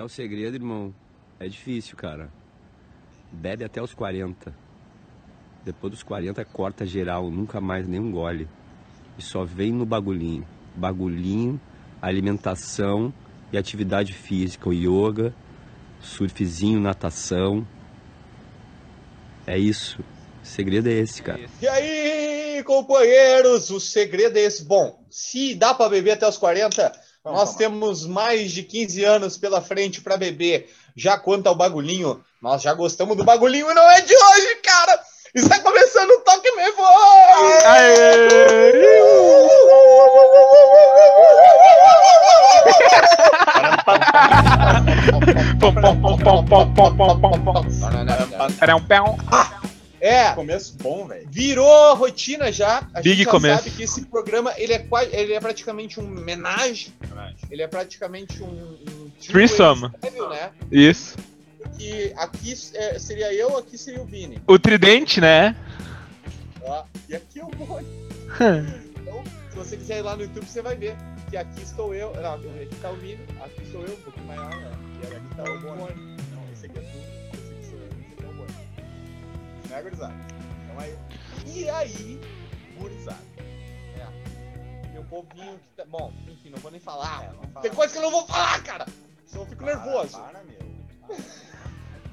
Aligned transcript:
Quer 0.00 0.04
o 0.04 0.08
segredo, 0.08 0.54
irmão? 0.54 0.94
É 1.38 1.46
difícil, 1.46 1.94
cara. 1.94 2.30
Bebe 3.30 3.64
até 3.64 3.82
os 3.82 3.92
40. 3.92 4.50
Depois 5.62 5.90
dos 5.90 6.02
40 6.02 6.42
corta 6.46 6.86
geral, 6.86 7.30
nunca 7.30 7.60
mais 7.60 7.86
nenhum 7.86 8.10
gole. 8.10 8.48
E 9.18 9.22
só 9.22 9.44
vem 9.44 9.70
no 9.70 9.84
bagulhinho. 9.84 10.48
Bagulhinho, 10.74 11.60
alimentação 12.00 13.12
e 13.52 13.58
atividade 13.58 14.14
física, 14.14 14.70
o 14.70 14.72
yoga, 14.72 15.34
surfzinho, 16.00 16.80
natação. 16.80 17.68
É 19.46 19.58
isso. 19.58 20.00
O 20.42 20.46
segredo 20.46 20.88
é 20.88 20.92
esse, 20.92 21.22
cara. 21.22 21.42
E 21.60 21.68
aí, 21.68 22.64
companheiros, 22.64 23.68
o 23.68 23.78
segredo 23.78 24.38
é 24.38 24.40
esse. 24.40 24.64
Bom, 24.64 24.98
se 25.10 25.54
dá 25.54 25.74
para 25.74 25.90
beber 25.90 26.12
até 26.12 26.26
os 26.26 26.38
40, 26.38 26.90
Vamos 27.22 27.38
nós 27.38 27.48
tomar. 27.50 27.58
temos 27.58 28.06
mais 28.06 28.50
de 28.50 28.62
15 28.62 29.04
anos 29.04 29.36
pela 29.36 29.60
frente 29.60 30.00
para 30.00 30.16
beber. 30.16 30.70
Já 30.96 31.18
quanto 31.18 31.46
ao 31.48 31.54
bagulhinho, 31.54 32.24
nós 32.40 32.62
já 32.62 32.72
gostamos 32.72 33.16
do 33.16 33.24
bagulhinho 33.24 33.70
e 33.70 33.74
não 33.74 33.90
é 33.90 34.00
de 34.00 34.14
hoje, 34.14 34.54
cara! 34.62 34.98
Está 35.34 35.60
começando 35.60 36.10
o 36.10 36.20
Toque 36.20 36.50
Me 36.56 36.70
Voe! 36.72 37.60
É. 50.00 50.32
Começo 50.32 50.76
bom, 50.78 51.06
velho. 51.06 51.28
Virou 51.30 51.94
rotina 51.94 52.50
já. 52.50 52.88
A 52.94 53.02
Big 53.02 53.16
gente 53.16 53.24
já 53.24 53.30
começo. 53.30 53.64
sabe 53.64 53.76
que 53.76 53.82
esse 53.82 54.06
programa 54.06 54.54
ele 54.56 54.72
é, 54.72 54.86
ele 55.12 55.34
é 55.34 55.40
praticamente 55.40 56.00
um 56.00 56.04
homenagem. 56.04 56.94
Ele 57.50 57.62
é 57.62 57.68
praticamente 57.68 58.42
um. 58.42 58.46
um 58.46 59.10
Threesome. 59.20 59.90
Né? 60.30 60.50
Isso. 60.72 61.16
Que 61.76 62.12
aqui 62.16 62.52
é, 62.74 62.98
seria 62.98 63.32
eu, 63.34 63.56
aqui 63.58 63.76
seria 63.76 64.00
o 64.00 64.06
Vini. 64.06 64.40
O 64.46 64.58
tridente, 64.58 65.20
né? 65.20 65.54
Ó, 66.62 66.84
e 67.08 67.14
aqui 67.14 67.38
é 67.38 67.44
o 67.44 67.48
Boni. 67.48 67.86
então, 69.00 69.22
se 69.50 69.56
você 69.56 69.76
quiser 69.76 69.98
ir 69.98 70.02
lá 70.02 70.16
no 70.16 70.22
YouTube, 70.22 70.46
você 70.46 70.62
vai 70.62 70.76
ver 70.76 70.96
que 71.28 71.36
aqui 71.36 71.62
estou 71.62 71.94
eu. 71.94 72.14
Não, 72.14 72.34
aqui 72.34 72.74
tá 72.80 72.90
o 72.90 72.96
Vini, 72.96 73.20
aqui 73.42 73.70
sou 73.70 73.82
eu, 73.82 73.92
um 73.92 74.00
pouquinho 74.00 74.26
maior, 74.26 74.56
né? 74.56 74.70
E 75.02 75.14
aqui 75.14 75.34
tá 75.36 75.42
o 75.42 75.60
Boni. 75.60 76.16
Não, 76.32 76.52
esse 76.52 76.66
aqui 76.66 76.78
é 76.78 76.82
tudo 76.82 77.09
né, 79.70 79.82
gurizada? 79.82 80.14
Então 80.64 80.80
aí. 80.80 80.98
E 81.46 81.70
aí, 81.70 82.20
gurizada? 82.76 83.18
É. 83.96 84.88
Meu 84.92 85.04
povinho 85.04 85.58
que 85.58 85.68
tá. 85.76 85.84
Bom, 85.84 86.12
enfim, 86.28 86.50
não 86.50 86.58
vou 86.58 86.70
nem 86.70 86.80
falar. 86.80 87.24
É, 87.24 87.60
Tem 87.60 87.70
coisa 87.70 87.92
que 87.92 87.98
eu 87.98 88.02
não 88.02 88.10
vou 88.10 88.26
falar, 88.26 88.62
cara! 88.62 88.86
Senão 89.24 89.44
eu 89.44 89.48
fico 89.48 89.64
para, 89.64 89.76
nervoso. 89.76 90.18
Para, 90.18 90.42
meu. 90.42 90.58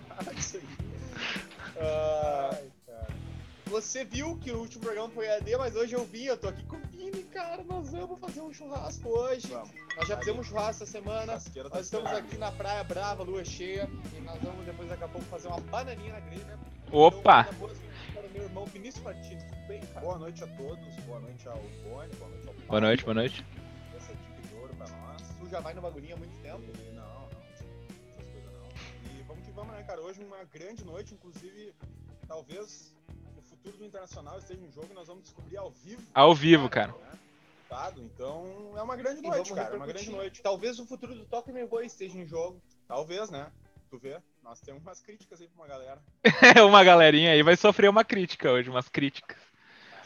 Para 0.07 0.33
isso 0.37 0.57
aí. 0.57 0.63
Uh, 1.77 2.71
você 3.67 4.03
viu 4.03 4.37
que 4.37 4.51
o 4.51 4.59
último 4.59 4.83
programa 4.83 5.09
foi 5.09 5.29
AD, 5.29 5.57
mas 5.57 5.75
hoje 5.75 5.93
eu 5.93 6.05
vim, 6.05 6.23
eu 6.23 6.37
tô 6.37 6.47
aqui 6.47 6.63
com 6.63 6.77
o 6.77 6.87
Vini, 6.87 7.23
cara. 7.23 7.63
Nós 7.63 7.91
vamos 7.91 8.19
fazer 8.19 8.41
um 8.41 8.53
churrasco 8.53 9.09
hoje. 9.09 9.47
Vamos. 9.47 9.69
Nós 9.95 10.07
já 10.07 10.17
fizemos 10.17 10.45
um 10.45 10.49
churrasco 10.49 10.83
essa 10.83 10.85
semana. 10.85 11.33
Tá 11.39 11.69
nós 11.69 11.85
estamos 11.85 12.11
aqui 12.11 12.37
na 12.37 12.51
Praia 12.51 12.83
Brava, 12.83 13.23
lua 13.23 13.43
cheia. 13.43 13.89
E 14.15 14.21
nós 14.21 14.41
vamos 14.41 14.65
depois, 14.65 14.89
daqui 14.89 15.03
a 15.03 15.07
pouco, 15.07 15.25
fazer 15.27 15.47
uma 15.47 15.59
bananinha 15.59 16.13
na 16.13 16.19
grelha. 16.21 16.59
Opa! 16.91 17.47
Então, 17.51 17.69
para 18.13 18.29
meu 18.29 18.43
irmão 18.43 18.65
Vinícius 18.65 19.03
Martins, 19.03 19.43
tudo 19.43 19.67
bem, 19.67 19.81
cara? 19.81 20.01
Boa 20.01 20.17
noite 20.17 20.43
a 20.43 20.47
todos, 20.47 20.95
boa 21.05 21.19
noite 21.19 21.47
ao 21.47 21.57
Boni, 21.57 22.15
boa 22.15 22.29
noite 22.29 22.47
ao 22.47 22.53
Paulo. 22.53 22.67
Boa 22.67 22.81
noite, 22.81 23.03
boa 23.03 23.13
noite. 23.13 23.45
Essa 23.95 24.13
dica 24.13 24.47
de 24.47 24.55
ouro 24.55 24.73
pra 24.75 24.87
nós. 24.87 25.21
Tu 25.39 25.49
já 25.49 25.59
vai 25.59 25.73
no 25.73 25.81
bagulhinho 25.81 26.15
há 26.15 26.17
muito 26.17 26.41
tempo? 26.41 26.63
E 26.63 26.91
não, 26.93 27.03
não, 27.03 27.43
essas 27.53 28.27
coisas 28.27 28.53
não. 28.53 28.69
E 29.11 29.23
vamos 29.23 29.45
que 29.45 29.51
vamos, 29.51 29.73
né, 29.73 29.83
cara? 29.83 30.01
Hoje 30.01 30.23
uma 30.23 30.43
grande 30.45 30.85
noite, 30.85 31.13
inclusive, 31.13 31.73
talvez 32.27 32.96
futuro 33.67 33.77
do 33.77 33.85
Internacional 33.85 34.37
esteja 34.37 34.65
em 34.65 34.71
jogo 34.71 34.87
e 34.91 34.93
nós 34.93 35.07
vamos 35.07 35.23
descobrir 35.23 35.57
ao 35.57 35.71
vivo. 35.71 36.01
Ao 36.13 36.33
vivo, 36.33 36.69
cara. 36.69 36.93
Né? 36.93 37.07
Então 37.97 38.73
é 38.77 38.81
uma 38.81 38.95
grande 38.95 39.21
noite, 39.21 39.53
cara. 39.53 39.73
É 39.73 39.77
uma 39.77 39.85
grande 39.87 40.09
noite. 40.09 40.41
Talvez 40.41 40.79
o 40.79 40.85
futuro 40.85 41.13
do 41.13 41.53
Me 41.53 41.65
Boy 41.65 41.85
esteja 41.85 42.17
em 42.17 42.25
jogo. 42.25 42.61
Talvez, 42.87 43.29
né? 43.29 43.51
Tu 43.89 43.97
vê? 43.97 44.17
Nós 44.41 44.61
temos 44.61 44.81
umas 44.81 45.01
críticas 45.01 45.41
aí 45.41 45.47
pra 45.47 45.63
uma 45.63 45.67
galera. 45.67 46.01
uma 46.65 46.83
galerinha 46.83 47.31
aí 47.31 47.43
vai 47.43 47.57
sofrer 47.57 47.89
uma 47.89 48.05
crítica 48.05 48.49
hoje, 48.49 48.69
umas 48.69 48.87
críticas. 48.87 49.37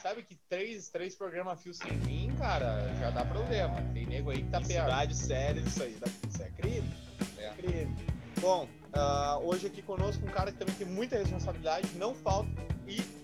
Sabe 0.02 0.24
que 0.24 0.36
três, 0.50 0.90
três 0.90 1.16
programas 1.16 1.62
fios 1.62 1.78
sem 1.78 1.94
mim, 1.98 2.34
cara, 2.40 2.92
já 3.00 3.12
dá 3.12 3.24
problema. 3.24 3.80
Tem 3.94 4.08
nego 4.08 4.32
aí 4.32 4.42
que 4.42 4.50
tá 4.50 4.60
perto. 4.60 4.72
Cidade 4.72 5.16
séria, 5.16 5.60
isso 5.62 5.84
aí. 5.84 5.96
Isso 6.28 6.42
é 6.42 6.50
crime. 6.50 6.92
É. 7.38 7.46
é 7.46 7.54
crime. 7.54 7.96
Bom, 8.40 8.68
uh, 8.96 9.46
hoje 9.48 9.68
aqui 9.68 9.84
conosco 9.84 10.26
um 10.26 10.32
cara 10.32 10.52
que 10.52 10.58
também 10.58 10.74
tem 10.74 10.88
muita 10.88 11.18
responsabilidade, 11.18 11.88
não 11.96 12.16
falta. 12.16 12.50
E 12.88 13.21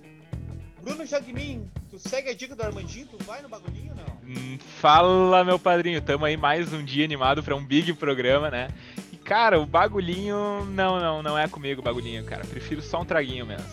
Bruno 0.87 1.05
Jagmin, 1.05 1.69
tu 1.91 1.99
segue 1.99 2.29
a 2.29 2.33
dica 2.33 2.55
do 2.55 2.63
Armandinho? 2.63 3.05
Tu 3.07 3.21
vai 3.25 3.41
no 3.41 3.49
bagulhinho 3.49 3.91
ou 3.91 3.97
não? 3.97 4.05
Hum, 4.23 4.57
fala, 4.79 5.43
meu 5.43 5.59
padrinho. 5.59 6.01
Tamo 6.01 6.23
aí 6.23 6.37
mais 6.37 6.71
um 6.71 6.81
dia 6.81 7.03
animado 7.03 7.43
para 7.43 7.53
um 7.57 7.65
big 7.65 7.91
programa, 7.91 8.49
né? 8.49 8.69
E, 9.11 9.17
cara, 9.17 9.59
o 9.59 9.65
bagulhinho. 9.65 10.63
Não, 10.69 10.97
não, 10.97 11.21
não 11.21 11.37
é 11.37 11.45
comigo 11.45 11.81
o 11.81 11.83
bagulhinho, 11.83 12.23
cara. 12.23 12.45
Prefiro 12.45 12.81
só 12.81 13.01
um 13.01 13.05
traguinho 13.05 13.45
mesmo. 13.45 13.67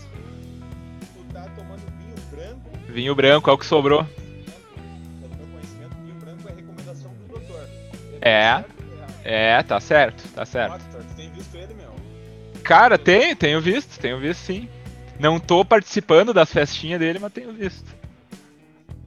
Tu 1.15 1.33
tá 1.33 1.43
tomando 1.57 1.83
vinho 1.99 2.17
branco? 2.33 2.71
Vinho 2.89 3.15
branco 3.15 3.49
é 3.49 3.53
o 3.53 3.59
que 3.59 3.67
sobrou. 3.67 4.05
É 5.23 5.29
doutor. 7.29 7.69
É. 8.21 8.65
É, 9.23 9.63
tá 9.63 9.79
certo, 9.79 10.27
tá 10.35 10.45
certo. 10.45 10.73
Nossa, 10.73 10.99
tu 10.99 11.15
tem 11.15 11.31
visto 11.31 11.55
ele, 11.55 11.75
meu? 11.75 11.95
Cara, 12.65 12.99
tem, 12.99 13.37
tenho 13.37 13.61
visto, 13.61 14.01
tenho 14.01 14.19
visto 14.19 14.41
sim. 14.41 14.69
Não 15.19 15.39
tô 15.39 15.65
participando 15.65 16.33
das 16.33 16.51
festinhas 16.51 16.99
dele, 16.99 17.19
mas 17.19 17.33
tenho 17.33 17.53
visto. 17.53 17.85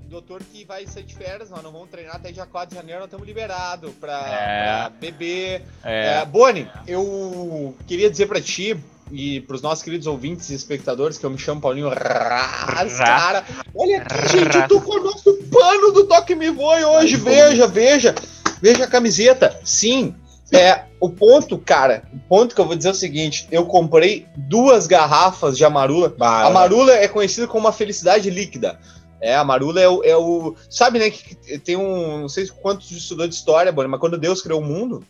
Doutor 0.10 0.42
que 0.42 0.64
vai 0.64 0.88
sair 0.88 1.04
de 1.04 1.14
férias, 1.14 1.50
nós 1.50 1.62
não 1.62 1.72
vamos 1.72 1.90
treinar 1.90 2.16
até 2.16 2.32
dia 2.32 2.46
4 2.46 2.70
de 2.70 2.76
janeiro, 2.76 3.02
nós 3.02 3.08
estamos 3.08 3.28
liberados 3.28 3.92
pra, 4.00 4.14
é. 4.14 4.64
pra 4.64 4.90
beber. 4.90 5.64
É. 5.84 6.20
É, 6.22 6.26
Boni, 6.26 6.68
eu 6.88 7.76
queria 7.86 8.10
dizer 8.10 8.26
pra 8.26 8.40
ti 8.40 8.78
e 9.12 9.42
pros 9.42 9.62
nossos 9.62 9.84
queridos 9.84 10.08
ouvintes 10.08 10.50
e 10.50 10.56
espectadores, 10.56 11.18
que 11.18 11.26
eu 11.26 11.30
me 11.30 11.38
chamo 11.38 11.62
Paulinho 11.62 11.90
Ras, 11.90 12.98
cara. 12.98 13.44
Olha 13.76 14.02
aqui, 14.02 14.28
gente, 14.30 14.68
tô 14.68 14.82
com 14.82 15.00
o 15.00 15.04
nosso 15.04 15.34
pano 15.52 15.92
do 15.92 16.06
Toque 16.08 16.36
Me 16.36 16.50
Voe 16.50 16.84
hoje. 16.84 17.18
Veja, 17.18 17.68
veja. 17.68 18.16
Veja 18.62 18.86
a 18.86 18.88
camiseta. 18.88 19.60
Sim, 19.64 20.16
é, 20.52 20.86
o 21.00 21.10
ponto, 21.10 21.58
cara, 21.58 22.04
o 22.14 22.20
ponto 22.20 22.56
que 22.56 22.62
eu 22.62 22.66
vou 22.66 22.76
dizer 22.76 22.90
é 22.90 22.92
o 22.92 22.96
seguinte: 22.96 23.48
eu 23.52 23.66
comprei 23.66 24.26
duas 24.36 24.88
garrafas 24.88 25.58
de 25.58 25.66
amarula. 25.66 26.14
Bah, 26.18 26.44
a 26.44 26.48
amarula 26.48 26.94
é 26.94 27.08
conhecida 27.08 27.48
como 27.48 27.66
uma 27.66 27.74
felicidade 27.74 28.30
líquida. 28.30 28.80
É, 29.20 29.36
a 29.36 29.44
marula 29.44 29.82
é 29.82 29.90
o, 29.90 30.04
é 30.04 30.16
o. 30.16 30.56
Sabe, 30.70 31.00
né? 31.00 31.10
Que 31.10 31.58
tem 31.60 31.76
um. 31.76 32.22
Não 32.22 32.30
sei 32.30 32.48
quantos 32.48 32.92
estudou 32.92 33.28
de 33.28 33.36
história, 33.36 33.72
mas 33.72 34.00
quando 34.00 34.18
Deus 34.18 34.42
criou 34.42 34.62
o 34.62 34.66
mundo, 34.66 35.04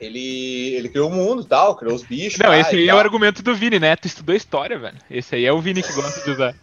ele, 0.00 0.74
ele 0.74 0.88
criou 0.88 1.08
o 1.08 1.14
mundo 1.14 1.44
tal, 1.44 1.76
criou 1.76 1.94
os 1.94 2.02
bichos. 2.02 2.38
Não, 2.38 2.52
esse 2.52 2.76
aí 2.76 2.88
é 2.88 2.94
o 2.94 2.98
argumento 2.98 3.42
do 3.42 3.54
Vini, 3.54 3.78
né? 3.78 3.96
Tu 3.96 4.08
estudou 4.08 4.34
história, 4.34 4.78
velho. 4.78 4.98
Esse 5.10 5.36
aí 5.36 5.46
é 5.46 5.52
o 5.52 5.60
Vini 5.60 5.82
que 5.82 5.92
gosta 5.92 6.22
de 6.22 6.30
usar. 6.30 6.54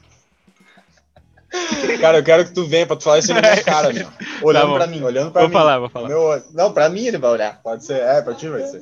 Cara, 2.00 2.18
eu 2.18 2.24
quero 2.24 2.46
que 2.46 2.52
tu 2.52 2.66
venha 2.66 2.86
pra 2.86 2.96
tu 2.96 3.04
falar 3.04 3.20
isso 3.20 3.34
na 3.34 3.42
minha 3.42 3.64
cara, 3.64 3.92
meu. 3.92 4.08
Olhando 4.42 4.72
tá 4.72 4.76
pra 4.76 4.88
mim, 4.88 5.04
olhando 5.04 5.32
pra 5.32 5.42
vou 5.42 5.50
mim. 5.50 5.54
Vou 5.54 5.62
falar, 5.62 5.80
vou 5.80 5.90
falar. 5.90 6.08
Meu... 6.08 6.42
Não, 6.54 6.72
pra 6.72 6.90
mim 6.90 7.06
ele 7.06 7.18
vai 7.18 7.32
olhar. 7.32 7.60
Pode 7.64 7.86
ser, 7.86 8.00
é, 8.00 8.22
pra 8.22 8.34
ti 8.34 8.48
vai 8.48 8.62
ser. 8.64 8.82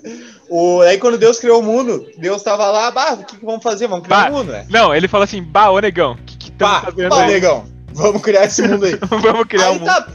O... 0.50 0.82
Aí 0.82 0.98
quando 0.98 1.18
Deus 1.18 1.40
criou 1.40 1.60
o 1.60 1.64
mundo, 1.64 2.06
Deus 2.18 2.44
tava 2.44 2.70
lá, 2.70 2.92
bah, 2.92 3.14
o 3.14 3.24
que, 3.24 3.38
que 3.38 3.46
vamos 3.46 3.64
fazer? 3.64 3.88
Vamos 3.88 4.06
criar 4.06 4.30
o 4.30 4.34
mundo, 4.34 4.52
né? 4.52 4.66
Não, 4.70 4.94
ele 4.94 5.08
falou 5.08 5.24
assim, 5.24 5.42
bah, 5.42 5.72
ô 5.72 5.80
negão, 5.80 6.14
o 6.14 6.18
que 6.18 6.38
que 6.38 6.52
bah, 6.52 6.82
fazendo 6.82 7.10
bah, 7.10 7.24
aí? 7.24 7.34
negão, 7.34 7.66
vamos 7.94 8.22
criar 8.22 8.46
esse 8.46 8.62
mundo 8.62 8.86
aí. 8.86 8.96
vamos 9.10 9.46
criar 9.48 9.68
aí 9.68 9.72
um 9.72 9.80
mundo. 9.80 9.86
Tá 9.86 10.08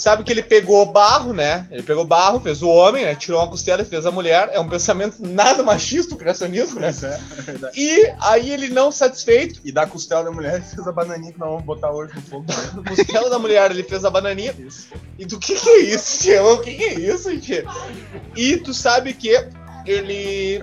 sabe 0.00 0.24
que 0.24 0.32
ele 0.32 0.42
pegou 0.42 0.84
barro, 0.86 1.32
né? 1.32 1.66
Ele 1.70 1.82
pegou 1.82 2.04
barro, 2.04 2.40
fez 2.40 2.62
o 2.62 2.68
homem, 2.68 3.04
né? 3.04 3.14
Tirou 3.14 3.40
uma 3.40 3.48
costela 3.48 3.82
e 3.82 3.84
fez 3.84 4.06
a 4.06 4.10
mulher. 4.10 4.50
É 4.52 4.60
um 4.60 4.68
pensamento 4.68 5.16
nada 5.20 5.62
machista 5.62 6.14
o 6.14 6.18
criacionismo, 6.18 6.80
né? 6.80 6.90
É, 7.02 7.66
é 7.66 7.70
e 7.74 8.14
aí 8.20 8.50
ele 8.50 8.68
não 8.68 8.90
satisfeito. 8.90 9.60
E 9.64 9.72
da 9.72 9.86
costela 9.86 10.24
da 10.24 10.30
mulher 10.30 10.56
ele 10.56 10.64
fez 10.64 10.86
a 10.86 10.92
bananinha 10.92 11.32
que 11.32 11.38
nós 11.38 11.50
vamos 11.50 11.64
botar 11.64 11.90
hoje 11.90 12.14
no 12.14 12.22
fogo. 12.22 12.46
Da 12.76 12.82
costela 12.82 13.30
da 13.30 13.38
mulher 13.38 13.70
ele 13.70 13.82
fez 13.82 14.04
a 14.04 14.10
bananinha. 14.10 14.54
Isso. 14.58 14.88
E 15.18 15.24
do 15.24 15.38
que 15.38 15.54
que 15.54 15.68
é 15.68 15.78
isso, 15.80 16.22
tio? 16.22 16.52
O 16.52 16.58
que 16.58 16.74
que 16.74 16.84
é 16.84 16.94
isso, 16.94 17.36
tio? 17.38 17.64
E 18.36 18.56
tu 18.56 18.74
sabe 18.74 19.14
que 19.14 19.30
ele 19.86 20.62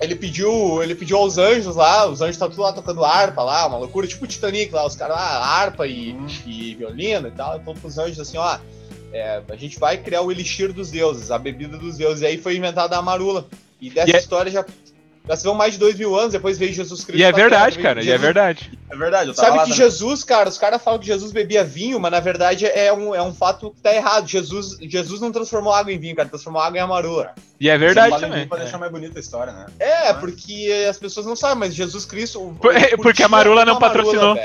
ele 0.00 0.14
pediu, 0.14 0.82
ele 0.82 0.94
pediu 0.94 1.16
aos 1.16 1.38
anjos 1.38 1.76
lá, 1.76 2.06
os 2.06 2.20
anjos 2.20 2.36
estão 2.36 2.50
tudo 2.50 2.62
lá 2.62 2.72
tocando 2.72 3.04
harpa 3.04 3.42
lá, 3.42 3.66
uma 3.66 3.78
loucura, 3.78 4.06
tipo 4.06 4.26
Titanic 4.26 4.72
lá, 4.72 4.86
os 4.86 4.96
caras 4.96 5.16
lá, 5.16 5.44
harpa 5.44 5.86
e, 5.86 6.12
hum. 6.12 6.26
e 6.46 6.74
violino 6.74 7.28
e 7.28 7.30
tal. 7.30 7.56
Então 7.56 7.74
os 7.82 7.98
anjos 7.98 8.20
assim, 8.20 8.36
ó, 8.36 8.58
é, 9.12 9.42
a 9.48 9.56
gente 9.56 9.78
vai 9.78 9.96
criar 9.96 10.22
o 10.22 10.32
elixir 10.32 10.72
dos 10.72 10.90
deuses, 10.90 11.30
a 11.30 11.38
bebida 11.38 11.78
dos 11.78 11.96
deuses. 11.96 12.22
E 12.22 12.26
aí 12.26 12.38
foi 12.38 12.56
inventada 12.56 12.96
a 12.96 13.02
marula. 13.02 13.46
E 13.80 13.90
dessa 13.90 14.16
é- 14.16 14.18
história 14.18 14.50
já 14.50 14.64
já 15.26 15.36
se 15.36 15.44
vão 15.44 15.54
mais 15.54 15.72
de 15.72 15.78
dois 15.78 15.96
mil 15.96 16.14
anos, 16.14 16.32
depois 16.32 16.58
veio 16.58 16.72
Jesus 16.72 17.02
Cristo. 17.02 17.18
E 17.18 17.24
é 17.24 17.32
verdade, 17.32 17.76
terra, 17.76 17.88
cara, 17.88 18.04
e 18.04 18.10
é 18.10 18.18
verdade. 18.18 18.70
É 18.90 18.96
verdade, 18.96 19.28
eu 19.30 19.34
Sabe 19.34 19.52
que 19.52 19.58
também. 19.64 19.74
Jesus, 19.74 20.22
cara, 20.22 20.48
os 20.50 20.58
caras 20.58 20.82
falam 20.82 21.00
que 21.00 21.06
Jesus 21.06 21.32
bebia 21.32 21.64
vinho, 21.64 21.98
mas 21.98 22.12
na 22.12 22.20
verdade 22.20 22.66
é 22.66 22.92
um, 22.92 23.14
é 23.14 23.22
um 23.22 23.32
fato 23.32 23.70
que 23.70 23.80
tá 23.80 23.94
errado. 23.94 24.28
Jesus, 24.28 24.76
Jesus 24.82 25.22
não 25.22 25.32
transformou 25.32 25.72
água 25.72 25.90
em 25.90 25.98
vinho, 25.98 26.14
cara, 26.14 26.28
transformou 26.28 26.60
água 26.60 26.78
em 26.78 26.82
amarula. 26.82 27.32
E 27.58 27.70
é 27.70 27.78
verdade 27.78 28.20
também. 28.20 28.46
Pra 28.46 28.58
deixar 28.58 28.76
mais 28.76 28.92
bonita 28.92 29.18
a 29.18 29.20
história, 29.20 29.52
né? 29.52 29.66
É, 29.78 30.12
mas... 30.12 30.20
porque 30.20 30.86
as 30.88 30.98
pessoas 30.98 31.24
não 31.24 31.34
sabem, 31.34 31.58
mas 31.58 31.74
Jesus 31.74 32.04
Cristo. 32.04 32.54
Por, 32.60 32.74
porque 33.02 33.22
a 33.22 33.28
Marula 33.28 33.64
não 33.64 33.78
patrocinou. 33.78 34.36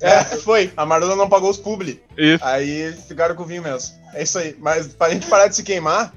É, 0.00 0.24
foi. 0.24 0.72
A 0.76 0.84
Marula 0.84 1.14
não 1.14 1.28
pagou 1.28 1.50
os 1.50 1.58
publi. 1.58 2.02
Isso. 2.16 2.44
Aí 2.44 2.92
ficaram 3.06 3.36
com 3.36 3.44
o 3.44 3.46
vinho 3.46 3.62
mesmo. 3.62 3.94
É 4.12 4.22
isso 4.22 4.38
aí. 4.38 4.56
Mas 4.58 4.88
pra 4.88 5.10
gente 5.10 5.26
parar 5.26 5.46
de 5.46 5.54
se 5.54 5.62
queimar, 5.62 6.12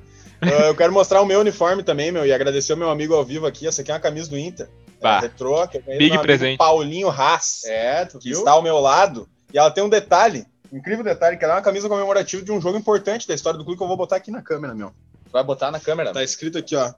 eu 0.49 0.75
quero 0.75 0.91
mostrar 0.91 1.21
o 1.21 1.25
meu 1.25 1.39
uniforme 1.39 1.83
também, 1.83 2.11
meu, 2.11 2.25
e 2.25 2.33
agradecer 2.33 2.73
o 2.73 2.77
meu 2.77 2.89
amigo 2.89 3.13
ao 3.13 3.23
vivo 3.23 3.45
aqui. 3.45 3.67
Essa 3.67 3.81
aqui 3.81 3.91
é 3.91 3.93
uma 3.93 3.99
camisa 3.99 4.29
do 4.29 4.37
Inter. 4.37 4.67
Bah. 5.01 5.17
É 5.17 5.21
retrô, 5.21 5.67
que 5.67 5.77
eu 5.77 5.97
Big 5.97 6.17
presente. 6.19 6.57
Paulinho 6.57 7.09
Haas. 7.09 7.63
É, 7.65 8.05
tu 8.05 8.19
que 8.19 8.29
viu? 8.29 8.39
está 8.39 8.51
ao 8.51 8.61
meu 8.61 8.79
lado. 8.79 9.27
E 9.53 9.57
ela 9.57 9.69
tem 9.69 9.83
um 9.83 9.89
detalhe, 9.89 10.45
um 10.71 10.77
incrível 10.77 11.03
detalhe, 11.03 11.37
que 11.37 11.43
ela 11.43 11.53
é 11.53 11.57
uma 11.57 11.61
camisa 11.61 11.87
comemorativa 11.87 12.43
de 12.43 12.51
um 12.51 12.59
jogo 12.59 12.77
importante 12.77 13.27
da 13.27 13.35
história 13.35 13.57
do 13.57 13.63
clube 13.63 13.77
que 13.77 13.83
eu 13.83 13.87
vou 13.87 13.97
botar 13.97 14.15
aqui 14.15 14.31
na 14.31 14.41
câmera, 14.41 14.73
meu. 14.73 14.91
Vai 15.31 15.43
botar 15.43 15.71
na 15.71 15.79
câmera? 15.79 16.13
Tá 16.13 16.23
escrito 16.23 16.57
aqui, 16.57 16.75
ó. 16.75 16.93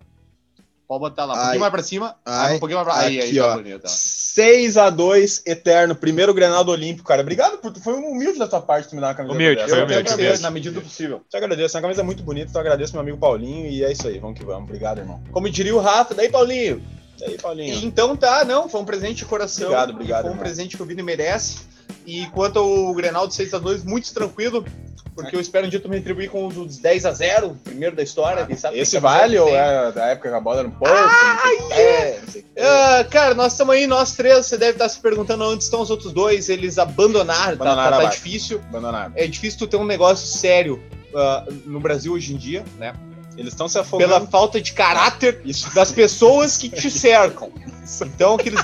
Pode 0.87 0.99
botar 0.99 1.25
lá, 1.25 1.33
um 1.33 1.37
pouquinho 1.37 1.59
mais 1.61 1.71
pra 1.71 1.83
cima. 1.83 2.15
Ai, 2.23 2.55
um 2.55 2.59
pouquinho 2.59 2.79
mais 2.79 2.93
pra... 2.93 3.05
Aí, 3.05 3.19
aqui, 3.19 3.29
aí, 3.29 3.35
tá 3.35 3.47
ó. 3.47 3.55
Bonito, 3.55 3.87
6x2, 3.87 5.41
eterno. 5.45 5.95
Primeiro 5.95 6.33
Grenado 6.33 6.71
Olímpico, 6.71 7.07
cara. 7.07 7.21
Obrigado 7.21 7.57
por. 7.57 7.75
Foi 7.79 7.93
um 7.93 8.11
humilde 8.11 8.37
da 8.37 8.47
tua 8.47 8.61
parte 8.61 8.89
tu 8.89 8.95
me 8.95 9.01
dar 9.01 9.07
uma 9.07 9.15
camisa 9.15 9.33
humilde, 9.33 9.67
Foi 9.67 9.83
humilde, 9.83 10.13
humilde. 10.13 10.41
Na 10.41 10.51
medida 10.51 10.75
do 10.75 10.81
possível. 10.81 11.21
Te 11.29 11.37
agradeço. 11.37 11.75
É 11.75 11.79
uma 11.79 11.83
camisa 11.83 12.03
muito 12.03 12.21
bonita, 12.21 12.49
então 12.49 12.61
agradeço 12.61 12.93
meu 12.93 13.01
amigo 13.01 13.17
Paulinho. 13.17 13.67
E 13.67 13.83
é 13.83 13.91
isso 13.91 14.07
aí, 14.07 14.19
vamos 14.19 14.37
que 14.37 14.45
vamos. 14.45 14.65
Obrigado, 14.65 14.99
irmão. 14.99 15.23
Como 15.31 15.49
diria 15.49 15.75
o 15.75 15.79
Rafa, 15.79 16.13
daí, 16.13 16.29
Paulinho. 16.29 16.83
Daí, 17.19 17.37
Paulinho. 17.37 17.75
Então 17.83 18.15
tá, 18.15 18.43
não, 18.43 18.67
foi 18.69 18.81
um 18.81 18.85
presente 18.85 19.17
de 19.17 19.25
coração. 19.25 19.67
Obrigado, 19.67 19.89
obrigado. 19.91 20.21
Foi 20.21 20.31
um 20.31 20.33
irmão. 20.33 20.43
presente 20.43 20.75
que 20.75 20.83
o 20.83 20.85
Vini 20.85 21.03
merece. 21.03 21.59
E 22.05 22.27
quanto 22.27 22.59
ao 22.59 22.93
Grenal 22.93 23.27
de 23.27 23.33
6x2, 23.33 23.83
muito 23.83 24.13
tranquilo. 24.13 24.63
Porque 25.15 25.33
eu 25.33 25.39
espero 25.39 25.65
um 25.65 25.69
dia 25.69 25.79
tu 25.79 25.87
me 25.87 25.95
retribuir 25.95 26.29
com 26.29 26.45
os 26.45 26.77
10 26.77 27.05
a 27.05 27.13
0 27.13 27.57
primeiro 27.63 27.95
da 27.95 28.03
história. 28.03 28.45
Sabe 28.57 28.79
esse 28.79 28.99
vale 28.99 29.39
ou 29.39 29.47
é 29.47 29.91
da 29.93 30.07
época 30.07 30.29
que 30.29 30.35
a 30.35 30.41
bola 30.41 30.59
era 30.59 30.67
um 30.67 30.71
pouco? 30.71 30.93
Ah, 30.93 31.39
é, 31.71 32.19
é. 32.53 33.01
Uh, 33.01 33.09
cara, 33.09 33.33
nós 33.33 33.53
estamos 33.53 33.73
aí, 33.73 33.87
nós 33.87 34.13
três. 34.13 34.45
Você 34.45 34.57
deve 34.57 34.73
estar 34.73 34.89
se 34.89 34.99
perguntando 34.99 35.45
onde 35.45 35.63
estão 35.63 35.79
os 35.79 35.89
outros 35.89 36.11
dois. 36.11 36.49
Eles 36.49 36.77
abandonaram, 36.77 37.53
abandonaram 37.53 37.91
tá, 37.91 37.97
tá, 37.97 38.03
tá 38.03 38.09
difícil. 38.09 38.59
Abandonaram. 38.67 39.13
É 39.15 39.25
difícil 39.25 39.57
tu 39.59 39.67
ter 39.67 39.77
um 39.77 39.85
negócio 39.85 40.27
sério 40.27 40.83
uh, 41.13 41.53
no 41.65 41.79
Brasil 41.79 42.11
hoje 42.11 42.33
em 42.33 42.37
dia, 42.37 42.65
né? 42.77 42.93
Eles 43.37 43.53
estão 43.53 43.67
se 43.67 43.77
afogando. 43.77 44.13
Pela 44.13 44.27
falta 44.27 44.61
de 44.61 44.73
caráter 44.73 45.41
Isso. 45.43 45.73
das 45.75 45.91
pessoas 45.91 46.57
que 46.57 46.69
te 46.69 46.89
cercam. 46.91 47.51
Então, 48.01 48.35
aqueles. 48.35 48.61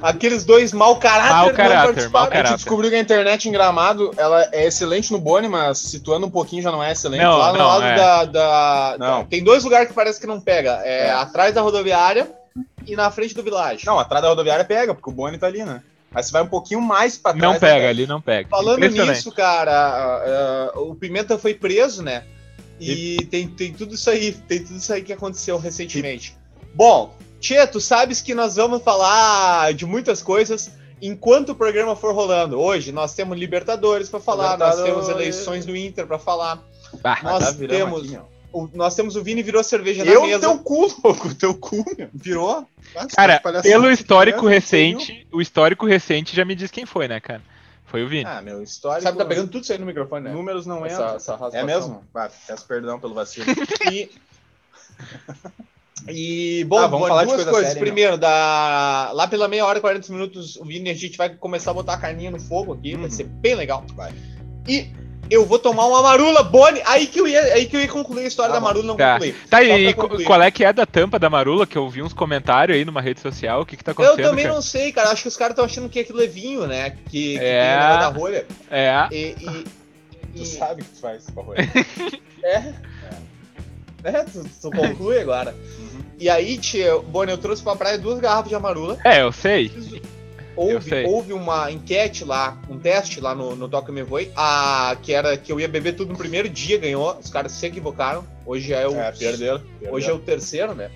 Aqueles 0.00 0.44
dois 0.44 0.72
mau 0.72 0.96
caráter. 0.96 1.34
Mau 1.34 1.52
caráter, 1.52 2.08
mau 2.10 2.26
caráter. 2.26 2.38
A 2.38 2.50
gente 2.50 2.56
descobriu 2.56 2.90
que 2.90 2.96
a 2.96 3.00
internet 3.00 3.48
em 3.48 3.52
Gramado 3.52 4.12
ela 4.16 4.48
é 4.50 4.66
excelente 4.66 5.12
no 5.12 5.18
Boni, 5.18 5.48
mas 5.48 5.78
situando 5.78 6.26
um 6.26 6.30
pouquinho 6.30 6.62
já 6.62 6.72
não 6.72 6.82
é 6.82 6.92
excelente. 6.92 7.22
Não, 7.22 7.36
Lá 7.36 7.52
no 7.52 7.58
não, 7.58 7.66
lado 7.66 7.84
é. 7.84 7.96
da, 7.96 8.24
da, 8.24 8.96
não. 8.98 9.24
Tem 9.26 9.44
dois 9.44 9.64
lugares 9.64 9.88
que 9.88 9.94
parece 9.94 10.18
que 10.18 10.26
não 10.26 10.40
pega. 10.40 10.80
É, 10.84 11.08
é, 11.08 11.10
atrás 11.10 11.54
da 11.54 11.60
rodoviária 11.60 12.30
e 12.86 12.96
na 12.96 13.10
frente 13.10 13.34
do 13.34 13.42
Village. 13.42 13.84
Não, 13.84 13.98
atrás 13.98 14.22
da 14.22 14.28
rodoviária 14.28 14.64
pega, 14.64 14.94
porque 14.94 15.10
o 15.10 15.12
Boni 15.12 15.36
tá 15.36 15.46
ali, 15.46 15.62
né? 15.62 15.82
Aí 16.14 16.22
você 16.22 16.32
vai 16.32 16.42
um 16.42 16.48
pouquinho 16.48 16.80
mais 16.80 17.18
pra 17.18 17.34
trás. 17.34 17.52
Não 17.52 17.60
pega, 17.60 17.84
né? 17.84 17.88
ali 17.88 18.06
não 18.06 18.20
pega. 18.20 18.48
Falando 18.48 18.88
nisso, 18.88 19.30
cara, 19.32 20.72
uh, 20.74 20.78
uh, 20.78 20.90
o 20.90 20.94
Pimenta 20.94 21.36
foi 21.36 21.52
preso, 21.52 22.02
né? 22.02 22.24
E, 22.80 23.16
e, 23.16 23.26
Tem, 23.26 23.48
tem 23.48 23.72
tudo 23.72 23.94
isso 23.94 24.08
aí, 24.10 24.32
tem 24.32 24.62
tudo 24.62 24.76
isso 24.76 24.92
aí 24.92 25.02
que 25.02 25.12
aconteceu 25.12 25.58
recentemente. 25.58 26.36
E... 26.54 26.76
Bom, 26.76 27.14
tu 27.72 27.80
sabes 27.80 28.20
que 28.20 28.34
nós 28.34 28.56
vamos 28.56 28.82
falar 28.82 29.72
de 29.74 29.86
muitas 29.86 30.22
coisas 30.22 30.70
enquanto 31.00 31.50
o 31.50 31.54
programa 31.54 31.96
for 31.96 32.14
rolando. 32.14 32.58
Hoje 32.60 32.92
nós 32.92 33.14
temos 33.14 33.38
Libertadores 33.38 34.08
para 34.08 34.20
falar, 34.20 34.52
Libertadores. 34.52 34.78
nós 34.78 34.88
temos 34.88 35.08
eleições 35.08 35.66
do 35.66 35.76
Inter 35.76 36.06
para 36.06 36.18
falar. 36.18 36.62
Ah, 37.04 37.18
nós 37.22 37.44
tá 37.44 37.66
temos 37.66 38.04
aqui, 38.04 38.18
o, 38.52 38.68
nós 38.74 38.94
temos 38.94 39.14
o 39.14 39.22
Vini 39.22 39.42
virou 39.42 39.62
cerveja 39.62 40.04
eu 40.04 40.22
na 40.22 40.26
mesa. 40.26 40.34
Eu 40.34 40.40
teu 40.40 40.58
cu, 40.58 41.00
louco, 41.04 41.34
teu 41.34 41.54
cu, 41.54 41.84
meu. 41.96 42.08
Virou? 42.14 42.66
Nossa, 42.94 43.08
cara, 43.08 43.40
pelo 43.62 43.90
histórico 43.90 44.46
recente, 44.46 45.26
o 45.32 45.40
histórico 45.40 45.86
recente 45.86 46.34
já 46.34 46.44
me 46.44 46.54
diz 46.54 46.70
quem 46.70 46.86
foi, 46.86 47.06
né, 47.08 47.20
cara? 47.20 47.42
Foi 47.88 48.04
o 48.04 48.08
Vini. 48.08 48.24
Ah, 48.26 48.40
meu 48.40 48.62
histórico. 48.62 49.02
Sabe, 49.02 49.18
tá 49.18 49.24
pegando 49.24 49.50
tudo 49.50 49.62
isso 49.62 49.72
aí 49.72 49.78
no 49.78 49.86
microfone, 49.86 50.24
né? 50.24 50.32
Números 50.32 50.66
não 50.66 50.86
entram. 50.86 51.16
Essa, 51.16 51.34
essa 51.34 51.56
é 51.56 51.64
mesmo? 51.64 52.04
Ah, 52.14 52.30
peço 52.46 52.66
perdão 52.66 53.00
pelo 53.00 53.14
vacilo. 53.14 53.46
e 53.90 54.10
E, 56.06 56.64
bom, 56.64 56.78
ah, 56.78 56.86
vamos 56.86 57.08
falar 57.08 57.24
duas 57.24 57.38
de 57.38 57.44
coisa 57.44 57.50
coisas. 57.50 57.72
Séria, 57.72 57.82
Primeiro, 57.82 58.16
da... 58.16 59.10
lá 59.12 59.26
pela 59.26 59.48
meia 59.48 59.66
hora, 59.66 59.80
40 59.80 60.12
minutos, 60.12 60.56
o 60.56 60.64
Vini, 60.64 60.90
a 60.90 60.94
gente 60.94 61.18
vai 61.18 61.34
começar 61.34 61.72
a 61.72 61.74
botar 61.74 61.94
a 61.94 61.98
carninha 61.98 62.30
no 62.30 62.40
fogo 62.40 62.72
aqui, 62.72 62.94
uhum. 62.94 63.02
vai 63.02 63.10
ser 63.10 63.24
bem 63.24 63.54
legal. 63.54 63.84
Vai. 63.94 64.14
E 64.66 64.90
eu 65.30 65.44
vou 65.44 65.58
tomar 65.58 65.86
uma 65.86 66.02
marula 66.02 66.42
Boni. 66.42 66.80
Aí 66.84 67.06
que 67.06 67.20
eu 67.20 67.28
ia, 67.28 67.40
aí 67.54 67.66
que 67.66 67.76
eu 67.76 67.80
ia 67.80 67.88
concluir 67.88 68.24
a 68.24 68.28
história 68.28 68.52
tá 68.52 68.58
da 68.58 68.64
marula, 68.64 68.86
não 68.86 68.96
tá. 68.96 69.12
concluí. 69.14 69.32
Tá, 69.48 69.62
e 69.62 69.94
qual 70.24 70.42
é 70.42 70.50
que 70.50 70.64
é 70.64 70.72
da 70.72 70.86
tampa 70.86 71.18
da 71.18 71.30
marula? 71.30 71.66
Que 71.66 71.76
eu 71.76 71.88
vi 71.88 72.02
uns 72.02 72.12
comentários 72.12 72.76
aí 72.76 72.84
numa 72.84 73.00
rede 73.00 73.20
social. 73.20 73.62
O 73.62 73.66
que 73.66 73.76
que 73.76 73.84
tá 73.84 73.92
acontecendo? 73.92 74.20
Eu 74.20 74.30
também 74.30 74.44
cara? 74.44 74.54
não 74.54 74.62
sei, 74.62 74.92
cara. 74.92 75.10
Acho 75.10 75.22
que 75.22 75.28
os 75.28 75.36
caras 75.36 75.52
estão 75.52 75.64
achando 75.64 75.88
que 75.88 76.00
aquilo 76.00 76.22
é 76.22 76.26
vinho, 76.26 76.66
né? 76.66 76.90
Que, 76.90 77.38
que 77.38 77.38
é... 77.38 77.76
tem 77.76 77.98
da 78.00 78.08
rolha. 78.08 78.46
É. 78.70 79.08
E, 79.10 79.16
e, 79.16 79.64
tu 80.36 80.42
e... 80.42 80.46
sabe 80.46 80.82
o 80.82 80.84
que 80.84 80.90
tu 80.92 81.00
faz 81.00 81.26
com 81.30 81.40
a 81.40 81.44
rolha. 81.44 81.60
é. 82.42 82.54
é. 82.54 82.72
É, 84.04 84.22
tu, 84.24 84.44
tu 84.62 84.70
conclui 84.70 85.18
agora. 85.18 85.54
Uhum. 85.78 86.00
E 86.18 86.30
aí, 86.30 86.56
tia, 86.56 86.98
Boni, 86.98 87.32
eu 87.32 87.38
trouxe 87.38 87.62
pra 87.62 87.74
praia 87.74 87.98
duas 87.98 88.20
garrafas 88.20 88.48
de 88.48 88.54
amarula. 88.54 88.96
É, 89.04 89.22
eu 89.22 89.32
sei. 89.32 89.72
Houve, 90.58 91.04
houve 91.06 91.32
uma 91.32 91.70
enquete 91.70 92.24
lá, 92.24 92.58
um 92.68 92.78
teste 92.78 93.20
lá 93.20 93.32
no, 93.34 93.54
no 93.54 93.68
Toca 93.68 93.92
Me 93.92 94.02
Voe, 94.02 94.30
a, 94.34 94.96
que 95.00 95.12
era 95.12 95.36
que 95.36 95.52
eu 95.52 95.60
ia 95.60 95.68
beber 95.68 95.94
tudo 95.94 96.12
no 96.12 96.18
primeiro 96.18 96.48
dia, 96.48 96.76
ganhou. 96.78 97.16
Os 97.16 97.30
caras 97.30 97.52
se 97.52 97.64
equivocaram. 97.64 98.24
Hoje 98.44 98.72
é 98.72 98.88
o. 98.88 98.96
É, 98.96 99.12
perderam, 99.12 99.60
perderam. 99.60 99.94
Hoje 99.94 100.10
é 100.10 100.12
o 100.12 100.18
terceiro, 100.18 100.74
né? 100.74 100.90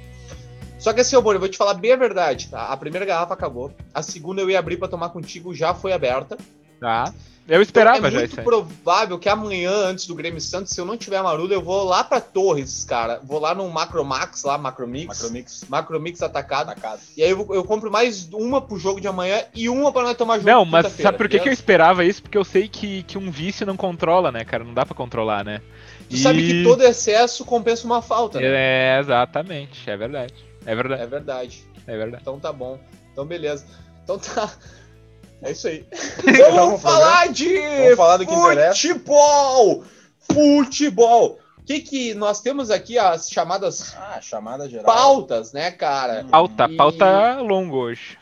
Só 0.80 0.92
que 0.92 1.00
assim, 1.00 1.20
Boni, 1.20 1.36
eu 1.36 1.40
vou 1.40 1.48
te 1.48 1.56
falar 1.56 1.74
bem 1.74 1.92
a 1.92 1.96
verdade, 1.96 2.48
tá? 2.48 2.66
A 2.66 2.76
primeira 2.76 3.06
garrafa 3.06 3.34
acabou. 3.34 3.72
A 3.94 4.02
segunda 4.02 4.40
eu 4.40 4.50
ia 4.50 4.58
abrir 4.58 4.78
para 4.78 4.88
tomar 4.88 5.10
contigo, 5.10 5.54
já 5.54 5.72
foi 5.72 5.92
aberta. 5.92 6.36
Tá. 6.80 7.14
Eu 7.48 7.60
esperava 7.60 7.98
então, 7.98 8.08
é 8.08 8.12
já 8.12 8.18
muito 8.20 8.42
provável 8.42 9.18
que 9.18 9.28
amanhã, 9.28 9.70
antes 9.70 10.06
do 10.06 10.14
Grêmio 10.14 10.40
Santos, 10.40 10.72
se 10.72 10.80
eu 10.80 10.84
não 10.84 10.96
tiver 10.96 11.20
Marula, 11.22 11.52
eu 11.52 11.60
vou 11.60 11.84
lá 11.84 12.04
pra 12.04 12.20
Torres, 12.20 12.84
cara. 12.84 13.20
Vou 13.22 13.40
lá 13.40 13.52
no 13.52 13.68
Macromax, 13.68 14.44
lá, 14.44 14.56
Macromix. 14.56 15.06
Macromix. 15.06 15.64
Macromix 15.68 16.22
atacado. 16.22 16.70
atacado. 16.70 17.00
E 17.16 17.22
aí 17.22 17.30
eu, 17.30 17.46
eu, 17.52 17.64
compro 17.64 17.90
mais 17.90 18.28
uma 18.32 18.60
pro 18.60 18.78
jogo 18.78 19.00
de 19.00 19.08
amanhã 19.08 19.44
e 19.54 19.68
uma 19.68 19.92
pra 19.92 20.02
nós 20.02 20.16
tomar 20.16 20.38
junto. 20.38 20.46
Não, 20.46 20.64
mas 20.64 20.86
sabe 20.92 21.18
por 21.18 21.28
que, 21.28 21.40
que 21.40 21.48
eu 21.48 21.52
esperava 21.52 22.04
isso? 22.04 22.22
Porque 22.22 22.38
eu 22.38 22.44
sei 22.44 22.68
que, 22.68 23.02
que 23.02 23.18
um 23.18 23.30
vício 23.30 23.66
não 23.66 23.76
controla, 23.76 24.30
né, 24.30 24.44
cara? 24.44 24.62
Não 24.62 24.72
dá 24.72 24.86
pra 24.86 24.94
controlar, 24.94 25.44
né? 25.44 25.60
Tu 26.08 26.16
e... 26.16 26.18
sabe 26.18 26.46
que 26.46 26.62
todo 26.62 26.82
excesso 26.82 27.44
compensa 27.44 27.84
uma 27.86 28.00
falta, 28.00 28.38
né? 28.38 28.46
É, 28.46 29.00
exatamente. 29.00 29.90
É 29.90 29.96
verdade. 29.96 30.34
É 30.64 30.74
verdade. 30.76 31.02
É 31.02 31.06
verdade. 31.06 31.64
É 31.88 31.96
verdade. 31.96 32.22
Então 32.22 32.38
tá 32.38 32.52
bom. 32.52 32.78
Então 33.12 33.26
beleza. 33.26 33.66
Então 34.04 34.16
tá. 34.18 34.52
É 35.42 35.50
isso 35.50 35.68
aí. 35.68 35.84
Vamos 36.54 36.80
falar 36.80 37.28
de 37.28 37.58
Vamos 37.58 37.96
falar 37.96 38.16
do 38.16 38.26
que 38.26 38.34
futebol! 38.34 39.84
Futebol! 40.32 41.38
O 41.58 41.64
que, 41.64 41.80
que 41.80 42.14
nós 42.14 42.40
temos 42.40 42.70
aqui 42.70 42.98
as 42.98 43.30
chamadas 43.30 43.94
ah, 43.96 44.20
chamada 44.20 44.68
geral. 44.68 44.84
pautas, 44.84 45.52
né, 45.52 45.70
cara? 45.70 46.24
Pauta, 46.28 46.66
e... 46.68 46.76
pauta 46.76 47.40
longa 47.40 47.74
hoje. 47.74 48.18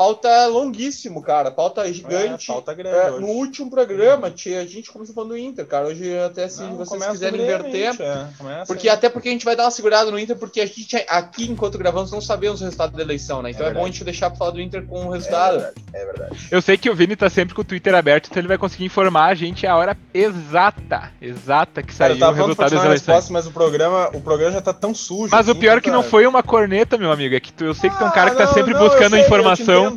Pauta 0.00 0.46
longuíssimo, 0.46 1.20
cara. 1.20 1.50
Pauta 1.50 1.92
gigante. 1.92 2.50
É, 2.50 2.54
pauta 2.54 2.72
grande. 2.72 2.96
É, 2.96 3.20
no 3.20 3.26
último 3.26 3.68
programa, 3.68 4.30
tia, 4.30 4.62
a 4.62 4.64
gente 4.64 4.90
começou 4.90 5.14
falando 5.14 5.32
do 5.32 5.36
Inter, 5.36 5.66
cara. 5.66 5.88
Hoje, 5.88 6.18
até 6.20 6.48
se 6.48 6.62
Não, 6.62 6.74
vocês 6.78 7.06
quiserem 7.08 7.42
inverter. 7.42 7.94
É, 8.00 8.64
porque 8.66 8.88
até 8.88 9.10
porque 9.10 9.28
a 9.28 9.32
gente 9.32 9.44
vai 9.44 9.54
dar 9.54 9.64
uma 9.64 9.70
segurada 9.70 10.10
no 10.10 10.18
Inter, 10.18 10.38
porque 10.38 10.62
a 10.62 10.66
gente 10.66 10.96
aqui, 11.06 11.50
enquanto 11.50 11.76
gravamos, 11.76 12.10
não 12.10 12.22
sabemos 12.22 12.62
o 12.62 12.64
resultado 12.64 12.96
da 12.96 13.02
eleição, 13.02 13.42
né? 13.42 13.50
Então 13.50 13.66
é, 13.66 13.68
é 13.68 13.74
bom 13.74 13.82
a 13.82 13.86
gente 13.88 14.02
deixar 14.02 14.30
pra 14.30 14.38
falar 14.38 14.52
do 14.52 14.60
Inter 14.62 14.86
com 14.86 15.04
o 15.04 15.10
resultado. 15.10 15.56
É 15.56 15.60
verdade, 15.60 15.84
é 15.92 16.04
verdade. 16.06 16.48
Eu 16.50 16.62
sei 16.62 16.78
que 16.78 16.88
o 16.88 16.94
Vini 16.94 17.14
tá 17.14 17.28
sempre 17.28 17.54
com 17.54 17.60
o 17.60 17.64
Twitter 17.64 17.94
aberto, 17.94 18.28
então 18.30 18.40
ele 18.40 18.48
vai 18.48 18.56
conseguir 18.56 18.86
informar 18.86 19.26
a 19.26 19.34
gente 19.34 19.66
a 19.66 19.76
hora 19.76 19.94
exata, 20.14 21.12
exata 21.20 21.82
que 21.82 21.92
saiu 21.92 22.18
cara, 22.18 22.32
o 22.32 22.34
resultado 22.36 22.70
das 22.70 22.84
eleições. 22.86 23.16
Resposta, 23.16 23.32
mas 23.34 23.46
o 23.46 23.50
programa, 23.50 24.08
o 24.14 24.22
programa 24.22 24.52
já 24.52 24.62
tá 24.62 24.72
tão 24.72 24.94
sujo. 24.94 25.28
Mas 25.30 25.46
assim, 25.46 25.50
o 25.50 25.60
pior 25.60 25.76
é 25.76 25.80
que 25.82 25.90
não 25.90 26.02
foi 26.02 26.26
uma 26.26 26.42
corneta, 26.42 26.96
meu 26.96 27.12
amigo. 27.12 27.34
É 27.34 27.40
que 27.40 27.52
tu, 27.52 27.66
eu 27.66 27.74
sei 27.74 27.90
que 27.90 27.98
tem 27.98 28.06
um 28.06 28.12
cara 28.12 28.30
que 28.30 28.38
tá 28.38 28.44
ah, 28.44 28.54
sempre 28.54 28.72
não, 28.72 28.80
buscando 28.80 29.10
sei, 29.10 29.26
informação. 29.26 29.89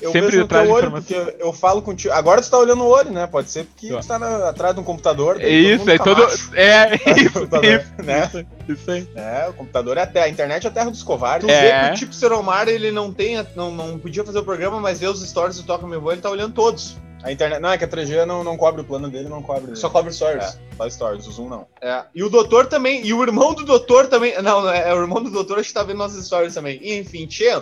Eu 0.00 0.12
Sempre 0.12 0.40
atrás 0.40 0.68
olho, 0.68 0.90
porque 0.90 1.36
eu 1.38 1.52
falo 1.52 1.82
contigo. 1.82 2.12
Agora 2.12 2.42
tu 2.42 2.50
tá 2.50 2.58
olhando 2.58 2.82
o 2.82 2.88
olho, 2.88 3.10
né? 3.10 3.26
Pode 3.26 3.50
ser 3.50 3.64
porque 3.64 3.88
tu 3.88 4.06
tá 4.06 4.18
na, 4.18 4.48
atrás 4.48 4.74
de 4.74 4.80
um 4.80 4.84
computador. 4.84 5.40
É 5.40 5.48
isso, 5.48 5.88
é 5.90 5.98
todo. 5.98 6.22
É, 6.54 6.94
isso, 7.20 7.48
isso, 7.62 8.02
né? 8.04 8.46
Isso 8.68 8.90
aí. 8.90 9.08
É, 9.14 9.48
o 9.48 9.52
computador 9.52 9.96
é 9.96 10.02
a 10.02 10.06
terra. 10.06 10.26
A 10.26 10.28
internet 10.28 10.64
é 10.64 10.68
a 10.68 10.72
terra 10.72 10.90
dos 10.90 11.02
covardes. 11.02 11.46
Tu 11.46 11.52
é. 11.52 11.60
vê 11.60 11.88
que 11.88 11.94
o 11.94 11.98
tipo 11.98 12.14
Seromar, 12.14 12.68
ele 12.68 12.90
não 12.90 13.12
tem. 13.12 13.36
Não, 13.54 13.70
não 13.70 13.98
podia 13.98 14.24
fazer 14.24 14.38
o 14.38 14.44
programa, 14.44 14.80
mas 14.80 15.00
vê 15.00 15.06
os 15.06 15.26
stories 15.26 15.56
do 15.56 15.62
Toca 15.62 15.86
Me 15.86 15.96
Voa, 15.96 16.12
ele 16.12 16.22
tá 16.22 16.30
olhando 16.30 16.52
todos. 16.52 16.96
A 17.22 17.32
internet. 17.32 17.60
Não, 17.60 17.70
é 17.70 17.78
que 17.78 17.84
a 17.84 17.88
3G 17.88 18.24
não, 18.24 18.44
não 18.44 18.56
cobre 18.56 18.82
o 18.82 18.84
plano 18.84 19.08
dele, 19.08 19.28
não 19.28 19.42
cobre. 19.42 19.74
Só 19.74 19.88
cobre 19.88 20.12
stories. 20.12 20.44
É, 20.44 20.76
só 20.76 20.88
stories, 20.88 21.26
o 21.26 21.32
Zoom 21.32 21.48
não. 21.48 21.66
É. 21.80 22.04
E 22.14 22.22
o 22.22 22.28
doutor 22.28 22.66
também. 22.66 23.04
E 23.04 23.12
o 23.12 23.22
irmão 23.22 23.52
do 23.52 23.64
doutor 23.64 24.06
também. 24.06 24.40
Não, 24.42 24.62
não 24.62 24.70
é, 24.70 24.90
é 24.90 24.94
o 24.94 25.00
irmão 25.00 25.22
do 25.22 25.30
doutor, 25.30 25.58
acho 25.58 25.68
que 25.68 25.74
tá 25.74 25.82
vendo 25.82 25.98
nossas 25.98 26.24
stories 26.24 26.54
também. 26.54 26.78
E, 26.80 26.98
enfim, 26.98 27.26
Tchê. 27.26 27.60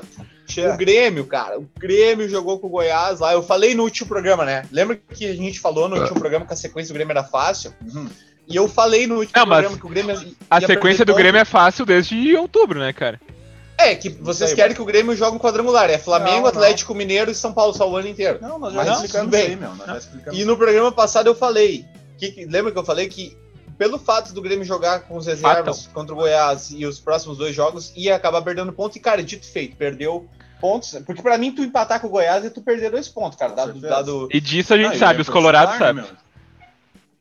O 0.73 0.77
Grêmio, 0.77 1.27
cara, 1.27 1.59
o 1.59 1.69
Grêmio 1.79 2.29
jogou 2.29 2.59
com 2.59 2.67
o 2.67 2.71
Goiás 2.71 3.21
lá. 3.21 3.33
Eu 3.33 3.43
falei 3.43 3.75
no 3.75 3.83
último 3.83 4.09
programa, 4.09 4.45
né? 4.45 4.65
Lembra 4.71 4.97
que 4.97 5.27
a 5.27 5.35
gente 5.35 5.59
falou 5.59 5.89
no 5.89 5.97
último 5.97 6.19
programa 6.19 6.47
que 6.47 6.53
a 6.53 6.57
sequência 6.57 6.93
do 6.93 6.97
Grêmio 6.97 7.13
era 7.13 7.25
fácil? 7.25 7.75
Uhum. 7.83 8.09
E 8.47 8.57
eu 8.57 8.69
falei 8.69 9.07
no 9.07 9.17
último 9.17 9.33
não, 9.35 9.47
programa 9.47 9.79
que 9.79 9.87
o 9.87 9.89
Grêmio. 9.89 10.37
A 10.51 10.61
sequência 10.61 11.05
do 11.05 11.15
Grêmio 11.15 11.41
é 11.41 11.45
fácil 11.45 11.87
desde 11.87 12.37
outubro, 12.37 12.79
né, 12.79 12.93
cara? 12.93 13.21
É, 13.77 13.95
que 13.95 14.09
vocês 14.09 14.51
sei, 14.51 14.57
querem 14.57 14.75
que 14.75 14.83
o 14.83 14.85
Grêmio 14.85 15.17
jogue 15.17 15.37
um 15.37 15.41
quadrangular. 15.41 15.91
É 15.91 15.99
Flamengo, 15.99 16.43
não, 16.43 16.47
Atlético 16.47 16.93
não. 16.93 16.99
Mineiro 16.99 17.31
e 17.31 17.35
São 17.35 17.53
Paulo 17.53 17.75
só 17.75 17.91
o 17.91 17.97
ano 17.97 18.09
inteiro. 18.09 18.39
Não, 18.41 18.59
nós 18.59 18.73
já 18.73 18.93
explicamos 18.95 19.31
bem. 19.31 19.47
Aí, 19.47 19.57
meu. 19.57 19.73
e 20.33 20.45
no 20.45 20.57
programa 20.57 20.93
passado 20.93 21.27
eu 21.27 21.35
falei. 21.35 21.85
Que, 22.17 22.47
lembra 22.49 22.71
que 22.71 22.79
eu 22.79 22.85
falei 22.85 23.09
que 23.09 23.37
pelo 23.77 23.99
fato 23.99 24.33
do 24.33 24.41
Grêmio 24.41 24.65
jogar 24.65 25.01
com 25.01 25.17
os 25.17 25.27
reservas 25.27 25.89
contra 25.93 26.15
o 26.15 26.17
Goiás 26.17 26.71
e 26.71 26.87
os 26.87 27.01
próximos 27.01 27.39
dois 27.39 27.55
jogos, 27.55 27.93
ia 27.97 28.15
acabar 28.15 28.43
perdendo 28.43 28.73
pontos. 28.73 28.97
E, 28.97 29.01
cara, 29.01 29.23
dito 29.23 29.47
feito, 29.47 29.77
perdeu 29.77 30.29
pontos. 30.65 30.99
Porque 31.05 31.21
para 31.21 31.37
mim, 31.37 31.53
tu 31.53 31.63
empatar 31.63 32.01
com 32.01 32.07
o 32.07 32.11
Goiás 32.11 32.43
é 32.43 32.49
tu 32.49 32.63
perder 32.63 32.91
dois 32.91 33.07
pontos, 33.07 33.39
cara. 33.39 33.53
Dado, 33.53 33.79
dado... 33.79 34.29
E 34.33 34.41
disso 34.41 34.73
a 34.73 34.79
gente 34.79 34.93
não, 34.93 34.99
sabe, 34.99 35.21
os 35.21 35.29
colorados 35.29 35.77
sabem. 35.77 36.07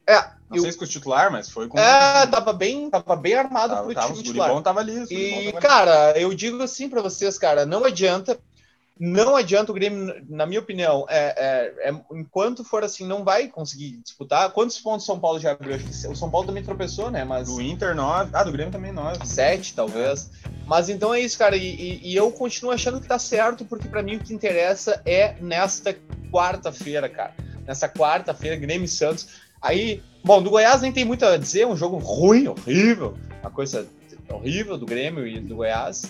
É, 0.08 0.22
não 0.50 0.56
eu... 0.56 0.62
sei 0.62 0.72
se 0.72 0.78
com 0.78 0.86
o 0.86 0.88
titular, 0.88 1.30
mas 1.30 1.50
foi 1.50 1.68
com. 1.68 1.78
É, 1.78 2.26
tava 2.28 2.54
bem, 2.54 2.90
tava 2.90 3.18
bem 3.18 3.34
armado 3.34 3.74
tava, 3.74 3.84
pro 3.84 3.94
tava, 3.94 4.14
time 4.14 4.24
titular. 4.24 4.62
tava 4.62 4.80
ali. 4.80 5.06
E, 5.10 5.52
tava 5.52 5.62
cara, 5.62 6.10
ali. 6.12 6.22
eu 6.22 6.34
digo 6.34 6.64
assim 6.64 6.88
para 6.88 7.02
vocês, 7.02 7.38
cara, 7.38 7.66
não 7.66 7.84
adianta. 7.84 8.40
Não 8.98 9.36
adianta 9.36 9.72
o 9.72 9.76
Grêmio, 9.76 10.24
na 10.30 10.46
minha 10.46 10.60
opinião, 10.60 11.06
é, 11.10 11.34
é, 11.36 11.90
é, 11.90 12.02
enquanto 12.12 12.64
for 12.64 12.84
assim, 12.84 13.06
não 13.06 13.24
vai 13.24 13.48
conseguir 13.48 13.98
disputar. 14.04 14.52
Quantos 14.52 14.78
pontos 14.80 15.06
São 15.06 15.20
Paulo 15.20 15.40
já 15.40 15.52
abriu? 15.52 15.76
O 16.10 16.16
São 16.16 16.30
Paulo 16.30 16.46
também 16.46 16.64
tropeçou, 16.64 17.10
né? 17.10 17.26
Mas... 17.26 17.48
Do 17.48 17.60
Inter, 17.60 17.96
9. 17.96 18.30
Ah, 18.32 18.44
do 18.44 18.52
Grêmio 18.52 18.72
também 18.72 18.92
9. 18.92 19.26
7, 19.26 19.74
talvez. 19.74 20.30
Mas 20.66 20.90
então 20.90 21.14
é 21.14 21.20
isso, 21.20 21.38
cara. 21.38 21.56
E, 21.56 21.66
e, 21.66 22.12
e 22.12 22.16
eu 22.16 22.32
continuo 22.32 22.72
achando 22.72 23.00
que 23.00 23.08
tá 23.08 23.20
certo, 23.20 23.66
porque 23.66 23.88
para 23.88 24.02
mim 24.02 24.16
o 24.16 24.20
que 24.20 24.34
interessa 24.34 25.02
é 25.06 25.36
nesta 25.42 25.96
quarta-feira, 26.32 27.10
cara. 27.10 27.34
Nessa 27.68 27.88
quarta-feira, 27.88 28.56
Grêmio 28.56 28.86
e 28.86 28.90
Santos. 28.90 29.28
Aí, 29.62 30.02
bom, 30.24 30.42
do 30.42 30.50
Goiás 30.50 30.82
nem 30.82 30.92
tem 30.92 31.06
muito 31.06 31.26
a 31.26 31.38
dizer, 31.38 31.62
é 31.62 31.68
um 31.68 31.78
jogo 31.78 31.98
ruim, 31.98 32.48
horrível, 32.48 33.18
uma 33.42 33.50
coisa 33.50 33.88
horrível 34.30 34.78
do 34.78 34.86
Grêmio 34.86 35.26
e 35.26 35.40
do 35.40 35.56
Goiás. 35.56 36.04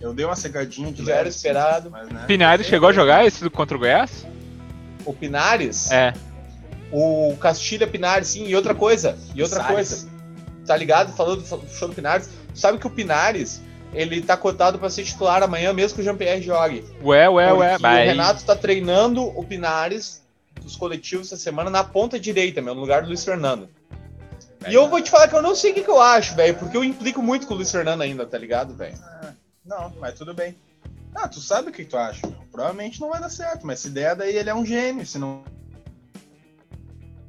Eu 0.00 0.12
dei 0.12 0.24
uma 0.24 0.34
cegadinha 0.34 0.90
de 0.90 1.04
Já 1.04 1.14
era 1.14 1.28
esperado. 1.28 1.90
Mas, 1.90 2.08
né, 2.08 2.24
Pinares 2.26 2.66
chegou 2.66 2.88
a 2.88 2.92
jogar 2.92 3.24
esse 3.24 3.48
contra 3.50 3.76
o 3.76 3.80
Goiás? 3.80 4.26
O 5.04 5.12
Pinares? 5.12 5.92
É. 5.92 6.12
O 6.90 7.36
Castilha 7.40 7.86
Pinares, 7.86 8.28
sim. 8.28 8.46
E 8.46 8.56
outra 8.56 8.74
coisa, 8.74 9.16
e 9.34 9.42
outra 9.42 9.62
coisa. 9.64 10.08
Tá 10.66 10.76
ligado? 10.76 11.14
Falando 11.16 11.42
do 11.42 11.68
show 11.68 11.88
do 11.88 11.94
Pinares. 11.94 12.28
Sabe 12.52 12.78
que 12.78 12.86
o 12.86 12.90
Pinares, 12.90 13.62
ele 13.92 14.22
tá 14.22 14.36
cotado 14.36 14.78
para 14.78 14.88
ser 14.88 15.04
titular 15.04 15.42
amanhã, 15.42 15.72
mesmo 15.72 15.96
que 15.96 16.00
o 16.00 16.04
Jean-Pierre 16.04 16.42
jogue. 16.42 16.84
Ué, 17.02 17.28
ué, 17.28 17.52
ué. 17.52 17.78
Mas... 17.78 18.06
O 18.06 18.10
Renato 18.10 18.44
tá 18.44 18.56
treinando 18.56 19.22
o 19.22 19.44
Pinares 19.44 20.22
dos 20.60 20.76
coletivos 20.76 21.26
essa 21.26 21.36
semana 21.36 21.70
na 21.70 21.84
ponta 21.84 22.18
direita, 22.18 22.62
meu, 22.62 22.74
no 22.74 22.80
lugar 22.80 23.02
do 23.02 23.08
Luiz 23.08 23.24
Fernando. 23.24 23.68
e 24.68 24.74
eu 24.74 24.88
vou 24.88 25.00
te 25.02 25.10
falar 25.10 25.28
que 25.28 25.34
eu 25.34 25.42
não 25.42 25.54
sei 25.54 25.72
o 25.72 25.74
que, 25.74 25.82
que 25.82 25.90
eu 25.90 26.00
acho, 26.00 26.34
velho, 26.34 26.54
porque 26.56 26.76
eu 26.76 26.84
implico 26.84 27.20
muito 27.20 27.46
com 27.46 27.54
o 27.54 27.56
Luiz 27.56 27.70
Fernando 27.70 28.02
ainda, 28.02 28.24
tá 28.24 28.38
ligado, 28.38 28.74
velho? 28.74 28.96
Ah, 29.02 29.32
não, 29.64 29.92
mas 29.98 30.14
tudo 30.14 30.32
bem. 30.32 30.56
Ah, 31.14 31.28
tu 31.28 31.40
sabe 31.40 31.68
o 31.68 31.72
que, 31.72 31.84
tu 31.84 31.96
acha? 31.96 32.26
Provavelmente 32.50 33.00
não 33.00 33.10
vai 33.10 33.20
dar 33.20 33.28
certo, 33.28 33.66
mas 33.66 33.80
se 33.80 33.90
der, 33.90 34.16
daí 34.16 34.34
ele 34.34 34.48
é 34.48 34.54
um 34.54 34.64
gênio. 34.64 35.04
Se 35.04 35.18
não, 35.18 35.42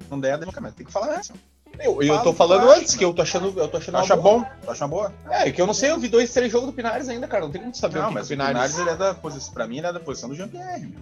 não 0.10 0.20
der, 0.20 0.38
daí 0.38 0.46
nunca 0.46 0.62
tem 0.72 0.86
que 0.86 0.92
falar 0.92 1.16
essa. 1.16 1.34
Eu, 1.80 2.02
eu 2.02 2.22
tô 2.22 2.34
falando 2.34 2.70
antes, 2.70 2.96
que 2.96 3.04
eu 3.04 3.14
tô 3.14 3.22
achando. 3.22 3.54
Eu 3.60 3.68
tô 3.68 3.78
achando 3.78 3.98
acha 3.98 4.16
bom? 4.16 4.44
Tu 4.64 4.72
acha 4.72 4.88
boa? 4.88 5.14
É, 5.30 5.52
que 5.52 5.62
eu 5.62 5.68
não 5.68 5.74
sei, 5.74 5.92
eu 5.92 6.00
vi 6.00 6.08
dois, 6.08 6.32
três 6.32 6.52
jogos 6.52 6.68
do 6.68 6.74
Pinares 6.74 7.10
ainda, 7.10 7.28
cara. 7.28 7.44
Não 7.44 7.52
tem 7.52 7.62
como 7.62 7.76
saber 7.76 8.00
não, 8.00 8.06
o 8.06 8.08
que 8.10 8.14
mas 8.14 8.28
o 8.28 8.30
Pinares. 8.30 8.54
Pinares 8.54 8.80
ele 8.80 8.90
é 8.90 8.96
da 8.96 9.14
posição. 9.14 9.54
Pra 9.54 9.68
mim, 9.68 9.78
ele 9.80 9.88
é 9.88 9.94
da 9.94 10.00
posição 10.00 10.30
do 10.30 10.36
Jean-Pierre, 10.36 10.88
meu. 10.88 11.02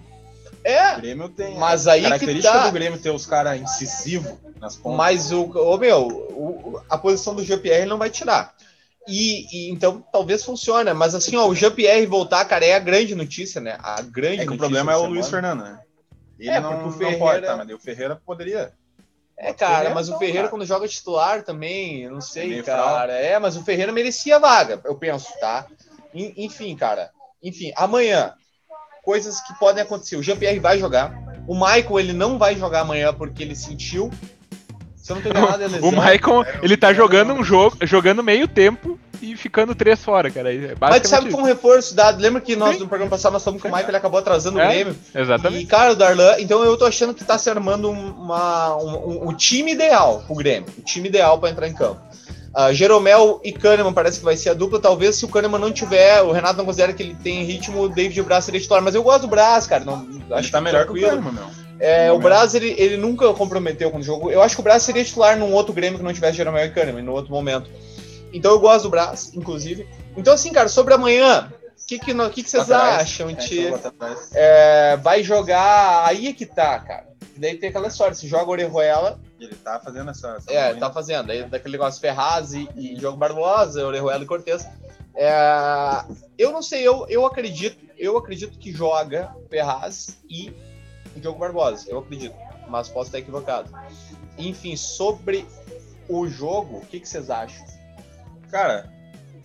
É. 0.63 0.95
O 0.95 1.01
Grêmio 1.01 1.29
tem. 1.29 1.57
Mas 1.57 1.87
aí 1.87 2.03
característica 2.03 2.53
tá... 2.53 2.67
do 2.67 2.71
Grêmio 2.71 2.99
ter 2.99 3.09
os 3.09 3.25
caras 3.25 3.59
incisivos 3.59 4.33
nas 4.59 4.75
pontas. 4.75 4.97
Mas 4.97 5.31
o, 5.31 5.43
o 5.43 5.77
meu, 5.77 6.07
o, 6.07 6.81
a 6.89 6.97
posição 6.97 7.35
do 7.35 7.43
GPR 7.43 7.85
não 7.85 7.97
vai 7.97 8.09
tirar. 8.09 8.53
E, 9.07 9.47
e, 9.51 9.71
então 9.71 10.03
talvez 10.11 10.43
funcione, 10.43 10.93
mas 10.93 11.15
assim, 11.15 11.35
ó, 11.35 11.47
o 11.47 11.55
Jean-Pierre 11.55 12.05
voltar, 12.05 12.45
cara, 12.45 12.63
é 12.63 12.75
a 12.75 12.79
grande 12.79 13.15
notícia, 13.15 13.59
né? 13.59 13.77
A 13.81 14.01
grande 14.01 14.41
é 14.41 14.45
que 14.45 14.53
o 14.53 14.57
problema 14.57 14.93
é 14.93 14.95
o 14.95 15.07
Luiz 15.07 15.27
Fernando, 15.27 15.63
né? 15.63 15.79
Ele 16.37 16.49
é, 16.49 16.59
não, 16.59 16.87
o 16.87 16.91
Ferreira... 16.91 17.11
não 17.11 17.27
pode, 17.27 17.45
tá, 17.45 17.57
mas 17.57 17.69
o 17.69 17.79
Ferreira 17.79 18.21
poderia. 18.23 18.71
É, 19.43 19.51
cara, 19.53 19.89
mas 19.89 20.07
o 20.07 20.19
Ferreira, 20.19 20.47
quando 20.49 20.63
joga 20.65 20.87
titular 20.87 21.41
também, 21.41 22.03
eu 22.03 22.11
não 22.11 22.21
sei, 22.21 22.61
cara. 22.61 23.11
É, 23.11 23.39
mas 23.39 23.57
o 23.57 23.63
Ferreira 23.63 23.91
merecia 23.91 24.35
a 24.35 24.39
vaga, 24.39 24.79
eu 24.85 24.95
penso, 24.95 25.27
tá? 25.39 25.65
Enfim, 26.13 26.75
cara. 26.75 27.09
Enfim, 27.41 27.73
amanhã, 27.75 28.35
coisas 29.03 29.41
que 29.41 29.57
podem 29.57 29.81
acontecer. 29.81 30.15
O 30.15 30.21
Jean-Pierre 30.21 30.59
vai 30.59 30.77
jogar. 30.77 31.11
O 31.47 31.55
Michael, 31.55 31.99
ele 31.99 32.13
não 32.13 32.37
vai 32.37 32.55
jogar 32.55 32.81
amanhã 32.81 33.11
porque 33.11 33.41
ele 33.41 33.55
sentiu. 33.55 34.11
Se 35.11 35.13
eu 35.13 35.15
não 35.15 35.21
tô 35.21 35.29
enganado, 35.29 35.63
é 35.63 35.67
lesão. 35.67 35.89
O 35.89 35.91
Michael, 35.91 36.45
ele 36.61 36.77
tá 36.77 36.93
jogando 36.93 37.33
um 37.33 37.43
jogo, 37.43 37.77
jogando 37.81 38.23
meio 38.23 38.47
tempo 38.47 38.97
e 39.21 39.35
ficando 39.35 39.75
três 39.75 40.03
fora, 40.03 40.31
cara. 40.31 40.53
É 40.53 40.73
Mas 40.79 41.07
sabe 41.07 41.25
que 41.25 41.31
foi 41.31 41.41
um 41.41 41.45
reforço 41.45 41.93
dado. 41.93 42.21
Lembra 42.21 42.41
que 42.41 42.55
nós 42.55 42.75
Sim. 42.75 42.83
no 42.83 42.87
programa 42.87 43.11
passado 43.11 43.33
nós 43.33 43.43
falamos 43.43 43.61
que 43.61 43.67
o 43.67 43.71
Michael 43.71 43.89
ele 43.89 43.97
acabou 43.97 44.19
atrasando 44.19 44.59
é, 44.59 44.65
o 44.65 44.69
Grêmio? 44.69 44.95
Exatamente. 45.13 45.63
E, 45.63 45.67
cara, 45.67 45.91
o 45.91 45.95
Darlan, 45.95 46.35
então 46.39 46.63
eu 46.63 46.75
tô 46.77 46.85
achando 46.85 47.13
que 47.13 47.23
tá 47.23 47.37
se 47.37 47.49
armando 47.49 47.89
uma, 47.89 48.75
um, 48.77 48.89
um, 48.89 49.29
um 49.29 49.33
time 49.33 49.73
ideal 49.73 50.23
pro 50.25 50.35
Grêmio. 50.35 50.69
O 50.77 50.81
time 50.81 51.09
ideal 51.09 51.37
para 51.39 51.49
entrar 51.49 51.67
em 51.67 51.73
campo. 51.73 51.99
Uh, 52.53 52.73
Jeromel 52.73 53.39
e 53.45 53.53
Kahneman 53.53 53.93
parece 53.93 54.19
que 54.19 54.25
vai 54.25 54.35
ser 54.35 54.49
a 54.49 54.53
dupla. 54.53 54.79
Talvez 54.79 55.15
se 55.15 55.23
o 55.23 55.29
Kahneman 55.29 55.59
não 55.59 55.71
tiver, 55.71 56.21
o 56.21 56.31
Renato 56.31 56.57
não 56.57 56.65
considera 56.65 56.91
que 56.91 57.01
ele 57.01 57.15
tem 57.15 57.43
ritmo, 57.43 57.83
o 57.83 57.89
David 57.89 58.21
Braz 58.23 58.43
seria 58.43 58.59
titular. 58.59 58.83
Mas 58.83 58.95
eu 58.95 59.03
gosto 59.03 59.21
do 59.21 59.27
Braz, 59.27 59.67
cara. 59.67 59.85
Não, 59.85 60.05
acho 60.31 60.47
que 60.47 60.51
tá 60.51 60.59
melhor 60.59 60.85
que 60.85 60.91
o 60.91 61.01
Kahneman, 61.01 61.31
meu. 61.31 61.60
É, 61.81 62.11
o 62.11 62.19
Braz, 62.19 62.53
ele, 62.53 62.75
ele 62.77 62.95
nunca 62.95 63.33
comprometeu 63.33 63.89
com 63.89 63.97
o 63.97 64.03
jogo. 64.03 64.29
Eu 64.29 64.41
acho 64.41 64.55
que 64.55 64.61
o 64.61 64.63
Braz 64.63 64.83
seria 64.83 65.03
titular 65.03 65.35
num 65.35 65.51
outro 65.51 65.73
Grêmio 65.73 65.97
que 65.97 66.05
não 66.05 66.13
tivesse 66.13 66.37
Jeromel 66.37 66.65
e 66.65 66.69
Kahneman, 66.69 67.01
no 67.01 67.11
outro 67.11 67.31
momento. 67.31 67.71
Então 68.31 68.51
eu 68.51 68.59
gosto 68.59 68.83
do 68.83 68.91
Braz, 68.91 69.31
inclusive. 69.33 69.87
Então, 70.15 70.33
assim, 70.33 70.53
cara, 70.53 70.69
sobre 70.69 70.93
amanhã, 70.93 71.51
o 71.81 71.87
que, 71.87 71.97
que, 71.97 72.13
que, 72.13 72.43
que 72.43 72.49
vocês 72.49 72.69
atrás, 72.69 73.01
acham? 73.01 73.31
É, 73.31 73.33
tia? 73.33 73.73
É, 74.33 74.97
vai 74.97 75.23
jogar. 75.23 76.05
Aí 76.05 76.27
é 76.27 76.33
que 76.33 76.45
tá, 76.45 76.77
cara. 76.79 77.07
Daí 77.35 77.57
tem 77.57 77.69
aquela 77.69 77.87
história: 77.87 78.13
se 78.13 78.27
joga 78.27 78.51
Orejuela 78.51 79.19
ele 79.43 79.55
tá 79.55 79.79
fazendo 79.79 80.11
essa. 80.11 80.35
essa 80.37 80.51
é, 80.51 80.73
tá 80.75 80.91
fazendo. 80.91 81.31
Aí 81.31 81.43
daquele 81.43 81.73
negócio 81.73 81.99
Ferraz 81.99 82.53
e, 82.53 82.69
e 82.75 82.95
Diogo 82.95 83.17
Barbosa, 83.17 83.85
Orejuela 83.85 84.23
e 84.23 84.27
Cortez. 84.27 84.67
É, 85.15 86.03
eu 86.37 86.51
não 86.51 86.61
sei, 86.61 86.87
eu, 86.87 87.05
eu 87.09 87.25
acredito, 87.25 87.77
eu 87.97 88.17
acredito 88.17 88.57
que 88.57 88.71
joga 88.71 89.35
Ferraz 89.49 90.19
e 90.29 90.53
Diogo 91.15 91.39
Barbosa. 91.39 91.89
Eu 91.89 91.99
acredito, 91.99 92.35
mas 92.67 92.89
posso 92.89 93.07
estar 93.07 93.19
equivocado. 93.19 93.71
Enfim, 94.37 94.75
sobre 94.75 95.45
o 96.07 96.27
jogo, 96.27 96.77
o 96.77 96.85
que, 96.85 96.99
que 96.99 97.07
vocês 97.07 97.29
acham? 97.29 97.65
Cara, 98.49 98.91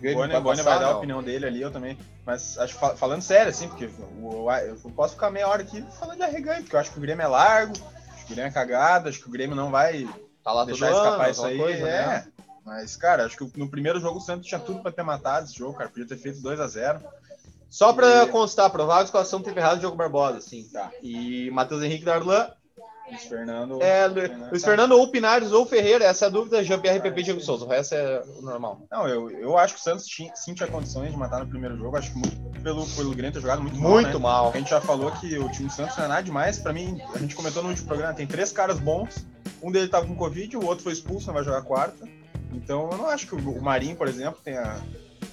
o 0.01 0.13
Boni, 0.13 0.39
Boni 0.39 0.61
vai 0.61 0.79
dar 0.79 0.87
a 0.87 0.97
opinião 0.97 1.23
dele 1.23 1.45
ali, 1.45 1.61
eu 1.61 1.71
também. 1.71 1.97
Mas 2.25 2.57
acho 2.57 2.75
falando 2.75 3.21
sério, 3.21 3.49
assim, 3.49 3.69
porque 3.69 3.85
eu, 3.85 4.51
eu 4.83 4.91
posso 4.91 5.13
ficar 5.13 5.31
meia 5.31 5.47
hora 5.47 5.61
aqui 5.61 5.81
falando 5.97 6.17
de 6.17 6.23
arreganho, 6.23 6.61
porque 6.61 6.75
eu 6.75 6.79
acho 6.79 6.91
que 6.91 6.97
o 6.97 7.01
Grêmio 7.01 7.23
é 7.23 7.27
largo, 7.27 7.73
o 8.25 8.29
Grêmio 8.29 8.49
é 8.49 8.51
cagado, 8.51 9.07
acho 9.07 9.19
que 9.21 9.29
o 9.29 9.31
Grêmio 9.31 9.55
não 9.55 9.71
vai 9.71 10.07
tá 10.43 10.51
lá 10.51 10.65
deixar 10.65 10.91
escapar 10.91 11.21
ano, 11.21 11.31
isso 11.31 11.45
aí. 11.45 11.57
Coisa, 11.57 11.87
é. 11.87 12.07
Né? 12.07 12.27
Mas, 12.65 12.97
cara, 12.97 13.25
acho 13.25 13.37
que 13.37 13.57
no 13.57 13.69
primeiro 13.69 13.97
jogo 14.01 14.17
o 14.17 14.21
Santos 14.21 14.45
tinha 14.45 14.59
tudo 14.59 14.81
para 14.81 14.91
ter 14.91 15.03
matado 15.03 15.45
esse 15.45 15.57
jogo, 15.57 15.77
cara. 15.77 15.89
Podia 15.89 16.05
ter 16.05 16.17
feito 16.17 16.41
2 16.41 16.59
a 16.59 16.67
0 16.67 16.99
Só 17.69 17.93
para 17.93 18.23
e... 18.23 18.27
constar, 18.27 18.69
provável 18.69 19.05
escalação 19.05 19.41
teve 19.41 19.59
errado 19.59 19.79
o 19.79 19.81
jogo 19.81 19.97
Barbosa, 19.97 20.41
sim. 20.41 20.67
Tá. 20.71 20.91
E 21.01 21.49
Matheus 21.51 21.83
Henrique 21.83 22.05
Darlan. 22.05 22.49
Luiz 23.09 23.23
Fernando. 23.23 23.81
É, 23.81 24.09
Fernando, 24.09 24.49
Luiz 24.49 24.61
tá. 24.61 24.67
Fernando 24.67 24.91
ou 24.91 25.07
Pinares 25.09 25.53
ou 25.53 25.65
Ferreira, 25.65 26.03
essa 26.03 26.25
é 26.25 26.27
a 26.27 26.31
dúvida. 26.31 26.63
Jean-Pierre 26.63 26.99
PP 26.99 27.23
Diego 27.23 27.39
Souza, 27.39 27.63
o 27.63 27.67
resto 27.67 27.95
é 27.95 28.21
o 28.37 28.41
normal. 28.41 28.81
Não, 28.91 29.07
eu, 29.07 29.31
eu 29.31 29.57
acho 29.57 29.75
que 29.75 29.79
o 29.79 29.83
Santos 29.83 30.05
tinha, 30.05 30.35
sim 30.35 30.53
tinha 30.53 30.67
condições 30.67 31.11
de 31.11 31.17
matar 31.17 31.39
no 31.39 31.47
primeiro 31.47 31.77
jogo. 31.77 31.95
Acho 31.95 32.11
que 32.11 32.17
muito 32.17 32.47
pelo, 32.61 32.85
pelo 32.85 33.11
Grêmio 33.11 33.31
ter 33.31 33.39
jogado 33.39 33.61
muito, 33.61 33.77
muito 33.77 34.19
mal. 34.19 34.45
Né? 34.45 34.51
A 34.55 34.57
gente 34.57 34.69
já 34.69 34.81
falou 34.81 35.09
que 35.11 35.37
o 35.37 35.49
time 35.49 35.69
do 35.69 35.73
Santos 35.73 35.95
não 35.95 36.05
é 36.05 36.07
nada 36.07 36.23
demais. 36.23 36.59
Pra 36.59 36.73
mim, 36.73 37.01
a 37.13 37.17
gente 37.17 37.33
comentou 37.33 37.63
no 37.63 37.69
último 37.69 37.87
programa, 37.87 38.13
tem 38.13 38.27
três 38.27 38.51
caras 38.51 38.79
bons. 38.79 39.25
Um 39.61 39.71
deles 39.71 39.89
tava 39.89 40.05
com 40.05 40.15
Covid, 40.15 40.57
o 40.57 40.65
outro 40.65 40.83
foi 40.83 40.93
expulso, 40.93 41.27
não 41.27 41.33
vai 41.33 41.43
jogar 41.43 41.61
quarta. 41.61 42.07
Então 42.51 42.89
eu 42.91 42.97
não 42.97 43.07
acho 43.07 43.27
que 43.27 43.35
o, 43.35 43.61
Marinho, 43.61 43.95
por 43.95 44.07
exemplo, 44.07 44.39
tenha, 44.43 44.77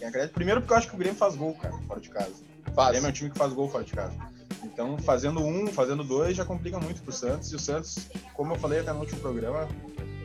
tenha 0.04 0.12
crédito. 0.12 0.34
Primeiro 0.34 0.60
porque 0.60 0.72
eu 0.72 0.76
acho 0.76 0.88
que 0.88 0.94
o 0.94 0.98
Grêmio 0.98 1.16
faz 1.16 1.34
gol, 1.34 1.54
cara, 1.54 1.74
fora 1.86 2.00
de 2.00 2.08
casa. 2.08 2.32
Faz. 2.74 2.88
O 2.88 2.92
Grêmio 2.92 3.06
é 3.06 3.10
um 3.10 3.12
time 3.12 3.30
que 3.30 3.38
faz 3.38 3.52
gol 3.52 3.68
fora 3.68 3.84
de 3.84 3.92
casa. 3.92 4.14
Então, 4.62 4.98
fazendo 4.98 5.40
um, 5.40 5.66
fazendo 5.68 6.02
dois, 6.02 6.36
já 6.36 6.44
complica 6.44 6.78
muito 6.78 7.02
pro 7.02 7.12
Santos. 7.12 7.52
E 7.52 7.56
o 7.56 7.58
Santos, 7.58 7.98
como 8.34 8.54
eu 8.54 8.58
falei 8.58 8.80
até 8.80 8.92
no 8.92 9.00
último 9.00 9.20
programa, 9.20 9.68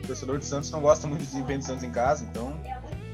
o 0.02 0.06
torcedor 0.06 0.38
do 0.38 0.44
Santos 0.44 0.70
não 0.70 0.80
gosta 0.80 1.06
muito 1.06 1.20
do 1.20 1.26
desempenho 1.26 1.58
do 1.58 1.64
Santos 1.64 1.84
em 1.84 1.90
casa, 1.90 2.24
então 2.24 2.58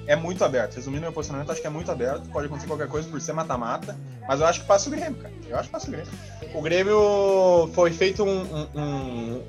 é 0.06 0.14
muito 0.14 0.44
aberto. 0.44 0.76
Resumindo 0.76 1.02
meu 1.02 1.12
posicionamento, 1.12 1.50
acho 1.50 1.60
que 1.60 1.66
é 1.66 1.70
muito 1.70 1.90
aberto. 1.90 2.28
Pode 2.30 2.46
acontecer 2.46 2.68
qualquer 2.68 2.88
coisa 2.88 3.08
por 3.08 3.20
ser 3.20 3.32
mata-mata. 3.32 3.96
Mas 4.26 4.40
eu 4.40 4.46
acho 4.46 4.60
que 4.60 4.66
passa 4.66 4.88
o 4.88 4.92
Grêmio, 4.92 5.20
cara. 5.20 5.34
Eu 5.48 5.56
acho 5.56 5.68
que 5.68 5.72
passa 5.72 5.88
o 5.88 5.90
Grêmio. 5.90 6.12
O 6.54 6.62
Grêmio 6.62 7.70
foi 7.74 7.92
feito 7.92 8.24
um, 8.24 8.42
um, 8.42 8.68
um 8.74 9.42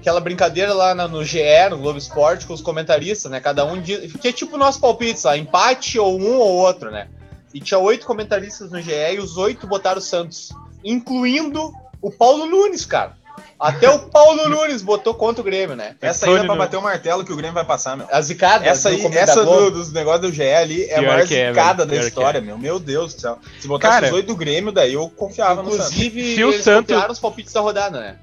aquela 0.00 0.20
brincadeira 0.20 0.72
lá 0.72 0.94
no 0.94 1.24
GE, 1.24 1.68
no 1.70 1.78
Globo 1.78 1.98
Esporte, 1.98 2.46
com 2.46 2.54
os 2.54 2.62
comentaristas, 2.62 3.30
né? 3.30 3.38
Cada 3.38 3.64
um 3.64 3.80
diz. 3.80 4.12
Que 4.14 4.28
é 4.28 4.32
tipo 4.32 4.56
o 4.56 4.58
nosso 4.58 4.80
palpite, 4.80 5.24
lá, 5.24 5.36
empate 5.36 5.98
ou 5.98 6.18
um 6.18 6.38
ou 6.38 6.56
outro, 6.56 6.90
né? 6.90 7.08
E 7.52 7.60
tinha 7.60 7.78
oito 7.78 8.06
comentaristas 8.06 8.70
no 8.70 8.80
GE 8.80 8.92
e 9.14 9.18
os 9.18 9.36
oito 9.36 9.66
botaram 9.66 9.98
o 9.98 10.02
Santos, 10.02 10.50
incluindo 10.84 11.72
o 12.00 12.10
Paulo 12.10 12.46
Nunes, 12.46 12.86
cara. 12.86 13.18
Até 13.58 13.90
o 13.90 13.98
Paulo 14.08 14.48
Nunes 14.48 14.80
botou 14.80 15.12
contra 15.12 15.42
o 15.42 15.44
Grêmio, 15.44 15.76
né? 15.76 15.94
Essa 16.00 16.26
aí 16.26 16.34
é 16.34 16.44
pra 16.44 16.54
bater 16.54 16.78
o 16.78 16.82
martelo 16.82 17.24
que 17.24 17.32
o 17.32 17.36
Grêmio 17.36 17.54
vai 17.54 17.64
passar, 17.64 17.94
meu. 17.94 18.06
A 18.10 18.20
zicada. 18.22 18.66
Essa 18.66 18.88
aí, 18.88 19.04
essa 19.14 19.44
do, 19.44 19.70
dos 19.70 19.92
negócios 19.92 20.30
do 20.30 20.32
GE 20.32 20.42
ali 20.42 20.84
é 20.84 20.98
a 20.98 21.02
maior 21.02 21.26
zicada 21.26 21.82
é, 21.82 21.86
da 21.86 21.96
história, 21.96 22.38
é. 22.38 22.40
meu. 22.40 22.56
Meu 22.56 22.78
Deus 22.78 23.14
do 23.14 23.20
céu. 23.20 23.38
Se 23.58 23.68
botasse 23.68 23.94
Cara, 23.94 24.06
os 24.06 24.12
oito 24.12 24.28
do 24.28 24.36
Grêmio, 24.36 24.72
daí 24.72 24.94
eu 24.94 25.10
confiava 25.10 25.62
no 25.62 25.72
Santos. 25.72 25.88
Inclusive, 25.88 26.34
se 26.36 26.44
o 26.44 26.62
Santos... 26.62 26.96
os 27.10 27.18
palpites 27.18 27.52
da 27.52 27.60
rodada, 27.60 28.00
né? 28.00 28.16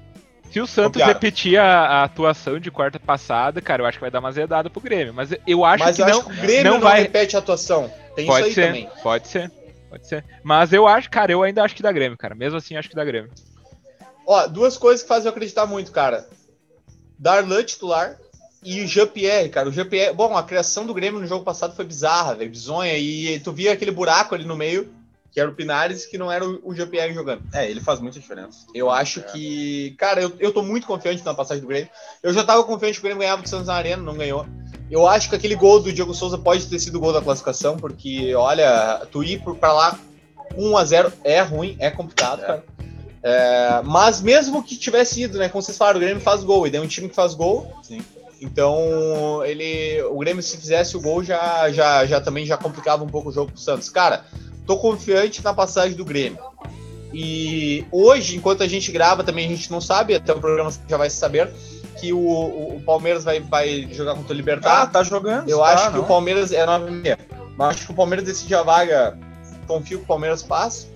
Se 0.50 0.60
o 0.60 0.66
Santos 0.66 1.02
repetir 1.02 1.58
a, 1.58 1.86
a, 1.86 2.04
atuação 2.04 2.58
de 2.58 2.70
quarta 2.70 2.98
passada, 2.98 3.60
cara, 3.60 3.82
eu 3.82 3.86
acho 3.86 3.98
que 3.98 4.02
vai 4.02 4.10
dar 4.10 4.20
uma 4.20 4.32
zedada 4.32 4.70
pro 4.70 4.80
Grêmio. 4.80 5.12
Mas 5.12 5.30
eu 5.46 5.64
acho 5.64 5.84
Mas 5.84 5.96
que 5.96 6.02
eu 6.02 6.06
não. 6.06 6.20
Acho 6.20 6.28
que 6.28 6.32
o 6.32 6.40
Grêmio 6.40 6.64
não, 6.64 6.72
não 6.72 6.80
vai... 6.80 7.02
repete 7.02 7.36
a 7.36 7.38
atuação. 7.38 7.92
Tem 8.14 8.26
pode 8.26 8.40
isso 8.40 8.48
aí 8.48 8.54
ser, 8.54 8.66
também. 8.66 8.90
Pode 9.02 9.28
ser. 9.28 9.52
Pode 9.90 10.06
ser. 10.06 10.24
Mas 10.42 10.72
eu 10.72 10.86
acho, 10.86 11.10
cara, 11.10 11.32
eu 11.32 11.42
ainda 11.42 11.62
acho 11.62 11.74
que 11.74 11.82
dá 11.82 11.92
Grêmio, 11.92 12.16
cara. 12.16 12.34
Mesmo 12.34 12.58
assim, 12.58 12.76
acho 12.76 12.88
que 12.88 12.96
dá 12.96 13.04
Grêmio. 13.04 13.30
Ó, 14.26 14.46
duas 14.46 14.76
coisas 14.76 15.02
que 15.02 15.08
fazem 15.08 15.26
eu 15.26 15.30
acreditar 15.30 15.66
muito, 15.66 15.92
cara. 15.92 16.26
Darlan 17.18 17.62
titular 17.64 18.16
e 18.62 18.82
o 18.82 18.86
Jean-Pierre, 18.86 19.48
cara. 19.48 19.68
O 19.68 19.72
Jean-Pierre. 19.72 20.14
Bom, 20.14 20.36
a 20.36 20.42
criação 20.42 20.86
do 20.86 20.94
Grêmio 20.94 21.20
no 21.20 21.26
jogo 21.26 21.44
passado 21.44 21.74
foi 21.74 21.84
bizarra, 21.84 22.34
velho. 22.34 22.50
Bizonha. 22.50 22.96
E 22.96 23.38
tu 23.40 23.52
via 23.52 23.72
aquele 23.72 23.90
buraco 23.90 24.34
ali 24.34 24.44
no 24.44 24.56
meio 24.56 24.92
que 25.30 25.40
era 25.40 25.50
o 25.50 25.54
Pinares, 25.54 26.06
que 26.06 26.18
não 26.18 26.30
era 26.30 26.44
o 26.46 26.74
Jean-Pierre 26.74 27.14
jogando. 27.14 27.42
É, 27.52 27.70
ele 27.70 27.80
faz 27.80 28.00
muita 28.00 28.18
diferença. 28.18 28.66
Eu 28.74 28.90
acho 28.90 29.20
é. 29.20 29.22
que. 29.24 29.94
Cara, 29.98 30.22
eu, 30.22 30.32
eu 30.38 30.52
tô 30.52 30.62
muito 30.62 30.86
confiante 30.86 31.24
na 31.24 31.34
passagem 31.34 31.62
do 31.62 31.68
Grêmio. 31.68 31.88
Eu 32.22 32.32
já 32.32 32.42
tava 32.44 32.64
confiante 32.64 32.94
que 32.94 33.00
o 33.00 33.02
Grêmio 33.02 33.20
ganhava 33.20 33.42
do 33.42 33.48
Santos 33.48 33.66
na 33.66 33.74
Arena, 33.74 34.02
não 34.02 34.16
ganhou. 34.16 34.46
Eu 34.90 35.06
acho 35.06 35.28
que 35.28 35.36
aquele 35.36 35.54
gol 35.54 35.80
do 35.80 35.92
Diego 35.92 36.14
Souza 36.14 36.38
pode 36.38 36.66
ter 36.66 36.78
sido 36.78 36.96
o 36.96 37.00
gol 37.00 37.12
da 37.12 37.20
classificação, 37.20 37.76
porque, 37.76 38.34
olha, 38.34 39.06
tu 39.12 39.22
ir 39.22 39.42
pra 39.60 39.72
lá 39.72 39.98
1 40.56 40.76
a 40.76 40.84
0 40.84 41.12
é 41.24 41.40
ruim, 41.42 41.76
é 41.78 41.90
complicado, 41.90 42.42
é. 42.42 42.46
cara. 42.46 42.64
É, 43.22 43.82
mas 43.84 44.22
mesmo 44.22 44.62
que 44.62 44.76
tivesse 44.76 45.22
ido, 45.22 45.38
né? 45.38 45.48
Como 45.48 45.60
vocês 45.60 45.76
falaram, 45.76 45.98
o 45.98 46.00
Grêmio 46.00 46.22
faz 46.22 46.42
gol, 46.42 46.66
e 46.66 46.70
daí 46.70 46.80
é 46.80 46.82
um 46.82 46.88
time 46.88 47.08
que 47.08 47.14
faz 47.14 47.34
gol. 47.34 47.70
Sim. 47.82 48.00
Então, 48.40 49.44
ele, 49.44 50.00
o 50.04 50.18
Grêmio, 50.18 50.42
se 50.42 50.56
fizesse 50.56 50.96
o 50.96 51.00
gol, 51.00 51.22
já, 51.22 51.70
já, 51.70 52.06
já 52.06 52.20
também 52.20 52.46
já 52.46 52.56
complicava 52.56 53.04
um 53.04 53.08
pouco 53.08 53.28
o 53.28 53.32
jogo 53.32 53.52
pro 53.52 53.60
Santos. 53.60 53.88
Cara, 53.88 54.24
tô 54.68 54.76
confiante 54.76 55.42
na 55.42 55.54
passagem 55.54 55.96
do 55.96 56.04
Grêmio. 56.04 56.38
E 57.12 57.86
hoje, 57.90 58.36
enquanto 58.36 58.62
a 58.62 58.68
gente 58.68 58.92
grava, 58.92 59.24
também 59.24 59.46
a 59.46 59.48
gente 59.48 59.70
não 59.70 59.80
sabe, 59.80 60.14
até 60.14 60.30
o 60.30 60.38
programa 60.38 60.70
já 60.86 60.98
vai 60.98 61.08
se 61.08 61.16
saber, 61.16 61.50
que 61.98 62.12
o, 62.12 62.18
o, 62.18 62.76
o 62.76 62.82
Palmeiras 62.82 63.24
vai, 63.24 63.40
vai 63.40 63.88
jogar 63.90 64.14
contra 64.14 64.34
o 64.34 64.36
Libertar. 64.36 64.82
Ah, 64.82 64.86
tá 64.86 65.02
jogando. 65.02 65.48
Eu 65.48 65.58
tá, 65.58 65.64
acho 65.64 65.86
que 65.86 65.96
não. 65.96 66.02
o 66.02 66.06
Palmeiras 66.06 66.52
é 66.52 66.66
9 66.66 67.02
Mas 67.56 67.68
acho 67.70 67.86
que 67.86 67.92
o 67.92 67.96
Palmeiras 67.96 68.26
decide 68.26 68.54
a 68.54 68.62
vaga. 68.62 69.18
Confio 69.66 69.98
que 69.98 70.04
o 70.04 70.06
Palmeiras 70.06 70.42
passa. 70.42 70.86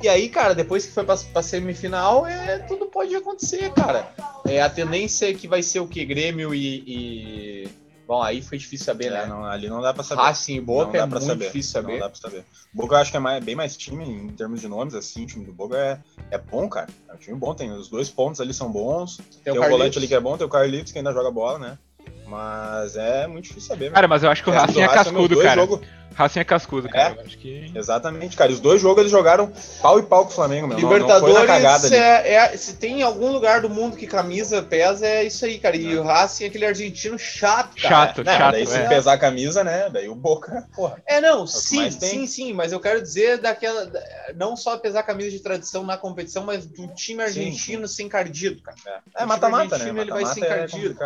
E 0.00 0.08
aí, 0.08 0.28
cara, 0.28 0.54
depois 0.54 0.86
que 0.86 0.92
foi 0.92 1.02
pra, 1.02 1.16
pra 1.16 1.42
semifinal, 1.42 2.24
é, 2.24 2.58
tudo 2.60 2.86
pode 2.86 3.14
acontecer, 3.16 3.72
cara. 3.72 4.08
É, 4.46 4.62
a 4.62 4.70
tendência 4.70 5.28
é 5.28 5.34
que 5.34 5.48
vai 5.48 5.60
ser 5.60 5.80
o 5.80 5.88
que? 5.88 6.04
Grêmio 6.04 6.54
e, 6.54 6.84
e 6.86 7.68
Bom, 8.08 8.22
aí 8.22 8.40
foi 8.40 8.56
difícil 8.56 8.86
saber, 8.86 9.08
é, 9.08 9.10
né? 9.10 9.26
Não, 9.26 9.44
ali 9.44 9.68
não 9.68 9.82
dá 9.82 9.92
pra 9.92 10.02
saber. 10.02 10.22
Racing 10.22 10.54
e 10.54 10.60
Boca 10.62 10.96
é 10.96 11.04
muito 11.04 11.26
saber. 11.26 11.44
difícil 11.44 11.72
saber. 11.72 11.92
Não 11.92 11.98
dá 12.00 12.08
pra 12.08 12.18
saber. 12.18 12.44
Boca 12.72 12.94
eu 12.94 12.98
acho 13.00 13.10
que 13.10 13.18
é 13.18 13.20
mais, 13.20 13.44
bem 13.44 13.54
mais 13.54 13.76
time 13.76 14.02
em 14.02 14.28
termos 14.28 14.62
de 14.62 14.66
nomes, 14.66 14.94
assim. 14.94 15.24
O 15.24 15.26
time 15.26 15.44
do 15.44 15.52
Boca 15.52 15.76
é, 15.76 16.00
é 16.30 16.38
bom, 16.38 16.66
cara. 16.70 16.88
É 17.06 17.12
um 17.12 17.18
time 17.18 17.36
bom, 17.36 17.54
tem 17.54 17.70
os 17.70 17.90
dois 17.90 18.08
pontos 18.08 18.40
ali 18.40 18.54
são 18.54 18.72
bons. 18.72 19.18
Tem, 19.44 19.52
tem 19.52 19.58
o, 19.58 19.62
o 19.62 19.68
volante 19.68 19.98
ali 19.98 20.08
que 20.08 20.14
é 20.14 20.20
bom, 20.20 20.38
tem 20.38 20.46
o 20.46 20.48
Carlitos 20.48 20.90
que 20.90 20.96
ainda 20.96 21.12
joga 21.12 21.30
bola, 21.30 21.58
né? 21.58 21.78
Mas 22.26 22.96
é 22.96 23.26
muito 23.26 23.44
difícil 23.44 23.68
saber. 23.68 23.92
Cara, 23.92 24.08
mas 24.08 24.22
eu 24.22 24.30
acho 24.30 24.42
que 24.42 24.48
o 24.48 24.52
Racing 24.54 24.80
é 24.80 24.88
cascudo, 24.88 25.42
cara. 25.42 25.60
Jogo... 25.60 25.82
Racing 26.18 26.40
é 26.40 26.44
cascudo, 26.44 26.88
cara. 26.88 27.16
É, 27.16 27.36
que... 27.36 27.70
Exatamente, 27.72 28.36
cara. 28.36 28.50
Os 28.50 28.58
dois 28.58 28.82
jogos 28.82 29.02
eles 29.02 29.12
jogaram 29.12 29.52
pau 29.80 30.00
e 30.00 30.02
pau 30.02 30.24
com 30.24 30.32
o 30.32 30.34
Flamengo, 30.34 30.66
meu. 30.66 30.76
Libertadores, 30.76 31.32
não, 31.32 31.42
não 31.42 31.46
cagada, 31.46 31.94
é, 31.94 32.34
é, 32.34 32.56
se 32.56 32.74
tem 32.74 33.02
algum 33.04 33.30
lugar 33.30 33.60
do 33.60 33.70
mundo 33.70 33.96
que 33.96 34.04
camisa 34.04 34.60
pesa, 34.60 35.06
é 35.06 35.22
isso 35.22 35.44
aí, 35.44 35.60
cara. 35.60 35.76
E 35.76 35.96
o 35.96 36.02
Racing 36.02 36.42
é 36.42 36.46
aquele 36.48 36.66
argentino 36.66 37.16
chato, 37.16 37.80
cara. 37.80 38.06
Chato, 38.06 38.20
é, 38.22 38.36
chato. 38.36 38.52
Daí 38.52 38.66
se 38.66 38.78
é. 38.78 38.88
pesar 38.88 39.12
a 39.12 39.18
camisa, 39.18 39.62
né? 39.62 39.88
Daí 39.90 40.08
o 40.08 40.14
Boca, 40.16 40.66
porra. 40.74 41.00
É, 41.06 41.20
não, 41.20 41.44
é 41.44 41.46
sim, 41.46 41.88
sim, 41.92 42.26
sim. 42.26 42.52
Mas 42.52 42.72
eu 42.72 42.80
quero 42.80 43.00
dizer 43.00 43.38
daquela. 43.38 43.88
Não 44.34 44.56
só 44.56 44.76
pesar 44.76 45.00
a 45.00 45.04
camisa 45.04 45.30
de 45.30 45.38
tradição 45.38 45.84
na 45.84 45.96
competição, 45.96 46.42
mas 46.42 46.66
do 46.66 46.88
time 46.88 47.22
argentino 47.22 47.86
sim, 47.86 47.94
sim. 47.94 47.96
sem 47.96 48.08
cardido, 48.08 48.60
cara. 48.60 48.76
É, 49.14 49.24
mata-mata, 49.24 49.78
né? 49.78 49.88
Ele 49.88 50.10
vai 50.10 50.26
sem 50.26 50.42
cardido. 50.42 50.98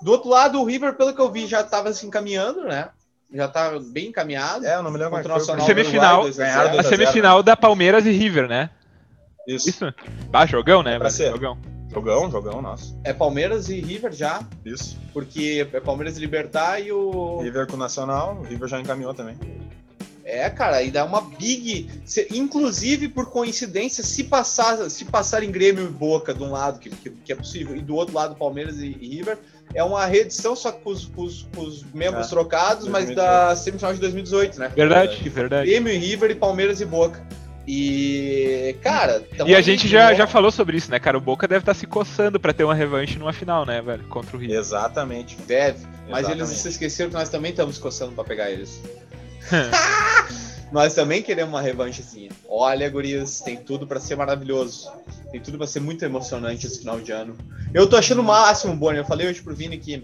Do 0.00 0.12
outro 0.12 0.28
lado, 0.28 0.60
o 0.60 0.64
River, 0.64 0.94
pelo 0.94 1.12
que 1.12 1.20
eu 1.20 1.32
vi, 1.32 1.48
já 1.48 1.62
estava 1.62 1.92
se 1.92 2.06
encaminhando, 2.06 2.62
né? 2.62 2.88
Já 3.34 3.48
tá 3.48 3.78
bem 3.80 4.08
encaminhado. 4.08 4.64
É, 4.64 4.76
eu 4.76 4.82
não 4.82 4.90
me 4.90 4.98
lembro 4.98 5.12
contra 5.12 5.34
o 5.34 5.38
Nacional. 5.38 5.66
Semifinal, 5.66 6.24
Uruguai, 6.24 6.50
a, 6.50 6.80
a 6.80 6.82
semifinal 6.84 7.42
da 7.42 7.56
Palmeiras 7.56 8.06
e 8.06 8.12
River, 8.12 8.48
né? 8.48 8.70
Isso. 9.46 9.68
Isso. 9.68 9.94
Ah, 10.32 10.46
jogão, 10.46 10.82
né? 10.82 10.98
É 11.02 11.10
ser. 11.10 11.30
Jogão. 11.30 11.58
Jogão, 11.92 12.30
jogão, 12.30 12.62
nossa. 12.62 12.96
É 13.04 13.12
Palmeiras 13.12 13.68
e 13.68 13.80
River 13.80 14.12
já. 14.12 14.42
Isso. 14.64 14.98
Porque 15.12 15.66
é 15.72 15.80
Palmeiras 15.80 16.16
e 16.16 16.20
Libertar 16.20 16.80
e 16.80 16.90
o. 16.90 17.40
River 17.40 17.66
com 17.66 17.74
o 17.74 17.78
Nacional, 17.78 18.38
o 18.40 18.42
River 18.42 18.68
já 18.68 18.80
encaminhou 18.80 19.14
também. 19.14 19.36
É, 20.24 20.48
cara, 20.48 20.82
e 20.82 20.90
dá 20.90 21.04
uma 21.04 21.20
big. 21.20 21.88
Inclusive, 22.32 23.08
por 23.08 23.26
coincidência, 23.26 24.02
se 24.02 24.24
passar, 24.24 24.90
se 24.90 25.04
passar 25.04 25.42
em 25.42 25.50
Grêmio 25.50 25.84
e 25.84 25.88
Boca 25.88 26.32
de 26.32 26.42
um 26.42 26.50
lado, 26.50 26.78
que, 26.78 26.88
que, 26.88 27.10
que 27.10 27.32
é 27.32 27.36
possível, 27.36 27.76
e 27.76 27.80
do 27.80 27.94
outro 27.94 28.14
lado 28.14 28.34
Palmeiras 28.34 28.78
e, 28.78 28.96
e 29.00 29.16
River, 29.16 29.38
é 29.74 29.82
uma 29.82 30.04
reedição 30.06 30.54
só 30.54 30.72
com 30.72 30.90
os, 30.90 31.04
com 31.06 31.22
os, 31.22 31.46
com 31.54 31.62
os 31.62 31.84
membros 31.92 32.26
é, 32.26 32.30
trocados, 32.30 32.86
2018. 32.86 32.90
mas 32.90 33.16
da 33.16 33.56
semifinal 33.56 33.94
de 33.94 34.00
2018, 34.00 34.58
né? 34.58 34.72
Verdade, 34.74 35.28
verdade. 35.28 35.70
Grêmio 35.70 35.92
e 35.92 35.96
River 35.98 36.30
e 36.30 36.34
Palmeiras 36.34 36.80
e 36.80 36.84
Boca. 36.84 37.22
E, 37.66 38.76
cara. 38.82 39.26
E 39.46 39.54
a 39.54 39.60
gente 39.60 39.88
já, 39.88 40.12
já 40.12 40.26
falou 40.26 40.50
sobre 40.50 40.76
isso, 40.76 40.90
né, 40.90 40.98
cara? 40.98 41.16
O 41.16 41.20
Boca 41.20 41.48
deve 41.48 41.60
estar 41.60 41.72
tá 41.72 41.78
se 41.78 41.86
coçando 41.86 42.38
para 42.38 42.52
ter 42.52 42.62
uma 42.62 42.74
revanche 42.74 43.18
numa 43.18 43.32
final, 43.32 43.64
né, 43.64 43.80
velho? 43.80 44.04
Contra 44.04 44.36
o 44.36 44.40
River. 44.40 44.58
Exatamente. 44.58 45.36
Deve. 45.46 45.86
Mas 46.08 46.20
Exatamente. 46.20 46.50
eles 46.50 46.60
se 46.60 46.68
esqueceram 46.68 47.10
que 47.10 47.16
nós 47.16 47.30
também 47.30 47.50
estamos 47.50 47.78
coçando 47.78 48.12
para 48.12 48.24
pegar 48.24 48.50
eles. 48.50 48.82
nós 50.74 50.92
também 50.92 51.22
queremos 51.22 51.54
uma 51.54 51.62
revanche 51.62 52.00
assim. 52.00 52.28
Olha, 52.48 52.90
gurias, 52.90 53.40
tem 53.40 53.56
tudo 53.56 53.86
para 53.86 54.00
ser 54.00 54.16
maravilhoso. 54.16 54.90
Tem 55.30 55.40
tudo 55.40 55.56
para 55.56 55.68
ser 55.68 55.78
muito 55.78 56.04
emocionante 56.04 56.66
esse 56.66 56.80
final 56.80 57.00
de 57.00 57.12
ano. 57.12 57.38
Eu 57.72 57.88
tô 57.88 57.96
achando 57.96 58.22
o 58.22 58.24
máximo, 58.24 58.74
Bonnie. 58.74 58.98
Eu 58.98 59.04
falei 59.04 59.28
hoje 59.28 59.40
pro 59.40 59.54
Vini 59.54 59.78
que 59.78 60.02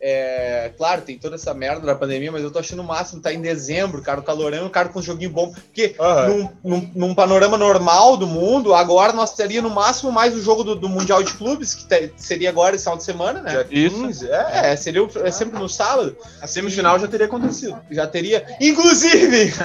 é, 0.00 0.72
claro, 0.76 1.02
tem 1.02 1.18
toda 1.18 1.36
essa 1.36 1.54
merda 1.54 1.86
da 1.86 1.94
pandemia, 1.94 2.30
mas 2.30 2.42
eu 2.42 2.50
tô 2.50 2.58
achando 2.58 2.80
o 2.80 2.84
máximo, 2.84 3.22
tá 3.22 3.32
em 3.32 3.40
dezembro, 3.40 4.02
cara, 4.02 4.20
o 4.20 4.22
calorão, 4.22 4.66
o 4.66 4.70
cara 4.70 4.88
com 4.88 4.98
um 4.98 5.02
joguinho 5.02 5.30
bom. 5.30 5.52
Porque 5.52 5.96
uhum. 5.98 6.28
num, 6.28 6.50
num, 6.62 6.90
num, 6.94 7.14
panorama 7.14 7.56
normal 7.56 8.16
do 8.16 8.26
mundo, 8.26 8.74
agora 8.74 9.12
nós 9.12 9.34
teria 9.34 9.62
no 9.62 9.70
máximo 9.70 10.12
mais 10.12 10.34
o 10.34 10.42
jogo 10.42 10.62
do, 10.62 10.74
do 10.74 10.88
Mundial 10.88 11.22
de 11.22 11.32
Clubes, 11.32 11.74
que 11.74 11.86
te, 11.86 12.12
seria 12.16 12.50
agora 12.50 12.76
esse 12.76 12.84
final 12.84 12.98
de 12.98 13.04
semana, 13.04 13.40
né? 13.40 13.50
Dia 13.50 13.64
15, 13.64 14.30
é. 14.30 14.72
é, 14.72 14.76
seria 14.76 15.06
é 15.24 15.30
sempre 15.30 15.58
no 15.58 15.68
sábado. 15.68 16.16
A 16.40 16.46
semifinal 16.46 16.98
já 16.98 17.08
teria 17.08 17.26
acontecido. 17.26 17.78
Já 17.90 18.06
teria. 18.06 18.46
Inclusive! 18.60 19.52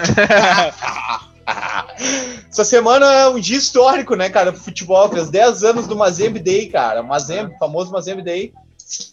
Essa 2.50 2.64
semana 2.64 3.06
é 3.14 3.28
um 3.28 3.40
dia 3.40 3.58
histórico, 3.58 4.16
né, 4.16 4.30
cara, 4.30 4.52
pro 4.52 4.62
futebol. 4.62 5.10
Fez 5.10 5.30
10 5.30 5.64
anos 5.64 5.88
do 5.88 5.96
Mazembe 5.96 6.40
Day, 6.40 6.68
cara. 6.68 7.04
Mazembe, 7.04 7.58
famoso 7.58 7.92
Mazembe 7.92 8.22
Day. 8.22 8.54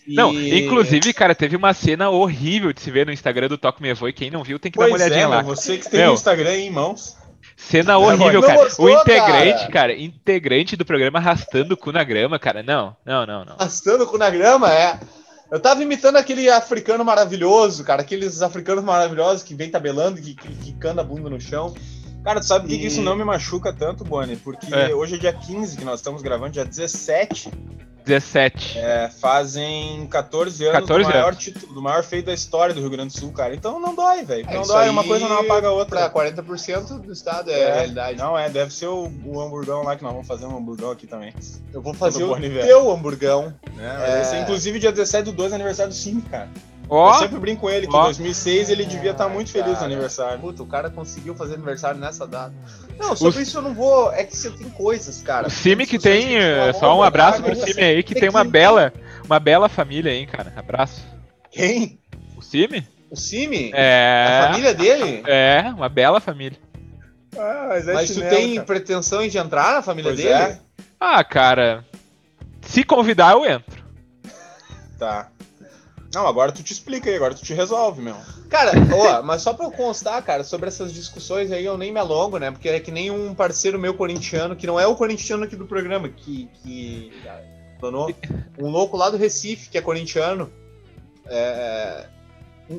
Não, 0.06 0.32
inclusive, 0.32 1.12
cara, 1.12 1.34
teve 1.34 1.56
uma 1.56 1.72
cena 1.72 2.10
horrível 2.10 2.72
de 2.72 2.80
se 2.80 2.90
ver 2.90 3.06
no 3.06 3.12
Instagram 3.12 3.48
do 3.48 3.58
Toque 3.58 3.82
Me 3.82 3.92
Voe. 3.94 4.12
Quem 4.12 4.30
não 4.30 4.42
viu 4.42 4.58
tem 4.58 4.70
que 4.70 4.76
pois 4.76 4.90
dar 4.90 4.96
uma 4.96 5.04
olhadinha 5.04 5.24
é, 5.24 5.26
lá. 5.26 5.42
Você 5.42 5.78
que 5.78 5.88
tem 5.90 6.06
o 6.06 6.14
Instagram 6.14 6.50
aí 6.50 6.66
em 6.66 6.70
mãos. 6.70 7.16
Cena 7.56 7.98
horrível, 7.98 8.40
cara. 8.40 8.64
Gostou, 8.64 8.86
o 8.86 8.90
integrante, 8.90 9.58
cara. 9.60 9.70
cara. 9.70 9.98
integrante 9.98 10.76
do 10.76 10.84
programa 10.84 11.18
arrastando 11.18 11.74
o 11.74 11.76
cu 11.76 11.90
na 11.90 12.04
grama, 12.04 12.38
cara. 12.38 12.62
Não, 12.62 12.96
não, 13.04 13.26
não, 13.26 13.44
não. 13.44 13.54
Arrastando 13.58 14.04
o 14.04 14.06
cu 14.06 14.16
na 14.16 14.30
grama, 14.30 14.72
é. 14.72 14.98
Eu 15.50 15.58
tava 15.58 15.82
imitando 15.82 16.16
aquele 16.16 16.48
africano 16.50 17.04
maravilhoso, 17.04 17.82
cara. 17.82 18.02
Aqueles 18.02 18.42
africanos 18.42 18.84
maravilhosos 18.84 19.42
que 19.42 19.54
vem 19.54 19.70
tabelando, 19.70 20.20
que, 20.20 20.34
que, 20.34 20.54
que 20.54 20.72
canta 20.74 21.00
a 21.00 21.04
bunda 21.04 21.30
no 21.30 21.40
chão. 21.40 21.74
Cara, 22.28 22.40
tu 22.40 22.46
sabe 22.46 22.68
por 22.68 22.74
e... 22.74 22.78
que 22.78 22.86
isso 22.88 23.00
não 23.00 23.16
me 23.16 23.24
machuca 23.24 23.72
tanto, 23.72 24.04
Bonnie? 24.04 24.36
Porque 24.36 24.66
é. 24.70 24.94
hoje 24.94 25.14
é 25.14 25.18
dia 25.18 25.32
15 25.32 25.78
que 25.78 25.84
nós 25.84 26.00
estamos 26.00 26.20
gravando, 26.20 26.50
dia 26.50 26.64
17 26.64 27.50
17. 28.04 28.78
É, 28.78 29.08
fazem 29.08 30.06
14 30.06 30.64
anos 30.64 30.80
14 30.80 31.04
do 31.04 31.10
maior 31.10 31.28
anos. 31.28 31.38
título, 31.38 31.74
do 31.74 31.82
maior 31.82 32.02
feito 32.02 32.26
da 32.26 32.34
história 32.34 32.74
do 32.74 32.80
Rio 32.80 32.90
Grande 32.90 33.14
do 33.14 33.18
Sul, 33.18 33.32
cara. 33.32 33.54
Então 33.54 33.80
não 33.80 33.94
dói, 33.94 34.24
velho. 34.24 34.46
É, 34.46 34.54
não 34.54 34.62
dói, 34.62 34.90
uma 34.90 35.04
coisa 35.04 35.26
não 35.26 35.40
apaga 35.40 35.68
a 35.68 35.72
outra. 35.72 36.08
Pra 36.10 36.26
40% 36.26 37.00
do 37.00 37.12
estado 37.12 37.50
é, 37.50 37.60
é, 37.60 37.70
a 37.70 37.74
realidade. 37.76 38.18
Não, 38.18 38.38
é, 38.38 38.50
deve 38.50 38.74
ser 38.74 38.88
o, 38.88 39.10
o 39.24 39.40
hamburgão 39.40 39.82
lá, 39.82 39.96
que 39.96 40.02
nós 40.02 40.12
vamos 40.12 40.26
fazer 40.26 40.44
um 40.44 40.56
hamburgão 40.56 40.90
aqui 40.90 41.06
também. 41.06 41.32
Eu 41.72 41.80
vou 41.80 41.94
fazer 41.94 42.24
o 42.24 42.34
teu 42.38 42.90
hamburgão. 42.90 43.54
É, 43.78 44.36
é... 44.36 44.42
inclusive 44.42 44.78
dia 44.78 44.92
17 44.92 45.24
do 45.24 45.32
2 45.32 45.54
aniversário 45.54 45.92
do 45.92 45.96
Sim, 45.96 46.20
cara. 46.20 46.48
Oh, 46.90 47.08
eu 47.08 47.14
sempre 47.14 47.38
brinco 47.38 47.62
com 47.62 47.70
ele 47.70 47.86
que 47.86 47.94
em 47.94 48.02
2006 48.02 48.70
ele 48.70 48.86
devia 48.86 49.10
estar 49.10 49.24
tá 49.24 49.30
muito 49.30 49.50
feliz 49.50 49.74
cara, 49.74 49.80
no 49.80 49.92
aniversário. 49.92 50.40
Puta, 50.40 50.62
o 50.62 50.66
cara 50.66 50.88
conseguiu 50.88 51.34
fazer 51.34 51.54
aniversário 51.54 52.00
nessa 52.00 52.26
data. 52.26 52.54
Não, 52.98 53.14
sobre 53.14 53.40
o... 53.40 53.42
isso 53.42 53.58
eu 53.58 53.62
não 53.62 53.74
vou. 53.74 54.10
É 54.12 54.24
que 54.24 54.36
você 54.36 54.50
tem 54.50 54.68
coisas, 54.70 55.20
cara. 55.20 55.48
O 55.48 55.50
Cime 55.50 55.86
que 55.86 55.98
tem. 55.98 56.38
Que 56.38 56.78
só 56.78 56.96
um 56.96 57.02
abraço 57.02 57.42
pro 57.42 57.54
Cime 57.54 57.82
aí, 57.82 58.02
que 58.02 58.14
tem 58.14 58.28
uma 58.28 58.42
bela, 58.42 58.92
uma 59.24 59.38
bela 59.38 59.68
família 59.68 60.10
aí, 60.10 60.26
cara. 60.26 60.52
Abraço. 60.56 61.06
Quem? 61.50 61.98
O 62.36 62.42
Cime? 62.42 62.86
O 63.10 63.16
Cime? 63.16 63.70
É. 63.74 64.40
A 64.42 64.46
família 64.48 64.74
dele? 64.74 65.22
É, 65.26 65.72
uma 65.76 65.88
bela 65.88 66.20
família. 66.20 66.58
Ah, 67.36 67.66
mas, 67.68 67.86
é 67.86 67.92
mas 67.92 68.08
chinelo, 68.08 68.30
tu 68.30 68.34
tem 68.34 68.54
cara. 68.54 68.66
pretensão 68.66 69.28
de 69.28 69.36
entrar 69.38 69.74
na 69.74 69.82
família 69.82 70.10
pois 70.12 70.22
dele? 70.22 70.34
É. 70.34 70.58
Ah, 70.98 71.22
cara. 71.22 71.84
Se 72.62 72.82
convidar, 72.82 73.32
eu 73.32 73.46
entro. 73.46 73.82
Tá. 74.98 75.30
Não, 76.12 76.26
agora 76.26 76.52
tu 76.52 76.62
te 76.62 76.72
explica 76.72 77.10
aí, 77.10 77.16
agora 77.16 77.34
tu 77.34 77.42
te 77.42 77.52
resolve, 77.52 78.00
meu. 78.00 78.16
Cara, 78.48 78.72
ó, 78.94 79.22
mas 79.22 79.42
só 79.42 79.52
pra 79.52 79.66
eu 79.66 79.70
constar, 79.70 80.22
cara, 80.22 80.42
sobre 80.42 80.68
essas 80.68 80.92
discussões 80.92 81.52
aí 81.52 81.64
eu 81.64 81.76
nem 81.76 81.92
me 81.92 82.00
alongo, 82.00 82.38
né? 82.38 82.50
Porque 82.50 82.68
é 82.68 82.80
que 82.80 82.90
nem 82.90 83.10
um 83.10 83.34
parceiro 83.34 83.78
meu 83.78 83.92
corintiano, 83.92 84.56
que 84.56 84.66
não 84.66 84.80
é 84.80 84.86
o 84.86 84.96
corintiano 84.96 85.44
aqui 85.44 85.54
do 85.54 85.66
programa, 85.66 86.08
que. 86.08 86.48
que 86.62 87.12
donou, 87.78 88.12
um 88.58 88.68
louco 88.70 88.96
lá 88.96 89.10
do 89.10 89.16
Recife, 89.16 89.68
que 89.68 89.78
é 89.78 89.82
corintiano. 89.82 90.50
É, 91.26 92.06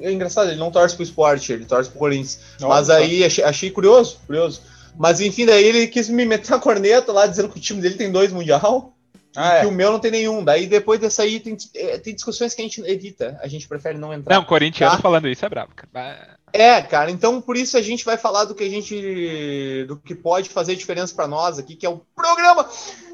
é 0.01 0.11
engraçado, 0.11 0.49
ele 0.49 0.59
não 0.59 0.71
torce 0.71 0.95
pro 0.95 1.03
esporte, 1.03 1.53
ele 1.53 1.65
torce 1.65 1.89
pro 1.89 1.99
Corinthians. 1.99 2.39
Mas 2.59 2.89
aí 2.89 3.23
achei, 3.23 3.43
achei, 3.43 3.71
curioso, 3.71 4.19
curioso. 4.25 4.61
Mas 4.97 5.21
enfim, 5.21 5.45
daí 5.45 5.63
ele 5.63 5.87
quis 5.87 6.09
me 6.09 6.25
meter 6.25 6.51
na 6.51 6.59
corneta 6.59 7.11
lá, 7.11 7.25
dizendo 7.25 7.49
que 7.49 7.57
o 7.57 7.61
time 7.61 7.81
dele 7.81 7.95
tem 7.95 8.11
dois 8.11 8.31
mundial. 8.31 8.93
Ah, 9.35 9.55
é. 9.55 9.61
que 9.61 9.67
o 9.67 9.71
meu 9.71 9.91
não 9.91 9.99
tem 9.99 10.11
nenhum. 10.11 10.43
Daí 10.43 10.65
depois 10.67 10.99
dessa 10.99 11.23
aí 11.23 11.39
tem, 11.39 11.55
é, 11.75 11.97
tem 11.97 12.13
discussões 12.13 12.53
que 12.53 12.61
a 12.61 12.65
gente 12.65 12.81
evita. 12.81 13.39
A 13.41 13.47
gente 13.47 13.67
prefere 13.67 13.97
não 13.97 14.13
entrar. 14.13 14.35
Não, 14.35 14.43
corintiano 14.43 14.95
tá? 14.95 15.01
falando 15.01 15.27
isso 15.27 15.45
é 15.45 15.49
bravo, 15.49 15.71
cara. 15.75 16.37
É, 16.51 16.81
cara, 16.81 17.11
então 17.11 17.39
por 17.39 17.55
isso 17.55 17.77
a 17.77 17.81
gente 17.81 18.03
vai 18.03 18.17
falar 18.17 18.45
do 18.45 18.55
que 18.55 18.63
a 18.63 18.69
gente. 18.69 19.85
do 19.87 19.97
que 19.97 20.15
pode 20.15 20.49
fazer 20.49 20.75
diferença 20.75 21.13
para 21.13 21.27
nós 21.27 21.59
aqui, 21.59 21.75
que 21.75 21.85
é 21.85 21.89
o 21.89 22.01
programa. 22.15 22.67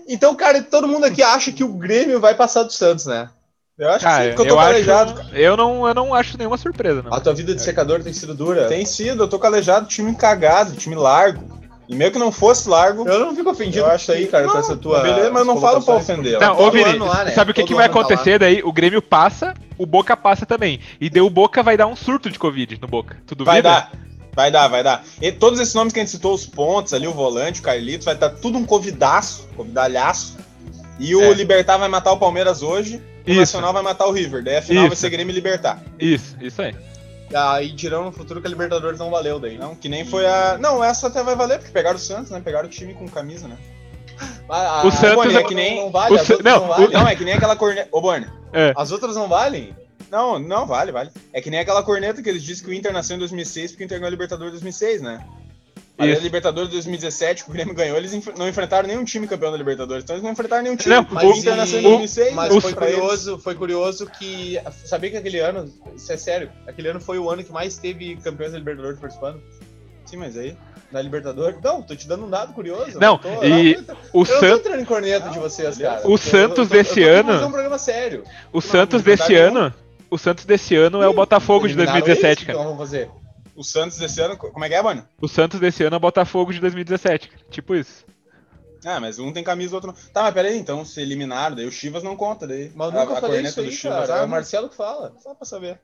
Então, 0.07 0.35
cara, 0.35 0.61
todo 0.61 0.87
mundo 0.87 1.05
aqui 1.05 1.21
acha 1.21 1.51
que 1.51 1.63
o 1.63 1.73
Grêmio 1.73 2.19
vai 2.19 2.33
passar 2.35 2.63
do 2.63 2.71
Santos, 2.71 3.05
né? 3.05 3.29
Eu 3.77 3.89
acho 3.89 4.05
cara, 4.05 4.17
que 4.17 4.29
sim, 4.29 4.35
porque 4.35 4.49
eu 4.49 4.55
tô 4.55 4.61
calejado. 4.61 5.19
Acho, 5.19 5.35
eu, 5.35 5.57
não, 5.57 5.85
eu 5.85 5.93
não 5.93 6.13
acho 6.13 6.37
nenhuma 6.37 6.57
surpresa, 6.57 7.01
não. 7.01 7.13
A 7.13 7.19
tua 7.19 7.33
vida 7.33 7.53
de 7.53 7.61
secador 7.61 8.01
tem 8.01 8.13
sido 8.13 8.33
dura? 8.33 8.69
Tem 8.69 8.85
sido, 8.85 9.23
eu 9.23 9.27
tô 9.27 9.37
calejado, 9.37 9.87
time 9.87 10.15
cagado, 10.15 10.77
time 10.77 10.95
largo. 10.95 11.64
E 11.87 11.95
meio 11.95 12.11
que 12.11 12.17
não 12.17 12.31
fosse 12.31 12.67
largo. 12.67 13.07
Eu 13.07 13.19
não 13.19 13.35
fico 13.35 13.49
ofendido 13.49 13.85
eu 13.85 13.91
acho 13.91 14.11
aí, 14.11 14.27
cara, 14.27 14.45
não, 14.45 14.53
com 14.53 14.59
essa 14.59 14.75
tua. 14.75 15.01
Beleza, 15.01 15.29
mas 15.29 15.39
eu 15.39 15.45
não 15.45 15.61
falo 15.61 15.81
pra 15.83 15.95
ofender. 15.95 16.39
Não, 16.39 16.59
ô 16.59 16.71
Vini, 16.71 16.97
lá, 16.97 17.25
né? 17.25 17.31
sabe 17.31 17.51
o 17.51 17.53
que, 17.53 17.63
que 17.63 17.75
vai 17.75 17.85
acontecer 17.85 18.33
tá 18.33 18.45
daí? 18.45 18.61
O 18.63 18.73
Grêmio 18.73 19.01
passa, 19.01 19.53
o 19.77 19.85
Boca 19.85 20.17
passa 20.17 20.45
também. 20.45 20.79
E 20.99 21.09
deu 21.09 21.25
o 21.25 21.29
Boca 21.29 21.61
vai 21.61 21.77
dar 21.77 21.87
um 21.87 21.95
surto 21.95 22.29
de 22.29 22.39
Covid 22.39 22.79
no 22.81 22.87
Boca. 22.87 23.17
Tudo 23.25 23.45
Vai 23.45 23.61
dar. 23.61 23.91
Vai 24.35 24.51
dar, 24.51 24.67
vai 24.67 24.83
dar. 24.83 25.03
E 25.21 25.31
todos 25.31 25.59
esses 25.59 25.73
nomes 25.73 25.93
que 25.93 25.99
a 25.99 26.03
gente 26.03 26.11
citou, 26.11 26.33
os 26.33 26.45
pontos 26.45 26.93
ali, 26.93 27.07
o 27.07 27.13
volante, 27.13 27.61
o 27.61 27.63
Carlitos, 27.63 28.03
vai 28.03 28.15
estar 28.15 28.29
tudo 28.29 28.57
um 28.57 28.65
covidaço, 28.65 29.47
covidalhaço. 29.55 30.37
E 30.99 31.15
o 31.15 31.21
é. 31.21 31.33
Libertar 31.33 31.77
vai 31.77 31.87
matar 31.87 32.11
o 32.11 32.17
Palmeiras 32.17 32.61
hoje. 32.61 33.01
E 33.25 33.31
o 33.31 33.35
Nacional 33.35 33.73
vai 33.73 33.81
matar 33.81 34.05
o 34.05 34.11
River. 34.11 34.43
Daí 34.43 34.57
a 34.57 34.61
final 34.61 34.83
isso. 34.83 34.89
vai 34.89 34.97
ser 34.97 35.09
Grêmio 35.09 35.31
e 35.31 35.35
Libertar. 35.35 35.81
Isso, 35.97 36.35
isso 36.41 36.61
aí. 36.61 36.75
Aí 37.33 37.73
tirando 37.73 38.05
no 38.05 38.11
futuro 38.11 38.39
que 38.39 38.47
a 38.47 38.49
Libertadores 38.49 38.99
não 38.99 39.09
valeu 39.09 39.39
daí. 39.39 39.57
Não, 39.57 39.75
que 39.75 39.89
nem 39.89 40.05
foi 40.05 40.25
a. 40.25 40.57
Não, 40.57 40.83
essa 40.83 41.07
até 41.07 41.23
vai 41.23 41.35
valer, 41.35 41.57
porque 41.57 41.71
pegaram 41.71 41.97
o 41.97 41.99
Santos, 41.99 42.31
né? 42.31 42.41
Pegaram 42.43 42.67
o 42.67 42.71
time 42.71 42.93
com 42.93 43.07
camisa, 43.07 43.47
né? 43.47 43.57
A, 44.47 44.81
a, 44.81 44.85
o 44.85 44.91
Santos 44.91 45.35
é 45.35 45.43
que 45.43 45.55
nem. 45.55 45.77
Não, 45.77 45.91
vale, 45.91 46.15
não, 46.43 46.59
não, 46.59 46.67
vale. 46.67 46.93
não, 46.93 47.07
é 47.07 47.15
que 47.15 47.25
nem 47.25 47.33
aquela 47.33 47.55
corneta. 47.55 47.89
Ô, 47.91 47.99
Borne. 47.99 48.27
É. 48.53 48.73
As 48.77 48.91
outras 48.91 49.15
não 49.15 49.27
valem? 49.27 49.75
Não, 50.11 50.37
não, 50.39 50.65
vale, 50.65 50.91
vale. 50.91 51.09
É 51.33 51.41
que 51.41 51.49
nem 51.49 51.59
aquela 51.59 51.83
corneta 51.83 52.21
que 52.21 52.29
eles 52.29 52.43
dizem 52.43 52.63
que 52.63 52.69
o 52.69 52.73
Inter 52.73 52.93
nasceu 52.93 53.15
em 53.15 53.19
2006 53.19 53.71
porque 53.71 53.83
o 53.83 53.85
Inter 53.85 53.97
ganhou 53.97 54.07
a 54.07 54.11
Libertadores 54.11 54.49
em 54.49 54.61
2006, 54.61 55.01
né? 55.01 55.25
A 55.97 56.05
Libertadores 56.05 56.69
2017, 56.71 57.45
que 57.45 57.49
o 57.49 57.53
Grêmio 57.53 57.73
ganhou, 57.73 57.95
eles 57.95 58.11
não 58.37 58.49
enfrentaram 58.49 58.87
nenhum 58.87 59.05
time 59.05 59.27
campeão 59.27 59.51
da 59.51 59.57
Libertadores. 59.57 60.03
Então 60.03 60.15
eles 60.15 60.23
não 60.23 60.31
enfrentaram 60.31 60.63
nenhum 60.63 60.75
time. 60.75 60.93
Não, 60.93 61.07
mas 61.09 61.23
o 61.23 61.31
Inter 61.31 61.55
nasceu 61.55 61.79
em 61.79 61.83
2006. 61.83 62.33
Mas 62.33 62.55
foi 62.55 62.73
curioso, 62.73 63.39
foi 63.39 63.55
curioso 63.55 64.05
que. 64.07 64.59
Sabia 64.85 65.11
que 65.11 65.17
aquele 65.17 65.39
ano, 65.39 65.71
isso 65.95 66.11
é 66.11 66.17
sério, 66.17 66.51
aquele 66.67 66.89
ano 66.89 66.99
foi 66.99 67.17
o 67.17 67.29
ano 67.29 67.43
que 67.43 67.51
mais 67.51 67.77
teve 67.77 68.17
campeões 68.17 68.51
da 68.51 68.57
Libertadores 68.57 68.99
participando? 68.99 69.41
Sim, 70.05 70.17
mas 70.17 70.37
aí. 70.37 70.55
Na 70.91 71.01
Libertadores? 71.01 71.59
Não, 71.63 71.81
tô 71.81 71.95
te 71.95 72.07
dando 72.07 72.25
um 72.25 72.29
dado 72.29 72.53
curioso. 72.53 72.99
Não, 72.99 73.17
tô, 73.17 73.43
e 73.43 73.75
não, 73.75 73.97
o 74.13 74.25
Santos. 74.25 74.43
Eu 74.43 74.49
não 74.49 74.57
tô 74.57 74.63
entrando 74.67 74.81
em 74.81 74.85
corneta 74.85 75.29
de 75.29 75.39
vocês, 75.39 75.77
cara. 75.77 76.07
O 76.07 76.17
Santos 76.17 76.67
desse 76.67 77.03
ano. 77.03 77.47
um 77.47 77.51
programa 77.51 77.77
sério. 77.77 78.23
O 78.51 78.61
Santos 78.61 79.01
desse 79.01 79.33
ano. 79.33 79.73
O 80.09 80.17
Santos 80.17 80.45
desse 80.45 80.75
ano 80.75 81.01
é 81.01 81.07
o 81.07 81.13
Botafogo 81.13 81.67
de 81.67 81.73
2017, 81.73 82.45
cara. 82.45 82.59
Então 82.59 82.63
vamos 82.63 82.79
fazer. 82.79 83.09
O 83.55 83.63
Santos 83.63 83.97
desse 83.97 84.19
ano, 84.19 84.37
como 84.37 84.65
é 84.65 84.67
que 84.67 84.75
é, 84.75 84.81
mano? 84.81 85.07
O 85.21 85.27
Santos 85.27 85.59
desse 85.59 85.83
ano 85.83 85.95
é 85.95 85.97
o 85.97 86.01
Botafogo 86.01 86.51
de 86.51 86.59
2017, 86.59 87.31
tipo 87.49 87.73
isso. 87.73 88.05
Ah, 88.83 88.99
mas 88.99 89.17
um 89.17 89.33
tem 89.33 89.43
camisa, 89.43 89.71
o 89.71 89.75
outro 89.75 89.91
não. 89.91 90.11
Tá, 90.11 90.23
mas 90.23 90.33
peraí, 90.33 90.57
então, 90.57 90.85
se 90.85 91.01
eliminaram, 91.01 91.55
daí 91.55 91.65
o 91.65 91.71
Chivas 91.71 92.03
não 92.03 92.15
conta, 92.15 92.45
daí. 92.45 92.71
Mas 92.75 92.93
nunca 92.93 93.13
a, 93.13 93.17
a 93.17 93.21
falei 93.21 93.41
isso 93.41 93.59
aí, 93.59 93.71
Chivas, 93.71 94.07
cara. 94.07 94.21
É 94.21 94.25
o 94.25 94.29
Marcelo 94.29 94.69
que 94.69 94.75
fala, 94.75 95.15
só 95.23 95.33
pra 95.33 95.45
saber. 95.45 95.79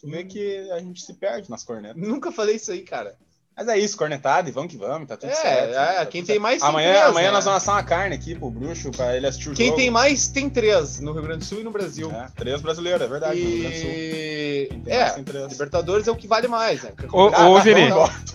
Tu 0.00 0.10
vê 0.10 0.24
que 0.24 0.70
a 0.70 0.78
gente 0.80 1.00
se 1.00 1.14
perde 1.14 1.48
nas 1.48 1.64
cornetas. 1.64 1.96
Nunca 1.96 2.30
falei 2.30 2.56
isso 2.56 2.70
aí, 2.70 2.82
cara. 2.82 3.16
Mas 3.56 3.68
é 3.68 3.78
isso, 3.78 3.96
cornetado 3.96 4.48
e 4.48 4.52
vamos 4.52 4.72
que 4.72 4.76
vamos, 4.76 5.06
tá 5.06 5.16
tudo 5.16 5.30
é, 5.30 5.34
certo. 5.34 5.74
É, 5.74 5.94
tá 5.94 6.06
quem 6.06 6.24
tem 6.24 6.40
mais 6.40 6.60
tem 6.60 6.68
Amanhã, 6.68 6.90
três, 6.90 7.06
amanhã 7.06 7.26
né? 7.26 7.32
nós 7.32 7.44
vamos 7.44 7.62
assar 7.62 7.76
uma 7.76 7.84
carne 7.84 8.16
aqui 8.16 8.34
pro 8.34 8.50
bruxo, 8.50 8.90
pra 8.90 9.16
ele 9.16 9.28
assistir 9.28 9.50
o 9.50 9.54
quem 9.54 9.66
jogo. 9.66 9.76
Quem 9.76 9.84
tem 9.86 9.92
mais 9.92 10.26
tem 10.26 10.50
três, 10.50 10.98
no 10.98 11.12
Rio 11.12 11.22
Grande 11.22 11.38
do 11.38 11.44
Sul 11.44 11.60
e 11.60 11.62
no 11.62 11.70
Brasil. 11.70 12.10
É, 12.10 12.26
três 12.34 12.60
brasileiros, 12.60 13.02
é 13.02 13.06
verdade, 13.06 13.38
e... 13.38 13.44
no 13.44 13.48
Rio 13.48 13.60
Grande 13.60 13.76
do 13.76 15.22
Sul. 15.22 15.44
é, 15.44 15.46
Libertadores 15.48 16.08
é 16.08 16.10
o 16.10 16.16
que 16.16 16.26
vale 16.26 16.48
mais, 16.48 16.82
né? 16.82 16.90
Ô, 17.12 17.30
ah, 17.32 17.48
ô 17.48 17.60
Vini, 17.60 17.82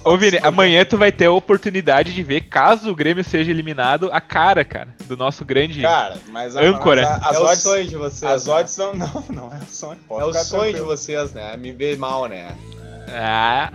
ô, 0.05 0.17
Vini, 0.17 0.39
amanhã 0.41 0.85
tu 0.85 0.97
vai 0.97 1.11
ter 1.11 1.25
a 1.25 1.31
oportunidade 1.33 2.13
de 2.13 2.23
ver, 2.23 2.47
caso 2.47 2.89
o 2.89 2.95
Grêmio 2.95 3.23
seja 3.23 3.51
eliminado, 3.51 4.09
a 4.13 4.21
cara, 4.21 4.63
cara, 4.63 4.95
do 5.05 5.17
nosso 5.17 5.43
grande 5.43 5.81
cara, 5.81 6.15
mas 6.29 6.55
a, 6.55 6.61
âncora. 6.61 7.01
Mas 7.01 7.23
a, 7.23 7.29
as 7.29 7.35
é 7.35 7.39
odds, 7.39 7.59
o 7.59 7.61
sonho 7.69 7.87
de 7.87 7.95
vocês. 7.97 8.31
As 8.31 8.45
né? 8.45 8.53
odds 8.53 8.73
são... 8.73 8.93
Não, 8.99 9.23
não 9.29 9.53
é 9.53 9.59
o 9.59 9.69
sonho. 9.69 9.99
Pode 10.07 10.21
é 10.21 10.25
o 10.25 10.33
sonho 10.33 10.61
tranquilo. 10.61 10.77
de 10.77 10.81
vocês, 10.81 11.33
né? 11.33 11.57
Me 11.57 11.73
ver 11.73 11.97
mal, 11.97 12.25
né? 12.25 12.55
Ah... 13.09 13.71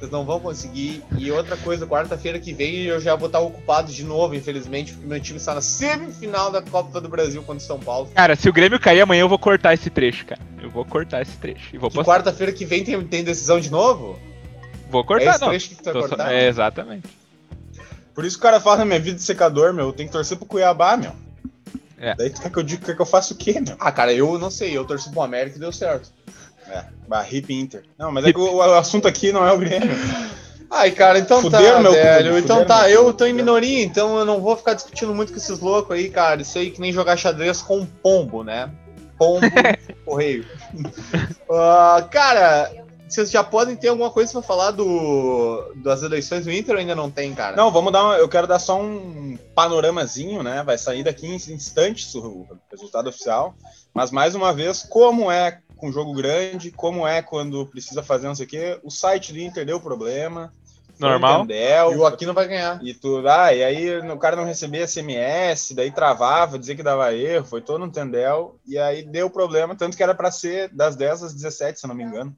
Vocês 0.00 0.10
não 0.10 0.24
vão 0.24 0.40
conseguir. 0.40 1.04
E 1.18 1.30
outra 1.30 1.58
coisa, 1.58 1.86
quarta-feira 1.86 2.38
que 2.38 2.54
vem 2.54 2.84
eu 2.84 2.98
já 2.98 3.14
vou 3.14 3.26
estar 3.26 3.40
ocupado 3.40 3.92
de 3.92 4.02
novo, 4.02 4.34
infelizmente, 4.34 4.94
porque 4.94 5.06
meu 5.06 5.20
time 5.20 5.36
está 5.38 5.54
na 5.54 5.60
semifinal 5.60 6.50
da 6.50 6.62
Copa 6.62 7.02
do 7.02 7.08
Brasil 7.08 7.42
contra 7.42 7.62
o 7.62 7.66
São 7.66 7.78
Paulo. 7.78 8.08
Cara, 8.14 8.34
se 8.34 8.48
o 8.48 8.52
Grêmio 8.52 8.80
cair 8.80 9.02
amanhã, 9.02 9.20
eu 9.20 9.28
vou 9.28 9.38
cortar 9.38 9.74
esse 9.74 9.90
trecho, 9.90 10.24
cara. 10.24 10.40
Eu 10.58 10.70
vou 10.70 10.86
cortar 10.86 11.20
esse 11.20 11.36
trecho. 11.36 11.68
E 11.74 11.78
vou 11.78 11.90
quarta-feira 11.90 12.50
que 12.50 12.64
vem 12.64 12.82
tem, 12.82 12.98
tem 13.04 13.22
decisão 13.22 13.60
de 13.60 13.70
novo? 13.70 14.18
Vou 14.88 15.04
cortar, 15.04 15.26
é 15.26 15.28
esse 15.28 15.40
não. 15.42 15.48
trecho 15.50 15.68
que 15.68 15.74
tu 15.76 15.84
vai 15.84 15.92
cortar? 15.92 16.28
Só... 16.28 16.32
É, 16.32 16.48
exatamente. 16.48 17.08
Por 18.14 18.24
isso 18.24 18.38
que 18.38 18.40
o 18.40 18.42
cara 18.44 18.58
fala 18.58 18.78
na 18.78 18.84
minha 18.86 19.00
vida 19.00 19.16
de 19.16 19.22
secador, 19.22 19.74
meu. 19.74 19.88
Eu 19.88 19.92
tenho 19.92 20.08
que 20.08 20.12
torcer 20.14 20.38
pro 20.38 20.46
Cuiabá, 20.46 20.96
meu. 20.96 21.12
É. 21.98 22.14
Daí 22.14 22.30
tu 22.30 22.40
quer 22.40 22.50
que 22.50 22.58
eu 22.58 22.62
diga 22.62 22.94
que 22.94 23.00
eu 23.02 23.06
faço 23.06 23.34
o 23.34 23.36
quê, 23.36 23.60
meu? 23.60 23.76
Ah, 23.78 23.92
cara, 23.92 24.14
eu 24.14 24.38
não 24.38 24.50
sei. 24.50 24.74
Eu 24.74 24.86
torci 24.86 25.10
pro 25.10 25.20
América 25.20 25.58
e 25.58 25.60
deu 25.60 25.70
certo. 25.70 26.10
É, 26.70 27.34
hip 27.34 27.52
Inter. 27.52 27.84
Não, 27.98 28.12
mas 28.12 28.24
é 28.24 28.32
que 28.32 28.38
o, 28.38 28.56
o, 28.56 28.62
assunto 28.74 29.08
aqui 29.08 29.32
não 29.32 29.46
é 29.46 29.52
o 29.52 29.58
Grêmio. 29.58 29.90
Ai, 30.70 30.92
cara, 30.92 31.18
então 31.18 31.42
Fuderam 31.42 31.76
tá, 31.76 31.80
meu 31.80 31.92
velho. 31.92 32.30
Clube, 32.30 32.44
então 32.44 32.64
tá, 32.64 32.88
eu 32.88 33.12
tô 33.12 33.26
em 33.26 33.32
minoria, 33.32 33.82
então 33.82 34.16
eu 34.18 34.24
não 34.24 34.40
vou 34.40 34.56
ficar 34.56 34.74
discutindo 34.74 35.12
muito 35.12 35.32
com 35.32 35.38
esses 35.38 35.58
loucos 35.58 35.96
aí, 35.96 36.08
cara. 36.08 36.42
Isso 36.42 36.56
aí 36.58 36.70
que 36.70 36.80
nem 36.80 36.92
jogar 36.92 37.16
xadrez 37.16 37.60
com 37.60 37.84
pombo, 37.84 38.44
né? 38.44 38.70
Pombo, 39.18 39.40
correio. 40.06 40.46
Uh, 41.48 42.06
cara, 42.08 42.70
vocês 43.08 43.32
já 43.32 43.42
podem 43.42 43.74
ter 43.74 43.88
alguma 43.88 44.10
coisa 44.10 44.32
para 44.32 44.42
falar 44.42 44.70
do, 44.70 45.72
das 45.82 46.04
eleições 46.04 46.44
do 46.44 46.52
Inter 46.52 46.74
ou 46.74 46.80
ainda 46.80 46.94
não 46.94 47.10
tem, 47.10 47.34
cara? 47.34 47.56
Não, 47.56 47.72
vamos 47.72 47.92
dar 47.92 48.04
uma, 48.04 48.14
eu 48.14 48.28
quero 48.28 48.46
dar 48.46 48.60
só 48.60 48.80
um 48.80 49.36
panoramazinho, 49.52 50.44
né? 50.44 50.62
Vai 50.62 50.78
sair 50.78 51.02
daqui 51.02 51.26
em 51.26 51.34
instantes 51.34 52.14
o 52.14 52.46
resultado 52.70 53.08
oficial. 53.08 53.56
Mas 53.92 54.12
mais 54.12 54.36
uma 54.36 54.52
vez, 54.52 54.86
como 54.88 55.28
é 55.28 55.58
com 55.80 55.90
jogo 55.90 56.12
grande, 56.12 56.70
como 56.70 57.06
é 57.06 57.22
quando 57.22 57.66
precisa 57.66 58.02
fazer 58.02 58.28
não 58.28 58.34
sei 58.34 58.46
o 58.46 58.48
quê, 58.48 58.80
o 58.82 58.90
site 58.90 59.32
do 59.32 59.40
Inter 59.40 59.64
deu 59.64 59.80
problema. 59.80 60.52
Normal. 60.98 61.46
Tendel, 61.46 61.94
e 61.94 61.96
o 61.96 62.04
aqui 62.04 62.26
não 62.26 62.34
vai 62.34 62.46
ganhar. 62.46 62.78
E 62.84 62.92
tudo. 62.92 63.26
Ah, 63.26 63.54
e 63.54 63.64
aí 63.64 63.98
o 64.00 64.18
cara 64.18 64.36
não 64.36 64.44
recebia 64.44 64.86
SMS, 64.86 65.72
daí 65.74 65.90
travava, 65.90 66.58
dizia 66.58 66.76
que 66.76 66.82
dava 66.82 67.14
erro, 67.14 67.46
foi 67.46 67.62
todo 67.62 67.86
no 67.86 67.90
Tendel, 67.90 68.58
e 68.66 68.76
aí 68.76 69.02
deu 69.02 69.30
problema, 69.30 69.74
tanto 69.74 69.96
que 69.96 70.02
era 70.02 70.14
para 70.14 70.30
ser 70.30 70.68
das 70.68 70.96
10 70.96 71.22
às 71.22 71.32
17, 71.32 71.80
se 71.80 71.86
não 71.86 71.94
me 71.94 72.04
engano, 72.04 72.36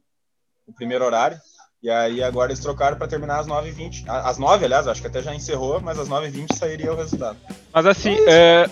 o 0.65 0.73
primeiro 0.73 1.05
horário. 1.05 1.41
E 1.83 1.91
aí 1.91 2.23
agora 2.23 2.53
eles 2.53 2.63
trocaram 2.63 2.97
para 2.97 3.09
terminar 3.09 3.41
às 3.41 3.49
9h20. 3.49 4.05
Às 4.07 4.39
9 4.39 4.65
aliás, 4.65 4.87
acho 4.87 5.01
que 5.01 5.09
até 5.09 5.21
já 5.21 5.35
encerrou, 5.35 5.81
mas 5.81 5.99
às 5.99 6.09
9h20 6.09 6.55
sairia 6.57 6.93
o 6.93 6.97
resultado. 6.97 7.37
Mas 7.73 7.85
assim, 7.85 8.17
é, 8.29 8.71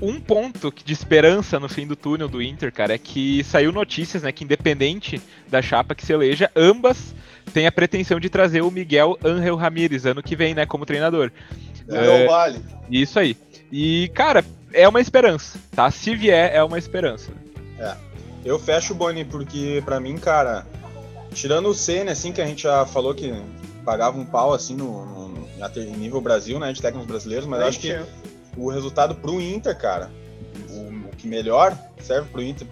um 0.00 0.20
ponto 0.20 0.72
de 0.84 0.92
esperança 0.92 1.58
no 1.58 1.68
fim 1.68 1.86
do 1.86 1.96
túnel 1.96 2.28
do 2.28 2.42
Inter, 2.42 2.72
cara, 2.72 2.94
é 2.94 2.98
que 2.98 3.42
saiu 3.44 3.72
notícias, 3.72 4.22
né, 4.22 4.32
que 4.32 4.44
independente 4.44 5.20
da 5.48 5.62
chapa 5.62 5.94
que 5.94 6.04
se 6.04 6.12
eleja, 6.12 6.50
ambas 6.54 7.14
têm 7.52 7.66
a 7.66 7.72
pretensão 7.72 8.20
de 8.20 8.28
trazer 8.28 8.60
o 8.60 8.70
Miguel 8.70 9.18
Angel 9.24 9.56
Ramírez 9.56 10.04
ano 10.04 10.22
que 10.22 10.36
vem, 10.36 10.54
né, 10.54 10.66
como 10.66 10.84
treinador. 10.84 11.30
É, 11.88 12.26
vale. 12.26 12.60
Isso 12.90 13.18
aí. 13.18 13.36
E, 13.72 14.10
cara, 14.14 14.44
é 14.72 14.86
uma 14.88 15.00
esperança, 15.00 15.58
tá? 15.74 15.90
Se 15.90 16.14
vier, 16.14 16.54
é 16.54 16.62
uma 16.62 16.78
esperança. 16.78 17.32
É. 17.78 17.94
Eu 18.44 18.58
fecho 18.58 18.92
o 18.92 18.96
Boni, 18.96 19.24
porque 19.24 19.82
para 19.84 19.98
mim, 19.98 20.16
cara, 20.18 20.66
tirando 21.32 21.68
o 21.68 21.74
Senna, 21.74 22.12
assim, 22.12 22.32
que 22.32 22.40
a 22.40 22.46
gente 22.46 22.62
já 22.62 22.86
falou 22.86 23.14
que 23.14 23.34
pagava 23.84 24.18
um 24.18 24.24
pau, 24.24 24.52
assim, 24.52 24.76
no, 24.76 25.04
no, 25.04 25.28
no 25.28 25.96
nível 25.96 26.20
Brasil, 26.20 26.58
né, 26.58 26.72
de 26.72 26.80
técnicos 26.80 27.08
brasileiros, 27.08 27.46
mas 27.46 27.60
acho 27.62 27.80
que 27.80 27.98
o 28.56 28.70
resultado 28.70 29.14
pro 29.14 29.40
Inter, 29.40 29.76
cara, 29.76 30.10
o, 30.70 31.08
o 31.08 31.16
que 31.16 31.26
melhor 31.26 31.76
serve 32.00 32.28
pro 32.30 32.42
Inter 32.42 32.66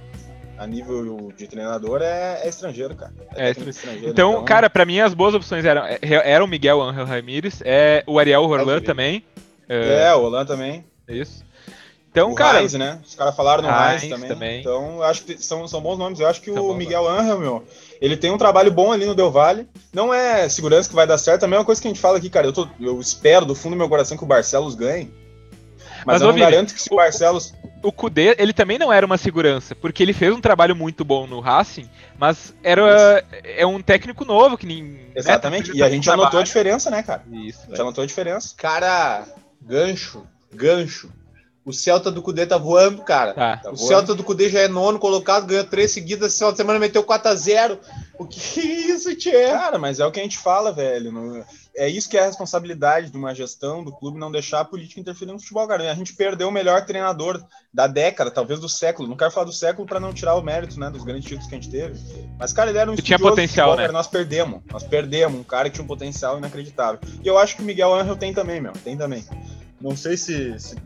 a 0.56 0.66
nível 0.66 1.32
de 1.36 1.46
treinador 1.46 2.00
é, 2.00 2.40
é 2.42 2.48
estrangeiro, 2.48 2.94
cara. 2.94 3.12
É, 3.34 3.48
é 3.48 3.50
estrangeiro. 3.50 4.08
Então, 4.08 4.32
então, 4.32 4.44
cara, 4.44 4.70
para 4.70 4.84
mim 4.84 5.00
as 5.00 5.12
boas 5.12 5.34
opções 5.34 5.64
eram, 5.64 5.84
é, 5.84 5.98
eram 6.02 6.46
o 6.46 6.48
Miguel 6.48 6.80
Angel 6.80 7.04
Ramírez, 7.04 7.60
é, 7.64 8.04
o 8.06 8.18
Ariel 8.18 8.46
Roland 8.46 8.82
também. 8.82 9.24
É, 9.68 10.04
é, 10.04 10.14
o 10.14 10.20
Roland 10.20 10.46
também. 10.46 10.84
Isso. 11.08 11.44
Então, 12.10 12.30
o 12.30 12.34
cara. 12.36 12.60
Heinz, 12.60 12.74
né? 12.74 13.00
Os 13.04 13.16
caras 13.16 13.34
falaram 13.34 13.64
no 13.64 13.68
Heinz, 13.68 14.08
também. 14.08 14.28
também. 14.28 14.60
Então, 14.60 14.98
eu 14.98 15.02
acho 15.02 15.24
que 15.24 15.36
são, 15.42 15.66
são 15.66 15.80
bons 15.80 15.98
nomes. 15.98 16.20
Eu 16.20 16.28
acho 16.28 16.40
que 16.40 16.52
são 16.52 16.68
o 16.68 16.74
Miguel 16.74 17.02
nomes. 17.02 17.22
Angel, 17.22 17.40
meu, 17.40 17.64
ele 18.00 18.16
tem 18.16 18.30
um 18.30 18.38
trabalho 18.38 18.70
bom 18.70 18.92
ali 18.92 19.04
no 19.04 19.16
Del 19.16 19.32
Valle. 19.32 19.66
Não 19.92 20.14
é 20.14 20.48
segurança 20.48 20.88
que 20.88 20.94
vai 20.94 21.08
dar 21.08 21.18
certo. 21.18 21.40
Também 21.40 21.56
é 21.56 21.58
uma 21.58 21.64
coisa 21.64 21.82
que 21.82 21.88
a 21.88 21.90
gente 21.90 22.00
fala 22.00 22.18
aqui, 22.18 22.30
cara. 22.30 22.46
Eu, 22.46 22.52
tô, 22.52 22.68
eu 22.78 23.00
espero 23.00 23.44
do 23.44 23.54
fundo 23.54 23.72
do 23.72 23.78
meu 23.78 23.88
coração 23.88 24.16
que 24.16 24.22
o 24.22 24.28
Barcelos 24.28 24.76
ganhe. 24.76 25.12
Mas, 26.04 26.20
Mas 26.20 26.22
eu 26.22 26.28
não 26.28 26.38
garanto 26.38 26.74
que 26.74 26.82
se 26.82 26.92
o 26.92 26.96
Barcelos. 26.96 27.54
O 27.82 27.92
Kudê, 27.92 28.34
ele 28.38 28.52
também 28.52 28.78
não 28.78 28.92
era 28.92 29.04
uma 29.04 29.18
segurança, 29.18 29.74
porque 29.74 30.02
ele 30.02 30.12
fez 30.12 30.32
um 30.32 30.40
trabalho 30.40 30.74
muito 30.74 31.04
bom 31.04 31.26
no 31.26 31.40
Racing, 31.40 31.88
mas 32.18 32.54
era 32.62 33.24
é 33.44 33.66
um 33.66 33.80
técnico 33.82 34.24
novo 34.24 34.56
que 34.56 34.66
nem. 34.66 34.82
Né, 34.82 34.98
Exatamente, 35.14 35.70
né, 35.70 35.76
e 35.76 35.82
a 35.82 35.90
gente 35.90 36.04
já 36.04 36.16
notou 36.16 36.40
a 36.40 36.42
diferença, 36.42 36.90
né, 36.90 37.02
cara? 37.02 37.22
Isso. 37.30 37.60
Já 37.74 37.84
notou 37.84 38.02
a 38.02 38.06
diferença. 38.06 38.54
Cara, 38.56 39.26
gancho, 39.60 40.26
gancho. 40.52 41.10
O 41.64 41.72
Celta 41.72 42.10
do 42.10 42.20
Cudê 42.20 42.44
tá 42.44 42.58
voando, 42.58 43.02
cara. 43.02 43.32
Tá. 43.32 43.56
Tá 43.56 43.70
o 43.70 43.74
voando. 43.74 43.88
Celta 43.88 44.14
do 44.14 44.22
Cudê 44.22 44.50
já 44.50 44.60
é 44.60 44.68
nono 44.68 44.98
colocado, 44.98 45.46
ganhou 45.46 45.64
três 45.64 45.90
seguidas. 45.90 46.28
Esse 46.28 46.38
final 46.38 46.52
de 46.52 46.58
semana 46.58 46.78
meteu 46.78 47.02
4x0. 47.02 47.78
O 48.18 48.26
que 48.26 48.60
é 48.60 48.64
isso, 48.92 49.14
Tchê? 49.16 49.46
Cara, 49.48 49.78
mas 49.78 49.98
é 49.98 50.04
o 50.04 50.12
que 50.12 50.20
a 50.20 50.22
gente 50.22 50.36
fala, 50.36 50.72
velho. 50.72 51.44
É 51.76 51.88
isso 51.88 52.08
que 52.08 52.16
é 52.16 52.20
a 52.22 52.26
responsabilidade 52.26 53.10
de 53.10 53.16
uma 53.16 53.34
gestão 53.34 53.82
do 53.82 53.90
clube 53.90 54.18
não 54.18 54.30
deixar 54.30 54.60
a 54.60 54.64
política 54.64 55.00
interferir 55.00 55.32
no 55.32 55.40
futebol, 55.40 55.66
cara. 55.66 55.90
A 55.90 55.94
gente 55.94 56.14
perdeu 56.14 56.48
o 56.48 56.52
melhor 56.52 56.87
treinador 56.87 57.44
da 57.72 57.88
década, 57.88 58.30
talvez 58.30 58.60
do 58.60 58.68
século. 58.68 59.08
Não 59.08 59.16
quero 59.16 59.32
falar 59.32 59.46
do 59.46 59.52
século 59.52 59.87
para 59.87 59.98
não 59.98 60.12
tirar 60.12 60.37
o 60.37 60.42
mérito, 60.42 60.78
né, 60.78 60.88
dos 60.88 61.02
grandes 61.02 61.24
títulos 61.24 61.48
que 61.48 61.54
a 61.54 61.58
gente 61.60 61.70
teve. 61.70 61.98
Mas, 62.38 62.52
cara, 62.52 62.70
ele 62.70 62.78
era 62.78 62.90
um 62.90 62.94
tinha 62.94 63.18
potencial, 63.18 63.70
futebol, 63.70 63.76
né? 63.76 63.82
Cara, 63.82 63.92
nós 63.92 64.06
perdemos. 64.06 64.60
Nós 64.70 64.84
perdemos 64.84 65.40
um 65.40 65.42
cara 65.42 65.68
que 65.68 65.74
tinha 65.74 65.84
um 65.84 65.88
potencial 65.88 66.38
inacreditável. 66.38 67.00
E 67.22 67.26
eu 67.26 67.37
acho 67.37 67.56
que 67.56 67.62
o 67.62 67.64
Miguel 67.64 67.92
Angel 67.92 68.16
tem 68.16 68.32
também, 68.32 68.60
meu. 68.60 68.72
Tem 68.72 68.96
também. 68.96 69.24
Não 69.80 69.96
sei 69.96 70.16
se, 70.16 70.56
se 70.58 70.76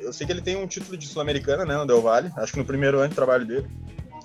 eu 0.00 0.12
sei 0.12 0.26
que 0.26 0.32
ele 0.32 0.42
tem 0.42 0.56
um 0.56 0.66
título 0.66 0.96
de 0.96 1.06
Sul-Americana, 1.06 1.64
né, 1.64 1.76
no 1.76 1.86
Del 1.86 2.02
Valle, 2.02 2.32
acho 2.36 2.52
que 2.52 2.58
no 2.58 2.64
primeiro 2.64 2.98
ano 2.98 3.08
de 3.08 3.14
trabalho 3.14 3.46
dele. 3.46 3.68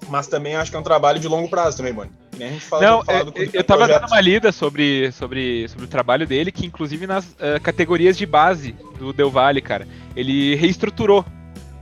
Mas 0.08 0.28
também 0.28 0.56
acho 0.56 0.72
que 0.72 0.78
é 0.78 0.80
um 0.80 0.84
trabalho 0.84 1.20
de 1.20 1.28
longo 1.28 1.50
prazo 1.50 1.78
também, 1.78 1.94
mano. 1.94 2.12
Nem 2.40 2.48
a 2.48 2.52
gente 2.52 2.66
fala, 2.66 2.88
Não, 2.88 3.04
fala 3.04 3.26
do, 3.26 3.34
eu, 3.38 3.50
eu 3.54 3.64
tava 3.64 3.86
projeto. 3.86 4.02
dando 4.02 4.12
uma 4.12 4.22
lida 4.22 4.52
sobre, 4.52 5.12
sobre, 5.12 5.68
sobre 5.68 5.86
o 5.86 5.90
trabalho 5.90 6.26
dele, 6.26 6.52
que 6.52 6.66
inclusive 6.66 7.06
nas 7.06 7.26
uh, 7.26 7.60
categorias 7.62 8.18
de 8.18 8.26
base 8.26 8.74
do 8.98 9.12
Del 9.12 9.30
Valle, 9.30 9.62
cara, 9.62 9.86
ele 10.16 10.56
reestruturou 10.56 11.26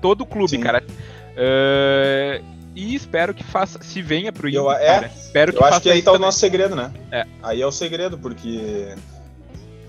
todo 0.02 0.22
o 0.22 0.26
clube, 0.26 0.50
Sim. 0.50 0.60
cara. 0.60 0.84
Uh, 0.84 2.43
e 2.76 2.96
espero 2.96 3.34
que 3.34 3.43
faça, 3.43 3.80
se 3.82 4.02
venha 4.02 4.32
pro 4.32 4.50
Inter, 4.50 4.62
eu, 4.62 4.72
é, 4.72 4.86
cara. 4.86 5.12
Espero 5.15 5.54
que 5.54 5.60
eu 5.60 5.65
acho 5.65 5.82
que 5.82 5.89
aí 5.89 6.02
tá 6.02 6.12
também. 6.12 6.22
o 6.22 6.26
nosso 6.26 6.39
segredo, 6.39 6.76
né? 6.76 6.91
É. 7.12 7.26
Aí 7.41 7.62
é 7.62 7.65
o 7.65 7.72
segredo, 7.72 8.17
porque 8.17 8.96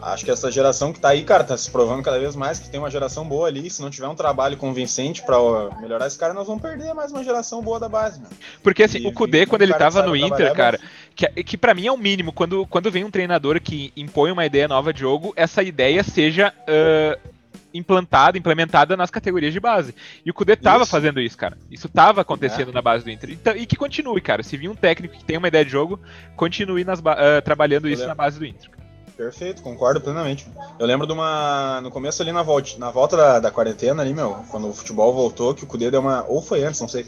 Acho 0.00 0.24
que 0.24 0.30
essa 0.30 0.50
geração 0.50 0.92
que 0.92 1.00
tá 1.00 1.08
aí, 1.08 1.24
cara, 1.24 1.42
tá 1.42 1.56
se 1.56 1.70
provando 1.70 2.02
cada 2.02 2.18
vez 2.18 2.36
mais 2.36 2.58
que 2.58 2.70
tem 2.70 2.78
uma 2.78 2.90
geração 2.90 3.24
boa 3.24 3.48
ali. 3.48 3.68
Se 3.68 3.82
não 3.82 3.90
tiver 3.90 4.06
um 4.06 4.14
trabalho 4.14 4.56
convincente 4.56 5.22
para 5.22 5.36
melhorar 5.80 6.06
esse 6.06 6.18
cara, 6.18 6.32
nós 6.32 6.46
vamos 6.46 6.62
perder 6.62 6.94
mais 6.94 7.10
uma 7.10 7.24
geração 7.24 7.60
boa 7.62 7.80
da 7.80 7.88
base, 7.88 8.20
mano. 8.20 8.34
Porque 8.62 8.84
assim, 8.84 8.98
e, 8.98 9.06
o 9.06 9.12
Kudê, 9.12 9.44
quando 9.44 9.62
ele 9.62 9.74
tava 9.74 10.02
no 10.02 10.14
Inter, 10.14 10.52
cara, 10.54 10.78
que, 11.14 11.26
que 11.42 11.58
para 11.58 11.74
mim 11.74 11.86
é 11.86 11.92
o 11.92 11.96
mínimo, 11.96 12.32
quando, 12.32 12.64
quando 12.66 12.90
vem 12.90 13.04
um 13.04 13.10
treinador 13.10 13.60
que 13.60 13.92
impõe 13.96 14.30
uma 14.30 14.46
ideia 14.46 14.68
nova 14.68 14.92
de 14.92 15.00
jogo, 15.00 15.32
essa 15.36 15.62
ideia 15.62 16.02
seja. 16.04 16.52
Uh, 16.68 17.38
implantada, 17.74 18.38
implementada 18.38 18.96
nas 18.96 19.10
categorias 19.10 19.52
de 19.52 19.60
base. 19.60 19.94
E 20.24 20.30
o 20.30 20.34
Kudê 20.34 20.56
tava 20.56 20.84
isso. 20.84 20.90
fazendo 20.90 21.20
isso, 21.20 21.36
cara. 21.36 21.56
Isso 21.70 21.86
tava 21.86 22.22
acontecendo 22.22 22.70
é. 22.70 22.72
na 22.72 22.80
base 22.80 23.04
do 23.04 23.10
Inter. 23.10 23.30
Então, 23.30 23.54
e 23.54 23.66
que 23.66 23.76
continue, 23.76 24.20
cara. 24.22 24.42
Se 24.42 24.56
vir 24.56 24.68
um 24.68 24.74
técnico 24.74 25.16
que 25.16 25.24
tem 25.24 25.36
uma 25.36 25.48
ideia 25.48 25.64
de 25.64 25.70
jogo, 25.70 26.00
continue 26.34 26.82
nas, 26.82 26.98
uh, 26.98 27.42
trabalhando 27.44 27.88
isso 27.88 28.06
na 28.06 28.14
base 28.14 28.38
do 28.38 28.46
Inter. 28.46 28.70
Perfeito, 29.18 29.62
concordo 29.62 30.00
plenamente. 30.00 30.46
Eu 30.78 30.86
lembro 30.86 31.04
de 31.04 31.12
uma. 31.12 31.80
No 31.80 31.90
começo 31.90 32.22
ali 32.22 32.30
na 32.30 32.44
volta, 32.44 32.78
na 32.78 32.88
volta 32.88 33.16
da, 33.16 33.40
da 33.40 33.50
quarentena 33.50 34.00
ali, 34.00 34.14
meu, 34.14 34.44
quando 34.48 34.68
o 34.68 34.72
futebol 34.72 35.12
voltou, 35.12 35.52
que 35.56 35.64
o 35.64 35.66
Cudê 35.66 35.90
deu 35.90 36.00
uma. 36.00 36.24
Ou 36.28 36.40
foi 36.40 36.62
antes, 36.62 36.80
não 36.80 36.86
sei. 36.86 37.04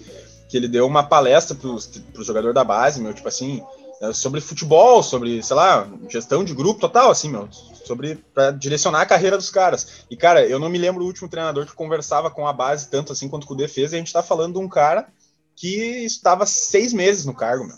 Que 0.48 0.56
ele 0.56 0.66
deu 0.66 0.88
uma 0.88 1.04
palestra 1.04 1.54
pros, 1.54 1.86
pro 2.12 2.24
jogador 2.24 2.52
da 2.52 2.64
base, 2.64 3.00
meu, 3.00 3.14
tipo 3.14 3.28
assim, 3.28 3.62
é, 4.02 4.12
sobre 4.12 4.40
futebol, 4.40 5.04
sobre, 5.04 5.40
sei 5.40 5.54
lá, 5.54 5.86
gestão 6.08 6.42
de 6.42 6.52
grupo 6.52 6.80
total, 6.80 7.12
assim, 7.12 7.30
meu. 7.30 7.48
Sobre. 7.84 8.16
pra 8.34 8.50
direcionar 8.50 9.02
a 9.02 9.06
carreira 9.06 9.36
dos 9.36 9.48
caras. 9.48 10.04
E, 10.10 10.16
cara, 10.16 10.44
eu 10.44 10.58
não 10.58 10.68
me 10.68 10.78
lembro 10.78 11.02
do 11.02 11.06
último 11.06 11.28
treinador 11.28 11.64
que 11.64 11.74
conversava 11.74 12.28
com 12.28 12.44
a 12.44 12.52
base 12.52 12.88
tanto 12.88 13.12
assim 13.12 13.28
quanto 13.28 13.44
o 13.44 13.46
Cudê 13.46 13.68
fez, 13.68 13.92
e 13.92 13.94
a 13.94 13.98
gente 13.98 14.12
tá 14.12 14.20
falando 14.20 14.54
de 14.54 14.58
um 14.58 14.68
cara 14.68 15.06
que 15.54 16.04
estava 16.04 16.44
seis 16.44 16.92
meses 16.92 17.24
no 17.24 17.34
cargo, 17.34 17.64
meu. 17.68 17.76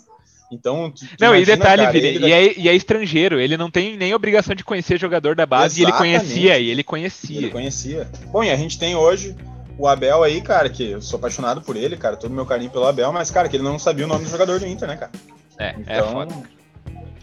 Então, 0.53 0.91
tu, 0.91 1.05
tu 1.05 1.15
não, 1.19 1.35
imagina, 1.35 1.41
e 1.41 1.57
detalhe, 1.57 1.81
cara, 1.81 1.91
Vini, 1.91 2.27
e, 2.27 2.31
é, 2.31 2.59
e, 2.59 2.69
é, 2.69 2.75
estrangeiro, 2.75 3.39
ele 3.39 3.57
não 3.57 3.69
tem 3.69 3.97
nem 3.97 4.13
obrigação 4.13 4.55
de 4.55 4.63
conhecer 4.63 4.99
jogador 4.99 5.35
da 5.35 5.45
base, 5.45 5.81
Exatamente. 5.81 6.07
e 6.07 6.13
ele 6.13 6.19
conhecia, 6.19 6.59
e 6.59 6.69
ele 6.69 6.83
conhecia. 6.83 7.37
Ele 7.37 7.49
conhecia. 7.49 8.07
Bom, 8.31 8.43
e 8.43 8.51
a 8.51 8.55
gente 8.55 8.77
tem 8.77 8.95
hoje 8.95 9.35
o 9.77 9.87
Abel 9.87 10.23
aí, 10.23 10.41
cara, 10.41 10.69
que 10.69 10.91
eu 10.91 11.01
sou 11.01 11.17
apaixonado 11.17 11.61
por 11.61 11.75
ele, 11.75 11.97
cara, 11.97 12.15
todo 12.15 12.33
meu 12.33 12.45
carinho 12.45 12.69
pelo 12.69 12.87
Abel, 12.87 13.11
mas, 13.11 13.31
cara, 13.31 13.49
que 13.49 13.55
ele 13.55 13.63
não 13.63 13.79
sabia 13.79 14.05
o 14.05 14.07
nome 14.07 14.25
do 14.25 14.29
jogador 14.29 14.59
do 14.59 14.67
Inter, 14.67 14.87
né, 14.87 14.95
cara? 14.95 15.11
É, 15.57 15.67
é 15.67 15.75
então, 15.79 15.95
é 15.95 16.01
foda. 16.03 16.35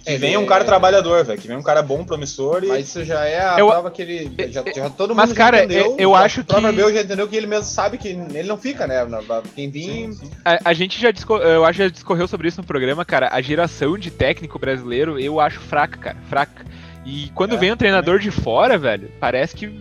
Que 0.05 0.17
venha 0.17 0.41
um 0.41 0.47
cara 0.47 0.65
trabalhador, 0.65 1.25
velho. 1.25 1.39
Que 1.39 1.47
venha 1.47 1.59
um 1.59 1.63
cara 1.63 1.83
bom, 1.83 2.05
promissor. 2.05 2.65
E... 2.65 2.69
Mas 2.69 2.89
isso 2.89 3.05
já 3.05 3.25
é 3.25 3.41
a 3.41 3.59
eu... 3.59 3.69
prova 3.69 3.91
que 3.91 4.03
ele. 4.03 4.33
Já, 4.51 4.65
já 4.75 4.91
todo 4.91 5.11
mundo 5.11 5.19
mas, 5.19 5.33
cara, 5.33 5.65
entendeu. 5.65 5.97
Eu, 5.99 6.15
acho 6.15 6.43
que. 6.43 6.55
O 6.55 6.67
Abel 6.67 6.93
já 6.93 7.03
entendeu 7.03 7.29
que 7.29 7.37
ele 7.37 7.47
mesmo 7.47 7.65
sabe 7.65 7.99
que 7.99 8.09
ele 8.09 8.49
não 8.49 8.57
fica, 8.57 8.87
né? 8.87 9.07
Quem 9.55 9.71
vir. 9.71 10.11
A, 10.45 10.71
a, 10.71 10.73
gente 10.73 11.01
já 11.01 11.11
discor... 11.11 11.43
eu 11.43 11.65
acho 11.65 11.79
que 11.79 11.85
já 11.85 11.91
discorreu 11.91 12.27
sobre 12.27 12.49
isso 12.49 12.61
no 12.61 12.67
programa, 12.67 13.05
cara. 13.05 13.29
A 13.33 13.41
geração 13.41 13.99
de 13.99 14.11
técnico 14.11 14.59
brasileiro 14.59 15.19
eu 15.19 15.39
acho 15.39 15.61
fraca, 15.61 15.99
cara. 15.99 16.17
Fraca. 16.29 16.65
E 17.05 17.31
quando 17.35 17.55
é, 17.55 17.59
vem 17.59 17.73
um 17.73 17.77
treinador 17.77 18.19
de 18.19 18.31
fora, 18.31 18.79
velho, 18.79 19.11
parece 19.21 19.55
que 19.55 19.81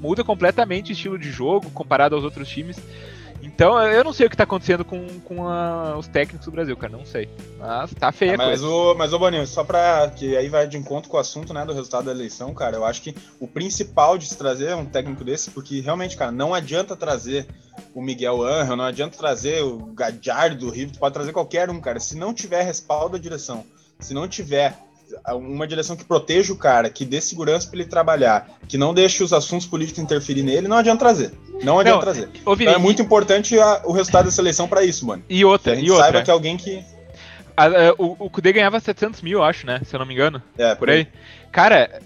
muda 0.00 0.24
completamente 0.24 0.90
o 0.90 0.94
estilo 0.94 1.18
de 1.18 1.30
jogo 1.30 1.70
comparado 1.70 2.14
aos 2.14 2.24
outros 2.24 2.48
times. 2.48 2.78
Então, 3.42 3.80
eu 3.80 4.02
não 4.04 4.12
sei 4.12 4.26
o 4.26 4.30
que 4.30 4.36
tá 4.36 4.44
acontecendo 4.44 4.84
com, 4.84 5.06
com 5.20 5.48
a, 5.48 5.96
os 5.96 6.08
técnicos 6.08 6.46
do 6.46 6.52
Brasil, 6.52 6.76
cara. 6.76 6.96
Não 6.96 7.04
sei. 7.04 7.28
Mas 7.58 7.94
tá 7.94 8.10
feia 8.12 8.34
ah, 8.34 8.36
mas 8.36 8.62
O, 8.62 8.94
mas, 8.94 9.12
ô 9.12 9.18
Boninho, 9.18 9.46
só 9.46 9.64
pra. 9.64 10.10
que 10.14 10.36
aí 10.36 10.48
vai 10.48 10.66
de 10.66 10.76
encontro 10.76 11.10
com 11.10 11.16
o 11.16 11.20
assunto, 11.20 11.52
né, 11.52 11.64
do 11.64 11.72
resultado 11.72 12.06
da 12.06 12.10
eleição, 12.10 12.52
cara. 12.54 12.76
Eu 12.76 12.84
acho 12.84 13.02
que 13.02 13.14
o 13.40 13.46
principal 13.46 14.18
de 14.18 14.26
se 14.26 14.36
trazer 14.36 14.74
um 14.74 14.84
técnico 14.84 15.24
desse, 15.24 15.50
porque 15.50 15.80
realmente, 15.80 16.16
cara, 16.16 16.32
não 16.32 16.54
adianta 16.54 16.96
trazer 16.96 17.46
o 17.94 18.02
Miguel 18.02 18.42
Angel, 18.42 18.76
não 18.76 18.84
adianta 18.84 19.16
trazer 19.16 19.62
o 19.62 19.78
Gadiardo 19.92 20.56
do 20.56 20.70
Rio, 20.70 20.90
tu 20.90 20.98
pode 20.98 21.14
trazer 21.14 21.32
qualquer 21.32 21.70
um, 21.70 21.80
cara. 21.80 22.00
Se 22.00 22.16
não 22.16 22.34
tiver 22.34 22.62
respaldo 22.62 23.16
da 23.16 23.22
direção, 23.22 23.64
se 24.00 24.14
não 24.14 24.28
tiver 24.28 24.76
uma 25.34 25.66
direção 25.66 25.96
que 25.96 26.04
proteja 26.04 26.52
o 26.52 26.56
cara, 26.56 26.90
que 26.90 27.04
dê 27.04 27.20
segurança 27.20 27.68
para 27.68 27.80
ele 27.80 27.88
trabalhar, 27.88 28.58
que 28.68 28.76
não 28.78 28.92
deixe 28.92 29.22
os 29.22 29.32
assuntos 29.32 29.66
políticos 29.66 30.02
interferir 30.02 30.42
nele, 30.42 30.68
não 30.68 30.76
adianta 30.76 30.98
trazer. 30.98 31.32
Não 31.62 31.78
adianta 31.78 31.96
não, 31.96 32.02
trazer. 32.02 32.30
Ô, 32.44 32.54
Vini, 32.54 32.70
então 32.70 32.80
é 32.80 32.82
muito 32.82 33.02
importante 33.02 33.58
a, 33.58 33.82
o 33.84 33.92
resultado 33.92 34.26
dessa 34.26 34.40
eleição 34.40 34.68
para 34.68 34.84
isso, 34.84 35.06
mano. 35.06 35.22
E 35.28 35.44
outra, 35.44 35.72
que 35.72 35.78
a 35.78 35.80
gente 35.80 35.88
e 35.88 35.90
outra. 35.90 36.04
saiba 36.06 36.22
que 36.22 36.30
alguém 36.30 36.56
que. 36.56 36.84
A, 37.56 37.66
a, 37.66 37.92
o, 37.98 38.16
o 38.18 38.30
Kudê 38.30 38.52
ganhava 38.52 38.78
700 38.78 39.22
mil, 39.22 39.42
acho, 39.42 39.66
né? 39.66 39.80
Se 39.84 39.94
eu 39.94 39.98
não 39.98 40.06
me 40.06 40.14
engano. 40.14 40.42
É, 40.56 40.74
por 40.74 40.88
aí. 40.88 41.08
Cara, 41.50 42.00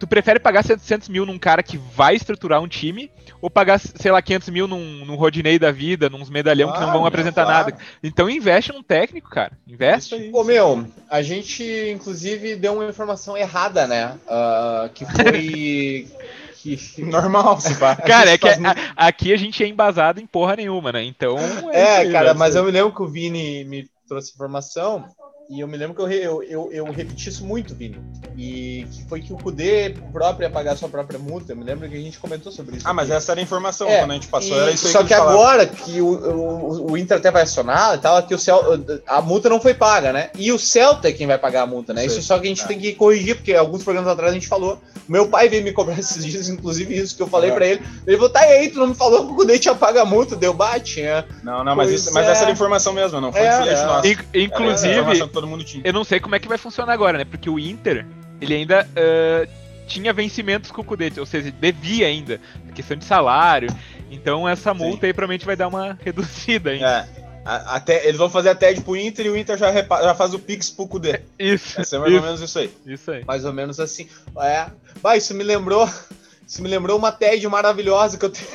tu 0.00 0.06
prefere 0.06 0.40
pagar 0.40 0.64
700 0.64 1.10
mil 1.10 1.26
num 1.26 1.38
cara 1.38 1.62
que 1.62 1.76
vai 1.76 2.16
estruturar 2.16 2.60
um 2.60 2.66
time 2.66 3.12
ou 3.40 3.50
pagar, 3.50 3.78
sei 3.78 4.10
lá, 4.10 4.20
500 4.20 4.48
mil 4.48 4.66
num, 4.66 5.04
num 5.04 5.14
Rodinei 5.14 5.58
da 5.58 5.70
vida, 5.70 6.08
nos 6.08 6.30
medalhão 6.30 6.68
claro, 6.68 6.80
que 6.80 6.86
não 6.86 6.98
vão 6.98 7.06
apresentar 7.06 7.44
claro. 7.44 7.70
nada. 7.70 7.78
Então 8.02 8.28
investe 8.28 8.72
num 8.72 8.82
técnico, 8.82 9.28
cara. 9.28 9.52
Investe. 9.68 10.30
Ô, 10.32 10.42
meu, 10.42 10.86
a 11.08 11.22
gente, 11.22 11.62
inclusive, 11.94 12.56
deu 12.56 12.74
uma 12.74 12.86
informação 12.86 13.36
errada, 13.36 13.86
né? 13.86 14.18
Uh, 14.26 14.88
que 14.90 15.04
foi... 15.04 16.08
que... 16.56 17.02
Normal, 17.04 17.60
se 17.60 17.74
pá. 17.76 17.96
Cara, 18.00 18.30
é 18.30 18.38
que 18.38 18.48
a, 18.48 18.56
aqui 18.96 19.32
a 19.32 19.36
gente 19.36 19.62
é 19.62 19.66
embasado 19.66 20.20
em 20.20 20.26
porra 20.26 20.56
nenhuma, 20.56 20.92
né? 20.92 21.04
Então... 21.04 21.38
É, 21.72 22.04
é 22.04 22.12
cara, 22.12 22.34
mas 22.34 22.54
eu 22.54 22.64
me 22.64 22.70
lembro 22.70 22.94
que 22.94 23.02
o 23.02 23.08
Vini 23.08 23.64
me 23.64 23.88
trouxe 24.06 24.32
informação 24.34 25.06
e 25.50 25.58
eu 25.58 25.66
me 25.66 25.76
lembro 25.76 25.96
que 25.96 26.00
eu, 26.00 26.08
eu, 26.08 26.42
eu, 26.44 26.72
eu, 26.72 26.84
repeti 26.92 27.28
isso 27.28 27.44
muito, 27.44 27.74
Vini. 27.74 27.98
E 28.38 28.86
que 28.92 29.04
foi 29.08 29.20
que 29.20 29.32
o 29.32 29.36
Kudê 29.36 29.96
próprio 30.12 30.46
ia 30.46 30.50
pagar 30.50 30.76
sua 30.76 30.88
própria 30.88 31.18
multa. 31.18 31.50
Eu 31.50 31.56
me 31.56 31.64
lembro 31.64 31.88
que 31.88 31.96
a 31.96 32.00
gente 32.00 32.20
comentou 32.20 32.52
sobre 32.52 32.76
isso. 32.76 32.86
Ah, 32.86 32.94
mas 32.94 33.10
essa 33.10 33.32
era 33.32 33.40
a 33.40 33.42
informação 33.42 33.88
é, 33.88 33.98
quando 33.98 34.12
a 34.12 34.14
gente 34.14 34.28
passou. 34.28 34.56
E, 34.56 34.60
era 34.60 34.70
isso 34.70 34.86
só 34.86 35.00
que, 35.00 35.08
que 35.08 35.14
agora 35.14 35.66
que 35.66 36.00
o, 36.00 36.06
o, 36.06 36.92
o, 36.92 36.96
Inter 36.96 37.16
até 37.16 37.32
vai 37.32 37.42
acionar 37.42 37.96
e 37.96 37.98
tal, 37.98 38.22
que 38.22 38.32
o 38.32 38.38
Cel, 38.38 38.62
a 39.08 39.20
multa 39.20 39.48
não 39.48 39.60
foi 39.60 39.74
paga, 39.74 40.12
né? 40.12 40.30
E 40.36 40.52
o 40.52 40.58
Celta 40.58 41.08
é 41.08 41.12
quem 41.12 41.26
vai 41.26 41.36
pagar 41.36 41.62
a 41.62 41.66
multa, 41.66 41.92
né? 41.92 42.06
Isso, 42.06 42.20
isso 42.20 42.28
só 42.28 42.38
que 42.38 42.46
a 42.46 42.48
gente 42.48 42.62
é. 42.62 42.68
tem 42.68 42.78
que 42.78 42.92
corrigir, 42.92 43.34
porque 43.34 43.52
alguns 43.52 43.82
programas 43.82 44.12
atrás 44.12 44.30
a 44.30 44.34
gente 44.34 44.46
falou. 44.46 44.80
Meu 45.08 45.26
pai 45.26 45.48
veio 45.48 45.64
me 45.64 45.72
cobrar 45.72 45.98
esses 45.98 46.24
dias, 46.24 46.48
inclusive 46.48 46.96
isso 46.96 47.16
que 47.16 47.22
eu 47.22 47.28
falei 47.28 47.50
é. 47.50 47.54
pra 47.54 47.66
ele. 47.66 47.82
Ele 48.06 48.16
falou, 48.16 48.30
tá 48.30 48.38
aí, 48.38 48.70
tu 48.70 48.78
não 48.78 48.86
me 48.86 48.94
falou 48.94 49.26
que 49.26 49.32
o 49.32 49.34
Kudê 49.34 49.58
tinha 49.58 49.74
paga 49.74 50.02
a 50.02 50.04
multa, 50.04 50.36
deu 50.36 50.54
bate, 50.54 51.02
né? 51.02 51.24
Não, 51.42 51.64
não, 51.64 51.74
mas, 51.74 51.90
isso, 51.90 52.14
mas 52.14 52.28
essa 52.28 52.42
era 52.42 52.50
a 52.50 52.52
informação 52.52 52.92
mesmo, 52.92 53.20
não 53.20 53.32
foi 53.32 53.40
é, 53.40 53.46
é. 53.46 53.84
nosso. 53.84 54.06
Inclusive, 54.32 55.39
todo 55.40 55.48
mundo 55.48 55.64
tinha. 55.64 55.82
eu 55.84 55.92
não 55.92 56.04
sei 56.04 56.20
como 56.20 56.34
é 56.34 56.38
que 56.38 56.48
vai 56.48 56.58
funcionar 56.58 56.92
agora, 56.92 57.18
né? 57.18 57.24
Porque 57.24 57.48
o 57.48 57.58
Inter, 57.58 58.06
ele 58.40 58.54
ainda 58.54 58.86
uh, 58.86 59.50
tinha 59.86 60.12
vencimentos 60.12 60.70
com 60.70 60.82
o 60.82 60.84
Kudê, 60.84 61.12
ou 61.18 61.26
seja, 61.26 61.50
devia 61.50 62.06
ainda, 62.06 62.40
questão 62.74 62.96
de 62.96 63.04
salário. 63.04 63.68
Então 64.10 64.48
essa 64.48 64.74
multa 64.74 65.02
Sim. 65.02 65.06
aí 65.06 65.12
provavelmente 65.12 65.46
vai 65.46 65.56
dar 65.56 65.68
uma 65.68 65.98
reduzida 66.02 66.70
ainda. 66.70 67.08
É. 67.08 67.30
até, 67.44 68.06
eles 68.06 68.18
vão 68.18 68.28
fazer 68.28 68.50
a 68.50 68.54
TED 68.54 68.82
pro 68.82 68.96
Inter 68.96 69.26
e 69.26 69.30
o 69.30 69.36
Inter 69.36 69.56
já, 69.56 69.70
repa, 69.70 70.02
já 70.02 70.14
faz 70.14 70.34
o 70.34 70.38
Pix 70.38 70.70
pro 70.70 70.86
Cudê. 70.86 71.22
Isso. 71.38 71.76
Vai 71.76 71.84
ser 71.84 71.98
mais 71.98 72.12
isso, 72.12 72.20
ou 72.20 72.26
menos 72.26 72.40
isso 72.40 72.58
aí. 72.58 72.70
Isso 72.86 73.10
aí. 73.10 73.24
Mais 73.24 73.44
ou 73.44 73.52
menos 73.52 73.80
assim. 73.80 74.08
É. 74.38 74.66
Vai, 75.02 75.18
isso 75.18 75.34
me 75.34 75.44
lembrou. 75.44 75.88
Isso 76.46 76.60
me 76.62 76.68
lembrou 76.68 76.98
uma 76.98 77.12
TED 77.12 77.46
maravilhosa 77.46 78.18
que 78.18 78.24
eu 78.24 78.30
tenho. 78.30 78.48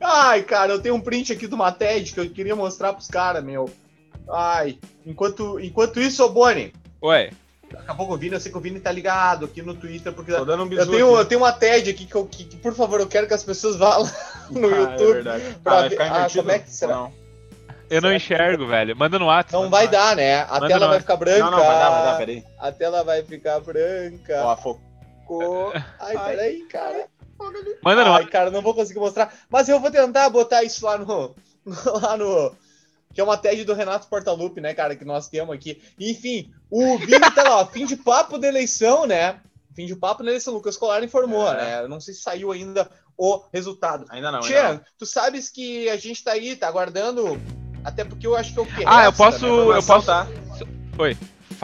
Ai, 0.00 0.42
cara, 0.42 0.72
eu 0.72 0.80
tenho 0.80 0.96
um 0.96 1.00
print 1.00 1.32
aqui 1.32 1.46
de 1.46 1.54
uma 1.54 1.70
TED 1.70 2.12
que 2.12 2.18
eu 2.18 2.28
queria 2.28 2.56
mostrar 2.56 2.92
pros 2.92 3.06
caras, 3.06 3.44
meu. 3.44 3.70
Ai, 4.30 4.78
enquanto, 5.04 5.58
enquanto 5.60 6.00
isso, 6.00 6.24
ô 6.24 6.28
Boni. 6.28 6.72
Ué. 7.02 7.30
Daqui 7.70 7.90
a 7.90 7.94
pouco 7.94 8.14
o 8.14 8.16
Vini, 8.16 8.34
eu 8.34 8.40
sei 8.40 8.52
que 8.52 8.58
o 8.58 8.60
Vini 8.60 8.78
tá 8.78 8.92
ligado 8.92 9.46
aqui 9.46 9.60
no 9.60 9.74
Twitter, 9.74 10.12
porque 10.12 10.32
Tô 10.32 10.44
dando 10.44 10.64
um 10.64 10.72
eu, 10.72 10.86
tenho, 10.86 11.16
eu 11.16 11.24
tenho 11.24 11.40
uma 11.40 11.52
TED 11.52 11.90
aqui 11.90 12.06
que, 12.06 12.14
eu, 12.14 12.24
que, 12.24 12.44
que, 12.44 12.56
por 12.56 12.72
favor, 12.74 13.00
eu 13.00 13.06
quero 13.06 13.26
que 13.26 13.34
as 13.34 13.42
pessoas 13.42 13.76
vá 13.76 13.96
lá 13.96 14.10
no 14.50 14.68
ah, 14.68 14.76
YouTube. 14.76 15.10
É 15.10 15.14
verdade. 15.14 15.56
Pra 15.62 15.72
ah, 15.72 15.80
vai 15.80 15.88
ver- 15.88 15.90
ficar 15.90 16.24
ah, 16.24 16.30
como 16.30 16.50
é 16.50 16.58
que 16.60 16.70
será? 16.70 16.94
Não. 16.94 17.12
Eu 17.90 18.00
não 18.00 18.12
enxergo, 18.12 18.66
velho. 18.66 18.96
Manda 18.96 19.18
no 19.18 19.26
WhatsApp. 19.26 19.62
Não 19.62 19.68
vai 19.68 19.88
dar, 19.88 20.16
né? 20.16 20.42
A 20.42 20.54
Manda 20.54 20.68
tela 20.68 20.88
vai 20.88 21.00
ficar 21.00 21.16
branca. 21.16 21.38
não, 21.38 21.50
não, 21.50 21.58
vai 21.58 21.78
dar, 21.78 21.90
vai 21.90 22.04
dar, 22.04 22.18
peraí. 22.18 22.44
A 22.58 22.72
tela 22.72 23.04
vai 23.04 23.22
ficar 23.22 23.60
branca. 23.60 24.42
Ó, 24.44 24.56
fo- 24.56 24.80
Ficou. 25.20 25.72
Ai, 26.00 26.16
Ai. 26.16 26.30
peraí, 26.30 26.60
cara. 26.66 27.06
Manda 27.82 28.04
no 28.04 28.14
Ai, 28.14 28.26
cara, 28.26 28.50
não 28.50 28.62
vou 28.62 28.74
conseguir 28.74 29.00
mostrar. 29.00 29.32
Mas 29.50 29.68
eu 29.68 29.80
vou 29.80 29.90
tentar 29.90 30.28
botar 30.30 30.62
isso 30.62 30.84
lá 30.84 30.96
no. 30.96 31.34
Lá 32.02 32.16
no. 32.16 32.54
Que 33.14 33.20
é 33.20 33.24
uma 33.24 33.36
TED 33.38 33.64
do 33.64 33.72
Renato 33.74 34.08
Portaluppi, 34.08 34.60
né, 34.60 34.74
cara, 34.74 34.96
que 34.96 35.04
nós 35.04 35.28
temos 35.28 35.54
aqui. 35.54 35.80
Enfim, 35.98 36.52
o 36.70 36.98
Vini 36.98 37.30
tá 37.34 37.42
lá, 37.44 37.60
ó, 37.60 37.66
fim 37.66 37.86
de 37.86 37.96
papo 37.96 38.36
da 38.38 38.48
eleição, 38.48 39.06
né? 39.06 39.40
Fim 39.74 39.86
de 39.86 39.94
papo 39.96 40.22
da 40.22 40.30
eleição. 40.30 40.52
Lucas 40.52 40.76
Colar 40.76 41.02
informou, 41.04 41.48
É. 41.52 41.56
né? 41.56 41.82
Eu 41.84 41.88
não 41.88 42.00
sei 42.00 42.12
se 42.12 42.20
saiu 42.22 42.50
ainda 42.52 42.90
o 43.16 43.42
resultado. 43.52 44.04
Ainda 44.10 44.30
não, 44.32 44.40
ainda 44.42 44.48
Tchê, 44.48 44.62
não. 44.74 44.80
tu 44.98 45.06
sabes 45.06 45.48
que 45.48 45.88
a 45.88 45.96
gente 45.96 46.22
tá 46.24 46.32
aí, 46.32 46.56
tá 46.56 46.66
aguardando. 46.68 47.40
Até 47.84 48.02
porque 48.04 48.26
eu 48.26 48.34
acho 48.34 48.52
que 48.52 48.58
é 48.58 48.62
o 48.62 48.66
que 48.66 48.82
Ah, 48.86 49.04
eu 49.04 49.12
posso- 49.12 49.44
né, 49.70 49.76
eu 49.78 49.82
posso- 49.82 50.06
tá? 50.06 50.26
Oi. 50.98 51.16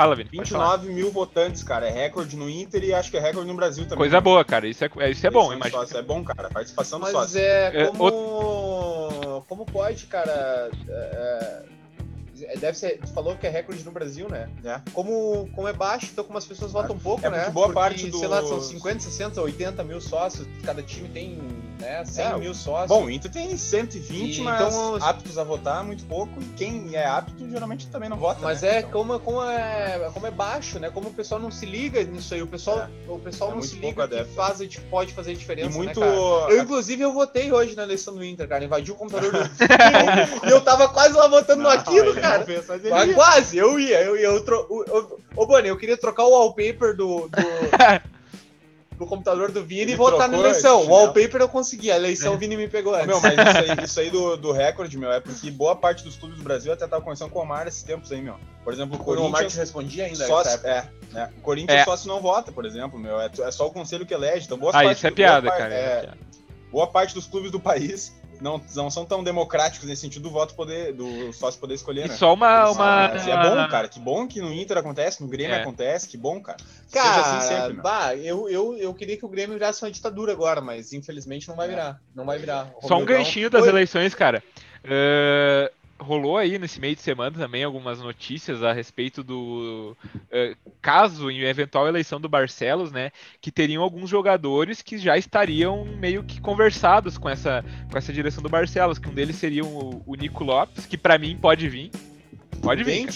Fala, 0.02 0.16
Vini. 0.16 0.30
pode 0.36 0.50
falar. 0.50 0.76
29 0.76 0.94
mil 0.94 1.10
votantes, 1.10 1.62
cara. 1.62 1.86
É 1.86 1.90
recorde 1.90 2.36
no 2.36 2.48
Inter 2.48 2.82
e 2.84 2.92
acho 2.94 3.10
que 3.10 3.16
é 3.16 3.20
recorde 3.20 3.48
no 3.48 3.54
Brasil 3.54 3.84
também. 3.84 3.98
Coisa 3.98 4.20
boa, 4.20 4.44
cara. 4.44 4.66
Isso 4.68 4.84
é, 4.84 4.90
é- 4.98 5.10
isso 5.10 5.26
é 5.26 5.30
bom, 5.30 5.48
de 5.50 5.56
imagina. 5.56 5.86
É 5.98 6.02
bom, 6.02 6.22
cara. 6.24 6.48
Participação 6.50 6.98
do 6.98 7.02
Mas 7.04 7.12
sócio. 7.12 7.38
é 7.38 7.82
É, 7.82 7.86
como. 7.86 9.44
Como 9.48 9.66
pode, 9.66 10.06
cara? 10.06 10.70
é, 10.88 11.62
é, 12.42 12.56
deve 12.56 12.78
ser. 12.78 12.98
Tu 13.00 13.08
falou 13.08 13.36
que 13.36 13.46
é 13.46 13.50
recorde 13.50 13.82
no 13.84 13.90
Brasil, 13.90 14.28
né? 14.28 14.48
É. 14.64 14.80
Como, 14.92 15.48
como 15.54 15.68
é 15.68 15.72
baixo, 15.72 16.08
então 16.12 16.24
como 16.24 16.38
as 16.38 16.44
pessoas 16.46 16.72
votam 16.72 16.98
pouco, 16.98 17.26
É 17.26 17.30
né? 17.30 17.38
porque 17.40 17.50
boa 17.52 17.72
parte 17.72 18.10
Sei 18.16 18.28
lá, 18.28 18.40
são 18.42 18.58
dos- 18.58 18.68
50, 18.68 19.00
60, 19.00 19.40
80 19.42 19.82
mil 19.84 20.00
sócios. 20.00 20.46
Cada 20.64 20.82
time 20.82 21.08
tem 21.08 21.38
né, 21.80 22.04
100 22.04 22.24
É, 22.24 22.36
mil 22.38 22.54
sócios. 22.54 22.88
Bom, 22.88 23.04
o 23.06 23.10
Inter 23.10 23.30
tem 23.30 23.56
120, 23.56 24.38
E 24.38 24.42
mas 24.42 24.60
então 24.68 24.92
os- 24.94 25.02
aptos 25.02 25.38
a 25.38 25.44
votar 25.44 25.82
muito 25.84 26.04
pouco. 26.04 26.40
E 26.40 26.44
quem 26.56 26.94
é 26.94 27.06
apto 27.06 27.48
geralmente 27.50 27.86
também 27.88 28.08
não 28.08 28.16
vota. 28.16 28.40
Mas 28.42 28.62
né? 28.62 28.76
é 28.76 28.78
Então, 28.80 28.90
como, 28.92 29.18
como 29.20 29.42
é 29.42 30.10
como 30.12 30.26
é 30.26 30.30
baixo, 30.30 30.78
né? 30.78 30.90
Como 30.90 31.08
o 31.08 31.12
pessoal 31.12 31.40
não 31.40 31.50
se 31.50 31.66
liga 31.66 32.02
nisso 32.04 32.34
aí. 32.34 32.42
O 32.42 32.46
pessoal, 32.46 32.88
o 33.08 33.18
pessoal 33.18 33.50
É 33.50 33.54
não 33.54 33.62
se 33.62 33.76
liga 33.76 34.06
que 34.06 34.24
faz, 34.34 34.60
pode 34.90 35.12
fazer 35.12 35.34
diferença, 35.34 35.70
E 35.70 35.72
muito. 35.76 36.00
né, 36.00 36.06
cara? 36.06 36.52
Eu, 36.52 36.62
inclusive, 36.62 37.02
eu 37.02 37.12
votei 37.12 37.50
hoje 37.52 37.74
na 37.74 37.82
eleição 37.82 38.14
do 38.14 38.24
Inter, 38.24 38.46
cara. 38.48 38.64
Invadi 38.64 38.92
o 38.92 38.94
computador 38.94 39.32
do 39.32 39.38
e 40.46 40.50
eu 40.50 40.60
tava 40.60 40.88
quase 40.88 41.14
lá 41.14 41.26
votando 41.28 41.62
no 41.62 41.68
Não, 41.68 41.74
Aquino, 41.76 42.06
ele 42.10 42.20
cara. 42.20 42.44
mas 42.90 43.14
quase, 43.14 43.56
eu 43.56 43.78
ia, 43.80 44.02
eu 44.02 44.16
ia. 44.16 44.26
Eu 44.26 44.44
tro... 44.44 44.66
Ô, 45.36 45.46
Boni, 45.46 45.68
eu 45.68 45.76
queria 45.76 45.96
trocar 45.96 46.24
o 46.24 46.30
wallpaper 46.30 46.96
do. 46.96 47.28
do... 47.28 47.30
do 49.00 49.06
computador 49.06 49.50
do 49.50 49.64
Vini 49.64 49.92
e 49.92 49.96
votar 49.96 50.28
na 50.28 50.38
eleição. 50.38 50.82
O 50.82 50.88
wallpaper 50.90 51.40
eu 51.40 51.48
consegui, 51.48 51.90
a 51.90 51.96
eleição 51.96 52.34
o 52.34 52.36
Vini 52.38 52.54
me 52.54 52.68
pegou 52.68 52.94
antes. 52.94 53.06
Meu, 53.06 53.18
mas 53.18 53.32
isso 53.32 53.56
aí, 53.56 53.78
isso 53.84 54.00
aí 54.00 54.10
do, 54.10 54.36
do 54.36 54.52
recorde, 54.52 54.98
meu, 54.98 55.10
é 55.10 55.18
porque 55.20 55.50
boa 55.50 55.74
parte 55.74 56.04
dos 56.04 56.16
clubes 56.16 56.36
do 56.36 56.44
Brasil 56.44 56.70
até 56.70 56.86
tava 56.86 57.00
conversando 57.02 57.30
com 57.30 57.38
o 57.38 57.42
Omar 57.42 57.66
esses 57.66 57.82
tempos 57.82 58.12
aí, 58.12 58.20
meu. 58.20 58.36
Por 58.62 58.74
exemplo, 58.74 58.98
o 58.98 59.02
o 59.02 59.12
Omar 59.14 59.16
te 59.16 59.30
Corinthians. 59.30 59.54
respondia 59.54 60.04
ainda. 60.04 60.22
Época. 60.24 60.68
é, 60.68 60.84
né? 61.14 61.30
O 61.38 61.40
Corinthians 61.40 61.80
É. 61.80 61.84
sócio 61.84 62.08
não 62.08 62.20
vota, 62.20 62.52
por 62.52 62.66
exemplo, 62.66 62.98
meu. 62.98 63.18
É, 63.18 63.30
é 63.40 63.50
só 63.50 63.66
o 63.66 63.70
conselho 63.72 64.04
que 64.04 64.12
elege. 64.12 64.44
Então, 64.44 64.58
boa 64.58 64.70
Ah, 64.70 64.82
parte, 64.84 64.98
isso 64.98 65.06
é 65.06 65.10
piada, 65.10 65.46
parte- 65.48 65.58
cara. 65.62 65.74
é, 65.74 65.78
é 65.78 66.00
piada. 66.00 66.18
boa 66.70 66.86
parte 66.86 67.14
dos 67.14 67.26
clubes 67.26 67.50
do 67.50 67.58
país 67.58 68.12
não, 68.40 68.60
não 68.74 68.90
são 68.90 69.04
tão 69.04 69.22
democráticos 69.22 69.88
nesse 69.88 70.02
sentido 70.02 70.22
do 70.24 70.30
voto 70.30 70.54
poder, 70.54 70.92
do 70.92 71.32
sócio 71.32 71.60
poder 71.60 71.74
escolher, 71.74 72.06
E 72.06 72.08
né? 72.08 72.14
só 72.16 72.34
uma. 72.34 72.64
Isso, 72.64 72.72
uma... 72.74 73.08
mas 73.08 73.26
é 73.28 73.36
bom, 73.36 73.68
cara. 73.68 73.88
Que 73.88 73.98
bom 74.00 74.26
que 74.26 74.40
no 74.40 74.52
Inter 74.52 74.78
acontece, 74.78 75.22
no 75.22 75.28
Grêmio 75.28 75.54
É. 75.54 75.60
acontece, 75.62 76.08
que 76.08 76.16
bom, 76.16 76.40
cara. 76.40 76.58
Cara, 76.92 77.14
Seja 77.14 77.20
assim 77.36 77.48
sempre, 77.48 77.72
meu. 77.74 77.82
bah, 77.82 78.14
eu, 78.16 78.48
eu, 78.48 78.76
eu 78.76 78.94
queria 78.94 79.16
que 79.16 79.24
o 79.24 79.28
Grêmio 79.28 79.54
virasse 79.54 79.84
uma 79.84 79.90
ditadura 79.90 80.32
agora, 80.32 80.60
mas 80.60 80.92
infelizmente 80.92 81.48
não 81.48 81.56
vai 81.56 81.68
virar. 81.68 82.00
Não 82.14 82.24
vai 82.24 82.38
virar. 82.38 82.70
Só 82.82 82.96
um 82.98 83.04
ganchinho 83.04 83.48
das 83.50 83.62
Oi. 83.64 83.68
eleições, 83.68 84.14
cara. 84.14 84.42
É, 84.82 85.70
rolou 86.00 86.36
aí 86.38 86.58
nesse 86.58 86.80
meio 86.80 86.96
de 86.96 87.02
semana 87.02 87.36
também 87.36 87.62
algumas 87.62 88.00
notícias 88.00 88.62
a 88.62 88.72
respeito 88.72 89.22
do 89.22 89.96
é, 90.30 90.54
caso 90.80 91.30
em 91.30 91.40
eventual 91.42 91.86
eleição 91.86 92.20
do 92.20 92.28
Barcelos, 92.28 92.90
né? 92.90 93.10
Que 93.40 93.52
teriam 93.52 93.82
alguns 93.82 94.08
jogadores 94.10 94.82
que 94.82 94.96
já 94.98 95.16
estariam 95.18 95.84
meio 95.84 96.24
que 96.24 96.40
conversados 96.40 97.18
com 97.18 97.28
essa, 97.28 97.64
com 97.90 97.98
essa 97.98 98.12
direção 98.12 98.42
do 98.42 98.48
Barcelos. 98.48 98.98
Que 98.98 99.08
um 99.08 99.14
deles 99.14 99.36
seria 99.36 99.64
o, 99.64 100.02
o 100.06 100.14
Nico 100.14 100.42
Lopes, 100.42 100.86
que 100.86 100.96
pra 100.96 101.18
mim 101.18 101.36
pode 101.36 101.68
vir. 101.68 101.90
Pode 102.62 102.82
vir. 102.82 103.08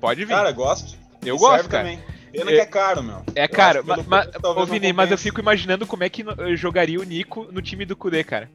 Pode 0.00 0.24
vir. 0.24 0.32
Cara, 0.34 0.52
gosto. 0.52 0.96
eu 1.24 1.36
E 1.36 1.38
gosto, 1.38 1.54
serve 1.56 1.68
cara. 1.68 1.84
também. 1.84 2.00
Pena 2.32 2.50
É- 2.50 2.54
que 2.54 2.60
é 2.60 2.66
caro, 2.66 3.02
meu. 3.02 3.22
É 3.34 3.46
caro, 3.46 3.84
mas, 4.06 4.26
talvez 4.40 4.68
ô 4.68 4.72
Vini, 4.72 4.90
mas 4.92 5.10
eu 5.10 5.18
fico 5.18 5.38
imaginando 5.40 5.86
como 5.86 6.02
é 6.02 6.08
que 6.08 6.24
no- 6.24 6.56
jogaria 6.56 6.98
o 6.98 7.04
Nico 7.04 7.46
no 7.52 7.60
time 7.60 7.84
do 7.84 7.94
Kudê, 7.94 8.24
cara. 8.24 8.48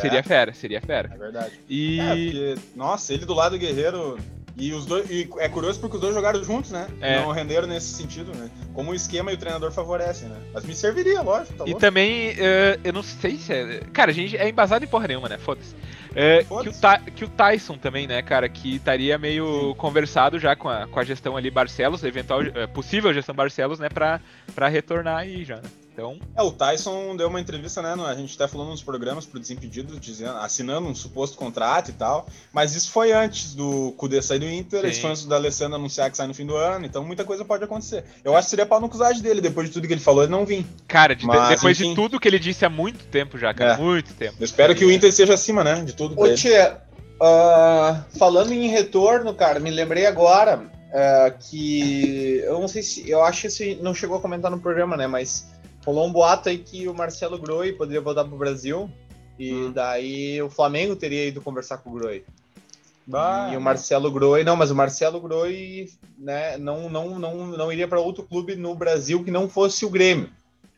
Seria 0.00 0.22
fera, 0.22 0.52
seria 0.54 0.80
fera. 0.80 1.10
É 1.14 1.18
verdade. 1.18 1.60
E. 1.68 2.00
É, 2.00 2.04
porque, 2.14 2.54
nossa, 2.76 3.12
ele 3.14 3.24
do 3.26 3.34
lado 3.34 3.52
do 3.52 3.58
Guerreiro. 3.58 4.18
E 4.60 4.72
os 4.72 4.86
dois. 4.86 5.08
E 5.08 5.28
é 5.38 5.48
curioso 5.48 5.78
porque 5.78 5.94
os 5.94 6.00
dois 6.00 6.12
jogaram 6.12 6.42
juntos, 6.42 6.72
né? 6.72 6.88
É. 7.00 7.20
Não 7.20 7.30
renderam 7.30 7.68
nesse 7.68 7.94
sentido, 7.94 8.34
né? 8.34 8.50
Como 8.74 8.90
o 8.90 8.94
esquema 8.94 9.30
e 9.30 9.34
o 9.34 9.38
treinador 9.38 9.70
favorecem, 9.70 10.28
né? 10.28 10.36
Mas 10.52 10.64
me 10.64 10.74
serviria, 10.74 11.22
lógico, 11.22 11.58
tá 11.58 11.62
E 11.64 11.68
louco. 11.68 11.80
também, 11.80 12.30
eh, 12.36 12.76
eu 12.82 12.92
não 12.92 13.04
sei 13.04 13.36
se 13.36 13.52
é. 13.52 13.80
Cara, 13.92 14.10
a 14.10 14.14
gente 14.14 14.36
é 14.36 14.48
embasado 14.48 14.84
em 14.84 14.88
porra 14.88 15.06
nenhuma, 15.06 15.28
né? 15.28 15.38
Foda-se. 15.38 15.76
Eh, 16.12 16.44
que, 16.62 16.68
o. 16.70 16.72
Ta- 16.72 16.98
que 16.98 17.24
o 17.24 17.28
Tyson 17.28 17.78
também, 17.78 18.08
né, 18.08 18.20
cara, 18.20 18.48
que 18.48 18.74
estaria 18.76 19.16
meio 19.16 19.76
conversado 19.76 20.40
já 20.40 20.56
com 20.56 20.68
a, 20.68 20.88
com 20.88 20.98
a 20.98 21.04
gestão 21.04 21.36
ali 21.36 21.52
Barcelos, 21.52 22.02
eventual, 22.02 22.42
eh, 22.42 22.66
possível 22.66 23.14
gestão 23.14 23.36
Barcelos, 23.36 23.78
né, 23.78 23.88
pra, 23.88 24.20
pra 24.56 24.66
retornar 24.66 25.18
aí 25.18 25.44
já, 25.44 25.56
né? 25.56 25.68
Então, 25.98 26.16
É, 26.36 26.42
o 26.42 26.52
Tyson 26.52 27.16
deu 27.16 27.26
uma 27.26 27.40
entrevista, 27.40 27.82
né? 27.82 27.92
A 28.06 28.14
gente 28.14 28.32
até 28.36 28.46
falou 28.46 28.68
nos 28.68 28.80
programas 28.80 29.26
pro 29.26 29.40
Desimpedido, 29.40 29.98
dizendo, 29.98 30.36
assinando 30.38 30.86
um 30.86 30.94
suposto 30.94 31.36
contrato 31.36 31.88
e 31.88 31.92
tal. 31.92 32.28
Mas 32.52 32.76
isso 32.76 32.92
foi 32.92 33.10
antes 33.10 33.52
do 33.52 33.92
Kudê 33.96 34.22
sair 34.22 34.38
do 34.38 34.48
Inter, 34.48 34.82
Sim. 34.82 34.86
isso 34.90 35.00
foi 35.00 35.10
antes 35.10 35.24
da 35.24 35.34
Alessandra 35.34 35.74
anunciar 35.76 36.08
que 36.08 36.16
sai 36.16 36.28
no 36.28 36.34
fim 36.34 36.46
do 36.46 36.54
ano, 36.56 36.86
então 36.86 37.02
muita 37.02 37.24
coisa 37.24 37.44
pode 37.44 37.64
acontecer. 37.64 38.04
Eu 38.22 38.36
acho 38.36 38.46
que 38.46 38.50
seria 38.50 38.64
pau 38.64 38.80
no 38.80 38.88
cusagem 38.88 39.20
dele, 39.20 39.40
depois 39.40 39.66
de 39.66 39.74
tudo 39.74 39.88
que 39.88 39.92
ele 39.92 40.00
falou, 40.00 40.22
ele 40.22 40.30
não 40.30 40.46
vir. 40.46 40.64
cara, 40.86 41.16
de- 41.16 41.26
Mas, 41.26 41.48
depois 41.48 41.76
de 41.76 41.86
enfim. 41.86 41.96
tudo 41.96 42.20
que 42.20 42.28
ele 42.28 42.38
disse 42.38 42.64
há 42.64 42.70
muito 42.70 43.04
tempo 43.06 43.36
já, 43.36 43.52
cara, 43.52 43.74
É. 43.74 43.76
muito 43.76 44.14
tempo. 44.14 44.36
Eu 44.38 44.44
espero 44.44 44.76
que 44.76 44.84
o 44.84 44.92
Inter 44.92 45.12
seja 45.12 45.34
acima, 45.34 45.64
né? 45.64 45.82
De 45.84 45.94
tudo 45.94 46.14
Ô. 46.16 46.32
Tia, 46.32 46.80
ah, 47.20 48.04
falando 48.16 48.52
em 48.52 48.68
retorno, 48.68 49.34
cara, 49.34 49.58
me 49.58 49.70
lembrei 49.70 50.06
agora 50.06 50.62
ah, 50.94 51.30
que. 51.30 52.40
Eu 52.44 52.60
não 52.60 52.68
sei 52.68 52.82
se. 52.84 53.10
Eu 53.10 53.22
acho 53.24 53.48
que 53.48 53.74
não 53.82 53.92
chegou 53.92 54.16
a 54.16 54.20
comentar 54.20 54.48
no 54.48 54.60
programa, 54.60 54.96
né? 54.96 55.06
Mas 55.08 55.46
rolou 55.84 56.06
um 56.06 56.12
boato 56.12 56.48
aí 56.48 56.58
que 56.58 56.88
o 56.88 56.94
Marcelo 56.94 57.38
Groi 57.38 57.72
poderia 57.72 58.00
voltar 58.00 58.24
pro 58.24 58.36
Brasil. 58.36 58.90
E 59.38 59.52
Hum. 59.52 59.72
daí 59.72 60.42
o 60.42 60.50
Flamengo 60.50 60.96
teria 60.96 61.26
ido 61.26 61.40
conversar 61.40 61.78
com 61.78 61.90
o 61.90 61.94
Groi. 61.94 62.24
Bah, 63.06 63.50
E 63.52 63.56
o 63.56 63.60
Marcelo 63.60 64.10
Groi, 64.10 64.44
não, 64.44 64.54
mas 64.56 64.70
o 64.70 64.74
Marcelo 64.74 65.20
Groi, 65.20 65.88
né, 66.18 66.58
não, 66.58 66.90
não, 66.90 67.18
não, 67.18 67.46
não 67.46 67.72
iria 67.72 67.88
para 67.88 68.00
outro 68.00 68.22
clube 68.22 68.54
no 68.54 68.74
Brasil 68.74 69.24
que 69.24 69.30
não 69.30 69.48
fosse 69.48 69.86
o 69.86 69.90
Grêmio. 69.90 70.28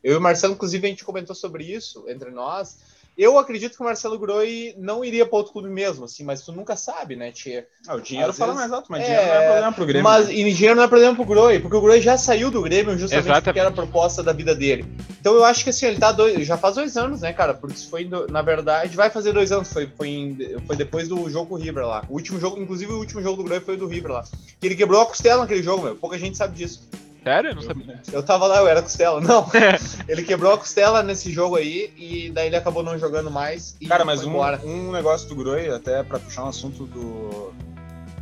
Eu 0.02 0.14
e 0.14 0.16
o 0.16 0.20
Marcelo, 0.20 0.54
inclusive, 0.54 0.86
a 0.86 0.90
gente 0.90 1.04
comentou 1.04 1.34
sobre 1.34 1.64
isso 1.64 2.04
entre 2.08 2.30
nós. 2.30 2.78
Eu 3.22 3.38
acredito 3.38 3.76
que 3.76 3.82
o 3.82 3.84
Marcelo 3.84 4.18
Groi 4.18 4.74
não 4.78 5.04
iria 5.04 5.26
para 5.26 5.36
outro 5.36 5.52
clube 5.52 5.68
mesmo, 5.68 6.06
assim, 6.06 6.24
mas 6.24 6.40
tu 6.40 6.52
nunca 6.52 6.74
sabe, 6.74 7.16
né, 7.16 7.30
Tia? 7.30 7.66
Ah, 7.86 7.96
o 7.96 8.00
dinheiro 8.00 8.30
Às 8.30 8.38
fala 8.38 8.52
vezes- 8.52 8.60
mais 8.70 8.72
alto, 8.72 8.86
mas 8.90 9.02
É, 9.02 9.04
dinheiro 9.04 9.26
não 9.26 9.34
é 9.34 9.44
problema 9.44 9.72
pro 9.74 9.84
Grêmio. 9.86 10.02
Mas 10.04 10.26
né? 10.28 10.34
e 10.34 10.54
dinheiro 10.54 10.74
não 10.76 10.82
é 10.84 10.88
problema 10.88 11.14
pro 11.14 11.24
Groi, 11.26 11.58
porque 11.58 11.76
o 11.76 11.80
Groi 11.82 12.00
já 12.00 12.16
saiu 12.16 12.50
do 12.50 12.62
Grêmio 12.62 12.96
justamente 12.96 13.26
Exatamente. 13.26 13.44
porque 13.44 13.58
era 13.60 13.68
a 13.68 13.72
proposta 13.72 14.22
da 14.22 14.32
vida 14.32 14.54
dele. 14.54 14.86
Então 15.20 15.34
eu 15.34 15.44
acho 15.44 15.62
que 15.62 15.68
assim, 15.68 15.84
ele 15.84 15.98
tá 15.98 16.12
dois, 16.12 16.46
já 16.46 16.56
faz 16.56 16.76
dois 16.76 16.96
anos, 16.96 17.20
né, 17.20 17.30
cara? 17.34 17.52
Porque 17.52 17.76
isso 17.76 17.90
foi, 17.90 18.08
na 18.30 18.40
verdade, 18.40 18.96
vai 18.96 19.10
fazer 19.10 19.32
dois 19.34 19.52
anos, 19.52 19.70
foi, 19.70 19.86
foi, 19.86 20.08
em- 20.08 20.38
foi 20.66 20.74
depois 20.76 21.06
do 21.06 21.28
jogo 21.28 21.44
com 21.50 21.54
o 21.56 21.58
River 21.58 21.86
lá. 21.86 22.02
O 22.08 22.14
último 22.14 22.40
jogo, 22.40 22.58
inclusive 22.58 22.90
o 22.90 22.96
último 22.98 23.20
jogo 23.20 23.36
do 23.36 23.44
Groi 23.44 23.60
foi 23.60 23.74
o 23.74 23.78
do 23.78 23.86
River 23.86 24.12
lá. 24.12 24.24
Que 24.58 24.66
ele 24.66 24.74
quebrou 24.74 24.98
a 24.98 25.04
costela 25.04 25.42
naquele 25.42 25.62
jogo, 25.62 25.82
meu. 25.84 25.94
Pouca 25.94 26.16
gente 26.18 26.38
sabe 26.38 26.56
disso. 26.56 26.88
Sério? 27.30 27.50
Eu 27.50 27.54
não 27.54 27.62
sabia. 27.62 28.00
Eu 28.12 28.22
tava 28.24 28.46
lá, 28.48 28.58
eu 28.58 28.66
era 28.66 28.82
costela. 28.82 29.20
Não. 29.20 29.46
ele 30.08 30.24
quebrou 30.24 30.52
a 30.52 30.58
costela 30.58 31.00
nesse 31.00 31.30
jogo 31.32 31.54
aí 31.54 31.92
e 31.96 32.28
daí 32.30 32.48
ele 32.48 32.56
acabou 32.56 32.82
não 32.82 32.98
jogando 32.98 33.30
mais. 33.30 33.76
E 33.80 33.86
Cara, 33.86 34.04
mas 34.04 34.24
um, 34.24 34.30
embora. 34.30 34.60
um 34.64 34.90
negócio 34.90 35.28
do 35.28 35.36
Groi, 35.36 35.68
até 35.68 36.02
pra 36.02 36.18
puxar 36.18 36.44
um 36.44 36.48
assunto 36.48 36.86
do. 36.86 37.52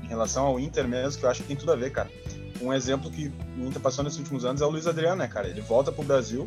em 0.03 0.09
relação 0.09 0.45
ao 0.45 0.61
Inter 0.61 0.87
mesmo, 0.87 1.19
que 1.19 1.25
eu 1.25 1.31
acho 1.31 1.41
que 1.41 1.49
tem 1.49 1.57
tudo 1.57 1.73
a 1.73 1.77
ver, 1.77 1.91
cara. 1.91 2.11
Um 2.61 2.73
exemplo 2.73 3.11
que 3.11 3.33
o 3.57 3.65
Inter 3.65 3.81
passou 3.81 4.05
nesses 4.05 4.19
últimos 4.19 4.45
anos 4.45 4.61
é 4.61 4.67
o 4.67 4.71
Luiz 4.71 4.87
Adriano, 4.87 5.17
né, 5.17 5.29
cara? 5.29 5.49
Ele 5.49 5.63
volta 5.63 5.91
pro 5.91 6.05
Brasil 6.05 6.47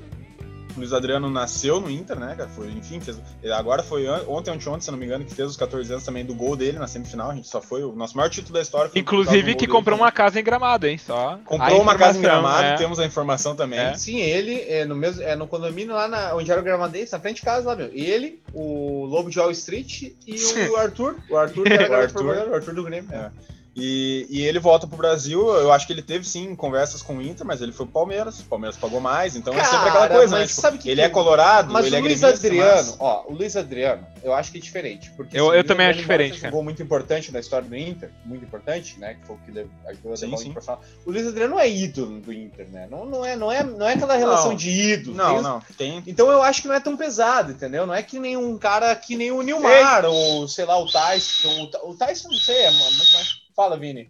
Luiz 0.78 0.94
Adriano 0.94 1.30
nasceu 1.30 1.80
no 1.80 1.90
Inter, 1.90 2.20
né, 2.20 2.36
cara? 2.36 2.50
Foi, 2.50 2.68
enfim, 2.70 3.00
fez, 3.00 3.20
agora 3.54 3.84
foi 3.84 4.08
ontem, 4.08 4.52
ontem, 4.52 4.70
ontem, 4.70 4.82
se 4.82 4.92
não 4.92 4.98
me 4.98 5.06
engano, 5.06 5.26
que 5.26 5.34
fez 5.34 5.50
os 5.50 5.58
14 5.58 5.92
anos 5.92 6.06
também 6.06 6.26
do 6.26 6.34
gol 6.34 6.56
dele 6.56 6.80
na 6.80 6.88
semifinal. 6.88 7.32
A 7.32 7.36
gente 7.36 7.48
só 7.48 7.62
foi 7.62 7.84
o 7.84 7.92
nosso 7.94 8.16
maior 8.18 8.30
título 8.30 8.54
da 8.54 8.62
história. 8.62 8.92
Inclusive 8.96 9.56
que 9.56 9.68
comprou 9.68 9.98
dele, 9.98 10.06
uma 10.06 10.12
casa 10.12 10.40
em 10.40 10.44
Gramado, 10.44 10.88
hein? 10.88 10.98
Só. 10.98 11.40
Comprou 11.46 11.82
uma 11.82 11.96
casa 11.96 12.18
em 12.18 12.22
Gramado, 12.22 12.66
é. 12.66 12.78
temos 12.78 13.00
a 13.00 13.06
informação 13.06 13.56
também. 13.56 13.80
É. 13.80 13.94
Sim, 13.96 14.20
ele 14.20 14.62
é 14.68 14.86
no 14.86 14.96
mesmo, 14.96 15.22
é 15.22 15.36
no 15.36 15.48
condomínio 15.48 15.94
lá 15.94 16.08
na, 16.08 16.36
onde 16.36 16.52
era 16.52 16.60
o 16.60 16.64
Gramadense, 16.64 17.12
na 17.12 17.20
frente 17.20 17.38
de 17.38 17.44
casa 17.44 17.68
lá, 17.68 17.76
meu. 17.76 17.90
Ele, 17.94 18.42
o 18.54 19.06
Lobo 19.06 19.30
de 19.30 19.40
Wall 19.40 19.52
Street 19.52 20.14
e 20.26 20.70
o 20.70 20.76
Arthur. 20.78 21.16
O 21.30 21.38
Arthur, 21.38 21.68
o 21.68 21.94
Arthur, 21.94 22.50
o 22.50 22.56
Arthur 22.56 22.74
do 22.74 22.84
Grêmio. 22.84 23.14
É. 23.14 23.32
E, 23.76 24.28
e, 24.30 24.42
ele 24.42 24.60
volta 24.60 24.86
pro 24.86 24.98
Brasil. 24.98 25.48
Eu 25.48 25.72
acho 25.72 25.88
que 25.88 25.94
ele 25.94 26.02
teve 26.02 26.28
sim 26.28 26.56
conversas 26.56 27.02
com 27.02 27.18
o 27.18 27.22
Inter, 27.22 27.46
mas 27.46 27.62
ele 27.62 27.72
foi 27.72 27.86
pro 27.86 27.94
Palmeiras. 27.94 28.40
O 28.40 28.44
Palmeiras 28.44 28.76
pagou 28.76 29.00
mais, 29.00 29.36
então 29.36 29.54
Cara, 29.54 29.66
é 29.66 29.70
sempre 29.70 29.90
aquela 29.90 30.10
coisa, 30.10 30.38
né? 30.38 30.46
Tipo, 30.46 30.62
sabe 30.62 30.78
que 30.78 30.90
ele 30.90 31.02
que... 31.02 31.08
é 31.08 31.10
colorado, 31.10 31.72
mas 31.72 31.86
ele 31.86 31.96
o 31.96 32.00
é 32.00 32.02
Luiz 32.02 32.24
Adriano, 32.24 32.90
mas... 32.90 32.98
ó, 33.00 33.26
o 33.28 33.34
Luiz 33.34 33.56
Adriano, 33.56 34.06
eu 34.22 34.34
acho 34.34 34.52
que 34.52 34.58
é 34.58 34.62
diferente. 34.62 35.10
Porque 35.12 35.40
eu, 35.40 35.54
eu 35.54 35.64
também 35.64 35.88
acho 35.88 36.00
diferente. 36.00 36.40
Cara. 36.40 36.50
Um 36.50 36.52
gol 36.52 36.64
muito 36.64 36.84
importante 36.84 37.32
na 37.32 37.40
história 37.40 37.68
do 37.68 37.76
Inter, 37.76 38.12
muito 38.26 38.44
importante, 38.44 39.00
né? 39.00 39.14
Que 39.14 39.26
foi 39.26 39.36
o 39.38 39.40
que 39.40 39.66
ajudou 39.88 40.14
a 40.14 40.18
sim, 40.18 40.38
sim. 40.38 40.52
pra 40.52 40.62
falar. 40.62 40.82
O 41.06 41.12
Luiz 41.12 41.26
Adriano 41.26 41.52
não 41.52 41.60
é 41.60 41.70
ídolo 41.70 42.20
do 42.20 42.34
Inter, 42.34 42.68
né? 42.70 42.88
Não, 42.92 43.06
não, 43.06 43.26
é, 43.26 43.38
não, 43.38 43.50
é, 43.50 43.64
não 43.64 43.88
é 43.88 43.94
aquela 43.94 44.18
relação 44.18 44.50
não, 44.50 44.56
de 44.56 44.70
ídolo. 44.70 45.16
Não, 45.16 45.34
tem, 45.34 45.44
não. 45.44 45.62
Tem. 45.78 46.04
Então 46.08 46.30
eu 46.30 46.44
acho 46.44 46.62
que 46.62 46.68
não 46.68 46.76
é 46.76 46.80
tão 46.82 46.98
pesado, 46.98 47.54
entendeu? 47.54 47.88
Não 47.88 47.94
é 47.94 48.04
que 48.04 48.20
nem 48.20 48.36
um 48.36 48.58
cara 48.58 48.94
que 48.98 49.16
nem 49.16 49.32
o 49.32 49.42
Nilmar, 49.42 50.04
Ei. 50.04 50.10
ou 50.10 50.46
sei 50.48 50.66
lá, 50.66 50.78
o 50.78 50.92
Tyson. 50.92 51.70
O, 51.84 51.92
o 51.92 51.96
Tyson, 51.96 52.28
não 52.28 52.38
sei, 52.38 52.64
é 52.64 52.72
muito 52.72 53.14
mais. 53.14 53.41
Fala, 53.62 53.78
Vini. 53.78 54.10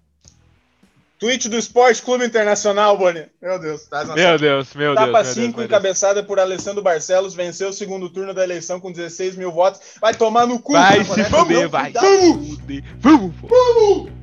Tweet 1.20 1.50
do 1.50 1.58
Esporte 1.58 2.02
Clube 2.02 2.26
Internacional, 2.26 2.98
Boni. 2.98 3.26
Meu 3.42 3.60
Deus. 3.60 3.84
Tá 3.84 4.06
meu 4.06 4.40
Deus, 4.40 4.74
meu 4.74 4.96
Deus. 4.96 5.10
Etapa 5.10 5.26
5, 5.26 5.62
encabeçada 5.62 6.24
por 6.24 6.40
Alessandro 6.40 6.82
Barcelos, 6.82 7.36
venceu 7.36 7.68
o 7.68 7.74
segundo 7.74 8.10
turno 8.10 8.34
da 8.34 8.46
eleição 8.46 8.80
com 8.80 8.94
16 8.94 9.36
mil 9.36 9.52
votos. 9.52 9.82
Vai 10.00 10.16
tomar 10.16 10.48
no 10.48 10.58
cu. 10.58 10.72
Vai 10.72 11.04
se 11.04 11.26
fuder, 11.26 11.68
vai. 11.68 11.92
Vamos! 11.92 12.60
Vamos! 13.02 13.34
Vamos! 13.42 14.22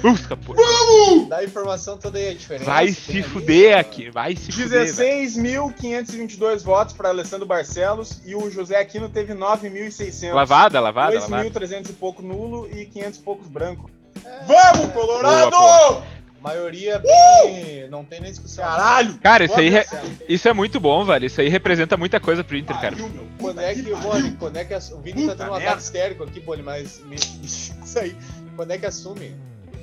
Busca, 0.00 0.36
pô. 0.36 0.54
Vamos! 0.54 1.28
Dá 1.28 1.38
a 1.38 1.44
informação 1.44 1.98
toda 1.98 2.16
aí, 2.16 2.28
a 2.28 2.34
diferença. 2.34 2.64
Vai 2.64 2.92
se 2.92 3.20
fuder 3.20 3.76
aqui, 3.76 4.10
vai 4.10 4.36
se 4.36 4.52
fuder. 4.52 4.86
16.522 4.86 6.62
votos 6.62 6.94
para 6.94 7.08
Alessandro 7.08 7.46
Barcelos 7.46 8.20
e 8.24 8.36
o 8.36 8.48
José 8.48 8.76
Aquino 8.76 9.08
teve 9.08 9.34
9.600. 9.34 10.32
Lavada, 10.32 10.78
lavada, 10.78 11.18
2.300 11.18 11.90
e 11.90 11.92
pouco 11.94 12.22
nulo 12.22 12.68
e 12.72 12.86
500 12.86 13.18
e 13.18 13.22
poucos 13.22 13.48
branco. 13.48 13.90
É, 14.24 14.44
Vamos, 14.44 14.92
Colorado! 14.92 15.50
Boa, 15.50 16.04
Maioria 16.40 16.98
bem. 16.98 17.84
Uh! 17.84 17.90
Não 17.90 18.04
tem 18.04 18.20
nem 18.20 18.30
discussão. 18.30 18.64
Caralho! 18.64 19.14
Cara, 19.18 19.44
isso 19.44 19.58
aí. 19.58 19.68
Re... 19.68 19.84
Isso 20.28 20.48
é 20.48 20.52
muito 20.52 20.80
bom, 20.80 21.04
velho. 21.04 21.26
Isso 21.26 21.40
aí 21.40 21.48
representa 21.48 21.96
muita 21.96 22.18
coisa 22.18 22.42
pro 22.42 22.56
Inter, 22.56 22.80
cara. 22.80 22.96
Quando 23.38 23.60
é 23.60 23.74
que, 23.74 23.94
Boni, 23.94 24.32
quando 24.32 24.56
é 24.56 24.64
que. 24.64 24.74
O 24.74 24.98
Vini 24.98 25.26
tá 25.28 25.36
tendo 25.36 25.52
um 25.52 25.54
ataque 25.54 25.82
histérico 25.82 26.24
aqui, 26.24 26.40
Boni, 26.40 26.62
mas. 26.62 27.00
Isso 27.12 27.98
aí. 27.98 28.16
Quando 28.56 28.72
é 28.72 28.78
que 28.78 28.86
assume? 28.86 29.36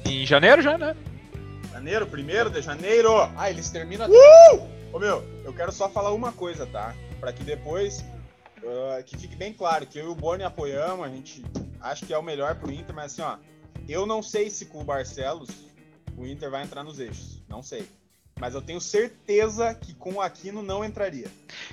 Em 0.05 0.25
janeiro 0.25 0.61
já, 0.61 0.77
né? 0.77 0.95
Janeiro, 1.71 2.05
primeiro 2.07 2.49
de 2.49 2.61
janeiro! 2.61 3.29
Ah, 3.37 3.49
eles 3.49 3.69
terminam. 3.69 4.09
Uh! 4.09 4.67
Ô 4.91 4.99
meu, 4.99 5.23
eu 5.45 5.53
quero 5.53 5.71
só 5.71 5.87
falar 5.87 6.11
uma 6.11 6.31
coisa, 6.33 6.65
tá? 6.65 6.93
Pra 7.19 7.31
que 7.31 7.43
depois. 7.43 8.03
Uh, 8.61 9.01
que 9.05 9.17
fique 9.17 9.37
bem 9.37 9.53
claro 9.53 9.85
que 9.85 9.97
eu 9.97 10.05
e 10.05 10.09
o 10.09 10.15
Boni 10.15 10.43
apoiamos, 10.43 11.05
a 11.05 11.09
gente 11.09 11.45
acha 11.79 12.05
que 12.05 12.13
é 12.13 12.17
o 12.17 12.21
melhor 12.21 12.55
pro 12.55 12.69
Inter, 12.69 12.93
mas 12.93 13.13
assim, 13.13 13.21
ó. 13.21 13.37
Eu 13.89 14.05
não 14.05 14.21
sei 14.21 14.49
se 14.49 14.67
com 14.67 14.81
o 14.81 14.83
Barcelos 14.83 15.49
o 16.15 16.25
Inter 16.25 16.49
vai 16.49 16.63
entrar 16.63 16.83
nos 16.83 16.99
eixos. 16.99 17.41
Não 17.47 17.63
sei. 17.63 17.87
Mas 18.39 18.55
eu 18.55 18.61
tenho 18.61 18.79
certeza 18.79 19.73
que 19.73 19.93
com 19.93 20.13
o 20.13 20.21
Aquino 20.21 20.63
não 20.63 20.83
entraria. 20.83 21.27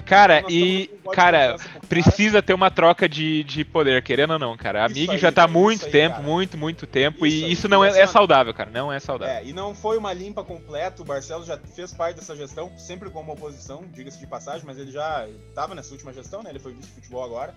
Cara, 0.05 0.43
e. 0.51 0.89
Cara, 1.13 1.57
precisa 1.89 2.43
ter 2.43 2.55
uma 2.55 2.71
troca 2.71 3.09
de, 3.09 3.45
de 3.45 3.65
poder, 3.65 4.03
querendo 4.03 4.33
ou 4.33 4.39
não, 4.39 4.57
cara. 4.57 4.85
A 4.85 4.89
Mig 4.89 5.17
já 5.17 5.31
tá 5.31 5.45
há 5.45 5.49
muito 5.49 5.87
aí, 5.87 5.93
tempo, 5.93 6.17
cara. 6.17 6.27
muito, 6.27 6.59
muito 6.59 6.87
tempo. 6.87 7.25
Isso 7.25 7.37
e 7.37 7.45
aí, 7.45 7.53
isso 7.53 7.69
não 7.69 7.85
é, 7.85 8.01
é, 8.01 8.07
saudável, 8.07 8.53
cara. 8.53 8.71
Não 8.71 8.93
é 8.93 8.99
saudável. 8.99 9.33
É, 9.33 9.45
e 9.45 9.53
não 9.53 9.77
foi 9.77 9.97
uma 9.97 10.13
limpa 10.13 10.43
completa. 10.43 11.03
O 11.03 11.05
Barcelos 11.05 11.47
já 11.47 11.57
fez 11.57 11.93
parte 11.93 12.17
dessa 12.17 12.35
gestão, 12.35 12.77
sempre 12.77 13.11
como 13.11 13.33
oposição, 13.33 13.85
diga-se 13.93 14.19
de 14.19 14.27
passagem, 14.27 14.67
mas 14.67 14.77
ele 14.77 14.91
já 14.91 15.29
estava 15.49 15.73
nessa 15.73 15.93
última 15.93 16.13
gestão, 16.13 16.43
né? 16.43 16.51
Ele 16.51 16.59
foi 16.59 16.73
vice-futebol 16.73 17.23
agora. 17.23 17.55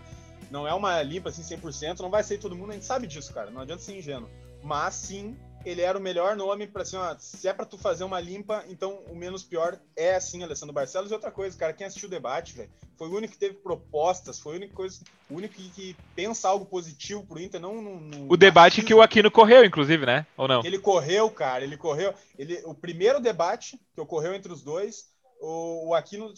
Não 0.51 0.67
é 0.67 0.73
uma 0.73 1.01
limpa 1.01 1.29
assim 1.29 1.41
100%, 1.41 1.99
não 1.99 2.09
vai 2.11 2.23
ser 2.23 2.37
todo 2.37 2.55
mundo, 2.55 2.71
a 2.71 2.73
gente 2.73 2.85
sabe 2.85 3.07
disso, 3.07 3.33
cara. 3.33 3.49
Não 3.49 3.61
adianta 3.61 3.81
ser 3.81 3.97
ingênuo. 3.97 4.29
Mas 4.63 4.95
sim, 4.95 5.37
ele 5.65 5.81
era 5.81 5.97
o 5.97 6.01
melhor 6.01 6.35
nome 6.35 6.67
para 6.67 6.83
assim, 6.83 6.97
ó, 6.97 7.15
se 7.17 7.47
é 7.47 7.53
para 7.53 7.65
tu 7.65 7.77
fazer 7.77 8.03
uma 8.03 8.19
limpa, 8.19 8.63
então 8.69 9.01
o 9.09 9.15
menos 9.15 9.43
pior 9.43 9.79
é 9.95 10.15
assim, 10.15 10.43
Alessandro 10.43 10.73
Barcelos. 10.73 11.11
E 11.11 11.13
outra 11.13 11.31
coisa, 11.31 11.57
cara, 11.57 11.73
quem 11.73 11.85
assistiu 11.85 12.07
o 12.07 12.11
debate, 12.11 12.53
velho, 12.53 12.69
foi 12.97 13.07
o 13.07 13.15
único 13.15 13.33
que 13.33 13.39
teve 13.39 13.55
propostas, 13.55 14.39
foi 14.39 14.53
o 14.53 14.55
único, 14.57 14.73
coisa, 14.73 15.01
o 15.29 15.35
único 15.35 15.55
que, 15.55 15.69
que 15.69 15.95
pensa 16.15 16.47
algo 16.47 16.65
positivo 16.65 17.25
pro 17.25 17.39
Inter, 17.39 17.59
não 17.59 17.81
no, 17.81 17.99
no 17.99 18.31
O 18.31 18.37
debate 18.37 18.81
que 18.81 18.93
o 18.93 19.01
Aquino 19.01 19.31
correu, 19.31 19.63
inclusive, 19.63 20.05
né? 20.05 20.25
Ou 20.37 20.47
não? 20.47 20.63
Ele 20.63 20.79
correu, 20.79 21.29
cara, 21.29 21.63
ele 21.63 21.77
correu. 21.77 22.13
Ele, 22.37 22.61
o 22.65 22.73
primeiro 22.73 23.19
debate 23.19 23.79
que 23.93 24.01
ocorreu 24.01 24.33
entre 24.33 24.51
os 24.51 24.61
dois, 24.61 25.09
o, 25.41 25.89
o 25.89 25.93
Aquino 25.93 26.33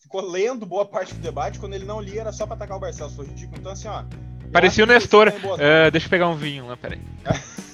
ficou 0.00 0.20
lendo 0.20 0.64
boa 0.64 0.84
parte 0.84 1.14
do 1.14 1.20
debate, 1.20 1.58
quando 1.58 1.74
ele 1.74 1.84
não 1.84 2.00
lia 2.00 2.20
era 2.20 2.32
só 2.32 2.46
para 2.46 2.56
atacar 2.56 2.76
o 2.76 2.80
Barcelos, 2.80 3.14
foi 3.14 3.26
ridículo. 3.26 3.58
Então, 3.58 3.72
assim, 3.72 3.88
ó. 3.88 4.04
Parecia 4.52 4.84
o 4.84 4.86
Nestor. 4.86 5.28
Uh, 5.28 5.90
deixa 5.90 6.06
eu 6.06 6.10
pegar 6.10 6.28
um 6.28 6.36
vinho 6.36 6.66
lá, 6.66 6.76
peraí. 6.76 7.00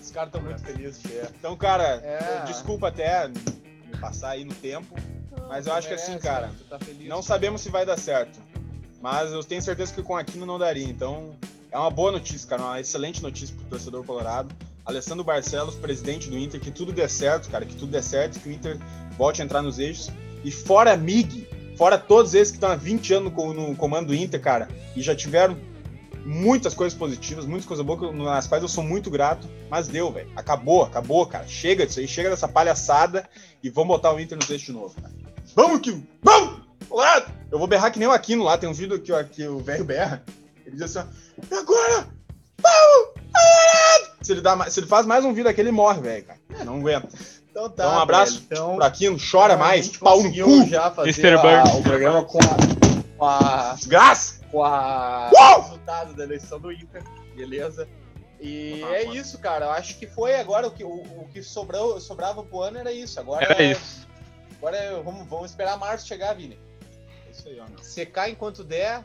Os 0.00 0.10
caras 0.10 0.28
estão 0.28 0.42
muito 0.42 0.62
felizes, 0.62 1.00
Che. 1.00 1.22
Então, 1.38 1.56
cara, 1.56 2.00
é. 2.04 2.44
desculpa 2.46 2.88
até 2.88 3.28
me 3.28 3.96
passar 4.00 4.30
aí 4.30 4.44
no 4.44 4.54
tempo, 4.54 4.94
mas 5.48 5.66
eu 5.66 5.72
acho 5.72 5.88
que 5.88 5.94
assim, 5.94 6.18
cara, 6.18 6.50
tá 6.68 6.78
feliz, 6.78 7.08
não 7.08 7.22
sabemos 7.22 7.62
se 7.62 7.70
vai 7.70 7.86
dar 7.86 7.98
certo. 7.98 8.38
Mas 9.00 9.32
eu 9.32 9.42
tenho 9.42 9.60
certeza 9.60 9.92
que 9.92 10.02
com 10.02 10.16
Aquino 10.16 10.46
não 10.46 10.58
daria. 10.58 10.84
Então, 10.84 11.34
é 11.70 11.78
uma 11.78 11.90
boa 11.90 12.12
notícia, 12.12 12.48
cara, 12.48 12.62
uma 12.62 12.80
excelente 12.80 13.22
notícia 13.22 13.56
pro 13.56 13.64
torcedor 13.64 14.04
colorado. 14.04 14.54
Alessandro 14.84 15.24
Barcelos, 15.24 15.74
presidente 15.74 16.28
do 16.28 16.36
Inter, 16.36 16.60
que 16.60 16.70
tudo 16.70 16.92
dê 16.92 17.08
certo, 17.08 17.48
cara, 17.48 17.64
que 17.64 17.74
tudo 17.74 17.90
dê 17.90 18.02
certo, 18.02 18.38
que 18.38 18.48
o 18.48 18.52
Inter 18.52 18.78
volte 19.16 19.40
a 19.40 19.44
entrar 19.44 19.62
nos 19.62 19.78
eixos. 19.78 20.10
E 20.44 20.50
fora 20.50 20.96
Mig, 20.96 21.48
fora 21.76 21.98
todos 21.98 22.34
esses 22.34 22.50
que 22.50 22.56
estão 22.56 22.70
há 22.70 22.76
20 22.76 23.14
anos 23.14 23.32
no, 23.32 23.76
comando 23.76 24.08
do 24.08 24.14
Inter, 24.14 24.40
cara, 24.40 24.68
e 24.96 25.02
já 25.02 25.14
tiveram 25.14 25.56
muitas 26.24 26.74
coisas 26.74 26.96
positivas, 26.96 27.44
muitas 27.44 27.66
coisas 27.66 27.84
boas, 27.84 28.14
nas 28.14 28.46
quais 28.46 28.62
eu 28.62 28.68
sou 28.68 28.84
muito 28.84 29.10
grato, 29.10 29.48
mas 29.68 29.88
deu, 29.88 30.10
velho. 30.12 30.30
Acabou, 30.36 30.84
acabou, 30.84 31.26
cara. 31.26 31.46
Chega 31.46 31.86
disso 31.86 32.00
aí, 32.00 32.08
chega 32.08 32.30
dessa 32.30 32.48
palhaçada 32.48 33.28
e 33.62 33.70
vamos 33.70 33.88
botar 33.88 34.12
o 34.12 34.20
Inter 34.20 34.38
no 34.38 34.44
texto 34.44 34.66
de 34.66 34.72
novo, 34.72 34.94
cara. 35.00 35.12
Vamos, 35.54 35.80
Kilo! 35.80 36.02
Vamos! 36.22 36.62
Eu 37.50 37.58
vou 37.58 37.66
berrar 37.66 37.90
que 37.90 37.98
nem 37.98 38.08
o 38.08 38.12
Aquino 38.12 38.44
lá, 38.44 38.56
tem 38.56 38.68
um 38.68 38.72
vídeo 38.72 39.00
que, 39.00 39.12
que 39.24 39.46
o 39.46 39.58
velho 39.58 39.84
berra. 39.84 40.22
Ele 40.64 40.76
diz 40.76 40.96
assim, 40.96 41.08
agora! 41.50 42.08
Vamos! 42.60 43.22
Se 44.22 44.32
ele, 44.32 44.40
dá, 44.40 44.70
se 44.70 44.78
ele 44.78 44.86
faz 44.86 45.04
mais 45.04 45.24
um 45.24 45.32
vídeo 45.32 45.50
aqui, 45.50 45.60
ele 45.60 45.72
morre, 45.72 46.00
velho, 46.00 46.24
cara. 46.24 46.38
Não 46.64 46.76
aguenta. 46.76 47.08
Então 47.52 47.68
tá. 47.68 47.84
Então, 47.84 47.94
um 47.94 48.00
abraço 48.00 48.32
velho. 48.32 48.46
então, 48.50 48.76
pro 48.76 48.84
Aquino, 48.84 49.18
chora 49.30 49.58
mais, 49.58 49.94
pau 49.96 50.22
no 50.22 50.32
cu. 50.32 50.66
já 50.66 50.90
fazer 50.90 51.36
a, 51.36 51.64
o 51.76 51.82
programa 51.82 52.24
com 52.24 52.38
a, 52.38 53.18
com 53.18 53.24
a... 53.26 53.74
Desgraça! 53.74 54.40
com 54.50 54.64
a 54.64 55.30
Uou! 55.32 55.62
resultado 55.62 56.14
da 56.14 56.24
eleição 56.24 56.58
do 56.58 56.72
Inter, 56.72 57.02
beleza? 57.36 57.86
E 58.40 58.82
é 58.84 59.04
isso, 59.04 59.38
cara. 59.38 59.66
Eu 59.66 59.70
acho 59.70 59.98
que 59.98 60.06
foi 60.06 60.34
agora 60.34 60.66
o 60.66 60.70
que, 60.70 60.82
o, 60.82 60.88
o 60.90 61.28
que 61.32 61.42
sobrou, 61.42 62.00
sobrava 62.00 62.42
pro 62.42 62.62
ano 62.62 62.78
era 62.78 62.90
isso. 62.90 63.20
Agora 63.20 63.44
era 63.44 63.62
é, 63.62 63.72
isso. 63.72 64.08
Agora 64.58 64.76
é, 64.76 65.00
vamos, 65.02 65.28
vamos 65.28 65.50
esperar 65.50 65.78
março 65.78 66.08
chegar, 66.08 66.34
Vini. 66.34 66.58
É 67.28 67.30
isso 67.30 67.48
aí, 67.48 67.60
ó. 67.60 67.82
Secar 67.82 68.30
enquanto 68.30 68.64
der. 68.64 69.04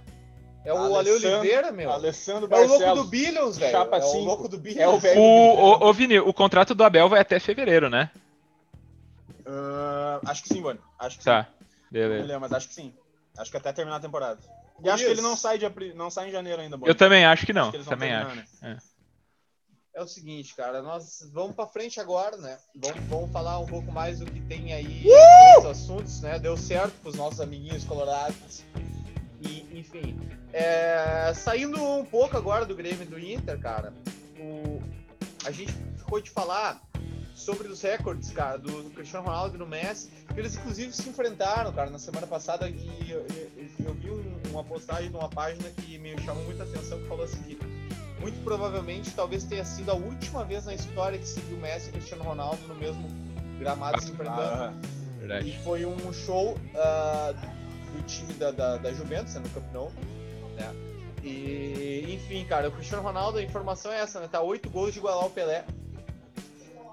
É 0.66 0.74
o 0.74 0.95
Ale 0.95 1.12
Oliveira, 1.12 1.72
meu. 1.72 1.91
Alessandro 1.91 2.48
Barcelos. 2.48 2.82
É 2.82 2.86
o 2.86 2.88
louco 2.88 3.04
do 3.04 3.10
Billions, 3.10 3.58
velho. 3.58 3.72
Chapa 3.72 3.98
é 3.98 4.04
o 4.04 4.18
louco 4.20 4.48
do 4.50 4.58
Billions. 4.58 4.82
É 4.82 4.88
o 4.88 4.98
velho. 4.98 5.22
O, 5.22 5.88
o, 5.88 5.93
Vini, 5.93 6.20
o 6.20 6.34
contrato 6.34 6.74
do 6.74 6.84
Abel 6.84 7.08
vai 7.08 7.22
até 7.22 7.39
fevereiro, 7.39 7.89
né? 7.89 8.10
Uh, 9.48 10.20
acho 10.26 10.43
que 10.43 10.50
sim, 10.50 10.62
mano. 10.62 10.80
Acho 11.00 11.18
que 11.18 11.24
tá. 11.24 11.45
sim. 11.45 11.66
Beleza. 11.89 12.26
Lembro, 12.26 12.41
mas 12.41 12.54
acho 12.54 12.68
que 12.68 12.74
sim. 12.74 12.93
Acho 13.38 13.50
que 13.50 13.58
até 13.58 13.72
terminar 13.72 13.98
a 13.98 14.02
temporada. 14.02 14.39
E 14.84 14.89
acho 14.89 15.06
que 15.06 15.10
ele 15.10 15.22
não 15.22 15.36
sai, 15.36 15.58
de, 15.58 15.93
não 15.95 16.10
sai 16.10 16.30
em 16.30 16.32
janeiro 16.32 16.62
ainda, 16.62 16.78
Eu 16.86 16.93
também 16.93 17.26
acho 17.26 17.45
que 17.45 17.54
não. 17.54 17.70
Acho 17.70 17.80
que 17.80 17.86
também 17.86 18.14
acho. 18.14 18.43
É. 18.62 18.78
é. 19.95 20.02
o 20.02 20.08
seguinte, 20.08 20.54
cara, 20.56 20.82
nós 20.82 21.28
vamos 21.34 21.56
para 21.56 21.66
frente 21.66 22.00
agora, 22.00 22.38
né? 22.38 22.58
Vamos, 22.76 23.04
vamos 23.08 23.32
falar 23.32 23.58
um 23.60 23.66
pouco 23.66 23.91
mais 23.91 24.20
do 24.20 24.26
que 24.26 24.41
tem 24.41 24.74
aí 24.74 25.04
uh! 25.06 25.62
nos 25.62 25.72
assuntos, 25.72 26.22
né? 26.22 26.38
Deu 26.38 26.58
certo 26.58 26.93
para 27.02 27.10
os 27.10 27.16
nossos 27.16 27.39
amiguinhos 27.39 27.84
colorados. 27.86 28.64
E, 29.41 29.80
enfim, 29.80 30.20
é, 30.52 31.32
saindo 31.34 31.82
um 31.82 32.06
pouco 32.06 32.36
agora 32.36 32.66
do 32.66 32.76
Grêmio 32.76 33.06
do 33.06 33.20
Inter, 33.20 33.60
cara, 33.60 33.93
o, 34.39 34.82
a 35.45 35.52
gente 35.52 35.72
ficou 35.95 36.20
de 36.20 36.30
falar 36.30 36.82
sobre 37.38 37.67
os 37.67 37.81
recordes, 37.83 38.31
cara, 38.31 38.57
do, 38.57 38.83
do 38.83 38.89
Cristiano 38.89 39.27
Ronaldo 39.27 39.55
e 39.55 39.59
do 39.59 39.67
Messi. 39.67 40.09
Eles, 40.35 40.55
inclusive, 40.55 40.91
se 40.91 41.07
enfrentaram, 41.07 41.71
cara, 41.71 41.91
na 41.91 41.99
semana 41.99 42.25
passada. 42.25 42.67
E 42.67 43.11
eu, 43.11 43.25
eu, 43.29 43.85
eu 43.85 43.93
vi 43.93 44.09
um, 44.09 44.41
uma 44.51 44.63
postagem 44.63 45.11
de 45.11 45.15
uma 45.15 45.29
página 45.29 45.69
que 45.69 45.99
me 45.99 46.19
chamou 46.21 46.43
muita 46.45 46.63
atenção, 46.63 46.99
que 46.99 47.07
falou 47.07 47.23
assim 47.23 47.41
que 47.43 47.59
muito 48.19 48.43
provavelmente 48.43 49.11
talvez 49.11 49.43
tenha 49.43 49.63
sido 49.63 49.91
a 49.91 49.93
última 49.93 50.43
vez 50.43 50.65
na 50.65 50.73
história 50.73 51.19
que 51.19 51.27
se 51.27 51.39
viu 51.41 51.57
Messi 51.57 51.89
e 51.89 51.91
Cristiano 51.91 52.23
Ronaldo 52.23 52.59
no 52.67 52.73
mesmo 52.73 53.07
gramado 53.59 54.01
se 54.01 54.11
enfrentando. 54.11 54.73
Ah, 55.29 55.39
e 55.45 55.55
foi 55.63 55.85
um 55.85 56.11
show 56.11 56.53
uh, 56.53 57.33
do 57.95 58.03
time 58.07 58.33
da, 58.33 58.49
da, 58.49 58.77
da 58.77 58.91
Juventus, 58.91 59.33
sendo 59.33 59.47
campeão, 59.53 59.91
né? 60.55 60.73
E, 61.23 62.15
enfim, 62.15 62.45
cara, 62.45 62.69
o 62.69 62.71
Cristiano 62.71 63.03
Ronaldo, 63.03 63.38
a 63.38 63.43
informação 63.43 63.91
é 63.91 63.99
essa, 63.99 64.19
né? 64.19 64.27
Tá 64.27 64.41
oito 64.41 64.69
gols 64.71 64.93
de 64.93 64.99
igualar 64.99 65.25
o 65.25 65.29
Pelé. 65.29 65.63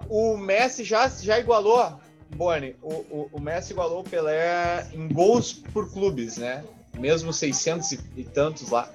O 0.08 0.36
Messi 0.36 0.84
já, 0.84 1.08
já 1.08 1.38
igualou, 1.38 1.98
Boni, 2.34 2.76
o, 2.82 2.92
o, 2.92 3.30
o 3.32 3.40
Messi 3.40 3.72
igualou 3.72 4.00
o 4.00 4.04
Pelé 4.04 4.86
em 4.92 5.08
gols 5.08 5.52
por 5.52 5.92
clubes, 5.92 6.36
né? 6.36 6.64
Mesmo 6.98 7.32
600 7.32 7.92
e, 7.92 8.00
e 8.16 8.24
tantos 8.24 8.70
lá. 8.70 8.88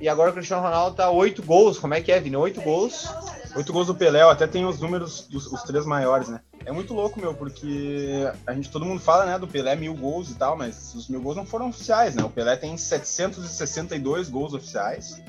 E 0.00 0.08
agora 0.08 0.30
o 0.30 0.32
Cristiano 0.32 0.62
Ronaldo 0.62 0.96
tá 0.96 1.10
oito 1.10 1.42
gols. 1.42 1.78
Como 1.78 1.94
é 1.94 2.00
que 2.00 2.12
é, 2.12 2.20
Vini? 2.20 2.36
Oito 2.36 2.60
gols. 2.60 3.08
Oito 3.56 3.72
gols 3.72 3.88
do 3.88 3.94
Pelé, 3.94 4.22
até 4.22 4.46
tem 4.46 4.64
os 4.64 4.78
números 4.78 5.26
dos 5.28 5.46
os 5.46 5.62
três 5.62 5.84
maiores, 5.84 6.28
né? 6.28 6.40
É 6.64 6.70
muito 6.70 6.92
louco, 6.92 7.18
meu, 7.18 7.34
porque 7.34 8.30
a 8.46 8.52
gente, 8.52 8.70
todo 8.70 8.84
mundo 8.84 9.00
fala, 9.00 9.24
né, 9.24 9.38
do 9.38 9.48
Pelé 9.48 9.74
mil 9.74 9.94
gols 9.94 10.30
e 10.30 10.34
tal, 10.34 10.56
mas 10.56 10.94
os 10.94 11.08
mil 11.08 11.20
gols 11.20 11.36
não 11.36 11.46
foram 11.46 11.70
oficiais, 11.70 12.14
né? 12.14 12.22
O 12.22 12.30
Pelé 12.30 12.56
tem 12.56 12.76
762 12.76 14.28
gols 14.28 14.52
oficiais. 14.52 15.20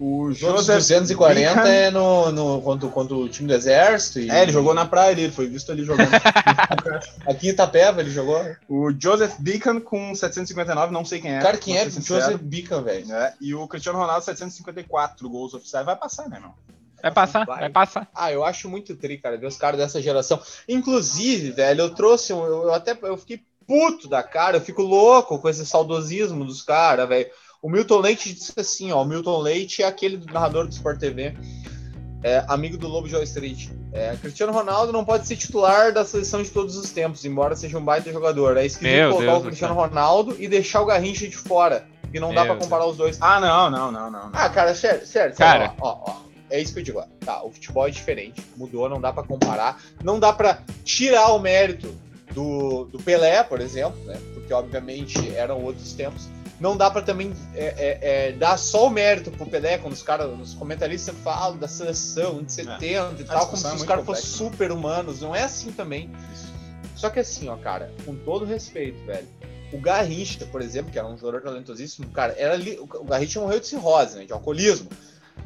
O 0.00 0.32
Joseph 0.32 0.78
240 0.78 1.34
Bingham... 1.34 1.66
é 1.66 1.90
no, 1.90 2.32
no, 2.32 2.62
contra, 2.62 2.88
contra 2.88 3.14
o 3.14 3.28
time 3.28 3.48
do 3.48 3.54
Exército. 3.54 4.18
E... 4.18 4.30
É, 4.30 4.42
ele 4.42 4.50
jogou 4.50 4.72
na 4.72 4.86
praia 4.86 5.10
ali, 5.10 5.24
ele 5.24 5.32
foi 5.32 5.46
visto 5.46 5.70
ali 5.70 5.84
jogando. 5.84 6.08
Aqui 7.28 7.48
em 7.48 7.50
Itapeva 7.50 8.00
ele 8.00 8.10
jogou. 8.10 8.42
O 8.66 8.90
Joseph 8.98 9.34
Beacon 9.38 9.78
com 9.78 10.14
759, 10.14 10.90
não 10.90 11.04
sei 11.04 11.20
quem 11.20 11.36
é. 11.36 11.40
Cara, 11.40 11.58
quem 11.58 11.76
é 11.76 11.84
Joseph 11.90 12.40
Beacon, 12.40 12.82
velho? 12.82 13.12
É, 13.12 13.34
e 13.38 13.54
o 13.54 13.68
Cristiano 13.68 13.98
Ronaldo, 13.98 14.24
754 14.24 15.28
gols 15.28 15.52
oficiais. 15.52 15.84
Vai 15.84 15.96
passar, 15.96 16.30
né, 16.30 16.40
meu? 16.40 16.54
Vai 17.02 17.12
passar, 17.12 17.44
vai. 17.44 17.60
vai. 17.60 17.70
passar. 17.70 18.08
Ah, 18.14 18.32
eu 18.32 18.42
acho 18.42 18.70
muito 18.70 18.96
tri, 18.96 19.18
cara, 19.18 19.36
ver 19.36 19.46
os 19.46 19.56
caras 19.58 19.78
dessa 19.78 20.00
geração. 20.00 20.40
Inclusive, 20.66 21.50
velho, 21.50 21.82
eu 21.82 21.90
trouxe 21.90 22.32
um. 22.32 22.42
Eu, 22.44 22.62
eu 22.64 22.74
até 22.74 22.96
eu 23.02 23.18
fiquei 23.18 23.42
puto 23.66 24.08
da 24.08 24.22
cara, 24.22 24.56
eu 24.56 24.60
fico 24.60 24.82
louco 24.82 25.38
com 25.38 25.48
esse 25.48 25.64
saudosismo 25.64 26.44
dos 26.44 26.62
caras, 26.62 27.08
velho. 27.08 27.30
O 27.62 27.68
Milton 27.68 27.98
Leite 27.98 28.32
disse 28.32 28.52
assim, 28.56 28.90
ó, 28.90 29.02
o 29.02 29.04
Milton 29.04 29.38
Leite 29.38 29.82
é 29.82 29.86
aquele 29.86 30.24
narrador 30.32 30.66
do 30.66 30.72
Sport 30.72 30.98
TV, 30.98 31.34
é, 32.22 32.42
amigo 32.48 32.78
do 32.78 32.88
Lobo 32.88 33.06
Joe 33.06 33.22
Street. 33.24 33.68
É, 33.92 34.16
Cristiano 34.16 34.52
Ronaldo 34.52 34.92
não 34.92 35.04
pode 35.04 35.26
ser 35.26 35.36
titular 35.36 35.92
da 35.92 36.04
seleção 36.04 36.42
de 36.42 36.50
todos 36.50 36.76
os 36.76 36.90
tempos, 36.90 37.24
embora 37.24 37.54
seja 37.54 37.76
um 37.76 37.84
baita 37.84 38.10
jogador. 38.10 38.56
É 38.56 38.64
esquisito 38.64 39.10
colocar 39.10 39.26
Deus 39.26 39.38
o 39.38 39.46
Cristiano 39.46 39.74
Deus. 39.74 39.88
Ronaldo 39.88 40.36
e 40.38 40.48
deixar 40.48 40.80
o 40.80 40.86
Garrincha 40.86 41.28
de 41.28 41.36
fora, 41.36 41.86
que 42.10 42.18
não 42.18 42.28
Meu 42.28 42.36
dá 42.36 42.46
para 42.46 42.56
comparar 42.56 42.84
Deus. 42.84 42.92
os 42.92 42.98
dois. 42.98 43.18
Ah, 43.20 43.38
não, 43.38 43.70
não, 43.70 43.92
não, 43.92 44.10
não, 44.10 44.22
não. 44.30 44.30
Ah, 44.32 44.48
cara, 44.48 44.74
sério, 44.74 45.06
sério, 45.06 45.36
cara. 45.36 45.68
Sério, 45.68 45.74
ó, 45.80 45.88
ó, 45.88 46.10
ó. 46.12 46.16
É 46.48 46.60
isso 46.60 46.72
que 46.72 46.80
eu 46.80 46.84
digo. 46.84 47.02
Tá, 47.24 47.42
o 47.44 47.50
futebol 47.50 47.86
é 47.86 47.90
diferente, 47.90 48.42
mudou, 48.56 48.88
não 48.88 49.00
dá 49.00 49.12
para 49.12 49.22
comparar, 49.22 49.80
não 50.02 50.18
dá 50.18 50.32
para 50.32 50.62
tirar 50.82 51.32
o 51.32 51.38
mérito 51.38 51.94
do, 52.32 52.86
do 52.86 52.98
Pelé, 52.98 53.42
por 53.42 53.60
exemplo, 53.60 54.02
né? 54.04 54.18
Porque 54.34 54.52
obviamente 54.52 55.34
eram 55.34 55.62
outros 55.62 55.92
tempos 55.92 56.28
não 56.60 56.76
dá 56.76 56.90
para 56.90 57.00
também 57.00 57.32
é, 57.54 57.64
é, 57.64 57.98
é, 58.28 58.32
dar 58.32 58.58
só 58.58 58.86
o 58.86 58.90
mérito 58.90 59.30
pro 59.30 59.46
Pelé, 59.46 59.78
quando 59.78 59.94
os 59.94 60.02
caras, 60.02 60.30
os 60.38 60.52
comentaristas 60.52 61.14
falam 61.24 61.56
da 61.56 61.66
seleção 61.66 62.42
de 62.42 62.52
70 62.52 62.86
é. 63.18 63.22
e 63.22 63.24
tal, 63.24 63.46
como 63.46 63.56
se 63.56 63.66
é 63.66 63.72
os 63.72 63.82
caras 63.82 64.04
fossem 64.04 64.30
né? 64.30 64.36
super 64.36 64.70
humanos. 64.70 65.22
Não 65.22 65.34
é 65.34 65.42
assim 65.42 65.72
também. 65.72 66.10
Só 66.94 67.08
que 67.08 67.18
assim, 67.18 67.48
ó, 67.48 67.56
cara, 67.56 67.90
com 68.04 68.14
todo 68.14 68.44
respeito, 68.44 69.02
velho. 69.06 69.26
O 69.72 69.80
Garrincha, 69.80 70.44
por 70.46 70.60
exemplo, 70.60 70.92
que 70.92 70.98
era 70.98 71.08
um 71.08 71.16
jogador 71.16 71.40
talentosíssimo, 71.40 72.08
cara, 72.10 72.34
era 72.36 72.52
ali, 72.52 72.78
o 72.78 73.04
Garrincha 73.04 73.40
morreu 73.40 73.60
de 73.60 73.66
cirrose, 73.66 74.18
né, 74.18 74.24
de 74.26 74.32
alcoolismo. 74.32 74.90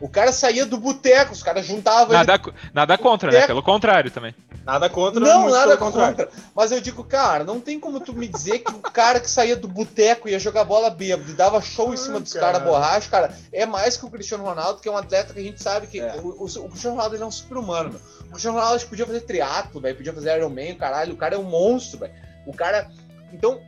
O 0.00 0.08
cara 0.08 0.32
saía 0.32 0.64
do 0.64 0.78
boteco, 0.78 1.32
os 1.32 1.42
caras 1.42 1.66
juntavam. 1.66 2.12
Nada, 2.12 2.40
nada 2.72 2.98
contra, 2.98 3.30
né? 3.30 3.46
Pelo 3.46 3.62
contrário 3.62 4.10
também. 4.10 4.34
Nada 4.64 4.88
contra, 4.88 5.20
não, 5.20 5.50
nada 5.50 5.76
contra. 5.76 6.28
Mas 6.54 6.72
eu 6.72 6.80
digo, 6.80 7.04
cara, 7.04 7.44
não 7.44 7.60
tem 7.60 7.78
como 7.78 8.00
tu 8.00 8.14
me 8.14 8.26
dizer 8.26 8.60
que 8.60 8.72
o 8.72 8.78
cara 8.78 9.20
que 9.20 9.28
saía 9.28 9.56
do 9.56 9.68
boteco 9.68 10.28
ia 10.28 10.38
jogar 10.38 10.64
bola 10.64 10.88
bêbado 10.88 11.30
e 11.30 11.34
dava 11.34 11.60
show 11.60 11.92
em 11.92 11.96
cima 11.98 12.18
dos 12.18 12.32
caras 12.32 12.54
cara 12.54 12.58
borracha, 12.64 13.10
cara, 13.10 13.34
é 13.52 13.66
mais 13.66 13.96
que 13.96 14.06
o 14.06 14.10
Cristiano 14.10 14.44
Ronaldo, 14.44 14.80
que 14.80 14.88
é 14.88 14.92
um 14.92 14.96
atleta 14.96 15.32
que 15.32 15.40
a 15.40 15.42
gente 15.42 15.62
sabe 15.62 15.86
que 15.86 16.00
é. 16.00 16.16
o, 16.16 16.28
o, 16.28 16.44
o, 16.44 16.68
Cristiano 16.68 16.96
Ronaldo 16.96 17.16
ele 17.16 17.22
é 17.22 17.26
um 17.26 17.30
super-humano. 17.30 18.00
O 18.26 18.30
Cristiano 18.30 18.58
Ronaldo 18.58 18.86
podia 18.86 19.06
fazer 19.06 19.20
triatlo, 19.20 19.80
velho, 19.80 19.96
podia 19.96 20.12
fazer 20.12 20.36
Iron 20.36 20.50
Man, 20.50 20.74
caralho, 20.78 21.14
o 21.14 21.16
cara 21.16 21.34
é 21.34 21.38
um 21.38 21.44
monstro, 21.44 22.00
velho. 22.00 22.14
O 22.46 22.54
cara. 22.54 22.90
Então, 23.32 23.60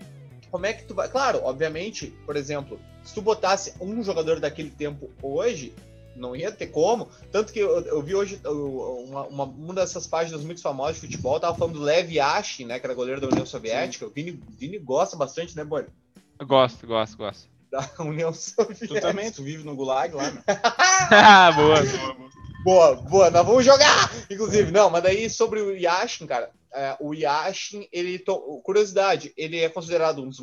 como 0.50 0.66
é 0.66 0.72
que 0.72 0.84
tu 0.84 0.94
vai. 0.94 1.08
Claro, 1.08 1.40
obviamente, 1.42 2.06
por 2.24 2.36
exemplo, 2.36 2.78
se 3.02 3.14
tu 3.14 3.22
botasse 3.22 3.74
um 3.80 4.02
jogador 4.02 4.40
daquele 4.40 4.70
tempo 4.70 5.10
hoje, 5.22 5.74
não 6.16 6.34
ia 6.34 6.50
ter 6.50 6.68
como. 6.68 7.08
Tanto 7.30 7.52
que 7.52 7.58
eu, 7.58 7.80
eu 7.82 8.02
vi 8.02 8.14
hoje 8.14 8.40
uma, 8.44 9.26
uma, 9.26 9.44
uma, 9.44 9.74
dessas 9.74 10.06
páginas 10.06 10.42
muito 10.42 10.62
famosas 10.62 10.96
de 10.96 11.02
futebol, 11.02 11.38
tava 11.38 11.56
falando 11.56 11.74
do 11.74 11.84
Lev 11.84 12.10
Yashin, 12.10 12.66
né, 12.66 12.78
que 12.78 12.86
era 12.86 12.94
goleiro 12.94 13.20
da 13.20 13.28
União 13.28 13.46
Soviética. 13.46 14.04
Sim. 14.04 14.10
O 14.10 14.14
Vini, 14.14 14.42
Vini 14.58 14.78
gosta 14.78 15.16
bastante, 15.16 15.56
né, 15.56 15.64
Boi? 15.64 15.86
Gosto, 16.44 16.86
gosto, 16.86 17.16
gosto. 17.16 17.48
Da 17.70 17.88
União 18.00 18.32
Soviética. 18.32 18.94
Tu 18.94 19.00
também, 19.00 19.30
tu 19.30 19.42
vive 19.42 19.64
no 19.64 19.76
Gulag 19.76 20.14
lá, 20.14 20.30
né? 20.30 20.42
ah, 21.10 21.52
boa, 21.52 21.82
boa, 21.82 22.14
boa. 22.14 22.26
Boa, 22.96 23.30
nós 23.30 23.46
vamos 23.46 23.64
jogar! 23.64 24.10
Inclusive, 24.28 24.72
não, 24.72 24.90
mas 24.90 25.00
daí 25.00 25.30
sobre 25.30 25.60
o 25.60 25.76
Yashin, 25.76 26.26
cara, 26.26 26.50
é, 26.74 26.96
o 26.98 27.14
Yashin, 27.14 27.86
ele. 27.92 28.18
To... 28.18 28.60
Curiosidade, 28.64 29.32
ele 29.36 29.60
é 29.60 29.68
considerado 29.68 30.20
um 30.20 30.28
dos 30.28 30.40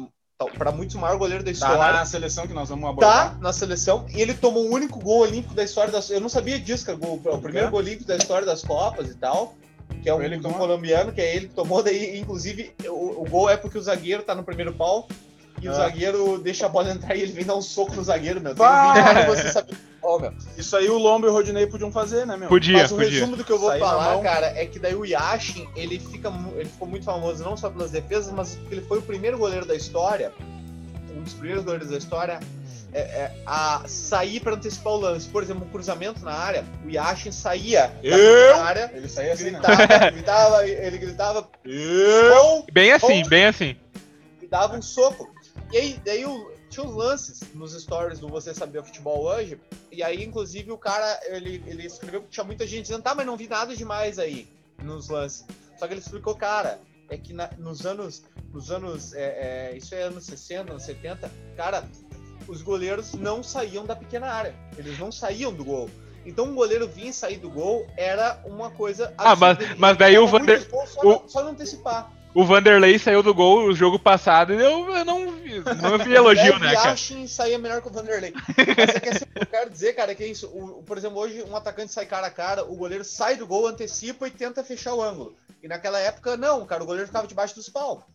para 0.58 0.72
muitos 0.72 0.96
o 0.96 1.00
maior 1.00 1.18
goleiro 1.18 1.44
da 1.44 1.52
história. 1.52 1.78
Tá 1.78 1.94
na 1.94 2.06
seleção 2.06 2.48
que 2.48 2.54
nós 2.54 2.70
vamos 2.70 2.90
abordar. 2.90 3.32
Tá 3.32 3.38
na 3.40 3.54
seleção 3.54 4.06
e 4.10 4.22
ele 4.22 4.34
tomou 4.34 4.66
o 4.66 4.74
único 4.74 5.00
gol 5.00 5.20
olímpico 5.20 5.54
da 5.54 5.64
história 5.64 5.92
das. 5.92 6.10
Eu 6.10 6.22
não 6.22 6.30
sabia 6.30 6.60
disso, 6.60 6.86
cara. 6.86 6.98
O, 7.02 7.16
o 7.16 7.42
primeiro 7.42 7.70
gol 7.70 7.80
olímpico 7.80 8.06
da 8.06 8.18
história 8.18 8.46
das 8.46 8.62
Copas 8.62 9.10
e 9.10 9.16
tal. 9.16 9.56
Que 10.02 10.10
é 10.10 10.14
um, 10.14 10.22
ele 10.22 10.36
um 10.36 10.54
colombiano, 10.54 11.12
que 11.12 11.22
é 11.22 11.36
ele 11.36 11.48
que 11.48 11.54
tomou. 11.54 11.84
Daí, 11.84 12.20
inclusive, 12.20 12.74
o, 12.86 13.22
o 13.22 13.30
gol 13.30 13.50
é 13.50 13.56
porque 13.56 13.78
o 13.78 13.82
zagueiro 13.82 14.24
tá 14.24 14.34
no 14.34 14.44
primeiro 14.44 14.74
pau 14.74 15.08
e 15.64 15.68
ah. 15.68 15.72
o 15.72 15.76
zagueiro 15.76 16.38
deixa 16.38 16.66
a 16.66 16.70
bola 16.70 16.92
entrar 16.92 17.16
e 17.16 17.22
ele 17.22 17.32
vem 17.32 17.46
dar 17.46 17.56
um 17.56 17.62
soco 17.62 17.96
no 17.96 18.04
zagueiro, 18.04 18.42
meu. 18.42 18.54
Tem 18.54 18.66
um 18.66 18.94
vídeo 18.94 19.26
você 19.28 19.50
sabe. 19.50 19.74
Oh, 20.02 20.20
meu. 20.20 20.34
Isso 20.58 20.76
aí 20.76 20.90
o 20.90 20.98
Lombo 20.98 21.28
e 21.28 21.30
o 21.30 21.34
Rodinei 21.34 21.66
podiam 21.66 21.90
fazer, 21.90 22.28
né, 22.28 22.36
meu? 22.36 22.50
Podia, 22.50 22.80
Mas 22.80 22.92
o 22.92 22.96
podia. 22.96 23.10
resumo 23.10 23.38
do 23.38 23.44
que 23.46 23.52
eu 23.52 23.58
vou 23.58 23.78
falar, 23.80 24.22
cara, 24.22 24.48
é 24.48 24.66
que 24.66 24.78
daí 24.78 24.94
o 24.94 25.06
Yashin, 25.06 25.66
ele, 25.78 25.98
fica, 25.98 26.30
ele 26.56 26.68
ficou 26.68 26.88
muito 26.88 27.06
famoso 27.06 27.42
não 27.42 27.56
só 27.56 27.70
pelas 27.70 27.92
defesas, 27.92 28.34
mas 28.34 28.56
porque 28.56 28.76
ele 28.76 28.86
foi 28.86 29.00
o 29.00 29.02
primeiro 29.02 29.38
goleiro 29.38 29.66
da 29.66 29.76
história 29.76 30.34
um 31.16 31.24
dos 31.24 31.34
primeiros 31.34 31.64
goleiros 31.64 31.90
da 31.90 31.98
história, 31.98 32.40
é, 32.92 33.00
é, 33.00 33.32
a 33.46 33.84
sair 33.88 34.40
para 34.40 34.54
antecipar 34.54 34.94
o 34.94 34.98
lance. 34.98 35.28
Por 35.28 35.42
exemplo, 35.42 35.66
um 35.66 35.70
cruzamento 35.70 36.24
na 36.24 36.34
área, 36.34 36.66
o 36.86 36.90
Yashin 36.90 37.32
saía 37.32 37.92
eu? 38.04 38.58
na 38.58 38.64
área, 38.64 38.92
ele 38.94 39.08
saía 39.08 39.34
assim, 39.34 39.52
gritava, 39.52 39.88
né? 39.88 40.12
gritava, 40.12 40.68
ele 40.68 40.98
gritava, 40.98 41.50
eu? 41.66 42.66
Bem 42.72 42.92
assim, 42.92 43.24
bem 43.28 43.46
assim. 43.46 43.76
E 44.42 44.48
dava 44.48 44.76
um 44.76 44.82
soco. 44.82 45.33
E 45.74 45.78
aí, 45.78 46.00
daí 46.06 46.24
o, 46.24 46.52
tinha 46.70 46.86
os 46.86 46.94
lances 46.94 47.42
nos 47.56 47.74
stories 47.74 48.20
do 48.20 48.28
Você 48.28 48.54
Saber 48.54 48.84
Futebol 48.84 49.24
hoje, 49.24 49.60
e 49.92 50.04
aí, 50.04 50.24
inclusive, 50.24 50.72
o 50.72 50.78
cara, 50.78 51.20
ele, 51.26 51.64
ele 51.66 51.88
escreveu 51.88 52.22
que 52.22 52.30
tinha 52.30 52.44
muita 52.44 52.68
gente 52.68 52.84
dizendo, 52.84 53.02
tá, 53.02 53.16
mas 53.16 53.26
não 53.26 53.36
vi 53.36 53.48
nada 53.48 53.76
demais 53.76 54.20
aí 54.20 54.48
nos 54.84 55.10
lances. 55.10 55.44
Só 55.76 55.88
que 55.88 55.94
ele 55.94 56.00
explicou, 56.00 56.36
cara, 56.36 56.80
é 57.10 57.18
que 57.18 57.34
na, 57.34 57.50
nos 57.58 57.88
anos, 57.88 58.22
nos 58.54 58.70
anos 58.70 59.16
é, 59.16 59.72
é, 59.72 59.76
isso 59.76 59.96
é 59.96 60.04
anos 60.04 60.26
60, 60.26 60.74
anos 60.74 60.84
70, 60.84 61.32
cara, 61.58 61.84
os 62.48 62.62
goleiros 62.62 63.14
não 63.14 63.42
saíam 63.42 63.84
da 63.84 63.96
pequena 63.96 64.28
área, 64.28 64.54
eles 64.78 65.00
não 65.00 65.12
saíam 65.12 65.52
do 65.52 65.66
gol. 65.66 65.90
Então 66.24 66.46
um 66.46 66.54
goleiro 66.54 66.88
vir 66.88 67.08
e 67.08 67.14
sair 67.14 67.38
do 67.38 67.50
gol 67.50 67.88
era 67.98 68.40
uma 68.46 68.70
coisa. 68.70 69.12
Ah, 69.18 69.36
mas, 69.36 69.58
mas 69.78 69.98
daí 69.98 70.20
o 70.20 70.28
Vander. 70.28 70.66
Só, 70.70 71.02
o... 71.04 71.28
só 71.28 71.44
não 71.44 71.52
antecipar. 71.52 72.14
O 72.34 72.44
Vanderlei 72.44 72.98
saiu 72.98 73.22
do 73.22 73.34
gol 73.34 73.66
o 73.66 73.76
jogo 73.76 74.00
passado 74.00 74.54
e 74.54 74.56
eu, 74.56 74.90
eu 74.90 75.06
não, 75.06 75.43
não 75.82 75.98
vi 75.98 76.14
elogio, 76.14 76.58
né? 76.60 76.74
Cara? 76.74 76.90
Yashin 76.90 77.28
saía 77.28 77.58
melhor 77.58 77.82
que 77.82 77.88
o 77.88 77.92
Vanderlei. 77.92 78.34
Mas 78.34 78.96
é 78.96 79.00
que 79.00 79.10
assim, 79.10 79.26
eu 79.36 79.46
quero 79.46 79.70
dizer, 79.70 79.94
cara, 79.94 80.16
que 80.16 80.24
é 80.24 80.28
isso. 80.28 80.48
O, 80.48 80.84
por 80.84 80.98
exemplo, 80.98 81.20
hoje 81.20 81.44
um 81.44 81.56
atacante 81.56 81.92
sai 81.92 82.06
cara 82.06 82.28
a 82.28 82.32
cara, 82.32 82.64
o 82.64 82.76
goleiro 82.76 83.04
sai 83.04 83.36
do 83.36 83.48
gol, 83.48 83.68
antecipa 83.68 84.28
e 84.28 84.32
tenta 84.32 84.64
fechar 84.64 84.94
o 84.94 85.02
ângulo. 85.02 85.36
E 85.62 85.68
naquela 85.68 86.00
época, 86.00 86.36
não, 86.36 86.66
cara, 86.66 86.84
o 86.84 86.86
goleiro 86.86 87.08
ficava 87.08 87.28
debaixo 87.28 87.56
dos 87.56 87.70
pau. 87.70 88.08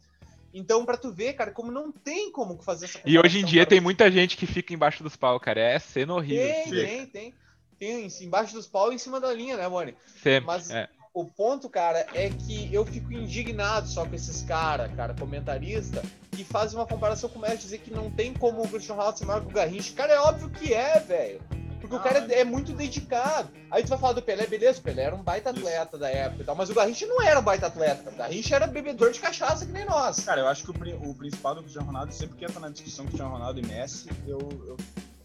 Então, 0.53 0.85
para 0.85 0.97
tu 0.97 1.13
ver, 1.13 1.35
cara, 1.35 1.51
como 1.51 1.71
não 1.71 1.93
tem 1.93 2.33
como 2.33 2.61
fazer 2.63 2.87
essa 2.87 3.01
E 3.05 3.19
hoje 3.19 3.41
em 3.41 3.45
dia 3.45 3.67
tem 3.67 3.81
muita 3.81 4.11
gente 4.11 4.37
que 4.37 4.47
fica 4.47 4.73
embaixo 4.73 5.03
dos 5.03 5.17
pau, 5.17 5.39
cara. 5.39 5.61
É 5.61 5.79
cena 5.79 6.15
horrível. 6.15 6.47
Tem, 6.47 6.71
tem, 6.71 7.07
tem. 7.07 7.35
Tem, 7.79 8.09
embaixo 8.23 8.55
dos 8.55 8.67
pau 8.67 8.91
e 8.91 8.97
em 8.97 8.99
cima 8.99 9.21
da 9.21 9.33
linha, 9.33 9.57
né, 9.57 9.69
Mone? 9.69 9.95
Sempre. 10.21 10.47
Mas 10.47 10.69
é. 10.71 10.89
O 11.21 11.25
ponto, 11.25 11.69
cara, 11.69 12.07
é 12.15 12.31
que 12.31 12.73
eu 12.73 12.87
fico 12.87 13.13
indignado 13.13 13.89
só 13.89 14.07
com 14.07 14.15
esses 14.15 14.43
caras, 14.43 14.89
cara, 14.95 15.15
comentarista, 15.15 16.01
que 16.31 16.45
fazem 16.45 16.79
uma 16.79 16.87
comparação 16.87 17.29
com 17.29 17.39
o 17.39 17.43
Messi, 17.43 17.59
dizer 17.59 17.79
que 17.79 17.91
não 17.91 18.09
tem 18.09 18.33
como 18.33 18.63
o 18.63 18.69
Christian 18.69 18.95
Ronaldo 18.95 19.19
ser 19.19 19.25
maior 19.25 19.41
que 19.41 19.49
o 19.49 19.53
Garrincha. 19.53 19.93
Cara, 19.95 20.13
é 20.13 20.21
óbvio 20.21 20.49
que 20.49 20.73
é, 20.73 21.01
velho. 21.01 21.41
Porque 21.81 21.95
o 21.95 22.01
cara 22.01 22.25
é, 22.33 22.41
é 22.41 22.45
muito 22.45 22.73
dedicado. 22.73 23.49
Aí 23.71 23.83
tu 23.83 23.89
vai 23.89 23.99
falar 23.99 24.13
do 24.13 24.23
Pelé, 24.23 24.47
beleza, 24.47 24.79
o 24.79 24.83
Pelé 24.83 25.03
era 25.05 25.15
um 25.15 25.23
baita 25.23 25.51
atleta 25.51 25.91
Isso. 25.93 25.99
da 25.99 26.09
época 26.09 26.43
e 26.43 26.45
tal, 26.45 26.55
mas 26.55 26.71
o 26.71 26.75
Garrincha 26.75 27.07
não 27.07 27.21
era 27.21 27.41
um 27.41 27.43
baita 27.43 27.67
atleta. 27.67 28.11
O 28.11 28.17
Garrincha 28.17 28.55
era 28.55 28.67
bebedor 28.67 29.11
de 29.11 29.19
cachaça 29.19 29.67
que 29.67 29.73
nem 29.73 29.85
nós. 29.85 30.21
Cara, 30.21 30.41
eu 30.41 30.47
acho 30.47 30.65
que 30.65 30.71
o, 30.71 31.11
o 31.11 31.15
principal 31.15 31.55
do 31.55 31.63
Cristiano 31.63 31.87
Ronaldo, 31.87 32.13
sempre 32.13 32.37
que 32.37 32.45
entra 32.45 32.61
na 32.61 32.69
discussão 32.69 33.07
Cristiano 33.07 33.33
Ronaldo 33.33 33.59
e 33.59 33.67
Messi, 33.67 34.09
eu, 34.27 34.39
eu 34.67 34.77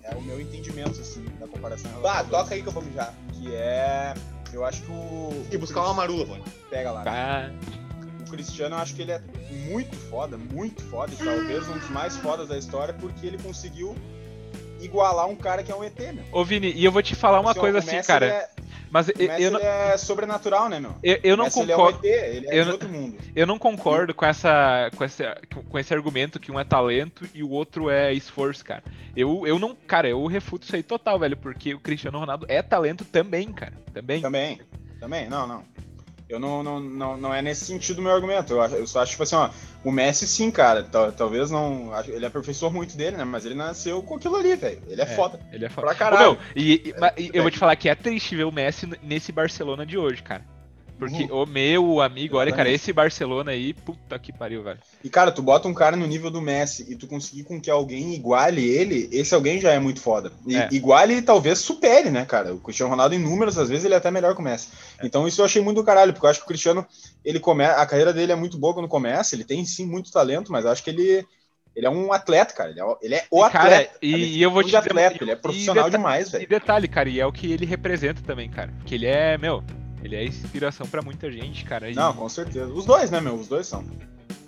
é 0.03 0.15
o 0.15 0.21
meu 0.21 0.39
entendimento, 0.41 0.99
assim, 0.99 1.23
da 1.39 1.47
comparação. 1.47 1.89
Ah, 2.05 2.23
toca 2.23 2.53
aí 2.53 2.61
que 2.61 2.67
eu 2.67 2.73
vou 2.73 2.83
mijar. 2.83 3.13
Que 3.31 3.55
é. 3.55 4.13
Eu 4.53 4.63
acho 4.63 4.83
que 4.83 4.91
o. 4.91 5.45
E 5.51 5.57
buscar 5.57 5.81
uma 5.81 5.93
marula, 5.93 6.25
pô. 6.25 6.35
Pega 6.69 6.91
lá. 6.91 7.03
Né? 7.03 7.53
O 8.25 8.29
Cristiano, 8.29 8.75
eu 8.75 8.79
acho 8.79 8.95
que 8.95 9.01
ele 9.01 9.11
é 9.11 9.21
muito 9.67 9.95
foda, 9.95 10.37
muito 10.37 10.83
foda, 10.83 11.11
e 11.13 11.17
talvez 11.17 11.67
um 11.67 11.77
dos 11.77 11.89
mais 11.89 12.15
fodas 12.17 12.47
da 12.47 12.57
história, 12.57 12.93
porque 12.93 13.25
ele 13.25 13.37
conseguiu 13.37 13.95
igualar 14.79 15.27
um 15.27 15.35
cara 15.35 15.63
que 15.63 15.71
é 15.71 15.75
um 15.75 15.83
ET, 15.83 15.99
né? 15.99 16.23
Ô, 16.31 16.43
Vini, 16.43 16.71
e 16.71 16.85
eu 16.85 16.91
vou 16.91 17.01
te 17.01 17.15
falar 17.15 17.39
uma 17.39 17.51
assim, 17.51 17.59
coisa 17.59 17.79
assim, 17.79 18.01
cara. 18.01 18.25
É, 18.27 18.49
mas 18.93 19.09
eu, 19.09 19.15
eu 19.39 19.49
não... 19.49 19.59
é 19.59 19.97
sobrenatural, 19.97 20.69
né, 20.69 20.79
meu? 20.79 20.93
Eu, 21.01 21.19
eu 21.23 21.35
não 21.35 21.49
concordo. 21.49 21.99
Ele 22.03 22.13
é, 22.13 22.21
um 22.21 22.27
ET, 22.27 22.35
ele 22.35 22.47
é 22.47 22.59
eu, 22.59 22.63
de 22.65 22.71
outro 22.71 22.89
mundo. 22.89 23.17
Eu 23.35 23.47
não 23.47 23.57
concordo 23.57 24.13
com 24.13 24.23
essa, 24.23 24.91
com 24.95 25.03
esse, 25.03 25.23
com 25.67 25.79
esse 25.79 25.91
argumento 25.91 26.39
que 26.39 26.51
um 26.51 26.59
é 26.59 26.63
talento 26.63 27.27
e 27.33 27.41
o 27.41 27.49
outro 27.49 27.89
é 27.89 28.13
esforço, 28.13 28.63
cara. 28.63 28.83
Eu, 29.15 29.47
eu 29.47 29.57
não, 29.57 29.75
cara, 29.75 30.07
eu 30.07 30.23
refuto 30.27 30.65
isso 30.65 30.75
aí 30.75 30.83
total, 30.83 31.17
velho, 31.17 31.35
porque 31.35 31.73
o 31.73 31.79
Cristiano 31.79 32.19
Ronaldo 32.19 32.45
é 32.47 32.61
talento 32.61 33.03
também, 33.03 33.51
cara. 33.51 33.73
Também. 33.91 34.21
Também. 34.21 34.61
Também, 34.99 35.27
não, 35.27 35.47
não. 35.47 35.63
Eu 36.34 36.39
não, 36.39 36.63
não, 36.63 36.79
não, 36.79 37.17
não 37.17 37.34
é 37.34 37.43
nesse 37.43 37.63
sentido 37.63 37.99
o 37.99 38.01
meu 38.01 38.11
argumento. 38.11 38.53
Eu, 38.53 38.61
eu 38.63 38.88
só 38.88 39.01
acho, 39.01 39.11
tipo 39.11 39.21
assim, 39.21 39.36
ó, 39.36 39.51
o 39.84 39.91
Messi 39.91 40.27
sim, 40.27 40.49
cara. 40.49 40.84
Talvez 41.15 41.51
não. 41.51 41.91
Ele 42.07 42.25
aperfeiçoou 42.25 42.71
muito 42.71 42.97
dele, 42.97 43.17
né? 43.17 43.23
Mas 43.23 43.45
ele 43.45 43.53
nasceu 43.53 44.01
com 44.01 44.15
aquilo 44.15 44.36
ali, 44.36 44.55
velho. 44.55 44.81
Ele 44.88 44.99
é, 44.99 45.03
é, 45.03 45.07
foda. 45.07 45.39
Ele 45.51 45.65
é 45.65 45.69
foda. 45.69 45.86
Pra 45.86 45.95
caralho. 45.95 46.31
Ô, 46.31 46.34
meu, 46.34 46.41
e, 46.55 46.73
e, 46.86 46.91
é, 46.91 47.29
eu 47.38 47.43
vou 47.43 47.51
te 47.51 47.59
falar 47.59 47.75
que 47.75 47.88
é 47.88 47.93
triste 47.93 48.36
ver 48.36 48.45
o 48.45 48.51
Messi 48.51 48.89
nesse 49.03 49.31
Barcelona 49.31 49.86
de 49.86 49.95
hoje, 49.95 50.23
cara. 50.23 50.43
Porque 51.03 51.31
uhum. 51.31 51.43
o 51.43 51.45
meu 51.45 52.01
amigo, 52.01 52.37
olha, 52.37 52.51
cara, 52.53 52.69
esse 52.69 52.93
Barcelona 52.93 53.51
aí, 53.51 53.73
puta 53.73 54.17
que 54.17 54.31
pariu, 54.31 54.63
velho. 54.63 54.79
E, 55.03 55.09
cara, 55.09 55.31
tu 55.31 55.41
bota 55.41 55.67
um 55.67 55.73
cara 55.73 55.97
no 55.97 56.07
nível 56.07 56.31
do 56.31 56.41
Messi 56.41 56.85
e 56.89 56.95
tu 56.95 57.07
conseguir 57.07 57.43
com 57.43 57.59
que 57.59 57.69
alguém 57.69 58.13
iguale 58.13 58.65
ele, 58.65 59.09
esse 59.11 59.35
alguém 59.35 59.59
já 59.59 59.71
é 59.71 59.79
muito 59.79 59.99
foda. 59.99 60.31
E 60.47 60.55
é. 60.55 60.69
iguale 60.71 61.15
e 61.15 61.21
talvez 61.21 61.59
supere, 61.59 62.09
né, 62.09 62.25
cara? 62.25 62.53
O 62.53 62.59
Cristiano 62.59 62.89
Ronaldo, 62.89 63.15
em 63.15 63.19
números, 63.19 63.57
às 63.57 63.69
vezes, 63.69 63.83
ele 63.83 63.93
é 63.93 63.97
até 63.97 64.09
melhor 64.09 64.33
que 64.33 64.41
o 64.41 64.43
Messi. 64.43 64.69
É. 64.99 65.05
Então, 65.05 65.27
isso 65.27 65.41
eu 65.41 65.45
achei 65.45 65.61
muito 65.61 65.77
do 65.77 65.83
caralho, 65.83 66.13
porque 66.13 66.25
eu 66.25 66.29
acho 66.29 66.39
que 66.39 66.45
o 66.45 66.47
Cristiano, 66.47 66.85
ele 67.23 67.39
come... 67.39 67.65
a 67.65 67.85
carreira 67.85 68.13
dele 68.13 68.31
é 68.31 68.35
muito 68.35 68.57
boa 68.57 68.73
quando 68.73 68.87
começa, 68.87 69.35
ele 69.35 69.43
tem 69.43 69.65
sim 69.65 69.85
muito 69.85 70.11
talento, 70.11 70.51
mas 70.51 70.65
acho 70.65 70.83
que 70.83 70.89
ele. 70.89 71.25
Ele 71.75 71.87
é 71.87 71.89
um 71.89 72.13
atleta, 72.13 72.53
cara. 72.53 72.69
Ele 72.69 72.79
é, 72.79 72.95
ele 73.01 73.15
é 73.15 73.25
o 73.31 73.43
e, 73.43 73.49
cara, 73.49 73.65
atleta. 73.65 73.97
E, 73.99 74.37
e 74.37 74.41
eu 74.43 74.51
vou 74.51 74.61
te 74.61 74.67
dizer. 74.67 74.77
Atleta, 74.77 75.17
ele 75.23 75.31
é 75.31 75.35
profissional 75.35 75.89
demais, 75.89 76.29
velho. 76.29 76.43
E 76.43 76.47
detalhe, 76.47 76.87
cara, 76.87 77.09
e 77.09 77.19
é 77.19 77.25
o 77.25 77.31
que 77.31 77.51
ele 77.51 77.65
representa 77.65 78.21
também, 78.21 78.47
cara. 78.47 78.71
Que 78.85 78.93
ele 78.93 79.07
é, 79.07 79.39
meu, 79.39 79.63
ele 80.03 80.15
é 80.15 80.25
inspiração 80.25 80.85
para 80.85 81.01
muita 81.01 81.31
gente, 81.31 81.63
cara. 81.63 81.89
E... 81.89 81.95
Não, 81.95 82.13
com 82.13 82.27
certeza. 82.27 82.67
Os 82.67 82.85
dois, 82.85 83.09
né, 83.09 83.21
meu? 83.21 83.35
Os 83.35 83.47
dois 83.47 83.65
são. 83.65 83.83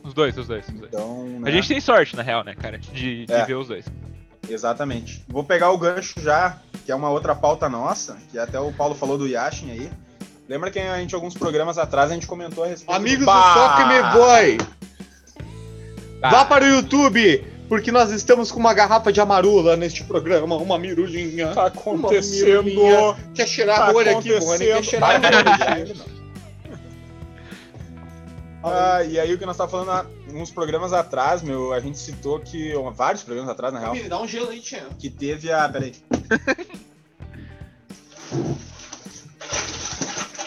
Os 0.04 0.14
dois, 0.14 0.38
os 0.38 0.48
dois. 0.48 0.68
Os 0.68 0.74
dois. 0.74 0.94
Então, 0.94 1.26
né? 1.40 1.50
A 1.50 1.52
gente 1.52 1.68
tem 1.68 1.80
sorte, 1.80 2.16
na 2.16 2.22
real, 2.22 2.44
né, 2.44 2.54
cara, 2.54 2.78
de, 2.78 3.26
de 3.26 3.34
é. 3.34 3.46
ver 3.46 3.56
os 3.56 3.70
dois. 3.70 3.86
Exatamente. 4.48 5.24
Vou 5.28 5.44
pegar 5.44 5.72
o 5.72 5.78
gancho 5.78 6.20
já, 6.20 6.60
que 6.86 6.92
é 6.92 6.96
uma 6.96 7.10
outra 7.10 7.34
pauta 7.34 7.70
nossa, 7.70 8.18
que 8.30 8.38
até 8.38 8.60
o 8.60 8.72
Paulo 8.72 8.94
falou 8.94 9.18
do 9.18 9.28
Yashin 9.28 9.72
aí. 9.72 9.90
Lembra 10.48 10.70
que 10.70 10.78
a 10.78 11.00
gente, 11.00 11.16
alguns 11.16 11.34
programas 11.34 11.78
atrás, 11.78 12.12
a 12.12 12.14
gente 12.14 12.28
comentou 12.28 12.64
a 12.64 12.68
respeito 12.68 12.96
Amigos 12.96 13.26
do, 13.26 13.32
do 13.32 13.54
Soccer 13.54 13.88
Me 13.88 14.02
Boy! 14.14 14.58
Tá. 16.22 16.30
Vá 16.30 16.46
para 16.46 16.66
o 16.66 16.68
YouTube! 16.68 17.55
Porque 17.68 17.92
nós 17.92 18.12
estamos 18.12 18.52
com 18.52 18.60
uma 18.60 18.74
garrafa 18.74 19.12
de 19.12 19.20
amarula 19.20 19.76
neste 19.76 20.04
programa, 20.04 20.56
uma 20.56 20.78
mirulinha. 20.78 21.54
Tá 21.54 21.68
acontecendo. 21.68 22.64
Mirulinha. 22.64 23.16
Quer 23.34 23.48
cheirar 23.48 23.78
tá 23.78 23.92
olho 23.92 24.18
aqui, 24.18 24.38
Rony? 24.38 24.66
Quer 24.66 24.84
cheirar 24.84 25.22
olho. 25.22 26.16
Ah, 28.68 29.04
e 29.04 29.20
aí 29.20 29.32
o 29.32 29.38
que 29.38 29.46
nós 29.46 29.56
tava 29.56 29.70
falando 29.70 29.92
há 29.92 30.08
uns 30.34 30.50
programas 30.50 30.92
atrás, 30.92 31.44
meu, 31.44 31.72
a 31.72 31.80
gente 31.80 32.00
citou 32.00 32.40
que. 32.40 32.74
Vários 32.96 33.22
programas 33.22 33.52
atrás, 33.52 33.72
na 33.72 33.80
real. 33.80 33.94
Me 33.94 34.10
dá 34.10 34.20
um 34.20 34.28
gelo 34.28 34.50
aí, 34.50 34.60
Tia. 34.60 34.88
Que 34.98 35.08
teve 35.08 35.52
a. 35.52 35.70
Peraí. 35.70 35.94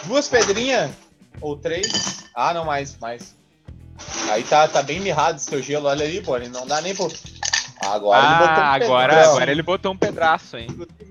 Duas 0.05 0.27
pedrinhas? 0.27 0.91
Ou 1.39 1.55
três? 1.55 2.25
Ah, 2.35 2.53
não, 2.53 2.65
mais, 2.65 2.97
mais. 2.97 3.38
Aí 4.29 4.43
tá, 4.43 4.67
tá 4.67 4.81
bem 4.81 4.99
mirrado 4.99 5.37
esse 5.37 5.49
teu 5.49 5.61
gelo, 5.61 5.87
olha 5.87 6.05
aí, 6.05 6.21
pô, 6.21 6.37
não 6.39 6.67
dá 6.67 6.81
nem 6.81 6.95
pro. 6.95 7.11
Agora 7.81 8.21
ah, 8.21 8.29
ele 8.29 8.39
botou 8.39 8.63
um 8.63 8.97
agora, 8.97 9.13
pedaço. 9.13 9.29
agora 9.29 9.51
ele 9.51 9.63
botou 9.63 9.91
um 9.93 9.97
pedaço, 9.97 10.57
hein? 10.57 10.67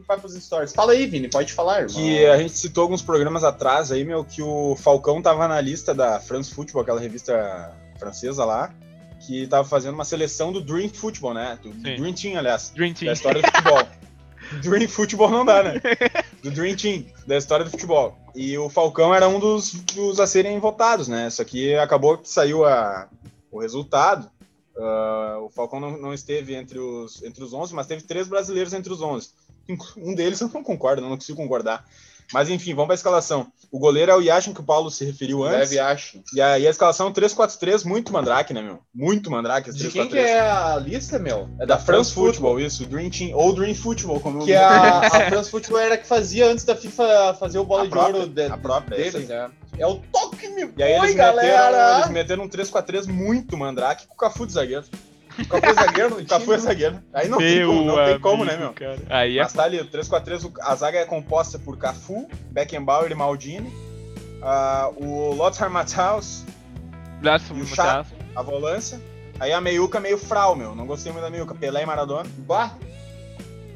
Vai 0.06 0.18
pros 0.18 0.34
stories. 0.34 0.72
Fala 0.72 0.92
aí, 0.92 1.06
Vini, 1.06 1.28
pode 1.28 1.52
falar, 1.52 1.82
irmão. 1.82 1.94
Que 1.94 2.26
a 2.26 2.36
gente 2.36 2.52
citou 2.52 2.82
alguns 2.82 3.02
programas 3.02 3.42
atrás 3.42 3.90
aí, 3.90 4.04
meu, 4.04 4.24
que 4.24 4.42
o 4.42 4.76
Falcão 4.76 5.20
tava 5.22 5.48
na 5.48 5.60
lista 5.60 5.94
da 5.94 6.20
France 6.20 6.52
Football, 6.52 6.82
aquela 6.82 7.00
revista 7.00 7.74
francesa 7.98 8.44
lá, 8.44 8.70
que 9.20 9.46
tava 9.46 9.66
fazendo 9.66 9.94
uma 9.94 10.04
seleção 10.04 10.52
do 10.52 10.60
Dream 10.60 10.90
Football, 10.90 11.34
né? 11.34 11.58
Do 11.62 11.72
Sim. 11.72 11.96
Dream 11.96 12.12
Team, 12.12 12.38
aliás. 12.38 12.70
Dream 12.74 12.92
Team. 12.92 13.06
Da 13.06 13.12
história 13.14 13.42
do 13.42 13.46
futebol. 13.48 13.82
Dream 14.62 14.88
Football 14.88 15.30
não 15.30 15.44
dá, 15.44 15.62
né? 15.62 15.80
Do 16.42 16.50
Dream 16.50 16.76
Team, 16.76 17.04
da 17.26 17.36
história 17.36 17.64
do 17.64 17.70
futebol. 17.70 18.16
E 18.34 18.56
o 18.56 18.68
Falcão 18.68 19.14
era 19.14 19.28
um 19.28 19.40
dos, 19.40 19.72
dos 19.72 20.20
a 20.20 20.26
serem 20.26 20.58
votados, 20.58 21.08
né? 21.08 21.28
Só 21.30 21.44
que 21.44 21.74
acabou 21.74 22.18
que 22.18 22.28
saiu 22.28 22.64
a, 22.64 23.08
o 23.50 23.60
resultado. 23.60 24.30
Uh, 24.76 25.44
o 25.44 25.50
Falcão 25.50 25.80
não, 25.80 25.98
não, 25.98 26.14
esteve 26.14 26.54
entre 26.54 26.78
os, 26.78 27.22
entre 27.22 27.42
os 27.42 27.52
11, 27.52 27.74
mas 27.74 27.86
teve 27.86 28.02
três 28.02 28.28
brasileiros 28.28 28.72
entre 28.72 28.92
os 28.92 29.02
11. 29.02 29.30
Um 29.96 30.14
deles 30.14 30.40
eu 30.40 30.48
não 30.48 30.62
concordo, 30.62 31.02
não 31.02 31.10
consigo 31.10 31.36
concordar. 31.36 31.84
Mas 32.32 32.48
enfim, 32.48 32.74
vamos 32.74 32.86
para 32.86 32.94
a 32.94 32.96
escalação. 32.96 33.46
O 33.70 33.78
goleiro 33.78 34.10
é 34.10 34.16
o 34.16 34.20
Yashin, 34.20 34.52
que 34.52 34.60
o 34.60 34.64
Paulo 34.64 34.90
se 34.90 35.04
referiu 35.04 35.44
antes. 35.44 35.70
Deve 35.70 35.76
Yashin. 35.76 36.22
E 36.34 36.40
aí 36.40 36.66
a 36.66 36.70
escalação 36.70 37.12
3-4-3, 37.12 37.84
muito 37.84 38.12
mandrake, 38.12 38.52
né, 38.54 38.62
meu? 38.62 38.80
Muito 38.94 39.30
mandrake. 39.30 39.70
De 39.72 39.88
quem 39.88 40.08
que 40.08 40.18
é 40.18 40.40
a 40.40 40.76
lista, 40.76 41.18
meu? 41.18 41.48
É 41.58 41.66
da, 41.66 41.76
da 41.76 41.78
France, 41.78 42.12
France 42.12 42.14
Football, 42.14 42.52
Football, 42.52 42.60
isso. 42.60 42.86
Dream 42.86 43.10
Team, 43.10 43.30
ou 43.34 43.54
Dream 43.54 43.74
Football, 43.74 44.20
como 44.20 44.44
Que 44.44 44.54
a, 44.54 44.98
a 45.00 45.10
France 45.28 45.50
Football 45.50 45.78
era 45.80 45.96
que 45.98 46.06
fazia 46.06 46.46
antes 46.46 46.64
da 46.64 46.76
FIFA 46.76 47.34
fazer 47.38 47.58
o 47.58 47.64
bola 47.64 47.82
a 47.82 47.84
de 47.84 47.90
própria, 47.90 48.20
ouro 48.20 48.28
de, 48.28 48.42
a 48.46 48.56
própria, 48.56 48.96
deles, 48.96 49.28
né? 49.28 49.50
É 49.78 49.86
o 49.86 49.96
toque 50.12 50.48
me 50.48 50.70
E 50.76 50.82
aí 50.82 50.92
eles 50.92 51.14
galera. 51.14 51.70
meteram, 51.70 51.98
eles 51.98 52.10
meteram 52.10 52.44
um 52.44 52.48
3-4-3 52.48 53.06
muito 53.06 53.56
mandrake 53.56 54.06
com 54.06 54.14
o 54.14 54.16
Cafu 54.16 54.46
de 54.46 54.52
zagueiro. 54.52 54.84
Cafu 55.46 55.66
é 55.66 55.74
zagueiro, 55.74 56.24
Cafu 56.26 56.52
é 56.52 56.58
zagueiro. 56.58 57.02
Aí 57.12 57.28
não, 57.28 57.38
tem 57.38 57.66
como, 57.66 57.84
não 57.84 58.04
tem 58.04 58.20
como, 58.20 58.44
né, 58.44 58.56
meu? 58.56 58.72
Cara. 58.72 58.98
Aí 59.08 59.38
é... 59.38 59.42
Mas 59.42 59.52
tá 59.52 59.64
ali, 59.64 59.78
3-4-3, 59.78 60.52
a 60.60 60.74
zaga 60.74 60.98
é 60.98 61.04
composta 61.04 61.58
por 61.58 61.76
Cafu, 61.76 62.28
Beckenbauer 62.50 63.10
e 63.10 63.14
Maldini. 63.14 63.68
Uh, 64.38 65.04
o 65.04 65.34
Lothar 65.34 65.70
Matthaus. 65.70 66.44
e 67.56 67.60
o 67.62 67.66
Chá, 67.66 68.04
a 68.34 68.42
volância. 68.42 69.00
Aí 69.40 69.52
a 69.52 69.60
meiuca 69.60 70.00
meio 70.00 70.18
frau, 70.18 70.56
meu. 70.56 70.74
Não 70.74 70.86
gostei 70.86 71.12
muito 71.12 71.24
da 71.24 71.30
meiuca. 71.30 71.54
Pelé 71.54 71.82
e 71.82 71.86
Maradona. 71.86 72.28
Bah. 72.38 72.72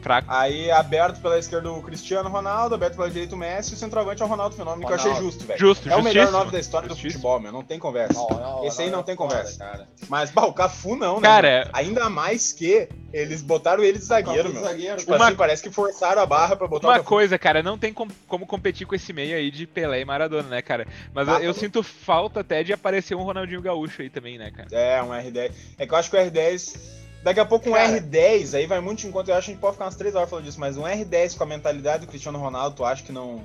Fraco. 0.03 0.27
Aí 0.31 0.71
aberto 0.71 1.21
pela 1.21 1.39
esquerda 1.39 1.71
o 1.71 1.81
Cristiano 1.83 2.29
Ronaldo, 2.29 2.75
aberto 2.75 2.97
pela 2.97 3.09
direita 3.09 3.35
o 3.35 3.39
Messi 3.39 3.71
e 3.71 3.75
o 3.75 3.77
centroavante 3.77 4.21
é 4.21 4.25
o 4.25 4.29
Ronaldo 4.29 4.57
Fenômeno, 4.57 4.83
Ronaldo. 4.83 5.03
que 5.03 5.09
eu 5.09 5.13
achei 5.13 5.25
justo, 5.25 5.47
velho. 5.47 5.59
Justo, 5.59 5.89
É 5.89 5.97
o 5.97 6.03
melhor 6.03 6.31
nome 6.33 6.51
da 6.51 6.59
história 6.59 6.89
do 6.89 6.97
futebol, 6.97 7.39
meu. 7.39 7.53
Não 7.53 7.63
tem 7.63 7.79
conversa. 7.79 8.15
Não, 8.15 8.29
não, 8.29 8.65
Esse 8.65 8.83
aí 8.83 8.91
não, 8.91 8.99
não 8.99 9.05
tem 9.05 9.15
conversa. 9.15 9.59
Cara. 9.59 9.89
Mas, 10.09 10.31
bah, 10.31 10.45
o 10.45 10.53
Cafu 10.53 10.97
não, 10.97 11.21
né? 11.21 11.29
Cara, 11.29 11.71
ainda 11.73 12.11
mais 12.11 12.53
que 12.53 12.89
eles 13.13 13.43
botaram 13.43 13.83
ele 13.85 13.99
de 13.99 14.05
zagueiro, 14.05 14.53
meu. 14.53 14.63
Zagueiro. 14.63 14.97
Tipo 14.97 15.15
uma... 15.15 15.27
assim, 15.27 15.37
parece 15.37 15.63
que 15.63 15.71
forçaram 15.71 16.21
a 16.21 16.27
barra 16.27 16.57
pra 16.57 16.67
botar 16.67 16.89
Uma 16.89 17.03
coisa, 17.03 17.39
cara, 17.39 17.63
não 17.63 17.79
tem 17.79 17.93
com, 17.93 18.09
como 18.27 18.47
competir 18.47 18.87
com 18.87 18.95
esse 18.95 19.13
meio 19.13 19.37
aí 19.37 19.51
de 19.51 19.67
Pelé 19.67 20.01
e 20.01 20.05
Maradona, 20.05 20.49
né, 20.49 20.63
cara? 20.63 20.87
Mas 21.15 21.29
eu, 21.29 21.39
eu 21.39 21.55
sinto 21.55 21.83
falta 21.83 22.41
até 22.41 22.65
de 22.65 22.73
aparecer 22.73 23.15
um 23.15 23.23
Ronaldinho 23.23 23.63
Gaúcho 23.63 24.03
aí 24.03 24.11
também, 24.11 24.39
né, 24.39 24.51
cara? 24.51 24.69
É, 24.73 25.03
um 25.03 25.11
R10. 25.11 25.53
É 25.79 25.87
que 25.87 25.93
eu 25.93 25.99
acho 25.99 26.11
que 26.11 26.17
o 26.17 26.21
R10 26.21 27.02
Daqui 27.23 27.39
a 27.39 27.47
pouco 27.47 27.69
um 27.69 27.73
Cara. 27.73 28.01
R10, 28.01 28.55
aí 28.55 28.67
vai 28.67 28.81
muito 28.81 29.07
enquanto 29.07 29.29
eu 29.29 29.35
acho 29.35 29.47
que 29.47 29.53
a 29.53 29.55
gente 29.55 29.61
pode 29.61 29.75
ficar 29.75 29.85
umas 29.85 29.95
3 29.95 30.15
horas 30.15 30.29
falando 30.29 30.45
disso, 30.45 30.59
mas 30.59 30.77
um 30.77 30.83
R10 30.83 31.37
com 31.37 31.45
a 31.45 31.47
mentalidade 31.47 32.05
do 32.05 32.09
Cristiano 32.09 32.39
Ronaldo, 32.39 32.77
tu 32.77 32.85
acha 32.85 33.03
que 33.03 33.13
não. 33.13 33.45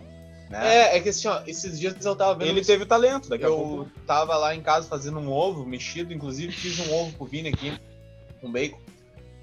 Né? 0.49 0.75
É, 0.75 0.97
é 0.97 1.01
que 1.01 1.09
assim, 1.09 1.27
ó, 1.27 1.41
esses 1.45 1.79
dias 1.79 1.93
eu 2.03 2.15
tava 2.15 2.33
vendo. 2.35 2.49
Ele 2.49 2.63
teve 2.63 2.85
talento, 2.85 3.29
daqui 3.29 3.43
eu 3.45 3.53
a 3.53 3.57
pouco. 3.57 3.75
Eu 3.83 4.05
tava 4.05 4.35
lá 4.35 4.55
em 4.55 4.61
casa 4.61 4.87
fazendo 4.87 5.19
um 5.19 5.31
ovo 5.31 5.65
mexido, 5.65 6.13
inclusive 6.13 6.51
fiz 6.51 6.79
um 6.79 6.93
ovo 6.93 7.11
pro 7.13 7.25
Vini 7.25 7.49
aqui, 7.49 7.77
com 8.41 8.51
bacon. 8.51 8.79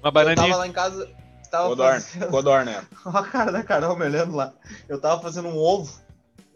Uma 0.01 0.11
bananinha. 0.11 0.47
Eu 0.47 0.49
tava 0.49 0.59
lá 0.59 0.67
em 0.67 0.73
casa. 0.73 1.09
Tava 1.49 1.69
Codorn, 1.69 2.01
fazendo... 2.01 2.31
Codorn, 2.31 2.65
né? 2.65 2.85
Olha 3.05 3.19
a 3.19 3.23
cara 3.23 3.51
da 3.51 3.63
Carol 3.63 3.95
me 3.95 4.05
olhando 4.05 4.35
lá. 4.35 4.53
Eu 4.89 4.99
tava 4.99 5.21
fazendo 5.21 5.47
um 5.47 5.57
ovo 5.57 5.93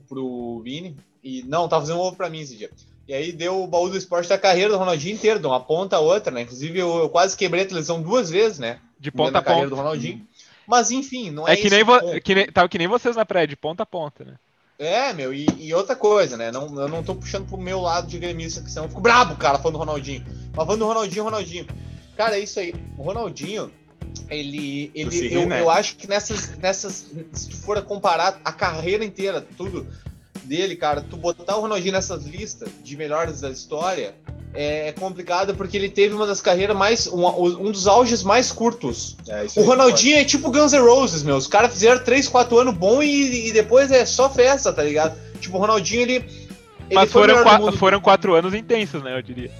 pro 0.07 0.61
Vini. 0.63 0.97
E 1.23 1.43
não, 1.43 1.69
tava 1.69 1.83
fazendo 1.83 1.99
um 1.99 2.03
ovo 2.03 2.15
pra 2.15 2.29
mim 2.29 2.41
esse 2.41 2.57
dia. 2.57 2.71
E 3.09 3.13
aí 3.15 3.31
deu 3.31 3.63
o 3.63 3.65
baú 3.65 3.89
do 3.89 3.97
esporte 3.97 4.29
da 4.29 4.37
carreira 4.37 4.69
do 4.69 4.77
Ronaldinho 4.77 5.15
inteiro, 5.15 5.39
de 5.39 5.47
uma 5.47 5.59
ponta 5.59 5.95
a 5.95 5.99
outra, 5.99 6.31
né? 6.31 6.41
Inclusive 6.41 6.77
eu, 6.77 6.95
eu 6.99 7.09
quase 7.09 7.35
quebrei 7.35 7.63
a 7.63 7.67
televisão 7.67 7.99
duas 7.99 8.29
vezes, 8.29 8.59
né? 8.59 8.77
De 8.99 9.11
ponta 9.11 9.39
a 9.39 9.41
ponta. 9.41 9.67
do 9.67 9.75
Ronaldinho. 9.75 10.23
Mas 10.67 10.91
enfim, 10.91 11.31
não 11.31 11.47
é, 11.47 11.53
é 11.53 11.55
que 11.55 11.71
nem, 11.71 11.83
que 12.21 12.35
nem 12.35 12.51
Tava 12.51 12.69
que 12.69 12.77
nem 12.77 12.87
vocês 12.87 13.15
na 13.15 13.25
praia, 13.25 13.47
de 13.47 13.55
ponta 13.55 13.81
a 13.81 13.85
ponta, 13.87 14.23
né? 14.23 14.35
É, 14.77 15.11
meu, 15.11 15.33
e, 15.33 15.47
e, 15.57 15.73
outra 15.73 15.95
coisa, 15.95 16.37
né? 16.37 16.51
Não, 16.51 16.79
eu 16.79 16.87
não 16.87 17.01
tô 17.01 17.15
puxando 17.15 17.47
pro 17.47 17.57
meu 17.57 17.81
lado 17.81 18.05
de 18.05 18.19
gremista, 18.19 18.61
que 18.61 18.69
senão 18.69 18.85
eu 18.85 18.89
fico 18.89 19.01
brabo, 19.01 19.35
cara, 19.37 19.57
falando 19.57 19.73
do 19.73 19.79
Ronaldinho. 19.79 20.23
Mas 20.55 20.65
falando 20.67 20.79
do 20.79 20.85
Ronaldinho, 20.85 21.23
Ronaldinho. 21.23 21.67
Cara, 22.15 22.37
é 22.37 22.41
isso 22.41 22.59
aí. 22.59 22.75
O 22.95 23.01
Ronaldinho, 23.01 23.71
ele. 24.29 24.91
ele 24.93 25.35
eu, 25.35 25.47
né? 25.47 25.61
eu 25.61 25.69
acho 25.71 25.95
que 25.95 26.07
nessas, 26.07 26.55
nessas. 26.59 27.07
Se 27.33 27.49
tu 27.49 27.57
for 27.57 27.81
comparar 27.81 28.39
a 28.45 28.51
carreira 28.51 29.03
inteira, 29.03 29.41
tudo, 29.57 29.87
dele, 30.43 30.75
cara, 30.75 31.01
tu 31.01 31.17
botar 31.17 31.57
o 31.57 31.61
Ronaldinho 31.61 31.93
nessas 31.93 32.25
listas 32.25 32.69
de 32.83 32.97
melhores 32.97 33.41
da 33.41 33.49
história 33.49 34.15
é, 34.53 34.89
é 34.89 34.91
complicado 34.91 35.53
porque 35.55 35.77
ele 35.77 35.89
teve 35.89 36.13
uma 36.13 36.25
das 36.25 36.41
carreiras 36.41 36.75
mais. 36.75 37.07
um, 37.07 37.27
um 37.27 37.71
dos 37.71 37.87
auges 37.87 38.23
mais 38.23 38.51
curtos. 38.51 39.15
É, 39.27 39.45
o 39.55 39.63
Ronaldinho 39.63 40.17
é 40.17 40.23
tipo 40.23 40.51
Guns 40.51 40.73
N' 40.73 40.79
Roses, 40.79 41.23
meu. 41.23 41.35
Os 41.35 41.47
caras 41.47 41.71
fizeram 41.71 42.03
3, 42.03 42.27
4 42.27 42.59
anos 42.59 42.73
bom 42.75 43.01
e, 43.03 43.49
e, 43.49 43.51
depois 43.51 43.91
é 43.91 44.05
só 44.05 44.29
festa, 44.29 44.73
tá 44.73 44.83
ligado? 44.83 45.17
Tipo, 45.39 45.57
o 45.57 45.59
Ronaldinho, 45.59 46.01
ele. 46.01 46.25
mas 46.91 47.11
foram, 47.11 47.43
qua 47.43 47.71
foram 47.73 48.01
quatro 48.01 48.33
anos 48.33 48.53
intensos, 48.53 49.03
né? 49.03 49.15
Eu 49.15 49.21
diria. 49.21 49.51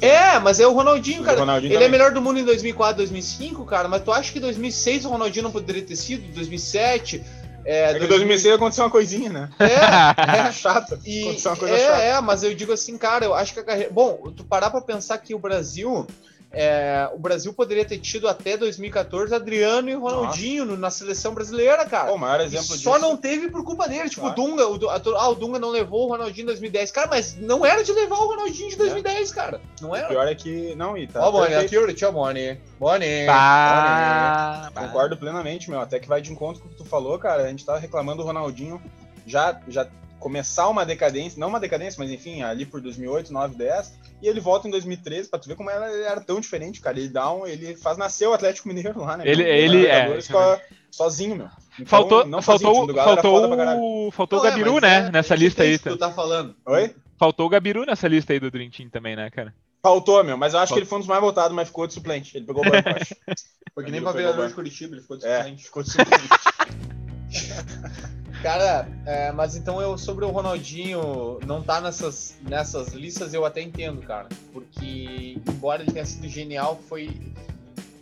É, 0.00 0.38
mas 0.38 0.60
é 0.60 0.66
o 0.66 0.72
Ronaldinho, 0.72 1.24
cara. 1.24 1.38
O 1.38 1.40
Ronaldinho 1.40 1.70
ele 1.70 1.74
é 1.74 1.86
também. 1.86 1.88
é 1.88 1.90
melhor 1.90 2.14
do 2.14 2.22
mundo 2.22 2.38
em 2.38 2.44
2004, 2.44 2.98
2005, 2.98 3.64
cara. 3.64 3.88
Mas 3.88 4.02
tu 4.02 4.12
acha 4.12 4.32
que 4.32 4.38
2006 4.38 5.06
o 5.06 5.08
Ronaldinho 5.08 5.42
não 5.42 5.50
poderia 5.50 5.82
ter 5.82 5.96
sido? 5.96 6.22
2007? 6.32 7.20
É, 7.66 7.90
é 7.90 7.98
que 7.98 8.04
em 8.04 8.08
2006 8.08 8.54
aconteceu 8.54 8.84
uma 8.84 8.90
coisinha, 8.90 9.30
né? 9.30 9.48
É, 9.58 10.48
é 10.48 10.52
chata. 10.54 11.00
E, 11.04 11.24
aconteceu 11.24 11.50
uma 11.50 11.56
coisa 11.58 11.74
é, 11.74 11.78
chata. 11.78 11.98
É, 11.98 12.20
mas 12.20 12.42
eu 12.44 12.54
digo 12.54 12.72
assim, 12.72 12.96
cara, 12.96 13.24
eu 13.24 13.34
acho 13.34 13.52
que 13.52 13.58
a 13.58 13.64
carreira. 13.64 13.90
Bom, 13.92 14.32
tu 14.34 14.44
parar 14.44 14.70
pra 14.70 14.80
pensar 14.80 15.18
que 15.18 15.34
o 15.34 15.38
Brasil 15.38 16.06
é, 16.52 17.10
o 17.12 17.18
Brasil 17.18 17.52
poderia 17.52 17.84
ter 17.84 17.98
tido 17.98 18.28
até 18.28 18.56
2014 18.56 19.34
Adriano 19.34 19.90
e 19.90 19.94
Ronaldinho 19.94 20.64
no, 20.64 20.76
na 20.76 20.90
seleção 20.90 21.34
brasileira, 21.34 21.84
cara. 21.84 22.12
o 22.12 22.18
maior 22.18 22.40
exemplo 22.40 22.66
disso. 22.68 22.78
Só 22.78 22.98
não 22.98 23.16
teve 23.16 23.50
por 23.50 23.64
culpa 23.64 23.88
dele. 23.88 24.08
Tipo, 24.08 24.22
claro. 24.22 24.36
Dunga, 24.36 24.66
o, 24.68 24.88
a, 24.88 25.00
ah, 25.18 25.28
o 25.28 25.34
Dunga 25.34 25.58
não 25.58 25.70
levou 25.70 26.06
o 26.06 26.08
Ronaldinho 26.08 26.44
em 26.44 26.46
2010. 26.46 26.90
Cara, 26.92 27.08
mas 27.08 27.36
não 27.36 27.66
era 27.66 27.82
de 27.82 27.92
levar 27.92 28.16
o 28.16 28.28
Ronaldinho 28.28 28.70
de 28.70 28.76
2010, 28.76 29.30
é. 29.30 29.34
cara. 29.34 29.60
Não 29.80 29.94
era. 29.94 30.06
O 30.06 30.08
pior 30.08 30.26
é 30.28 30.34
que. 30.34 30.74
Não, 30.76 30.96
e 30.96 31.06
tá. 31.06 31.26
Ó, 31.26 31.30
Boni, 31.30 31.54
aqui 31.54 31.76
Boni. 32.12 32.60
Boni. 32.78 33.26
Bah, 33.26 34.70
bah. 34.72 34.82
Concordo 34.82 35.16
plenamente, 35.16 35.68
meu. 35.68 35.80
Até 35.80 35.98
que 35.98 36.08
vai 36.08 36.22
de 36.22 36.32
encontro 36.32 36.62
com 36.62 36.68
o 36.68 36.70
que 36.70 36.76
tu 36.76 36.84
falou, 36.84 37.18
cara. 37.18 37.44
A 37.44 37.48
gente 37.48 37.66
tá 37.66 37.76
reclamando 37.76 38.22
do 38.22 38.26
Ronaldinho. 38.26 38.80
Já, 39.26 39.60
já 39.68 39.86
começar 40.18 40.68
uma 40.68 40.86
decadência, 40.86 41.38
não 41.38 41.48
uma 41.48 41.60
decadência, 41.60 41.98
mas 41.98 42.10
enfim, 42.10 42.42
ali 42.42 42.64
por 42.64 42.80
2008, 42.80 43.32
9, 43.32 43.56
10, 43.56 43.92
e 44.26 44.28
ele 44.28 44.40
volta 44.40 44.66
em 44.66 44.72
2013 44.72 45.28
para 45.28 45.38
tu 45.38 45.48
ver 45.48 45.54
como 45.54 45.70
ele 45.70 46.02
era 46.02 46.20
tão 46.20 46.40
diferente, 46.40 46.80
cara. 46.80 46.98
Ele 46.98 47.08
dá 47.08 47.32
um, 47.32 47.46
ele 47.46 47.76
faz 47.76 47.96
nascer 47.96 48.26
o 48.26 48.32
Atlético 48.32 48.66
Mineiro 48.66 49.00
lá, 49.00 49.16
né? 49.16 49.24
Ele, 49.24 49.44
ele 49.44 49.86
é, 49.86 50.18
sozinho, 50.90 51.36
meu. 51.36 51.48
Então, 51.74 51.86
faltou, 51.86 52.26
não 52.26 52.42
faltou, 52.42 52.74
sozinho, 52.74 52.94
faltou, 52.96 54.10
faltou 54.10 54.38
o 54.40 54.42
Gabiru, 54.42 54.78
é, 54.78 54.80
né, 54.80 54.96
é, 54.96 55.10
nessa 55.12 55.36
lista 55.36 55.62
aí. 55.62 55.78
Que 55.78 55.90
tu 55.90 55.96
tá 55.96 56.10
falando. 56.10 56.56
Oi? 56.66 56.92
Faltou 57.16 57.46
o 57.46 57.48
Gabiru 57.48 57.86
nessa 57.86 58.08
lista 58.08 58.32
aí 58.32 58.40
do 58.40 58.50
Dream 58.50 58.68
Team 58.68 58.90
também, 58.90 59.14
né, 59.14 59.30
cara? 59.30 59.54
Faltou, 59.80 60.24
meu, 60.24 60.36
mas 60.36 60.54
eu 60.54 60.58
acho 60.58 60.70
Faltou. 60.70 60.74
que 60.74 60.80
ele 60.80 60.88
foi 60.88 60.96
um 60.96 61.00
dos 61.02 61.08
mais 61.08 61.20
votados, 61.20 61.54
mas 61.54 61.68
ficou 61.68 61.86
de 61.86 61.94
suplente. 61.94 62.36
Ele 62.36 62.46
pegou 62.46 62.66
o 62.66 62.68
banco, 62.68 62.88
acho. 62.88 63.14
Porque 63.72 63.92
nem 63.92 64.02
pra 64.02 64.10
vereador 64.10 64.48
de 64.48 64.54
Curitiba, 64.54 64.96
ele 64.96 65.02
ficou 65.02 65.16
de 65.16 65.24
é, 65.24 65.36
suplente. 65.36 65.62
É, 65.62 65.64
ficou 65.64 65.82
de 65.84 65.90
suplente. 65.92 66.28
Cara, 68.42 68.86
é, 69.06 69.32
mas 69.32 69.56
então 69.56 69.80
eu 69.80 69.96
sobre 69.96 70.24
o 70.24 70.30
Ronaldinho 70.30 71.38
não 71.46 71.62
tá 71.62 71.80
nessas, 71.80 72.36
nessas 72.42 72.88
listas, 72.88 73.32
eu 73.32 73.44
até 73.44 73.60
entendo, 73.60 74.02
cara. 74.02 74.28
Porque, 74.52 75.38
embora 75.48 75.82
ele 75.82 75.92
tenha 75.92 76.04
sido 76.04 76.28
genial, 76.28 76.80
foi. 76.88 77.10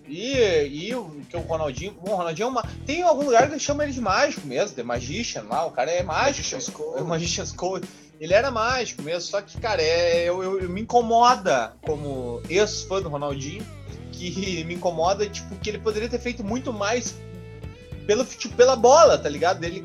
E, 0.06 0.36
e 0.66 0.94
o 0.94 1.22
que 1.30 1.36
o 1.36 1.40
Ronaldinho. 1.40 1.92
Bom, 1.92 2.12
o 2.12 2.16
Ronaldinho 2.16 2.46
é 2.46 2.48
uma. 2.48 2.64
Tem 2.84 3.02
algum 3.02 3.24
lugar 3.24 3.48
que 3.48 3.58
chama 3.58 3.84
ele 3.84 3.92
de 3.92 4.00
mágico 4.00 4.46
mesmo, 4.46 4.76
de 4.76 4.82
Magician 4.82 5.44
lá. 5.44 5.64
O 5.66 5.70
cara 5.70 5.90
é 5.90 6.02
mágico. 6.02 6.36
Magician's 6.36 6.68
Code. 6.68 6.98
É 6.98 7.02
Magician's 7.02 7.52
Code. 7.52 7.88
Ele 8.20 8.34
era 8.34 8.50
mágico 8.50 9.02
mesmo, 9.02 9.22
só 9.22 9.40
que, 9.40 9.58
cara, 9.60 9.82
é, 9.82 10.24
eu, 10.24 10.42
eu, 10.42 10.60
eu 10.60 10.68
me 10.68 10.82
incomoda 10.82 11.74
como 11.82 12.40
ex-fã 12.48 13.02
do 13.02 13.08
Ronaldinho, 13.08 13.64
que 14.12 14.62
me 14.64 14.74
incomoda, 14.74 15.28
tipo, 15.28 15.54
que 15.56 15.70
ele 15.70 15.78
poderia 15.78 16.08
ter 16.08 16.18
feito 16.18 16.44
muito 16.44 16.72
mais 16.72 17.14
pelo, 18.06 18.24
tipo, 18.24 18.54
pela 18.54 18.76
bola, 18.76 19.18
tá 19.18 19.28
ligado? 19.28 19.62
Ele 19.64 19.84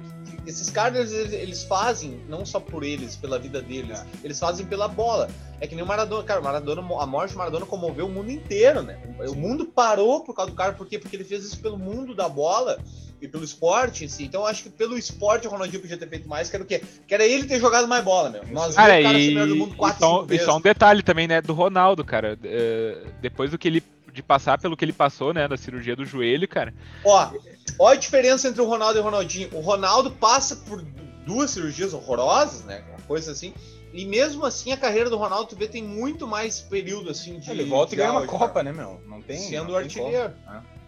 esses 0.50 0.70
caras, 0.70 1.12
eles, 1.12 1.34
eles, 1.34 1.64
fazem, 1.64 2.20
não 2.28 2.44
só 2.44 2.60
por 2.60 2.84
eles, 2.84 3.16
pela 3.16 3.38
vida 3.38 3.62
deles, 3.62 4.00
é. 4.00 4.06
eles 4.24 4.40
fazem 4.40 4.66
pela 4.66 4.88
bola. 4.88 5.30
É 5.62 5.68
que 5.68 5.76
nem 5.76 5.84
o 5.84 5.88
Maradona, 5.88 6.24
cara, 6.24 6.42
Maradona, 6.42 6.82
a 6.82 7.06
morte 7.06 7.34
do 7.34 7.38
Maradona 7.38 7.66
comoveu 7.66 8.08
o 8.08 8.10
mundo 8.10 8.32
inteiro, 8.32 8.82
né? 8.82 8.98
O 9.28 9.36
mundo 9.36 9.66
parou 9.66 10.24
por 10.24 10.34
causa 10.34 10.50
do 10.50 10.58
cara, 10.58 10.74
por 10.74 10.88
quê? 10.88 10.98
Porque 10.98 11.16
ele 11.16 11.24
fez 11.24 11.44
isso 11.44 11.60
pelo 11.60 11.78
mundo 11.78 12.16
da 12.16 12.28
bola 12.28 12.80
e 13.22 13.28
pelo 13.28 13.44
esporte 13.44 14.06
em 14.06 14.08
si. 14.08 14.24
Então 14.24 14.42
eu 14.42 14.48
acho 14.48 14.64
que 14.64 14.70
pelo 14.70 14.98
esporte 14.98 15.46
o 15.46 15.52
Ronaldinho 15.52 15.82
podia 15.82 15.98
ter 15.98 16.08
feito 16.08 16.28
mais, 16.28 16.50
que 16.50 16.56
era 16.56 16.64
o 16.64 16.68
quê? 16.68 16.82
Que 17.08 17.14
era 17.14 17.26
ele 17.26 17.46
ter 17.46 17.60
jogado 17.60 17.88
mais 17.88 18.04
bola, 18.04 18.30
meu. 18.30 18.48
Nós 18.48 18.74
cara, 18.74 19.00
o 19.00 19.04
cara 19.04 19.20
e, 19.20 19.36
do 19.36 19.56
mundo 19.56 19.76
quatro, 19.76 19.98
e, 19.98 20.00
só, 20.00 20.26
e 20.30 20.40
só 20.40 20.58
um 20.58 20.62
detalhe 20.62 21.04
também, 21.04 21.28
né, 21.28 21.42
do 21.42 21.54
Ronaldo, 21.54 22.04
cara. 22.04 22.40
Uh, 22.42 23.08
depois 23.22 23.52
do 23.52 23.58
que 23.58 23.68
ele 23.68 23.84
de 24.12 24.24
passar 24.24 24.58
pelo 24.58 24.76
que 24.76 24.84
ele 24.84 24.94
passou, 24.94 25.34
né, 25.34 25.48
da 25.48 25.56
cirurgia 25.56 25.96
do 25.96 26.06
joelho, 26.06 26.48
cara. 26.48 26.74
Ó, 27.06 27.32
Olha 27.80 27.96
a 27.96 28.00
diferença 28.00 28.48
entre 28.48 28.62
o 28.62 28.66
Ronaldo 28.66 29.00
e 29.00 29.02
o 29.02 29.04
Ronaldinho. 29.04 29.50
O 29.54 29.62
Ronaldo 29.62 30.12
passa 30.12 30.58
por 30.58 30.82
duas 31.26 31.52
cirurgias 31.52 31.94
horrorosas, 31.94 32.66
né? 32.66 32.84
Uma 32.90 33.08
coisa 33.08 33.32
assim. 33.32 33.54
E 33.94 34.06
mesmo 34.06 34.46
assim, 34.46 34.72
a 34.72 34.78
carreira 34.78 35.10
do 35.10 35.18
Ronaldo, 35.18 35.50
tu 35.50 35.56
vê, 35.56 35.68
tem 35.68 35.82
muito 35.82 36.28
mais 36.28 36.60
período, 36.60 37.10
assim, 37.10 37.40
de... 37.40 37.50
Ele 37.50 37.66
volta 37.66 37.96
e 37.96 37.98
ganha 37.98 38.12
uma 38.12 38.28
Copa, 38.28 38.62
né, 38.62 38.72
meu? 38.72 39.02
Não 39.08 39.22
tem... 39.22 39.40
Sendo 39.40 39.72
não 39.72 39.78
artilheiro. 39.78 40.34
É. 40.48 40.80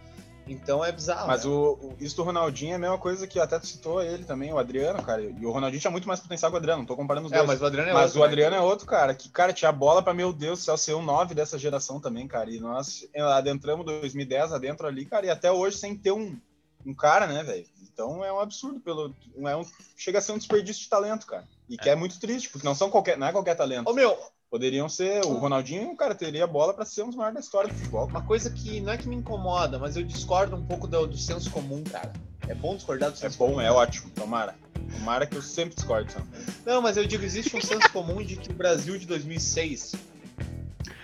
Então 0.48 0.84
é 0.84 0.92
bizarro. 0.92 1.28
Mas 1.28 1.46
né? 1.46 1.52
o, 1.52 1.94
isso 2.00 2.16
do 2.16 2.24
Ronaldinho 2.24 2.74
é 2.74 2.76
a 2.76 2.80
mesma 2.80 2.98
coisa 2.98 3.26
que 3.26 3.40
até 3.40 3.58
tu 3.58 3.66
citou 3.66 4.02
ele 4.02 4.24
também, 4.26 4.52
o 4.52 4.58
Adriano, 4.58 5.02
cara. 5.02 5.22
E 5.22 5.46
o 5.46 5.52
Ronaldinho 5.52 5.80
tinha 5.80 5.92
muito 5.92 6.08
mais 6.08 6.20
potencial 6.20 6.52
que 6.52 6.56
o 6.56 6.60
Adriano, 6.60 6.80
não 6.80 6.86
tô 6.86 6.96
comparando 6.96 7.28
os 7.28 7.32
é, 7.32 7.38
dois. 7.38 7.48
mas 7.48 7.62
o 7.62 7.66
Adriano 7.66 7.90
é 7.90 7.94
mas 7.94 8.04
outro. 8.04 8.20
Mas 8.20 8.26
o 8.26 8.26
né? 8.26 8.32
Adriano 8.34 8.56
né? 8.56 8.62
é 8.62 8.66
outro, 8.66 8.86
cara, 8.86 9.16
que, 9.16 9.30
cara, 9.30 9.54
tinha 9.54 9.72
bola 9.72 10.04
pra, 10.04 10.14
meu 10.14 10.34
Deus 10.34 10.60
do 10.60 10.66
céu, 10.66 10.78
ser 10.78 10.94
o 10.94 11.02
9 11.02 11.34
dessa 11.34 11.58
geração 11.58 12.00
também, 12.00 12.28
cara. 12.28 12.50
E 12.50 12.60
nós 12.60 13.08
adentramos 13.16 13.86
2010 13.86 14.52
adentro 14.52 14.88
ali, 14.88 15.06
cara, 15.06 15.26
e 15.26 15.30
até 15.30 15.52
hoje 15.52 15.78
sem 15.78 15.96
ter 15.96 16.12
um, 16.12 16.38
um 16.86 16.94
cara, 16.94 17.28
né, 17.28 17.44
velho? 17.44 17.66
Então 17.94 18.24
é 18.24 18.32
um 18.32 18.40
absurdo 18.40 18.80
pelo. 18.80 19.16
É 19.38 19.56
um, 19.56 19.66
chega 19.96 20.20
a 20.20 20.22
ser 20.22 20.32
um 20.32 20.38
desperdício 20.38 20.84
de 20.84 20.90
talento, 20.90 21.26
cara. 21.26 21.48
E 21.70 21.76
é. 21.76 21.78
que 21.78 21.90
é 21.90 21.96
muito 21.96 22.20
triste, 22.20 22.50
porque 22.50 22.66
não 22.66 22.76
são 22.76 22.90
qualquer, 22.90 23.18
não 23.18 23.28
é 23.28 23.32
qualquer 23.32 23.56
talento. 23.56 23.90
Ô, 23.90 23.94
meu, 23.94 24.18
poderiam 24.50 24.90
ser 24.90 25.24
o 25.26 25.34
Ronaldinho, 25.34 25.96
cara, 25.96 26.14
teria 26.14 26.46
bola 26.46 26.74
para 26.74 26.84
ser 26.84 27.04
um 27.04 27.08
dos 27.08 27.16
maiores 27.16 27.36
da 27.36 27.40
história 27.40 27.70
do 27.70 27.76
futebol. 27.76 28.08
Uma 28.08 28.24
coisa 28.24 28.50
que 28.50 28.82
não 28.82 28.92
é 28.92 28.98
que 28.98 29.08
me 29.08 29.16
incomoda, 29.16 29.80
mas 29.80 29.96
eu 29.96 30.04
discordo 30.04 30.56
um 30.56 30.66
pouco 30.66 30.88
do, 30.88 31.08
do 31.08 31.18
senso 31.18 31.50
comum, 31.52 31.84
cara. 31.84 32.12
É 32.48 32.54
bom 32.54 32.76
discordar 32.76 33.12
do 33.12 33.18
senso 33.18 33.36
É 33.36 33.38
bom, 33.38 33.52
comum. 33.52 33.62
é 33.62 33.72
ótimo. 33.72 34.10
Tomara. 34.12 34.56
Tomara 34.98 35.26
que 35.26 35.38
eu 35.38 35.42
sempre 35.42 35.76
discordo. 35.76 36.12
Sabe? 36.12 36.26
Não, 36.66 36.82
mas 36.82 36.98
eu 36.98 37.06
digo, 37.06 37.24
existe 37.24 37.56
um 37.56 37.62
senso 37.62 37.90
comum 37.94 38.22
de 38.22 38.36
que 38.36 38.52
o 38.52 38.54
Brasil 38.54 38.98
de 38.98 39.06
2006 39.06 39.94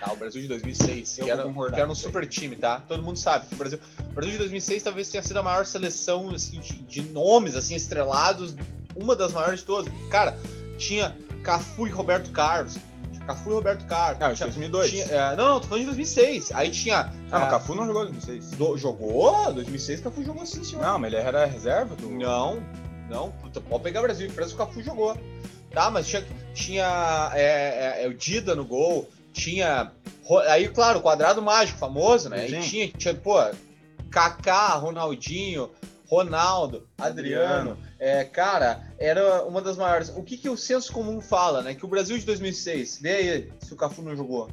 Tá, 0.00 0.12
o 0.12 0.16
Brasil 0.16 0.42
de 0.42 0.48
2006, 0.48 1.16
que 1.16 1.30
era, 1.30 1.42
que 1.42 1.80
era, 1.80 1.90
um 1.90 1.94
super 1.94 2.26
time, 2.26 2.56
tá? 2.56 2.80
Todo 2.86 3.02
mundo 3.02 3.18
sabe 3.18 3.46
que 3.46 3.54
o 3.54 3.56
Brasil, 3.56 3.78
o 3.98 4.12
Brasil 4.12 4.32
de 4.32 4.38
2006 4.38 4.82
talvez 4.82 5.08
tenha 5.08 5.22
sido 5.22 5.38
a 5.38 5.42
maior 5.42 5.66
seleção 5.66 6.30
assim, 6.30 6.60
de, 6.60 6.74
de 6.82 7.02
nomes 7.02 7.54
assim 7.54 7.74
estrelados, 7.74 8.54
uma 8.94 9.14
das 9.14 9.32
maiores 9.32 9.60
de 9.60 9.66
todas. 9.66 9.92
Cara, 10.10 10.36
tinha 10.76 11.16
Cafu 11.42 11.86
e 11.86 11.90
Roberto 11.90 12.30
Carlos. 12.30 12.76
Cafu 13.26 13.50
e 13.50 13.52
Roberto 13.54 13.86
Carlos. 13.86 14.22
Ah, 14.22 14.34
tinha, 14.34 14.46
2002. 14.46 14.90
Tinha, 14.90 15.04
é, 15.04 15.36
não, 15.36 15.48
não, 15.48 15.60
tô 15.60 15.66
falando 15.66 15.80
de 15.80 15.86
2006. 15.86 16.52
Aí 16.52 16.70
tinha. 16.70 17.12
Ah, 17.30 17.38
mas 17.38 17.42
é, 17.42 17.50
Cafu 17.50 17.74
não 17.74 17.86
jogou 17.86 18.02
em 18.04 18.12
2006. 18.12 18.50
Do, 18.52 18.78
jogou? 18.78 19.52
2006 19.52 20.00
Cafu 20.00 20.24
jogou 20.24 20.46
sim, 20.46 20.64
senhor. 20.64 20.82
Não, 20.82 20.98
mas 20.98 21.12
ele 21.12 21.22
era 21.22 21.44
reserva 21.44 21.94
do. 21.94 22.08
Não, 22.08 22.62
não. 23.10 23.30
Pode 23.68 23.82
pegar 23.82 24.00
o 24.00 24.04
Brasil, 24.04 24.30
parece 24.34 24.54
que 24.54 24.62
o 24.62 24.66
Cafu 24.66 24.82
jogou. 24.82 25.16
Tá, 25.70 25.90
mas 25.90 26.06
tinha, 26.06 26.26
tinha 26.54 27.30
é, 27.34 27.42
é, 28.00 28.04
é, 28.04 28.08
o 28.08 28.14
Dida 28.14 28.54
no 28.54 28.64
gol, 28.64 29.08
tinha. 29.38 29.92
Aí, 30.48 30.68
claro, 30.68 30.98
o 30.98 31.02
quadrado 31.02 31.40
mágico 31.40 31.78
famoso, 31.78 32.28
né? 32.28 32.40
Aí 32.40 32.60
tinha, 32.60 32.88
tinha, 32.88 33.14
pô, 33.14 33.36
Kaká, 34.10 34.74
Ronaldinho, 34.74 35.70
Ronaldo, 36.06 36.86
Adriano. 36.98 37.78
É, 37.98 38.24
cara, 38.24 38.82
era 38.98 39.44
uma 39.44 39.62
das 39.62 39.76
maiores. 39.76 40.10
O 40.14 40.22
que, 40.22 40.36
que 40.36 40.48
o 40.48 40.56
senso 40.56 40.92
comum 40.92 41.20
fala, 41.20 41.62
né? 41.62 41.74
Que 41.74 41.84
o 41.84 41.88
Brasil 41.88 42.18
de 42.18 42.26
2006, 42.26 42.98
vê 43.00 43.12
aí 43.12 43.52
se 43.60 43.72
o 43.72 43.76
Cafu 43.76 44.02
não 44.02 44.14
jogou. 44.14 44.50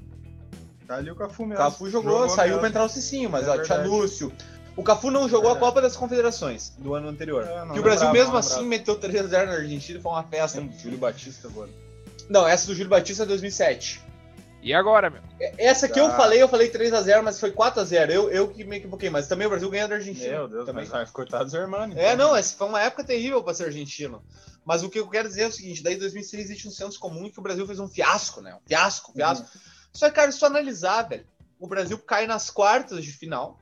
Tá 0.87 0.95
ali 0.95 1.09
o 1.09 1.15
Cafu 1.15 1.45
mesmo. 1.45 1.63
Cafu 1.63 1.89
jogou, 1.89 2.11
jogou 2.11 2.29
saiu 2.29 2.49
mesmo. 2.49 2.59
pra 2.59 2.69
entrar 2.69 2.83
o 2.83 2.89
Cicinho, 2.89 3.29
mas 3.29 3.47
é 3.47 3.51
ó, 3.51 3.61
tinha 3.61 3.79
Lúcio. 3.79 4.31
O 4.77 4.83
Cafu 4.83 5.09
não 5.09 5.27
jogou 5.27 5.51
é. 5.51 5.53
a 5.53 5.55
Copa 5.55 5.81
das 5.81 5.95
Confederações 5.95 6.73
do 6.77 6.93
ano 6.93 7.07
anterior. 7.07 7.43
É, 7.43 7.73
que 7.73 7.79
o 7.79 7.83
Brasil, 7.83 8.11
mesmo 8.11 8.35
assim, 8.35 8.65
meteu 8.65 8.99
3x0 8.99 9.45
na 9.45 9.53
Argentina 9.53 9.99
e 9.99 10.01
foi 10.01 10.11
uma 10.11 10.23
festa. 10.23 10.59
Sim, 10.59 10.71
Júlio 10.77 10.97
Batista 10.97 11.47
agora. 11.47 11.69
Não, 12.29 12.47
essa 12.47 12.67
do 12.67 12.73
Júlio 12.73 12.89
Batista 12.89 13.23
é 13.23 13.25
2007. 13.25 14.04
E 14.65 14.73
agora, 14.73 15.11
meu? 15.11 15.21
Essa 15.59 15.87
que 15.87 15.99
eu 15.99 16.09
tá. 16.09 16.17
falei, 16.17 16.41
eu 16.41 16.47
falei 16.47 16.71
3x0, 16.71 17.21
mas 17.21 17.39
foi 17.39 17.51
4x0. 17.51 18.09
Eu, 18.09 18.31
eu 18.31 18.47
que 18.47 18.63
me 18.63 18.77
equivoquei, 18.77 19.11
mas 19.11 19.27
também 19.27 19.45
o 19.45 19.49
Brasil 19.51 19.69
ganhou 19.69 19.87
da 19.87 19.93
Argentina. 19.93 20.39
Meu 20.39 20.47
Deus, 20.47 20.65
também. 20.65 20.87
mas 20.91 21.11
cortados 21.11 21.53
Hermano. 21.53 21.93
É, 21.95 22.15
não, 22.15 22.35
essa 22.35 22.57
foi 22.57 22.67
uma 22.67 22.81
época 22.81 23.03
terrível 23.03 23.43
para 23.43 23.53
ser 23.53 23.65
argentino. 23.65 24.23
Mas 24.65 24.81
o 24.81 24.89
que 24.89 24.99
eu 24.99 25.07
quero 25.07 25.27
dizer 25.27 25.43
é 25.43 25.47
o 25.47 25.51
seguinte: 25.51 25.83
daí 25.83 25.93
em 25.93 25.99
2006 25.99 26.45
existe 26.45 26.67
um 26.67 26.71
senso 26.71 26.99
comum 26.99 27.29
que 27.29 27.37
o 27.37 27.43
Brasil 27.43 27.67
fez 27.67 27.79
um 27.79 27.87
fiasco, 27.87 28.41
né? 28.41 28.55
Um 28.55 28.67
fiasco, 28.67 29.11
um 29.11 29.13
fiasco. 29.13 29.45
Uhum. 29.45 29.61
Só 29.93 30.09
que, 30.09 30.15
cara, 30.15 30.31
se 30.31 30.39
tu 30.39 30.47
analisar, 30.47 31.03
velho, 31.03 31.27
o 31.59 31.67
Brasil 31.67 31.99
cai 31.99 32.25
nas 32.25 32.49
quartas 32.49 33.03
de 33.03 33.11
final 33.11 33.59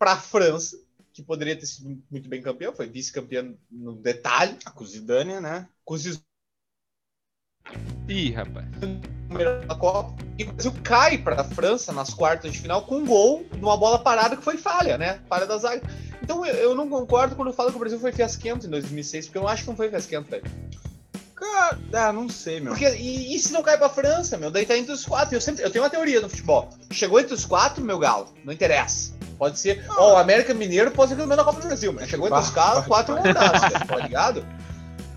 pra 0.00 0.16
França, 0.16 0.76
que 1.12 1.22
poderia 1.22 1.54
ter 1.54 1.66
sido 1.66 2.02
muito 2.10 2.28
bem 2.28 2.42
campeão, 2.42 2.74
foi 2.74 2.88
vice-campeão 2.88 3.56
no 3.70 3.94
detalhe. 3.94 4.58
Com 4.74 4.82
o 4.82 4.86
Zidane, 4.86 5.38
né? 5.38 5.68
Com 5.84 5.96
Zidane 5.96 6.24
Ih, 8.08 8.32
rapaz. 8.32 8.66
Da 9.66 9.74
Copa. 9.74 10.14
E 10.38 10.44
o 10.44 10.52
Brasil 10.52 10.74
cai 10.82 11.18
para 11.18 11.40
a 11.40 11.44
França 11.44 11.92
nas 11.92 12.12
quartas 12.12 12.52
de 12.52 12.58
final 12.58 12.82
com 12.82 12.96
um 12.96 13.06
gol 13.06 13.46
numa 13.58 13.76
bola 13.76 13.98
parada 13.98 14.36
que 14.36 14.42
foi 14.42 14.56
falha, 14.56 14.98
né? 14.98 15.20
Falha 15.28 15.46
da 15.46 15.58
zaga. 15.58 15.82
Então 16.22 16.44
eu, 16.44 16.54
eu 16.54 16.74
não 16.74 16.88
concordo 16.88 17.36
quando 17.36 17.48
eu 17.48 17.54
falo 17.54 17.70
que 17.70 17.76
o 17.76 17.78
Brasil 17.78 18.00
foi 18.00 18.12
fiasquento 18.12 18.66
em 18.66 18.70
2006, 18.70 19.26
porque 19.26 19.38
eu 19.38 19.42
não 19.42 19.48
acho 19.48 19.62
que 19.62 19.68
não 19.68 19.76
foi 19.76 19.88
fiasquento, 19.88 20.28
velho. 20.28 20.44
Cara, 21.34 21.78
ah, 21.94 22.12
não 22.12 22.28
sei, 22.28 22.60
meu. 22.60 22.72
Porque, 22.72 22.88
e, 22.96 23.34
e, 23.34 23.38
se 23.38 23.52
não 23.52 23.62
cai 23.62 23.78
pra 23.78 23.88
França, 23.88 24.36
meu? 24.36 24.50
Daí 24.50 24.66
tá 24.66 24.76
entre 24.76 24.92
os 24.92 25.06
quatro. 25.06 25.34
Eu, 25.34 25.40
sempre, 25.40 25.64
eu 25.64 25.70
tenho 25.70 25.82
uma 25.82 25.90
teoria 25.90 26.20
no 26.20 26.28
futebol. 26.28 26.68
Chegou 26.90 27.18
entre 27.18 27.32
os 27.32 27.46
quatro, 27.46 27.82
meu 27.82 27.98
galo, 27.98 28.28
não 28.44 28.52
interessa. 28.52 29.14
Pode 29.38 29.58
ser. 29.58 29.84
Ó, 29.88 30.10
oh, 30.10 30.14
o 30.14 30.16
América 30.16 30.52
Mineiro 30.52 30.90
pode 30.90 31.10
ser 31.10 31.16
campeão 31.16 31.36
da 31.36 31.44
Copa 31.44 31.60
do 31.60 31.66
Brasil, 31.66 31.92
mas 31.92 32.10
chegou 32.10 32.26
entre 32.26 32.40
os 32.40 32.50
quatro, 32.50 32.82
quatro 32.84 33.14
mandados, 33.14 33.60
tá 33.86 33.96
ligado? 33.96 34.46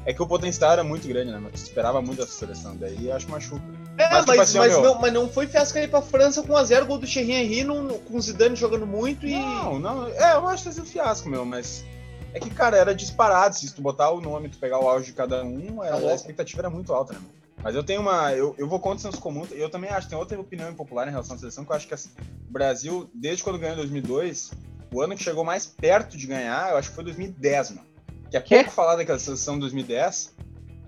É 0.05 0.13
que 0.13 0.21
o 0.21 0.27
potencial 0.27 0.73
era 0.73 0.83
muito 0.83 1.07
grande, 1.07 1.31
né? 1.31 1.39
Mas 1.39 1.61
esperava 1.61 2.01
muito 2.01 2.21
essa 2.21 2.31
seleção. 2.31 2.75
Daí 2.75 3.09
acho 3.11 3.29
machuca. 3.29 3.63
É, 3.97 4.09
mas, 4.09 4.25
mas, 4.25 4.25
tipo 4.25 4.41
assim, 4.41 4.57
mas, 4.57 4.83
não, 4.83 4.99
mas 4.99 5.13
não 5.13 5.29
foi 5.29 5.47
fiasco 5.47 5.77
aí 5.77 5.87
pra 5.87 6.01
França 6.01 6.41
com 6.43 6.53
1x0, 6.53 6.85
gol 6.85 6.97
do 6.97 7.07
Thierry 7.07 7.31
Henry, 7.31 7.65
com 7.65 8.17
o 8.17 8.21
Zidane 8.21 8.55
jogando 8.55 8.85
muito 8.85 9.25
e. 9.25 9.39
Não, 9.39 9.79
não. 9.79 10.07
É, 10.07 10.33
eu 10.33 10.47
acho 10.47 10.69
que 10.69 10.81
um 10.81 10.85
fiasco, 10.85 11.29
meu, 11.29 11.45
mas. 11.45 11.85
É 12.33 12.39
que, 12.39 12.49
cara, 12.49 12.75
era 12.75 12.93
disparado. 12.93 13.55
Se 13.55 13.73
tu 13.73 13.81
botar 13.81 14.09
o 14.09 14.19
nome, 14.19 14.49
tu 14.49 14.57
pegar 14.57 14.79
o 14.79 14.89
auge 14.89 15.05
de 15.05 15.13
cada 15.13 15.43
um, 15.43 15.83
era, 15.83 16.01
tá 16.01 16.07
a 16.07 16.15
expectativa 16.15 16.61
era 16.61 16.69
muito 16.69 16.91
alta, 16.91 17.13
né? 17.13 17.19
Mas 17.63 17.75
eu 17.75 17.83
tenho 17.83 18.01
uma. 18.01 18.33
Eu, 18.33 18.53
eu 18.57 18.67
vou 18.67 18.79
contra 18.79 18.97
o 18.97 19.11
senso 19.11 19.21
comum, 19.21 19.47
eu 19.51 19.69
também 19.69 19.89
acho, 19.89 20.09
tem 20.09 20.17
outra 20.17 20.39
opinião 20.39 20.69
impopular 20.69 21.07
em 21.07 21.11
relação 21.11 21.35
à 21.35 21.39
seleção, 21.39 21.63
que 21.63 21.71
eu 21.71 21.75
acho 21.75 21.87
que 21.87 21.93
assim, 21.93 22.09
o 22.49 22.51
Brasil, 22.51 23.09
desde 23.13 23.41
quando 23.41 23.57
ganhou 23.57 23.75
em 23.75 23.77
2002, 23.77 24.51
o 24.91 25.01
ano 25.01 25.15
que 25.15 25.23
chegou 25.23 25.45
mais 25.45 25.65
perto 25.65 26.17
de 26.17 26.27
ganhar, 26.27 26.71
eu 26.71 26.77
acho 26.77 26.89
que 26.89 26.95
foi 26.95 27.05
2010, 27.05 27.71
mano. 27.71 27.92
Que 28.41 28.55
é 28.55 28.63
pouco 28.63 28.71
falar 28.71 28.95
daquela 28.95 29.19
seleção 29.19 29.55
de 29.55 29.61
2010, 29.61 30.33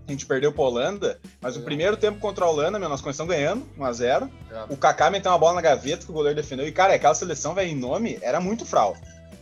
a 0.07 0.11
gente 0.11 0.25
perdeu 0.25 0.51
pra 0.51 0.63
Holanda, 0.63 1.19
mas 1.41 1.55
é. 1.55 1.59
o 1.59 1.63
primeiro 1.63 1.97
tempo 1.97 2.19
contra 2.19 2.45
a 2.45 2.49
Holanda, 2.49 2.77
meu, 2.77 2.87
nós 2.89 3.01
começamos 3.01 3.33
ganhando, 3.33 3.65
1x0. 3.77 4.29
É. 4.51 4.63
O 4.69 4.77
Kaká 4.77 5.09
meteu 5.09 5.31
uma 5.31 5.37
bola 5.37 5.55
na 5.55 5.61
gaveta 5.61 6.05
que 6.05 6.11
o 6.11 6.13
goleiro 6.13 6.35
defendeu. 6.35 6.67
E, 6.67 6.71
cara, 6.71 6.93
aquela 6.93 7.15
seleção, 7.15 7.53
velho, 7.53 7.69
em 7.69 7.75
nome, 7.75 8.19
era 8.21 8.39
muito 8.39 8.65
fral. 8.65 8.95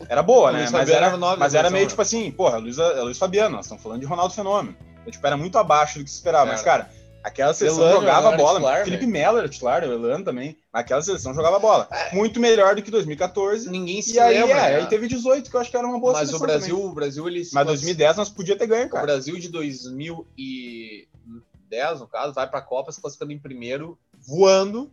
Era 0.07 0.23
boa, 0.23 0.51
né? 0.51 0.67
Mas 0.71 0.89
era, 0.89 1.17
mas 1.37 1.53
era 1.53 1.69
meio 1.69 1.87
tipo 1.87 2.01
assim, 2.01 2.31
porra, 2.31 2.57
Luiz, 2.57 2.77
Luiz 2.77 3.17
Fabiano, 3.17 3.55
nós 3.55 3.65
estamos 3.65 3.83
falando 3.83 3.99
de 3.99 4.05
Ronaldo 4.05 4.33
Fenômeno. 4.33 4.75
Eu, 5.05 5.11
tipo, 5.11 5.25
era 5.25 5.35
muito 5.35 5.57
abaixo 5.57 5.99
do 5.99 6.05
que 6.05 6.09
se 6.09 6.15
esperava. 6.15 6.51
Mas, 6.51 6.61
cara, 6.61 6.89
Aquela 7.23 7.53
seleção 7.53 7.83
Elano, 7.83 8.01
jogava 8.01 8.27
Elano 8.27 8.37
bola. 8.37 8.59
Titular, 8.59 8.83
Felipe 8.83 9.07
Melo 9.07 9.37
era 9.37 9.47
titular, 9.47 9.81
o 9.83 9.93
Elano 9.93 10.25
também. 10.25 10.57
Aquela 10.73 11.01
seleção 11.01 11.33
jogava 11.33 11.57
bola. 11.57 11.87
É. 11.89 12.13
Muito 12.13 12.37
melhor 12.39 12.75
do 12.75 12.83
que 12.83 12.91
2014. 12.91 13.69
Ninguém 13.69 14.01
se 14.01 14.15
e 14.15 14.19
aí, 14.19 14.39
lembra. 14.39 14.57
É, 14.57 14.71
né? 14.71 14.75
aí 14.79 14.87
teve 14.87 15.07
18, 15.07 15.49
que 15.49 15.55
eu 15.55 15.61
acho 15.61 15.71
que 15.71 15.77
era 15.77 15.87
uma 15.87 15.99
boa 15.99 16.11
Mas 16.11 16.27
seleção. 16.27 16.39
Mas 16.39 16.49
o 16.49 16.53
Brasil, 16.53 16.75
também. 16.75 16.91
o 16.91 16.93
Brasil, 16.93 17.25
ele. 17.27 17.47
Mas 17.53 17.65
2010 17.65 18.17
nós 18.17 18.27
podia 18.29 18.57
ter 18.57 18.67
ganho, 18.67 18.89
cara. 18.89 19.03
O 19.03 19.07
Brasil 19.07 19.39
de 19.39 19.47
2010, 19.47 22.01
no 22.01 22.07
caso, 22.07 22.33
vai 22.33 22.49
pra 22.49 22.61
Copa 22.61 22.91
se 22.91 22.99
classificando 22.99 23.31
em 23.31 23.39
primeiro, 23.39 23.97
voando 24.19 24.91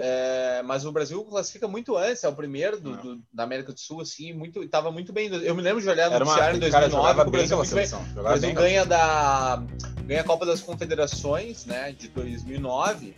É, 0.00 0.62
mas 0.64 0.84
o 0.84 0.92
Brasil 0.92 1.24
classifica 1.24 1.66
muito 1.66 1.96
antes, 1.96 2.22
é 2.22 2.28
o 2.28 2.32
primeiro 2.32 2.80
do, 2.80 2.96
do, 2.96 3.22
da 3.32 3.42
América 3.44 3.72
do 3.72 3.80
Sul, 3.80 4.00
assim, 4.00 4.32
muito, 4.32 4.66
tava 4.68 4.90
muito 4.90 5.12
bem. 5.12 5.28
Eu 5.28 5.54
me 5.54 5.62
lembro 5.62 5.82
de 5.82 5.88
olhar 5.88 6.10
no 6.10 6.18
noticiário 6.18 6.56
em 6.56 6.60
2009, 6.60 7.16
cara, 7.16 7.28
o 7.28 7.30
Brasil, 7.30 7.56
bem. 7.74 7.86
o 8.16 8.22
Brasil 8.22 8.54
ganha, 8.54 8.86
da, 8.86 9.62
ganha 10.04 10.20
a 10.20 10.24
Copa 10.24 10.46
das 10.46 10.60
Confederações, 10.60 11.66
né, 11.66 11.92
de 11.92 12.08
2009. 12.08 13.14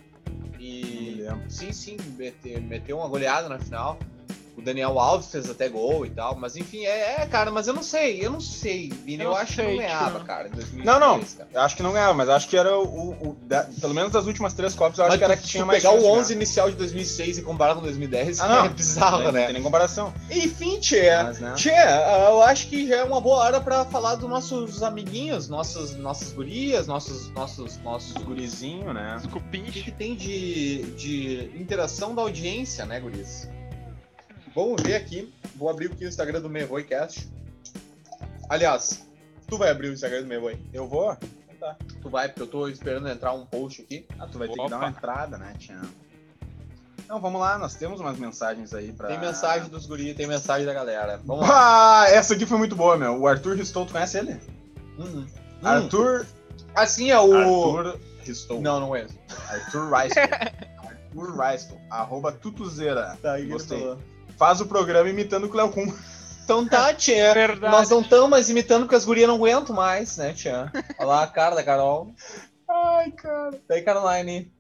E 0.58 1.24
sim, 1.48 1.72
sim, 1.72 1.96
meteu, 2.16 2.60
meteu 2.60 2.98
uma 2.98 3.08
goleada 3.08 3.48
na 3.48 3.58
final. 3.58 3.98
O 4.60 4.62
Daniel 4.62 4.98
Alves 4.98 5.30
fez 5.30 5.48
até 5.48 5.68
gol 5.68 6.04
e 6.04 6.10
tal, 6.10 6.36
mas 6.36 6.54
enfim, 6.54 6.84
é, 6.84 7.22
é 7.22 7.26
cara, 7.26 7.50
mas 7.50 7.66
eu 7.66 7.72
não 7.72 7.82
sei, 7.82 8.24
eu 8.24 8.30
não 8.30 8.40
sei, 8.40 8.90
Vini, 8.90 9.24
eu, 9.24 9.30
eu 9.30 9.36
acho 9.36 9.54
sei, 9.54 9.64
que 9.64 9.70
não 9.70 9.78
ganhava, 9.78 10.20
cara, 10.20 10.48
em 10.48 10.50
2003, 10.50 10.84
Não, 10.84 11.00
não, 11.00 11.24
cara. 11.24 11.48
eu 11.52 11.60
acho 11.62 11.76
que 11.76 11.82
não 11.82 11.92
ganhava, 11.92 12.14
mas 12.14 12.28
acho 12.28 12.46
que 12.46 12.56
era 12.56 12.78
o, 12.78 13.10
o, 13.10 13.36
da, 13.42 13.66
pelo 13.80 13.94
menos 13.94 14.12
das 14.12 14.26
últimas 14.26 14.52
três 14.52 14.74
Copas, 14.74 14.98
eu 14.98 15.06
acho 15.06 15.18
que 15.18 15.24
era 15.24 15.36
que 15.36 15.46
tinha 15.46 15.64
mais 15.64 15.82
pegar 15.82 15.94
o 15.94 16.04
11 16.04 16.32
inicial 16.34 16.70
de 16.70 16.76
2006 16.76 17.38
e 17.38 17.42
comparar 17.42 17.74
com 17.74 17.80
2010, 17.80 18.40
ah, 18.40 18.48
não, 18.48 18.64
é 18.66 18.68
bizarro, 18.68 19.22
não, 19.24 19.32
né? 19.32 19.40
Não 19.40 19.46
tem 19.46 19.54
nem 19.54 19.62
comparação. 19.62 20.12
Enfim, 20.30 20.78
Tchê, 20.78 21.10
né? 21.10 21.54
Tchê, 21.56 21.70
eu 21.70 22.42
acho 22.42 22.68
que 22.68 22.86
já 22.86 22.96
é 22.96 23.04
uma 23.04 23.20
boa 23.20 23.38
hora 23.38 23.60
pra 23.60 23.84
falar 23.86 24.16
dos 24.16 24.28
nossos 24.28 24.82
amiguinhos, 24.82 25.48
nossos, 25.48 25.96
nossas 25.96 26.32
gurias, 26.32 26.86
nossos, 26.86 27.30
nossos, 27.30 27.78
nossos 27.78 28.12
gurizinhos, 28.22 28.94
né? 28.94 29.16
Os 29.16 29.26
cupins. 29.26 29.68
O 29.68 29.72
que, 29.72 29.82
que 29.84 29.92
tem 29.92 30.14
de, 30.14 30.82
de 30.92 31.50
interação 31.56 32.14
da 32.14 32.22
audiência, 32.22 32.84
né, 32.84 33.00
guris? 33.00 33.48
Vamos 34.54 34.82
ver 34.82 34.94
aqui. 34.94 35.32
Vou 35.56 35.68
abrir 35.68 35.90
aqui 35.92 36.04
o 36.04 36.08
Instagram 36.08 36.40
do 36.40 36.50
Mevoicast. 36.50 37.28
Aliás, 38.48 39.06
tu 39.46 39.56
vai 39.56 39.70
abrir 39.70 39.88
o 39.88 39.92
Instagram 39.92 40.22
do 40.22 40.26
Mevoy? 40.26 40.58
Eu 40.72 40.88
vou? 40.88 41.16
Tá. 41.60 41.76
Tu 42.00 42.08
vai, 42.08 42.28
porque 42.28 42.42
eu 42.42 42.46
tô 42.46 42.68
esperando 42.68 43.08
entrar 43.08 43.32
um 43.34 43.44
post 43.44 43.82
aqui. 43.82 44.06
Ah, 44.18 44.26
tu 44.26 44.38
vai 44.38 44.48
Opa. 44.48 44.56
ter 44.56 44.62
que 44.64 44.70
dar 44.70 44.78
uma 44.78 44.88
entrada, 44.88 45.36
né, 45.36 45.54
Tião? 45.58 45.82
Então 47.04 47.20
vamos 47.20 47.40
lá, 47.40 47.58
nós 47.58 47.74
temos 47.74 48.00
umas 48.00 48.18
mensagens 48.18 48.72
aí 48.72 48.92
pra. 48.92 49.08
Tem 49.08 49.18
mensagem 49.18 49.68
dos 49.68 49.84
guris, 49.84 50.16
tem 50.16 50.26
mensagem 50.26 50.64
da 50.64 50.72
galera. 50.72 51.20
Vamos 51.24 51.46
lá. 51.46 52.04
Ah, 52.04 52.08
essa 52.08 52.34
aqui 52.34 52.46
foi 52.46 52.56
muito 52.56 52.74
boa, 52.74 52.96
meu. 52.96 53.20
O 53.20 53.26
Arthur 53.26 53.56
Ristou, 53.56 53.84
tu 53.84 53.92
conhece 53.92 54.18
ele? 54.18 54.40
Uhum. 54.96 55.26
Arthur. 55.62 56.26
Assim 56.74 57.10
é 57.10 57.20
o. 57.20 57.34
Arthur 57.34 58.00
Ristou. 58.20 58.60
Não, 58.60 58.80
não 58.80 58.96
é. 58.96 59.06
Arthur 59.48 59.92
Ristou. 59.92 60.22
Arthur 60.88 61.40
Ristou. 61.40 61.80
Arroba 61.90 62.32
Tutuzeira. 62.32 63.18
Tá 63.20 63.32
aí, 63.32 63.46
Gostei 63.46 63.96
faz 64.40 64.58
o 64.58 64.66
programa 64.66 65.10
imitando 65.10 65.44
o 65.44 65.48
Cleocum. 65.50 65.92
Então 66.42 66.66
tá, 66.66 66.94
tia. 66.94 67.34
Verdade. 67.34 67.70
Nós 67.70 67.90
não 67.90 68.00
estamos 68.00 68.30
mais 68.30 68.48
imitando 68.48 68.84
porque 68.84 68.94
as 68.94 69.04
gurias 69.04 69.28
não 69.28 69.36
aguentam 69.36 69.76
mais, 69.76 70.16
né, 70.16 70.32
tia? 70.32 70.72
Olha 70.98 71.06
lá 71.06 71.22
a 71.24 71.26
cara 71.26 71.54
da 71.54 71.62
Carol. 71.62 72.14
Ai, 72.66 73.10
cara. 73.12 73.60
Daí, 73.68 73.82
Caroline. 73.82 74.50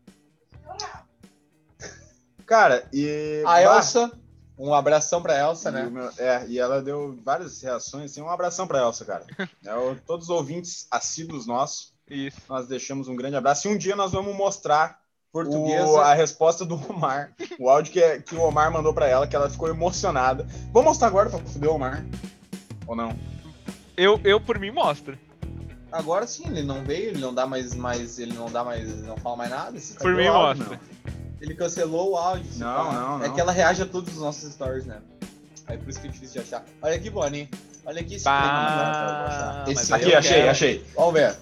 Cara, 2.44 2.86
e. 2.92 3.42
A 3.46 3.62
Elsa. 3.62 4.12
Um 4.58 4.74
abração 4.74 5.22
pra 5.22 5.40
Elsa, 5.40 5.70
né? 5.70 5.88
Meu, 5.90 6.10
é, 6.18 6.44
e 6.46 6.58
ela 6.58 6.82
deu 6.82 7.18
várias 7.24 7.62
reações, 7.62 8.10
assim, 8.10 8.20
um 8.20 8.28
abração 8.28 8.66
pra 8.66 8.80
Elsa, 8.80 9.06
cara. 9.06 9.24
é, 9.38 9.94
todos 10.06 10.26
os 10.26 10.30
ouvintes 10.30 10.86
assíduos 10.90 11.46
nossos, 11.46 11.94
Isso. 12.06 12.36
nós 12.46 12.68
deixamos 12.68 13.08
um 13.08 13.16
grande 13.16 13.36
abraço. 13.36 13.66
E 13.66 13.70
um 13.70 13.78
dia 13.78 13.96
nós 13.96 14.12
vamos 14.12 14.36
mostrar 14.36 15.00
portuguesa. 15.32 15.86
O, 15.86 15.98
a 15.98 16.14
resposta 16.14 16.64
do 16.64 16.74
Omar. 16.90 17.32
O 17.58 17.68
áudio 17.68 17.92
que, 17.92 18.02
é, 18.02 18.18
que 18.18 18.34
o 18.34 18.42
Omar 18.42 18.72
mandou 18.72 18.92
para 18.92 19.06
ela, 19.06 19.26
que 19.26 19.36
ela 19.36 19.48
ficou 19.48 19.68
emocionada. 19.68 20.46
Vou 20.72 20.82
mostrar 20.82 21.08
agora 21.08 21.30
pra 21.30 21.38
fuder 21.38 21.70
o 21.70 21.74
Omar. 21.74 22.04
Ou 22.86 22.96
não? 22.96 23.16
Eu, 23.96 24.20
eu 24.24 24.40
por 24.40 24.58
mim, 24.58 24.70
mostro. 24.70 25.18
Agora 25.92 26.26
sim, 26.26 26.44
ele 26.46 26.62
não 26.62 26.84
veio, 26.84 27.10
ele 27.10 27.20
não 27.20 27.34
dá 27.34 27.46
mais. 27.46 27.74
mais 27.74 28.18
ele 28.18 28.32
não 28.32 28.50
dá 28.50 28.62
mais. 28.62 29.02
não 29.02 29.16
fala 29.16 29.36
mais 29.36 29.50
nada. 29.50 29.78
Por 29.98 30.14
mim, 30.14 30.26
áudio, 30.26 30.64
mostra. 30.64 30.80
Não. 31.04 31.20
Ele 31.40 31.54
cancelou 31.54 32.12
o 32.12 32.16
áudio. 32.16 32.50
Não, 32.56 32.92
não, 32.92 33.18
não. 33.18 33.24
É 33.24 33.30
que 33.30 33.40
ela 33.40 33.50
reage 33.50 33.82
a 33.82 33.86
todos 33.86 34.14
os 34.14 34.20
nossos 34.20 34.52
stories, 34.52 34.86
né? 34.86 35.00
Aí 35.66 35.78
por 35.78 35.88
isso 35.88 36.00
que 36.00 36.08
é 36.08 36.10
difícil 36.10 36.42
de 36.42 36.48
achar. 36.48 36.64
Olha 36.82 36.96
aqui, 36.96 37.08
Bonnie. 37.08 37.48
Olha 37.86 38.00
aqui 38.00 38.16
esse 38.16 38.24
bah, 38.24 39.64
esse 39.66 39.92
Aqui, 39.92 40.14
achei, 40.14 40.36
quero. 40.36 40.50
achei. 40.50 40.86
Vamos 40.94 41.14
ver. 41.14 41.36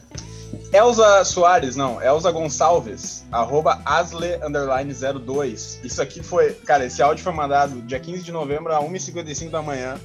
Elza 0.72 1.24
Soares, 1.24 1.76
não, 1.76 2.03
Elza 2.03 2.30
Gonçalves, 2.30 3.24
arroba 3.32 3.80
Asle, 3.84 4.34
underline 4.44 4.92
02. 4.92 5.80
Isso 5.82 6.03
aqui 6.03 6.22
foi, 6.22 6.53
cara, 6.55 6.84
esse 6.84 7.03
áudio 7.03 7.24
foi 7.24 7.32
mandado 7.32 7.80
dia 7.82 7.99
15 7.99 8.22
de 8.22 8.32
novembro 8.32 8.74
a 8.74 8.80
1h55 8.82 9.51
da 9.51 9.62
manhã 9.62 9.99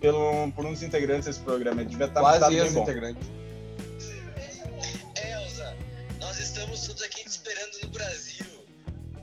pelo, 0.00 0.50
por 0.52 0.64
um 0.64 0.72
dos 0.72 0.82
integrantes 0.82 1.26
desse 1.26 1.40
programa. 1.40 1.80
Ele 1.80 1.90
devia 1.90 2.06
estar 2.06 2.20
Quase 2.20 2.54
esse 2.56 2.78
integrante. 2.78 3.20
Elza, 5.16 5.76
nós 6.20 6.38
estamos 6.38 6.86
todos 6.86 7.02
aqui 7.02 7.24
te 7.24 7.30
esperando 7.30 7.78
no 7.82 7.88
Brasil. 7.90 8.46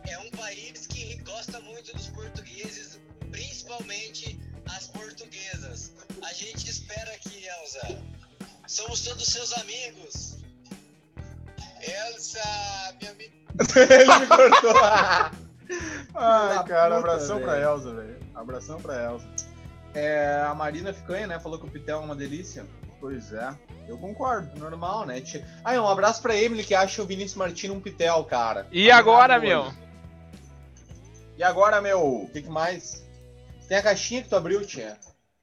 É 0.05 0.17
um 0.19 0.29
país 0.31 0.85
que 0.87 1.15
gosta 1.23 1.59
muito 1.61 1.93
dos 1.95 2.07
portugueses, 2.07 2.99
principalmente 3.31 4.39
as 4.65 4.87
portuguesas. 4.87 5.93
A 6.21 6.33
gente 6.33 6.69
espera 6.69 7.11
aqui, 7.11 7.45
Elza. 7.45 8.01
Somos 8.67 9.01
todos 9.01 9.25
seus 9.25 9.53
amigos. 9.53 10.36
Elsa, 11.89 12.39
minha 12.99 13.11
amiga. 13.11 13.33
Ele 13.93 14.19
me 14.19 14.27
cortou. 14.27 14.75
Ai, 16.15 16.63
cara, 16.65 16.97
abração 16.97 17.41
pra 17.41 17.59
Elsa, 17.59 17.93
velho. 17.93 18.17
Abração 18.35 18.81
pra 18.81 19.03
Elsa. 19.03 19.27
É, 19.93 20.43
a 20.45 20.53
Marina 20.53 20.93
Ficanha, 20.93 21.27
né, 21.27 21.39
falou 21.39 21.59
que 21.59 21.65
o 21.65 21.69
Pitel 21.69 22.01
é 22.01 22.05
uma 22.05 22.15
delícia. 22.15 22.65
Pois 22.99 23.31
é, 23.31 23.55
eu 23.87 23.97
concordo. 23.97 24.59
Normal, 24.59 25.05
né? 25.05 25.21
Ah, 25.63 25.73
um 25.73 25.87
abraço 25.87 26.21
pra 26.21 26.35
Emily 26.35 26.63
que 26.63 26.73
acha 26.73 27.01
o 27.01 27.05
Vinícius 27.05 27.35
Martins 27.35 27.71
um 27.71 27.79
Pitel, 27.79 28.23
cara. 28.23 28.67
E 28.71 28.89
agora, 28.89 29.39
meu? 29.39 29.71
E 31.37 31.43
agora, 31.43 31.79
meu? 31.79 32.23
O 32.23 32.29
que, 32.29 32.41
que 32.41 32.49
mais? 32.49 33.05
Tem 33.67 33.77
a 33.77 33.83
caixinha 33.83 34.23
que 34.23 34.29
tu 34.29 34.35
abriu, 34.35 34.65
tia. 34.65 34.97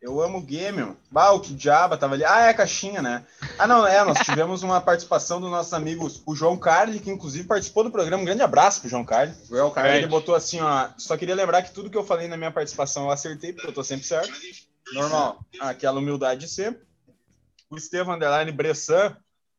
Eu 0.04 0.20
amo 0.20 0.42
game. 0.42 0.94
Bah, 1.10 1.30
o 1.30 1.40
que 1.40 1.54
diaba 1.54 1.96
tava 1.96 2.12
ali. 2.12 2.22
Ah, 2.26 2.42
é 2.42 2.50
a 2.50 2.54
caixinha, 2.54 3.00
né? 3.00 3.24
Ah, 3.58 3.66
não, 3.66 3.86
é. 3.86 4.04
Nós 4.04 4.18
tivemos 4.18 4.62
uma 4.62 4.78
participação 4.78 5.40
dos 5.40 5.50
nossos 5.50 5.72
amigos, 5.72 6.22
o 6.26 6.36
João 6.36 6.58
Carli, 6.58 7.00
que 7.00 7.10
inclusive 7.10 7.48
participou 7.48 7.82
do 7.82 7.90
programa. 7.90 8.20
Um 8.22 8.26
grande 8.26 8.42
abraço 8.42 8.82
pro 8.82 8.90
João 8.90 9.02
Carli. 9.02 9.32
João 9.48 9.70
Carli. 9.70 9.96
Ele 9.96 10.06
botou 10.06 10.34
assim, 10.34 10.60
ó. 10.60 10.90
Só 10.98 11.16
queria 11.16 11.34
lembrar 11.34 11.62
que 11.62 11.72
tudo 11.72 11.88
que 11.88 11.96
eu 11.96 12.04
falei 12.04 12.28
na 12.28 12.36
minha 12.36 12.50
participação 12.50 13.04
eu 13.04 13.10
acertei, 13.12 13.54
porque 13.54 13.66
eu 13.66 13.72
tô 13.72 13.82
sempre 13.82 14.06
certo. 14.06 14.30
Normal. 14.92 15.42
Aquela 15.58 16.00
humildade 16.00 16.42
de 16.42 16.48
sempre. 16.48 16.82
O 17.70 17.78
Estevam 17.78 18.14
Underline 18.14 18.52
Bressan 18.52 19.16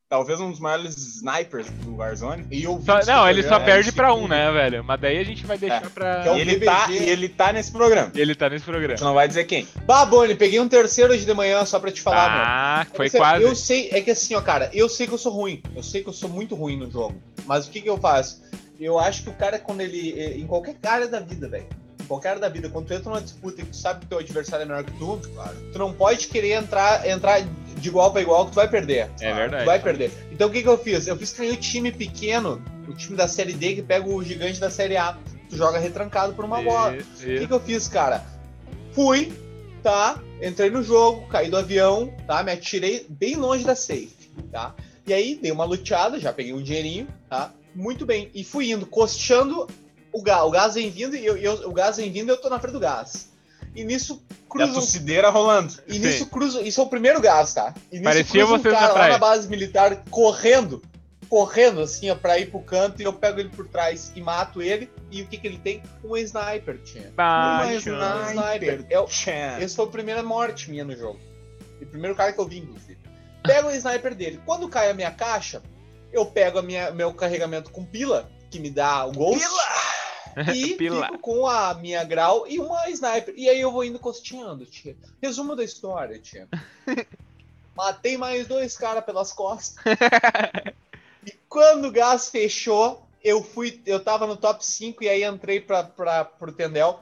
talvez 0.09 0.39
um 0.39 0.51
dos 0.51 0.59
maiores 0.59 0.95
snipers 0.95 1.69
do 1.83 1.97
Warzone. 1.97 2.45
E 2.51 2.63
eu 2.63 2.81
só, 2.85 2.99
não, 3.05 3.29
ele 3.29 3.43
só 3.43 3.59
perde 3.59 3.91
pra 3.91 4.13
um, 4.13 4.27
né, 4.27 4.51
velho? 4.51 4.83
Mas 4.83 4.99
daí 4.99 5.17
a 5.17 5.23
gente 5.23 5.45
vai 5.45 5.57
deixar 5.57 5.85
é. 5.85 5.89
pra. 5.89 6.25
É 6.25 6.39
ele, 6.39 6.59
tá, 6.59 6.87
ele 6.89 7.29
tá 7.29 7.53
nesse 7.53 7.71
programa. 7.71 8.11
Ele 8.15 8.35
tá 8.35 8.49
nesse 8.49 8.65
programa. 8.65 8.97
Você 8.97 9.03
não 9.03 9.13
vai 9.13 9.27
dizer 9.27 9.45
quem. 9.45 9.67
Bah, 9.85 10.05
Boni, 10.05 10.35
peguei 10.35 10.59
um 10.59 10.67
terceiro 10.67 11.13
hoje 11.13 11.25
de 11.25 11.33
manhã 11.33 11.65
só 11.65 11.79
pra 11.79 11.91
te 11.91 12.01
falar, 12.01 12.29
Ah, 12.29 12.77
mano. 12.79 12.91
foi 12.95 13.09
quase. 13.09 13.43
Eu 13.43 13.55
sei, 13.55 13.89
é 13.91 14.01
que 14.01 14.11
assim, 14.11 14.35
ó, 14.35 14.41
cara, 14.41 14.69
eu 14.73 14.87
sei 14.87 15.07
que 15.07 15.13
eu 15.13 15.17
sou 15.17 15.31
ruim. 15.31 15.61
Eu 15.75 15.83
sei 15.83 16.03
que 16.03 16.09
eu 16.09 16.13
sou 16.13 16.29
muito 16.29 16.55
ruim 16.55 16.77
no 16.77 16.89
jogo. 16.89 17.15
Mas 17.45 17.67
o 17.67 17.71
que 17.71 17.81
que 17.81 17.89
eu 17.89 17.97
faço? 17.97 18.43
Eu 18.79 18.99
acho 18.99 19.23
que 19.23 19.29
o 19.29 19.33
cara, 19.33 19.57
quando 19.57 19.81
ele. 19.81 20.39
Em 20.39 20.45
qualquer 20.45 20.75
área 20.83 21.07
da 21.07 21.19
vida, 21.19 21.47
velho 21.47 21.84
qualquer 22.05 22.39
da 22.39 22.49
vida, 22.49 22.69
quando 22.69 22.87
tu 22.87 22.93
entra 22.93 23.09
numa 23.09 23.21
disputa 23.21 23.61
e 23.61 23.65
tu 23.65 23.75
sabe 23.75 24.01
que 24.01 24.07
teu 24.07 24.19
adversário 24.19 24.63
é 24.63 24.65
melhor 24.65 24.83
que 24.83 24.91
tu, 24.93 25.19
claro. 25.33 25.55
tu 25.71 25.79
não 25.79 25.93
pode 25.93 26.27
querer 26.27 26.51
entrar, 26.53 27.07
entrar 27.07 27.41
de 27.41 27.89
igual 27.89 28.11
para 28.11 28.21
igual 28.21 28.45
que 28.45 28.51
tu 28.51 28.55
vai 28.55 28.67
perder. 28.67 29.09
É 29.19 29.33
verdade. 29.33 29.63
Tu 29.63 29.65
vai 29.65 29.79
perder. 29.79 30.11
Então 30.31 30.47
o 30.47 30.51
que, 30.51 30.61
que 30.61 30.69
eu 30.69 30.77
fiz? 30.77 31.07
Eu 31.07 31.17
fiz 31.17 31.33
que 31.33 31.41
o 31.49 31.57
time 31.57 31.91
pequeno, 31.91 32.61
o 32.87 32.93
time 32.93 33.17
da 33.17 33.27
série 33.27 33.53
D 33.53 33.75
que 33.75 33.81
pega 33.81 34.07
o 34.07 34.23
gigante 34.23 34.59
da 34.59 34.69
série 34.69 34.97
A. 34.97 35.17
Tu 35.49 35.57
joga 35.57 35.77
retrancado 35.77 36.33
por 36.33 36.45
uma 36.45 36.61
bola. 36.61 36.93
O 36.93 37.23
que, 37.23 37.47
que 37.47 37.53
eu 37.53 37.59
fiz, 37.59 37.87
cara? 37.87 38.23
Fui, 38.93 39.31
tá? 39.83 40.19
Entrei 40.41 40.69
no 40.69 40.81
jogo, 40.81 41.27
caí 41.27 41.49
do 41.49 41.57
avião, 41.57 42.13
tá? 42.25 42.41
Me 42.43 42.51
atirei 42.51 43.05
bem 43.09 43.35
longe 43.35 43.63
da 43.63 43.75
safe, 43.75 44.31
tá? 44.51 44.73
E 45.05 45.13
aí 45.13 45.35
dei 45.35 45.51
uma 45.51 45.65
luteada, 45.65 46.19
já 46.19 46.33
peguei 46.33 46.53
um 46.53 46.63
dinheirinho, 46.63 47.07
tá? 47.29 47.51
Muito 47.75 48.05
bem. 48.05 48.31
E 48.33 48.43
fui 48.43 48.71
indo, 48.71 48.85
costeando 48.85 49.67
o 50.15 50.21
gás. 50.21 50.43
O 50.43 50.49
gás 50.49 50.73
vem 50.75 50.89
vindo 50.89 51.15
e 51.15 51.25
eu, 51.25 51.35
eu, 51.35 51.69
o 51.69 51.73
gás 51.73 51.97
vem 51.97 52.09
vindo 52.09 52.29
e 52.29 52.31
eu 52.31 52.37
tô 52.37 52.49
na 52.49 52.57
frente 52.57 52.73
do 52.73 52.79
gás. 52.79 53.29
E 53.75 53.83
nisso 53.83 54.23
cruza. 54.49 54.67
E 54.67 54.71
a 54.71 54.73
torcideira 54.73 55.29
rolando. 55.29 55.73
E 55.85 55.99
nisso 55.99 56.27
cruza. 56.27 56.61
Isso 56.61 56.79
é 56.79 56.83
o 56.83 56.87
primeiro 56.87 57.19
gás, 57.19 57.53
tá? 57.53 57.73
E 57.91 57.95
nisso 57.95 58.03
Parecia 58.03 58.45
cruza 58.45 58.69
um 58.69 58.71
cara 58.71 58.93
lá 58.93 59.07
na 59.09 59.17
base 59.17 59.49
militar 59.49 60.03
correndo, 60.09 60.81
correndo 61.27 61.81
assim, 61.81 62.09
ó, 62.09 62.15
pra 62.15 62.39
ir 62.39 62.49
pro 62.49 62.61
canto, 62.61 63.01
e 63.01 63.03
eu 63.05 63.11
pego 63.11 63.41
ele 63.41 63.49
por 63.49 63.67
trás 63.67 64.13
e 64.15 64.21
mato 64.21 64.61
ele. 64.61 64.89
E 65.11 65.21
o 65.21 65.27
que 65.27 65.37
que 65.37 65.47
ele 65.47 65.57
tem? 65.57 65.83
Um 66.01 66.15
sniper, 66.15 66.81
tinha. 66.81 67.11
Um 67.67 68.31
sniper. 68.31 68.85
É 68.89 68.97
o, 68.97 69.05
esse 69.59 69.75
foi 69.75 69.85
a 69.85 69.89
primeira 69.89 70.23
morte 70.23 70.71
minha 70.71 70.85
no 70.85 70.95
jogo. 70.95 71.19
E 71.81 71.83
o 71.83 71.87
primeiro 71.87 72.15
cara 72.15 72.31
que 72.31 72.39
eu 72.39 72.47
vi, 72.47 72.59
inclusive. 72.59 72.97
Pego 73.43 73.67
o 73.67 73.71
sniper 73.71 74.15
dele. 74.15 74.39
Quando 74.45 74.69
cai 74.69 74.89
a 74.89 74.93
minha 74.93 75.11
caixa, 75.11 75.61
eu 76.13 76.25
pego 76.25 76.59
a 76.59 76.61
minha, 76.61 76.91
meu 76.91 77.13
carregamento 77.13 77.69
com 77.69 77.83
pila, 77.83 78.31
que 78.49 78.57
me 78.57 78.69
dá 78.69 79.05
o 79.05 79.11
ghost. 79.11 79.39
Pila! 79.39 79.74
E 80.53 80.77
fico 80.77 81.19
com 81.19 81.47
a 81.47 81.73
minha 81.75 82.03
grau 82.03 82.45
e 82.47 82.59
uma 82.59 82.89
sniper. 82.89 83.33
E 83.37 83.49
aí 83.49 83.59
eu 83.59 83.71
vou 83.71 83.83
indo 83.83 83.99
costeando, 83.99 84.65
tia. 84.65 84.95
Resumo 85.21 85.55
da 85.55 85.63
história, 85.63 86.19
tia. 86.19 86.47
Matei 87.75 88.17
mais 88.17 88.47
dois 88.47 88.77
caras 88.77 89.03
pelas 89.03 89.31
costas. 89.33 89.83
e 91.25 91.31
quando 91.49 91.85
o 91.87 91.91
gás 91.91 92.29
fechou, 92.29 93.05
eu 93.23 93.43
fui. 93.43 93.81
Eu 93.85 94.03
tava 94.03 94.27
no 94.27 94.37
top 94.37 94.65
5 94.65 95.03
e 95.03 95.09
aí 95.09 95.23
entrei 95.23 95.59
pra, 95.59 95.83
pra, 95.83 96.25
pro 96.25 96.51
Tendel. 96.51 96.99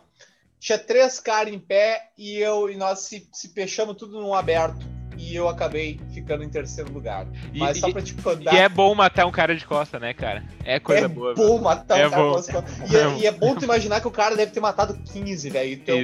Tinha 0.59 0.79
três 0.79 1.19
caras 1.19 1.53
em 1.53 1.59
pé 1.59 2.11
e 2.17 2.37
eu 2.37 2.69
e 2.69 2.75
nós 2.75 2.99
se, 2.99 3.27
se 3.33 3.49
fechamos 3.49 3.97
tudo 3.97 4.21
num 4.21 4.33
aberto 4.33 4.92
e 5.31 5.35
eu 5.35 5.47
acabei 5.47 5.99
ficando 6.13 6.43
em 6.43 6.49
terceiro 6.49 6.91
lugar. 6.91 7.25
E, 7.53 7.59
Mas 7.59 7.79
só 7.79 7.91
pra 7.91 8.01
te 8.01 8.15
tipo, 8.15 8.29
E 8.41 8.47
é 8.47 8.67
bom 8.67 8.93
matar 8.93 9.25
um 9.25 9.31
cara 9.31 9.55
de 9.55 9.65
costa, 9.65 9.99
né, 9.99 10.13
cara? 10.13 10.43
É 10.63 10.79
coisa 10.79 11.05
é 11.05 11.07
boa. 11.07 11.31
É 11.31 11.35
bom 11.35 11.59
matar 11.59 11.99
é 11.99 12.07
um 12.07 12.09
cara 12.09 12.23
de 12.23 12.29
costa. 12.29 12.65
E 12.89 12.95
é, 12.95 13.17
e 13.19 13.27
é 13.27 13.31
bom 13.31 13.55
tu 13.55 13.63
imaginar 13.63 14.01
que 14.01 14.07
o 14.07 14.11
cara 14.11 14.35
deve 14.35 14.51
ter 14.51 14.59
matado 14.59 14.97
15, 15.11 15.49
velho. 15.49 15.73
Então, 15.73 15.97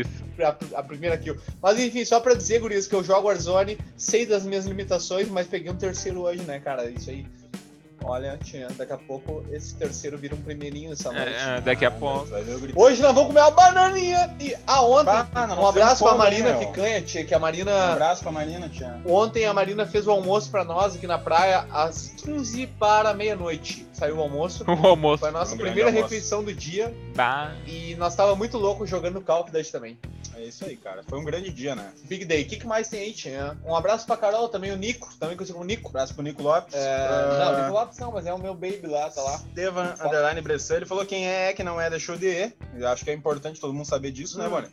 a, 0.43 0.79
a, 0.79 0.83
primeira 0.83 1.17
kill. 1.17 1.37
Mas 1.61 1.79
enfim, 1.79 2.05
só 2.05 2.19
pra 2.19 2.33
dizer, 2.33 2.59
Gurias, 2.59 2.87
que 2.87 2.95
eu 2.95 3.03
jogo 3.03 3.27
Warzone, 3.27 3.77
sei 3.97 4.25
das 4.25 4.45
minhas 4.45 4.65
limitações, 4.65 5.27
mas 5.27 5.47
peguei 5.47 5.71
um 5.71 5.75
terceiro 5.75 6.21
hoje, 6.21 6.41
né, 6.43 6.59
cara? 6.59 6.89
Isso 6.89 7.09
aí 7.09 7.25
Olha, 8.03 8.37
tinha, 8.43 8.67
daqui 8.69 8.93
a 8.93 8.97
pouco 8.97 9.45
esse 9.51 9.75
terceiro 9.75 10.17
vira 10.17 10.35
um 10.35 10.41
primeirinho 10.41 10.93
essa 10.93 11.11
noite. 11.11 11.33
É, 11.33 11.61
daqui 11.61 11.85
a 11.85 11.91
pouco. 11.91 12.27
Hoje 12.75 13.01
nós 13.01 13.13
vamos 13.13 13.27
comer 13.27 13.41
uma 13.41 13.51
bananinha. 13.51 14.35
E 14.39 14.55
ah, 14.65 14.81
ontem, 14.83 15.05
bah, 15.05 15.27
um 15.59 15.67
abraço 15.67 16.03
pra 16.03 16.15
Marina 16.15 16.51
hein, 16.51 16.59
Picanha, 16.59 17.01
tia, 17.01 17.25
que 17.25 17.33
a 17.33 17.39
Marina. 17.39 17.71
Um 17.71 17.93
abraço 17.93 18.23
pra 18.23 18.31
Marina, 18.31 18.69
tia. 18.69 18.99
Ontem 19.05 19.45
a 19.45 19.53
Marina 19.53 19.85
fez 19.85 20.07
o 20.07 20.11
almoço 20.11 20.49
pra 20.49 20.63
nós 20.63 20.95
aqui 20.95 21.07
na 21.07 21.17
praia 21.17 21.65
às 21.71 22.07
15 22.23 22.67
para 22.79 23.13
meia-noite. 23.13 23.85
Saiu 23.93 24.17
o 24.17 24.21
almoço. 24.21 24.63
O 24.79 24.87
almoço. 24.87 25.19
Foi 25.19 25.29
a 25.29 25.31
nossa 25.31 25.55
um 25.55 25.57
primeira 25.57 25.89
refeição 25.89 26.43
do 26.43 26.53
dia. 26.53 26.93
Bah. 27.15 27.53
E 27.67 27.95
nós 27.95 28.15
tava 28.15 28.35
muito 28.35 28.57
louco 28.57 28.85
jogando 28.85 29.19
Call 29.19 29.41
of 29.41 29.51
Duty 29.51 29.71
também. 29.71 29.97
É 30.39 30.43
isso 30.45 30.63
aí, 30.63 30.77
cara. 30.77 31.03
Foi 31.03 31.19
um 31.19 31.23
grande 31.25 31.51
dia, 31.51 31.75
né? 31.75 31.91
Big 32.05 32.23
Day. 32.23 32.43
O 32.43 32.45
que, 32.45 32.55
que 32.55 32.65
mais 32.65 32.87
tem 32.87 33.01
aí, 33.01 33.11
tia? 33.11 33.57
Um 33.65 33.75
abraço 33.75 34.05
pra 34.05 34.15
Carol, 34.15 34.47
também 34.47 34.71
o 34.71 34.77
Nico, 34.77 35.09
também 35.19 35.35
conhecido 35.35 35.57
como 35.57 35.67
Nico. 35.67 35.87
Um 35.87 35.89
abraço 35.89 36.13
pro 36.13 36.23
Nico 36.23 36.41
Lopes. 36.41 36.73
É... 36.73 37.07
Pra... 37.07 37.51
Não, 37.51 37.61
Nico 37.61 37.73
Lopes 37.73 37.88
não, 37.97 38.11
mas 38.11 38.25
é 38.25 38.33
o 38.33 38.37
meu 38.37 38.53
baby 38.53 38.87
lá, 38.87 39.09
tá 39.09 39.21
lá. 39.21 39.35
Estevan 39.35 39.95
Underline 39.99 40.41
Bressan, 40.41 40.77
ele 40.77 40.85
falou 40.85 41.05
quem 41.05 41.27
é 41.27 41.53
que 41.53 41.63
não 41.63 41.79
é 41.79 41.89
deixou 41.89 42.17
de 42.17 42.27
E. 42.27 42.53
Eu 42.75 42.87
acho 42.87 43.03
que 43.03 43.11
é 43.11 43.13
importante 43.13 43.59
todo 43.59 43.73
mundo 43.73 43.85
saber 43.85 44.11
disso, 44.11 44.37
né, 44.37 44.47
hum. 44.47 44.49
né, 44.49 44.55
mano? 44.55 44.67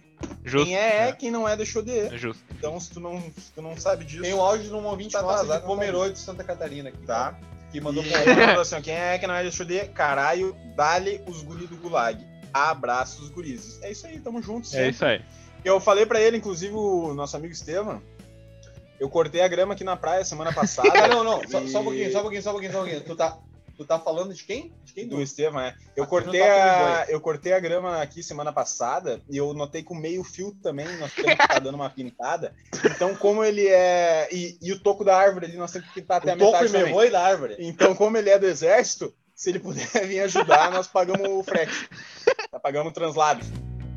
Justo. 0.45 0.67
Quem 0.67 0.77
é, 0.77 1.09
é 1.09 1.13
quem 1.13 1.31
não 1.31 1.49
é 1.49 1.57
deixou 1.57 1.83
de 1.83 1.93
E. 1.93 2.15
É 2.15 2.19
justo. 2.19 2.43
Então, 2.51 2.79
se 2.81 2.91
tu 2.91 3.01
não, 3.01 3.21
se 3.21 3.53
tu 3.55 3.63
não 3.63 3.77
sabe 3.77 4.05
disso. 4.05 4.23
Tem 4.23 4.35
um 4.35 4.41
áudio 4.41 4.69
de 4.69 4.75
um 4.75 4.85
ouvinte 4.85 5.13
tá 5.13 5.23
nosso 5.23 5.47
de 5.47 5.61
Pomerode 5.61 6.15
de 6.15 6.21
Santa 6.21 6.43
Catarina 6.43 6.89
aqui. 6.89 6.99
Tá. 6.99 7.33
Cara, 7.33 7.57
que 7.71 7.81
mandou 7.81 8.05
e... 8.05 8.09
pra 8.09 8.61
assim, 8.61 8.81
quem 8.81 8.95
é 8.95 9.19
que 9.19 9.27
não 9.27 9.35
é 9.35 9.43
deixou 9.43 9.67
de 9.67 9.75
E? 9.75 9.89
Caralho, 9.89 10.57
dale 10.75 11.21
os 11.27 11.43
guri 11.43 11.67
do 11.67 11.77
Gulag. 11.77 12.25
Abraços, 12.53 13.29
gurizes. 13.29 13.83
É 13.83 13.91
isso 13.91 14.07
aí, 14.07 14.19
tamo 14.21 14.41
juntos. 14.43 14.73
É 14.75 14.89
isso 14.89 15.05
aí. 15.05 15.23
Eu 15.65 15.81
falei 15.81 16.07
para 16.07 16.21
ele, 16.21 16.37
inclusive, 16.37 16.75
o 16.75 17.13
nosso 17.13 17.37
amigo 17.37 17.53
Estevam. 17.53 18.01
Eu 18.99 19.09
cortei 19.09 19.41
a 19.41 19.49
grama 19.49 19.75
aqui 19.75 19.85
na 19.85 19.97
praia 19.97 20.25
semana 20.25 20.53
passada. 20.55 21.09
não, 21.09 21.23
não, 21.23 21.43
e... 21.43 21.49
só, 21.49 21.67
só, 21.67 21.81
um 21.81 21.85
pouquinho, 21.85 22.13
só 22.13 22.19
um 22.19 22.23
pouquinho, 22.23 22.43
só 22.43 22.51
um 22.51 22.53
pouquinho, 22.53 22.73
só 22.73 22.79
um 22.79 22.83
pouquinho. 22.83 23.05
Tu 23.05 23.17
tá, 23.17 23.39
tu 23.77 23.85
tá 23.85 23.99
falando 23.99 24.33
de 24.33 24.43
quem? 24.45 24.73
De 24.85 24.93
quem? 24.93 25.07
Do, 25.07 25.17
do 25.17 25.23
Estevam, 25.23 25.61
é. 25.61 25.75
Eu 25.95 26.05
aqui 26.05 26.11
cortei, 26.11 26.43
a, 26.43 27.07
eu 27.09 27.21
cortei 27.21 27.53
a 27.53 27.61
grama 27.61 28.01
aqui 28.01 28.23
semana 28.23 28.53
passada 28.53 29.21
e 29.31 29.37
eu 29.37 29.53
notei 29.53 29.83
que 29.83 29.93
o 29.93 29.97
meio 29.97 30.25
fio 30.25 30.53
também 30.63 30.87
nós 30.99 31.13
temos 31.13 31.35
que 31.35 31.43
estar 31.43 31.49
tá 31.49 31.59
dando 31.59 31.75
uma 31.75 31.91
pintada. 31.91 32.55
Então, 32.85 33.15
como 33.15 33.45
ele 33.45 33.67
é. 33.67 34.29
E, 34.33 34.59
e 34.61 34.73
o 34.73 34.81
toco 34.81 35.05
da 35.05 35.17
árvore 35.17 35.47
ali 35.47 35.57
nós 35.57 35.71
temos 35.71 35.89
que 35.89 35.95
pintar 36.01 36.19
até 36.19 36.31
o 36.31 36.33
a 36.33 36.37
metade. 36.37 36.67
O 36.67 36.73
toco 36.73 36.85
também. 36.85 37.11
da 37.11 37.23
árvore. 37.23 37.57
Então, 37.59 37.95
como 37.95 38.17
ele 38.17 38.31
é 38.31 38.39
do 38.39 38.47
exército, 38.47 39.15
se 39.35 39.51
ele 39.51 39.59
puder 39.59 39.87
vir 40.07 40.21
ajudar, 40.21 40.71
nós 40.71 40.87
pagamos 40.87 41.29
o 41.29 41.43
frete. 41.43 41.89
Tá 42.51 42.59
pagando 42.59 42.89
o 42.89 42.93
translado. 42.93 43.45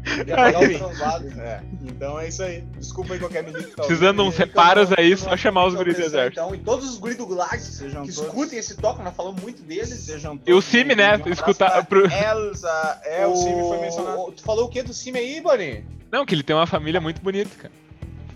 É. 0.05 1.61
Então 1.83 2.19
é 2.19 2.27
isso 2.27 2.41
aí. 2.41 2.61
Desculpa 2.77 3.13
aí 3.13 3.19
qualquer 3.19 3.43
menino 3.43 3.63
que 3.63 3.75
tá 3.75 3.83
Precisando 3.83 4.23
uns 4.23 4.37
reparos 4.37 4.89
aí, 4.97 5.15
só 5.15 5.35
chamar 5.35 5.65
os 5.65 5.75
guris 5.75 5.95
do 5.95 6.03
exército. 6.03 6.39
Então, 6.39 6.55
e 6.55 6.57
todos 6.59 6.89
os 6.89 6.97
guris 6.97 7.17
do 7.17 7.25
Gulag 7.25 7.59
sejam 7.59 8.03
que 8.03 8.13
todos... 8.13 8.29
escutem 8.29 8.59
esse 8.59 8.75
toque, 8.77 9.01
nós 9.01 9.15
falamos 9.15 9.41
muito 9.41 9.61
deles. 9.61 9.89
Sejam 9.89 10.39
e 10.45 10.53
o 10.53 10.61
Cime, 10.61 10.95
né? 10.95 11.21
Escutar. 11.27 11.85
Pro... 11.85 12.05
Elsa, 12.05 13.01
é, 13.03 13.25
o, 13.25 13.31
o 13.31 13.35
Cime 13.35 13.61
foi 13.61 13.77
mencionado. 13.79 14.31
Tu 14.31 14.43
falou 14.43 14.65
o 14.65 14.69
que 14.69 14.81
do 14.81 14.93
Cime 14.93 15.19
aí, 15.19 15.41
Bonnie? 15.41 15.83
Não, 16.11 16.25
que 16.25 16.33
ele 16.33 16.43
tem 16.43 16.55
uma 16.55 16.67
família 16.67 16.99
muito 16.99 17.21
bonita, 17.21 17.49
cara. 17.57 17.73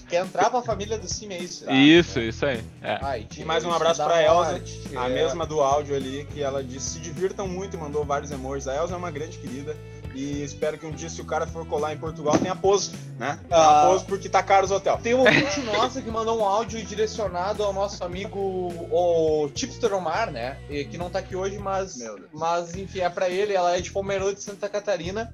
Quer 0.09 0.23
entrar 0.23 0.49
pra 0.51 0.61
família 0.61 0.97
do 0.97 1.07
Cime, 1.07 1.33
é 1.33 1.39
isso? 1.39 1.65
Tá? 1.65 1.73
Isso, 1.73 2.19
isso 2.19 2.45
aí. 2.45 2.63
É. 2.81 2.99
Ai, 3.01 3.27
e 3.35 3.43
mais 3.43 3.65
um 3.65 3.71
abraço 3.71 4.03
pra 4.03 4.21
Elsa, 4.21 4.61
a 4.95 5.09
mesma 5.09 5.45
do 5.45 5.59
áudio 5.59 5.95
ali, 5.95 6.27
que 6.31 6.41
ela 6.41 6.63
disse: 6.63 6.91
se 6.91 6.99
divirtam 6.99 7.47
muito 7.47 7.75
e 7.75 7.79
mandou 7.79 8.05
vários 8.05 8.29
emojis. 8.29 8.67
A 8.67 8.75
Elsa 8.75 8.93
é 8.93 8.97
uma 8.97 9.09
grande 9.09 9.39
querida. 9.39 9.75
E 10.13 10.43
espero 10.43 10.77
que 10.77 10.85
um 10.85 10.91
dia, 10.91 11.09
se 11.09 11.19
o 11.21 11.25
cara 11.25 11.47
for 11.47 11.65
colar 11.65 11.93
em 11.93 11.97
Portugal, 11.97 12.37
tenha 12.37 12.55
pouso, 12.55 12.91
né? 13.17 13.39
Tenha 13.49 13.59
ah, 13.59 13.87
pouso 13.87 14.05
porque 14.05 14.29
tá 14.29 14.43
caro 14.43 14.65
os 14.65 14.71
hotéis. 14.71 15.01
Tem 15.01 15.15
um 15.15 15.19
ouvinte 15.19 15.59
nossa 15.61 16.01
que 16.01 16.09
mandou 16.09 16.39
um 16.39 16.45
áudio 16.45 16.83
direcionado 16.85 17.63
ao 17.63 17.73
nosso 17.73 18.03
amigo 18.03 18.39
o 18.39 19.49
Tipster 19.49 19.91
Omar, 19.93 20.31
né? 20.31 20.59
E, 20.69 20.85
que 20.85 20.97
não 20.97 21.09
tá 21.09 21.19
aqui 21.19 21.35
hoje, 21.35 21.57
mas, 21.57 21.97
mas 22.31 22.75
enfim, 22.75 22.99
é 22.99 23.09
pra 23.09 23.27
ele. 23.27 23.53
Ela 23.53 23.75
é 23.75 23.81
de 23.81 23.91
Pomerode 23.91 24.35
de 24.35 24.43
Santa 24.43 24.69
Catarina. 24.69 25.33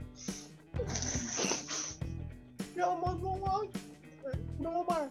E 2.75 2.79
ela 2.79 2.95
mandou 2.95 3.37
um 3.37 3.45
áudio 3.45 3.81
pro 4.57 4.69
Omar. 4.69 5.09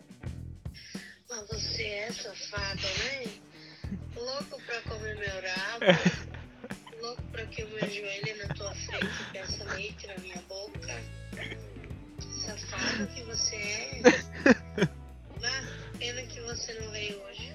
Mas 1.28 1.46
você 1.48 1.82
é 1.82 2.10
safada, 2.10 2.80
né? 2.80 3.26
Louco 4.16 4.60
pra 4.66 4.80
comer 4.82 5.18
meu 7.48 7.50
que 7.50 7.62
eu 7.62 7.68
me 7.68 7.80
ajoelhe 7.80 8.34
na 8.34 8.54
tua 8.54 8.74
frente 8.74 9.06
e 9.06 9.32
peça 9.32 9.64
leite 9.74 10.06
na 10.06 10.18
minha 10.18 10.40
boca. 10.48 11.00
Safado 12.44 13.06
que 13.08 13.22
você 13.24 13.56
é. 13.56 14.02
Vá, 15.40 15.64
pena 15.98 16.22
que 16.22 16.40
você 16.42 16.74
não 16.74 16.90
veio 16.90 17.20
hoje. 17.22 17.52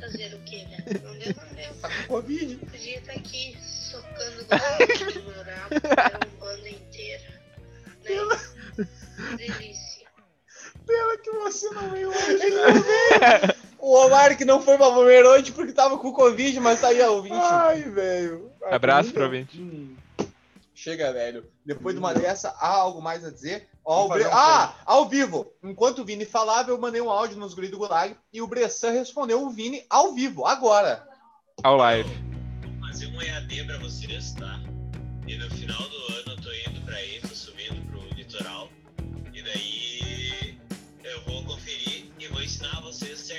Fazer 0.00 0.34
o 0.34 0.40
quê, 0.44 0.64
né? 0.66 0.78
Não 1.02 1.18
deu, 1.18 1.34
não 1.34 1.54
deu. 1.54 1.74
Tá 1.80 1.88
com 1.88 2.06
Covid. 2.08 2.56
Podia 2.56 2.98
estar 2.98 3.12
tá 3.12 3.18
aqui 3.18 3.56
socando 3.60 4.42
o 4.42 5.20
no 5.20 5.30
meu 5.30 5.42
rabo, 5.42 5.74
era 5.98 6.20
um 6.26 6.38
bando 6.38 6.68
inteiro. 6.68 7.32
Né? 8.04 8.86
Delícia. 9.36 10.06
Pena 10.86 11.18
que 11.18 11.30
você 11.30 11.70
não 11.70 11.90
veio 11.90 12.08
hoje. 12.08 12.50
Né? 13.62 13.71
O 13.82 13.96
Omar 13.96 14.36
que 14.36 14.44
não 14.44 14.62
foi 14.62 14.76
pra 14.78 14.92
Pomerode 14.92 15.50
porque 15.50 15.72
tava 15.72 15.98
com 15.98 16.12
Covid, 16.12 16.60
mas 16.60 16.80
tá 16.80 16.86
aí, 16.86 17.02
ó, 17.02 17.14
ouvinte. 17.14 17.34
Ai, 17.34 17.82
velho. 17.82 18.48
Abraço 18.70 19.12
pro 19.12 19.24
ouvinte. 19.24 19.60
Hum. 19.60 19.96
Chega, 20.72 21.12
velho. 21.12 21.44
Depois 21.66 21.92
de 21.92 21.98
uma 21.98 22.14
dessa, 22.14 22.50
há 22.60 22.68
algo 22.68 23.02
mais 23.02 23.24
a 23.24 23.30
dizer? 23.30 23.68
Ó, 23.84 24.06
bre... 24.06 24.24
um 24.24 24.30
ah, 24.30 24.72
ao 24.86 25.08
vivo. 25.08 25.52
Enquanto 25.64 25.98
o 25.98 26.04
Vini 26.04 26.24
falava, 26.24 26.70
eu 26.70 26.80
mandei 26.80 27.00
um 27.00 27.10
áudio 27.10 27.36
nos 27.36 27.54
guri 27.54 27.66
do 27.66 27.78
Gulag 27.78 28.16
e 28.32 28.40
o 28.40 28.46
Bressan 28.46 28.92
respondeu 28.92 29.42
o 29.42 29.50
Vini 29.50 29.84
ao 29.90 30.14
vivo, 30.14 30.46
agora. 30.46 31.04
Ao 31.64 31.76
live. 31.76 32.08
Vou 32.62 32.88
fazer 32.88 33.08
um 33.08 33.20
EAD 33.20 33.64
pra 33.64 33.78
vocês, 33.78 34.32
tá? 34.34 34.60
E 35.26 35.36
no 35.36 35.50
final 35.50 35.82
do 35.82 36.11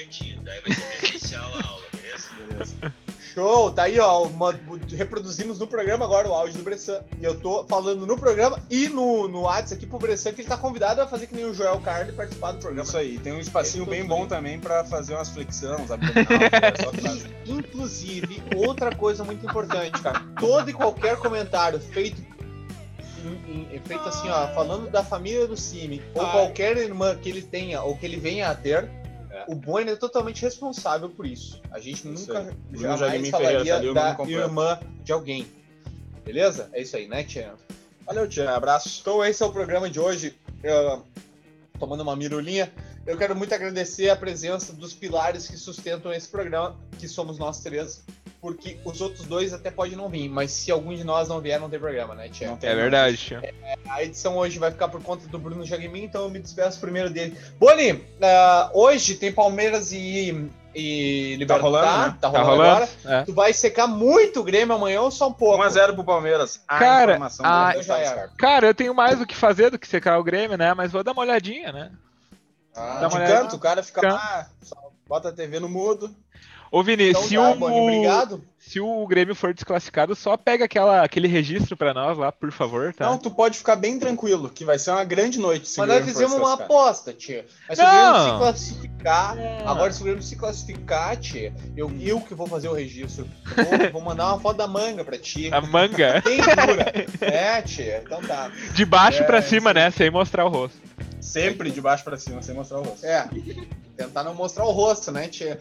certinho. 0.03 0.41
Daí 0.41 0.59
vai 0.61 0.73
ser 0.73 1.05
especial 1.05 1.45
a 1.45 1.67
aula, 1.67 1.83
beleza? 1.91 2.29
Beleza. 2.47 2.93
Show, 3.33 3.71
tá 3.71 3.83
aí, 3.83 3.99
ó. 3.99 4.23
Uma, 4.23 4.53
reproduzimos 4.91 5.57
no 5.57 5.65
programa 5.65 6.05
agora 6.05 6.27
o 6.27 6.33
áudio 6.33 6.57
do 6.57 6.63
Bressan. 6.63 7.01
E 7.19 7.23
eu 7.23 7.39
tô 7.39 7.63
falando 7.63 8.05
no 8.05 8.15
programa 8.15 8.59
e 8.69 8.87
no, 8.87 9.27
no 9.27 9.41
WhatsApp 9.41 9.75
aqui 9.75 9.87
pro 9.87 9.97
Bressan 9.97 10.33
que 10.33 10.41
ele 10.41 10.47
tá 10.47 10.55
convidado 10.55 11.01
a 11.01 11.07
fazer 11.07 11.25
que 11.25 11.35
nem 11.35 11.45
o 11.45 11.53
Joel 11.53 11.79
Carne 11.79 12.11
e 12.11 12.13
participar 12.13 12.51
do 12.51 12.59
programa. 12.59 12.87
Isso 12.87 12.97
aí, 12.97 13.17
tem 13.17 13.33
um 13.33 13.39
espacinho 13.39 13.87
bem 13.87 14.05
bom 14.05 14.27
também 14.27 14.59
pra 14.59 14.83
fazer 14.83 15.15
umas 15.15 15.29
flexões, 15.29 15.81
uns 15.81 15.89
Inclusive, 17.47 18.43
outra 18.55 18.95
coisa 18.95 19.23
muito 19.23 19.43
importante, 19.43 19.99
cara. 19.99 20.21
Todo 20.39 20.69
e 20.69 20.73
qualquer 20.73 21.17
comentário 21.17 21.79
feito 21.79 22.33
feito 23.85 24.09
assim, 24.09 24.29
ó, 24.29 24.49
falando 24.49 24.89
da 24.89 25.01
família 25.01 25.47
do 25.47 25.55
Cime, 25.55 26.01
ou 26.13 26.25
qualquer 26.27 26.75
irmã 26.75 27.15
que 27.15 27.29
ele 27.29 27.41
tenha 27.41 27.81
ou 27.81 27.95
que 27.95 28.05
ele 28.05 28.17
venha 28.17 28.49
a 28.49 28.55
ter, 28.55 28.83
é. 28.83 29.02
O 29.47 29.55
Bueno 29.55 29.91
é 29.91 29.95
totalmente 29.95 30.41
responsável 30.41 31.09
por 31.09 31.25
isso. 31.25 31.61
A 31.71 31.79
gente 31.79 32.07
isso 32.07 32.33
nunca 32.33 32.39
aí. 32.39 32.77
jamais 32.77 33.29
falaria 33.29 33.59
Ferreira, 33.59 33.93
tá 33.93 34.13
da 34.13 34.29
irmã 34.29 34.79
de 35.03 35.11
alguém. 35.11 35.47
Beleza? 36.23 36.69
É 36.73 36.81
isso 36.81 36.95
aí, 36.95 37.07
né, 37.07 37.23
Tia? 37.23 37.53
Valeu, 38.05 38.27
Tia. 38.27 38.51
Abraço. 38.51 38.99
Então 39.01 39.23
esse 39.23 39.41
é 39.43 39.45
o 39.45 39.51
programa 39.51 39.89
de 39.89 39.99
hoje. 39.99 40.37
Eu, 40.61 41.03
tomando 41.79 42.01
uma 42.01 42.15
mirulinha. 42.15 42.71
Eu 43.05 43.17
quero 43.17 43.35
muito 43.35 43.53
agradecer 43.53 44.09
a 44.09 44.15
presença 44.15 44.71
dos 44.71 44.93
pilares 44.93 45.47
que 45.47 45.57
sustentam 45.57 46.13
esse 46.13 46.29
programa, 46.29 46.77
que 46.97 47.07
somos 47.07 47.37
nós 47.37 47.59
três 47.59 48.01
porque 48.43 48.77
os 48.83 48.99
outros 48.99 49.25
dois 49.25 49.53
até 49.53 49.71
podem 49.71 49.95
não 49.95 50.09
vir, 50.09 50.27
mas 50.27 50.51
se 50.51 50.69
algum 50.69 50.93
de 50.93 51.05
nós 51.05 51.29
não 51.29 51.39
vier, 51.39 51.57
não 51.61 51.69
tem 51.69 51.79
programa, 51.79 52.13
né, 52.13 52.27
Tia? 52.27 52.57
É 52.61 52.75
verdade, 52.75 53.15
Tia. 53.15 53.39
É, 53.41 53.77
a 53.89 54.03
edição 54.03 54.35
hoje 54.35 54.59
vai 54.59 54.69
ficar 54.69 54.89
por 54.89 55.01
conta 55.01 55.25
do 55.29 55.39
Bruno 55.39 55.63
Jagmin, 55.63 56.03
então 56.03 56.23
eu 56.23 56.29
me 56.29 56.39
despeço 56.39 56.77
primeiro 56.81 57.09
dele. 57.09 57.37
Boni, 57.57 57.93
uh, 57.93 58.03
hoje 58.73 59.15
tem 59.15 59.31
Palmeiras 59.31 59.93
e, 59.93 60.49
e 60.75 61.37
Libertad, 61.37 61.61
tá 61.61 61.63
rolando, 61.63 61.85
né? 61.85 62.17
tá, 62.19 62.27
rolando, 62.27 62.45
tá 62.45 62.51
rolando 62.51 62.63
agora. 62.63 62.89
É. 63.05 63.23
Tu 63.23 63.33
vai 63.33 63.53
secar 63.53 63.87
muito 63.87 64.41
o 64.41 64.43
Grêmio 64.43 64.75
amanhã 64.75 64.99
ou 64.99 65.09
só 65.09 65.29
um 65.29 65.33
pouco? 65.33 65.63
1x0 65.63 65.93
pro 65.93 66.03
Palmeiras. 66.03 66.61
A 66.67 66.79
cara, 66.79 67.19
a... 67.39 68.27
cara, 68.37 68.67
eu 68.67 68.75
tenho 68.75 68.93
mais 68.93 69.21
o 69.21 69.25
que 69.25 69.37
fazer 69.37 69.69
do 69.69 69.79
que 69.79 69.87
secar 69.87 70.19
o 70.19 70.23
Grêmio, 70.23 70.57
né? 70.57 70.73
Mas 70.73 70.91
vou 70.91 71.01
dar 71.01 71.13
uma 71.13 71.21
olhadinha, 71.21 71.71
né? 71.71 71.91
Ah, 72.75 73.07
de 73.07 73.17
canto, 73.19 73.55
o 73.55 73.59
cara 73.59 73.81
fica 73.81 74.01
canto. 74.01 74.15
lá, 74.15 74.49
bota 75.07 75.29
a 75.29 75.31
TV 75.31 75.61
no 75.61 75.69
mudo. 75.69 76.13
Ô, 76.73 76.81
Vini, 76.81 77.11
então, 77.11 77.21
se, 77.21 77.35
tá, 77.35 77.51
o... 77.51 77.83
Obrigado. 77.83 78.43
se 78.57 78.79
o 78.79 79.05
Grêmio 79.05 79.35
for 79.35 79.53
desclassificado, 79.53 80.15
só 80.15 80.35
pega 80.35 80.65
aquela, 80.65 81.03
aquele 81.03 81.27
registro 81.27 81.77
pra 81.77 81.93
nós 81.93 82.17
lá, 82.17 82.31
por 82.31 82.51
favor, 82.51 82.91
tá? 82.91 83.05
Não, 83.05 83.19
tu 83.19 83.29
pode 83.29 83.59
ficar 83.59 83.75
bem 83.75 83.99
tranquilo, 83.99 84.49
que 84.49 84.65
vai 84.65 84.79
ser 84.79 84.89
uma 84.89 85.03
grande 85.03 85.37
noite. 85.37 85.71
Mas 85.77 85.87
nós 85.87 86.03
fizemos 86.03 86.33
uma 86.33 86.53
aposta, 86.55 87.13
tia. 87.13 87.45
Mas 87.69 87.77
se 87.77 87.83
o 87.83 87.87
Grêmio 87.87 88.23
se 88.23 88.37
classificar, 88.39 89.37
é. 89.37 89.63
agora 89.67 89.93
se 89.93 90.01
o 90.01 90.03
Grêmio 90.03 90.23
se 90.23 90.35
classificar, 90.35 91.15
tia, 91.17 91.53
eu, 91.77 91.91
eu 92.01 92.19
que 92.19 92.33
vou 92.33 92.47
fazer 92.47 92.69
o 92.69 92.73
registro. 92.73 93.29
Vou, 93.55 93.91
vou, 93.91 94.01
mandar 94.01 94.29
uma 94.29 94.39
foto 94.39 94.57
da 94.57 94.65
manga 94.65 95.05
pra 95.05 95.19
ti. 95.19 95.53
A 95.53 95.61
manga? 95.61 96.23
Dura. 96.25 96.91
É, 97.21 97.61
tia, 97.61 98.01
então 98.03 98.19
tá. 98.19 98.51
De 98.73 98.83
baixo 98.83 99.21
é, 99.21 99.25
pra 99.27 99.43
cima, 99.43 99.69
sim. 99.69 99.75
né? 99.75 99.91
Sem 99.91 100.09
mostrar 100.09 100.43
o 100.43 100.49
rosto. 100.49 100.81
Sempre 101.21 101.69
de 101.69 101.79
baixo 101.79 102.03
pra 102.03 102.17
cima, 102.17 102.41
sem 102.41 102.55
mostrar 102.55 102.79
o 102.79 102.83
rosto. 102.83 103.05
É. 103.05 103.29
Tentar 103.95 104.23
não 104.23 104.33
mostrar 104.33 104.65
o 104.65 104.71
rosto, 104.71 105.11
né, 105.11 105.27
tia? 105.27 105.59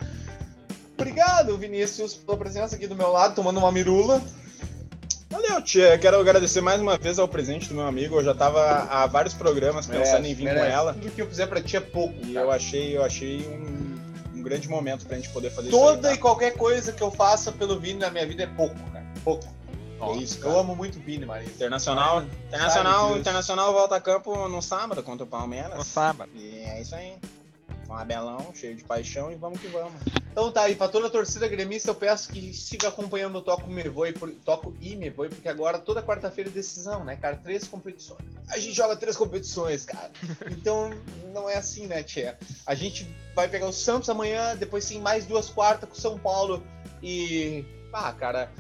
Obrigado, 0.95 1.57
Vinícius, 1.57 2.15
pela 2.15 2.37
presença 2.37 2.77
aqui 2.77 2.87
do 2.87 2.95
meu 2.95 3.11
lado, 3.11 3.35
tomando 3.35 3.59
uma 3.59 3.73
mirula. 3.73 4.23
Valeu, 5.33 5.63
tia. 5.63 5.97
Quero 5.99 6.21
agradecer 6.21 6.61
mais 6.61 6.81
uma 6.81 6.99
vez 6.99 7.19
ao 7.19 7.27
presente 7.27 7.67
do 7.69 7.75
meu 7.75 7.87
amigo. 7.87 8.17
Eu 8.17 8.25
já 8.25 8.35
tava 8.35 8.61
há 8.91 9.07
vários 9.07 9.33
programas 9.33 9.87
pensando 9.87 10.23
merece, 10.23 10.31
em 10.31 10.35
vir 10.35 10.45
merece. 10.45 10.67
com 10.67 10.73
ela. 10.73 10.93
Tudo 10.93 11.11
que 11.11 11.23
eu 11.23 11.27
fizer 11.27 11.47
pra 11.47 11.63
ti 11.63 11.77
é 11.77 11.81
pouco. 11.81 12.15
E 12.23 12.35
cara. 12.35 12.47
eu 12.47 12.51
achei, 12.51 12.97
eu 12.97 13.03
achei 13.03 13.41
um, 13.49 14.39
um, 14.39 14.43
grande 14.43 14.69
momento 14.69 15.07
pra 15.07 15.17
gente 15.17 15.31
poder 15.31 15.51
fazer 15.51 15.71
Toda 15.71 15.93
isso. 15.93 16.03
Toda 16.03 16.13
e 16.13 16.19
qualquer 16.19 16.51
coisa 16.53 16.93
que 16.93 17.03
eu 17.03 17.11
faça 17.11 17.51
pelo 17.51 17.81
Vini 17.81 17.99
na 17.99 18.11
minha 18.11 18.27
vida 18.27 18.43
é 18.43 18.47
pouco, 18.47 18.77
cara. 18.93 19.07
Pouco. 19.25 19.47
é 20.03 20.17
isso, 20.19 20.39
cara. 20.39 20.53
Eu 20.53 20.61
amo 20.61 20.77
muito 20.77 20.99
o 20.99 21.03
Vini, 21.03 21.25
Maria. 21.25 21.49
Internacional, 21.49 22.23
internacional, 22.49 23.17
internacional 23.17 23.73
volta 23.73 23.97
a 23.97 24.01
campo 24.01 24.49
no 24.49 24.61
sábado 24.61 25.03
contra 25.03 25.25
o 25.25 25.27
Palmeiras. 25.27 25.75
No 25.75 25.85
sábado. 25.85 26.31
E 26.35 26.59
é 26.59 26.83
isso 26.83 26.95
aí 26.95 27.15
um 27.93 27.97
abelão, 27.97 28.53
cheio 28.55 28.75
de 28.75 28.83
paixão 28.83 29.31
e 29.31 29.35
vamos 29.35 29.61
que 29.61 29.69
vamos. 29.69 29.93
Então 30.31 30.51
tá, 30.51 30.69
e 30.69 30.75
pra 30.75 30.89
toda 30.89 31.07
a 31.07 31.11
torcida 31.11 31.47
gremista 31.47 31.91
eu 31.91 31.95
peço 31.95 32.31
que 32.31 32.53
siga 32.55 32.89
acompanhando 32.89 33.37
o 33.37 33.43
Toco 33.43 33.71
Me 33.71 33.89
Voe, 33.89 34.13
por, 34.13 34.31
Toco 34.45 34.75
e 34.81 34.97
Me 34.97 35.11
Voe, 35.11 35.29
porque 35.29 35.49
agora 35.49 35.79
toda 35.79 36.03
quarta-feira 36.03 36.49
é 36.49 36.53
decisão, 36.53 37.05
né, 37.05 37.17
cara? 37.17 37.37
Três 37.37 37.69
competições. 37.69 38.21
A 38.49 38.59
gente 38.59 38.75
joga 38.75 38.97
três 38.97 39.17
competições, 39.17 39.85
cara. 39.85 40.11
Então 40.51 40.91
não 41.33 41.49
é 41.49 41.57
assim, 41.57 41.87
né, 41.87 42.03
Tia? 42.03 42.39
A 42.67 42.75
gente 42.75 43.07
vai 43.35 43.49
pegar 43.49 43.67
o 43.67 43.73
Santos 43.73 44.09
amanhã, 44.09 44.57
depois 44.57 44.85
sim 44.85 45.01
mais 45.01 45.27
duas 45.27 45.51
quartas 45.51 45.89
com 45.89 45.95
o 45.95 46.01
São 46.01 46.19
Paulo 46.19 46.63
e. 47.03 47.65
Ah, 47.93 48.13
cara, 48.13 48.51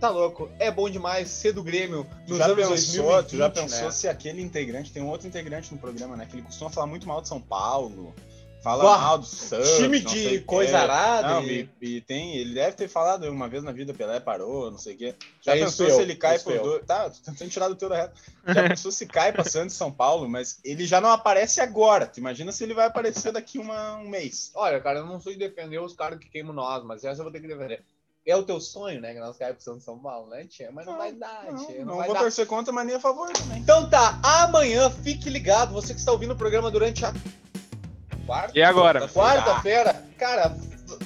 Tá 0.00 0.10
louco, 0.10 0.50
é 0.58 0.70
bom 0.70 0.90
demais 0.90 1.30
ser 1.30 1.52
do 1.52 1.62
Grêmio 1.62 2.06
nos 2.28 2.36
já 2.36 2.44
anos 2.44 2.56
pensou, 2.56 3.06
2020, 3.06 3.30
Tu 3.30 3.36
já 3.38 3.48
pensou 3.48 3.84
né? 3.84 3.90
se 3.90 4.06
aquele 4.06 4.42
integrante, 4.42 4.92
tem 4.92 5.02
um 5.02 5.08
outro 5.08 5.26
integrante 5.26 5.72
no 5.72 5.80
programa, 5.80 6.16
né? 6.16 6.26
Que 6.26 6.36
ele 6.36 6.42
costuma 6.42 6.68
falar 6.68 6.86
muito 6.86 7.08
mal 7.08 7.22
de 7.22 7.28
São 7.28 7.40
Paulo, 7.40 8.14
fala 8.62 8.82
Boa, 8.82 8.98
mal 8.98 9.18
do 9.18 9.26
Santos. 9.26 9.76
Time 9.76 10.00
de 10.00 10.40
coisa 10.40 10.78
arada. 10.78 11.28
Não, 11.28 11.42
e... 11.44 11.68
E, 11.80 12.00
tem, 12.00 12.36
ele 12.36 12.54
deve 12.54 12.76
ter 12.76 12.88
falado 12.88 13.28
uma 13.30 13.48
vez 13.48 13.62
na 13.62 13.72
vida, 13.72 13.94
Pelé 13.94 14.20
parou, 14.20 14.70
não 14.70 14.78
sei 14.78 14.94
o 14.94 14.98
quê. 14.98 15.14
Já 15.40 15.56
é 15.56 15.60
pensou 15.60 15.88
se 15.90 16.00
ele 16.00 16.16
cai 16.16 16.38
por 16.38 16.58
dois. 16.58 16.84
Tá, 16.84 17.08
tô 17.10 17.18
tentando 17.24 17.50
tirar 17.50 17.68
do 17.68 17.76
teu 17.76 17.88
da 17.88 17.96
reta. 17.96 18.14
Já 18.46 18.68
pensou 18.68 18.90
se 18.90 19.06
cai 19.06 19.32
pra 19.32 19.44
Santos 19.44 19.74
e 19.74 19.78
São 19.78 19.92
Paulo, 19.92 20.28
mas 20.28 20.58
ele 20.64 20.86
já 20.86 21.00
não 21.00 21.10
aparece 21.10 21.60
agora. 21.60 22.06
Tu 22.06 22.18
imagina 22.18 22.52
se 22.52 22.64
ele 22.64 22.74
vai 22.74 22.86
aparecer 22.86 23.32
daqui 23.32 23.58
uma, 23.58 23.96
um 23.96 24.08
mês. 24.08 24.50
Olha, 24.54 24.80
cara, 24.80 25.00
eu 25.00 25.06
não 25.06 25.20
sou 25.20 25.32
de 25.32 25.38
defender 25.38 25.80
os 25.80 25.94
caras 25.94 26.18
que 26.18 26.28
queimam 26.28 26.54
nós, 26.54 26.84
mas 26.84 27.04
essa 27.04 27.20
eu 27.20 27.24
vou 27.24 27.32
ter 27.32 27.40
que 27.40 27.48
defender. 27.48 27.82
É 28.26 28.34
o 28.34 28.42
teu 28.42 28.60
sonho, 28.60 29.00
né? 29.00 29.14
Que 29.14 29.20
nós 29.20 29.36
caímos 29.36 29.62
pro 29.62 29.80
São 29.80 30.00
Paulo, 30.00 30.28
né, 30.28 30.44
Tia? 30.46 30.70
Mas 30.72 30.84
não, 30.84 30.94
não 30.94 30.98
vai 30.98 31.12
dar, 31.12 31.44
não, 31.44 31.64
Tia. 31.64 31.78
Não, 31.84 31.96
não 31.96 32.04
vou 32.04 32.12
dar. 32.12 32.22
torcer 32.22 32.44
contra, 32.44 32.72
mas 32.72 32.84
nem 32.84 32.96
a 32.96 33.00
favor 33.00 33.30
também. 33.30 33.58
Então 33.60 33.88
tá, 33.88 34.18
amanhã 34.20 34.90
fique 34.90 35.30
ligado. 35.30 35.72
Você 35.72 35.94
que 35.94 36.00
está 36.00 36.10
ouvindo 36.10 36.32
o 36.32 36.36
programa 36.36 36.68
durante 36.68 37.04
a 37.04 37.14
Quarta, 38.26 38.58
e 38.58 38.62
agora? 38.62 39.08
Quarta-feira. 39.08 40.04
Cara, 40.18 40.56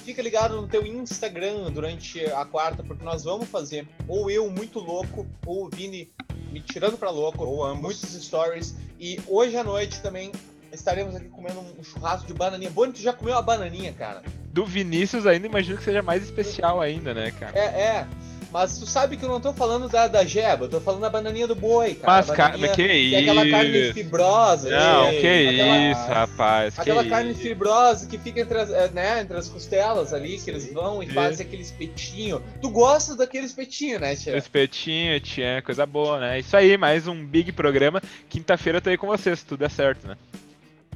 fica 0.05 0.23
ligado 0.23 0.61
no 0.61 0.67
teu 0.67 0.87
Instagram 0.87 1.71
durante 1.71 2.25
a 2.27 2.45
quarta, 2.45 2.83
porque 2.83 3.05
nós 3.05 3.25
vamos 3.25 3.49
fazer 3.49 3.87
ou 4.09 4.31
eu 4.31 4.51
muito 4.51 4.79
louco, 4.79 5.27
ou 5.45 5.67
o 5.67 5.69
Vini 5.69 6.11
me 6.51 6.61
tirando 6.61 6.97
pra 6.97 7.11
louco, 7.11 7.45
ou 7.45 7.65
ambos. 7.65 7.83
muitos 7.83 8.25
stories. 8.25 8.75
E 8.99 9.21
hoje 9.29 9.57
à 9.57 9.63
noite 9.63 10.01
também 10.01 10.33
estaremos 10.73 11.15
aqui 11.15 11.29
comendo 11.29 11.61
um 11.79 11.85
churrasco 11.85 12.27
de 12.27 12.35
bananinha. 12.35 12.71
Boni, 12.71 12.93
tu 12.93 13.01
já 13.01 13.13
comeu 13.13 13.37
a 13.37 13.43
bananinha, 13.43 13.93
cara? 13.93 14.23
Do 14.53 14.65
Vinícius 14.65 15.27
ainda, 15.27 15.47
imagino 15.47 15.77
que 15.77 15.85
seja 15.85 16.03
mais 16.03 16.23
especial 16.23 16.81
ainda, 16.81 17.15
né, 17.15 17.31
cara? 17.33 17.59
É, 17.59 17.65
é. 17.65 18.07
Mas 18.53 18.79
tu 18.79 18.87
sabe 18.87 19.17
que 19.17 19.25
eu 19.25 19.29
não 19.29 19.41
tô 19.41 19.53
falando 19.53 19.89
da, 19.89 20.09
da 20.09 20.25
jeba, 20.25 20.65
eu 20.65 20.69
tô 20.69 20.81
falando 20.81 21.03
da 21.03 21.11
bananinha 21.11 21.47
do 21.47 21.55
boi, 21.55 21.95
cara. 21.95 22.13
Mas, 22.13 22.31
cara, 22.31 22.59
que, 22.59 22.69
que 22.69 22.93
isso? 22.93 23.15
É 23.15 23.19
aquela 23.21 23.49
carne 23.49 23.93
fibrosa. 23.93 24.71
Não, 24.71 25.11
que 25.11 25.19
aquela, 25.19 25.79
isso, 25.93 26.07
rapaz. 26.09 26.79
Aquela 26.79 27.05
que 27.05 27.11
carne 27.11 27.31
isso. 27.31 27.41
fibrosa 27.41 28.09
que 28.09 28.19
fica 28.19 28.41
entre 28.41 28.59
as, 28.59 28.71
é, 28.71 28.91
né, 28.91 29.21
entre 29.21 29.37
as 29.37 29.49
costelas 29.49 30.13
ali, 30.13 30.37
que 30.39 30.51
eles 30.51 30.73
vão 30.73 31.01
e 31.01 31.07
isso. 31.07 31.15
fazem 31.15 31.47
aquele 31.47 31.63
espetinho. 31.63 32.43
Tu 32.61 32.69
gosta 32.71 33.15
daquele 33.15 33.47
espetinho, 33.47 34.01
né, 34.01 34.17
Tia? 34.17 34.37
Espetinho, 34.37 35.21
Tia, 35.21 35.63
coisa 35.63 35.87
boa, 35.87 36.19
né? 36.19 36.41
Isso 36.41 36.57
aí, 36.57 36.77
mais 36.77 37.07
um 37.07 37.25
big 37.25 37.53
programa. 37.53 38.03
Quinta-feira 38.29 38.79
eu 38.79 38.83
tô 38.83 38.91
aí 38.91 38.99
com 38.99 39.07
vocês, 39.07 39.39
se 39.39 39.47
tudo 39.47 39.61
der 39.61 39.71
certo, 39.71 40.09
né? 40.09 40.17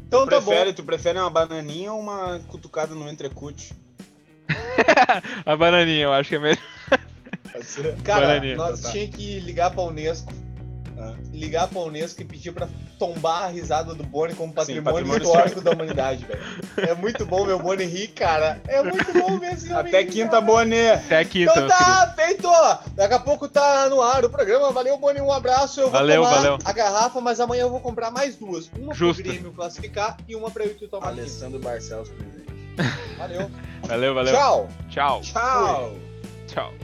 Então 0.09 0.27
tu 0.27 0.31
tá 0.31 0.41
prefere, 0.41 0.71
bom. 0.71 0.77
Tu 0.77 0.83
prefere 0.83 1.19
uma 1.21 1.31
bananinha 1.31 1.93
ou 1.93 2.01
uma 2.01 2.41
cutucada 2.49 2.97
no 2.97 3.09
entrecute? 3.09 3.73
a 5.47 5.57
bananinha, 5.57 6.05
eu 6.05 6.13
acho 6.13 6.29
que 6.29 6.37
é 6.37 6.39
melhor. 6.41 6.59
Cara, 8.05 8.27
Bananinha. 8.27 8.57
nós 8.57 8.81
tá. 8.81 8.91
tinha 8.91 9.09
que 9.09 9.41
ligar 9.41 9.71
pra 9.71 9.83
Unesco. 9.83 10.33
Ah. 10.97 11.15
Ligar 11.33 11.67
pra 11.67 11.81
Unesco 11.81 12.23
e 12.23 12.25
pedir 12.25 12.53
pra 12.53 12.69
tombar 12.99 13.45
a 13.45 13.47
risada 13.49 13.95
do 13.95 14.05
Boni 14.05 14.33
como 14.35 14.53
patrimônio, 14.53 14.85
Sim, 14.85 14.93
patrimônio 14.93 15.25
histórico 15.25 15.61
da 15.61 15.73
humanidade, 15.73 16.25
velho. 16.25 16.41
É 16.77 16.95
muito 16.95 17.27
bom 17.27 17.45
meu 17.45 17.59
Boni 17.59 17.85
rir, 17.85 18.09
cara. 18.09 18.61
É 18.69 18.81
muito 18.81 19.13
bom 19.13 19.37
mesmo. 19.39 19.77
Até 19.77 20.05
quinta, 20.05 20.41
Boni. 20.41 20.89
Até 20.89 21.25
quinta. 21.25 21.51
Então 21.51 21.67
tá, 21.69 22.15
feito. 22.17 22.49
Daqui 22.95 23.15
a 23.15 23.19
pouco 23.19 23.49
tá 23.49 23.89
no 23.89 24.01
ar 24.01 24.25
o 24.25 24.31
programa. 24.31 24.71
Valeu, 24.71 24.97
Boni. 24.97 25.21
Um 25.21 25.33
abraço. 25.33 25.81
Eu 25.81 25.91
vou 25.91 25.99
valeu, 25.99 26.23
tomar 26.23 26.37
valeu. 26.37 26.59
a 26.65 26.73
garrafa, 26.73 27.21
mas 27.21 27.41
amanhã 27.41 27.63
eu 27.63 27.71
vou 27.71 27.81
comprar 27.81 28.13
mais 28.13 28.37
duas. 28.37 28.71
Uma 28.79 28.95
Justo. 28.95 29.21
pro 29.21 29.33
Grêmio 29.33 29.53
classificar 29.53 30.17
e 30.29 30.37
uma 30.37 30.51
pra 30.51 30.65
eu 30.65 30.77
e 30.81 30.87
tomar. 30.87 31.09
Alessandro 31.09 31.59
Barcelos, 31.59 32.11
Valeu. 33.19 33.51
Valeu, 33.87 34.15
valeu. 34.15 34.33
Tchau. 34.33 34.69
Tchau. 34.89 35.21
Tchau. 35.21 35.93
Tchau. 36.47 36.75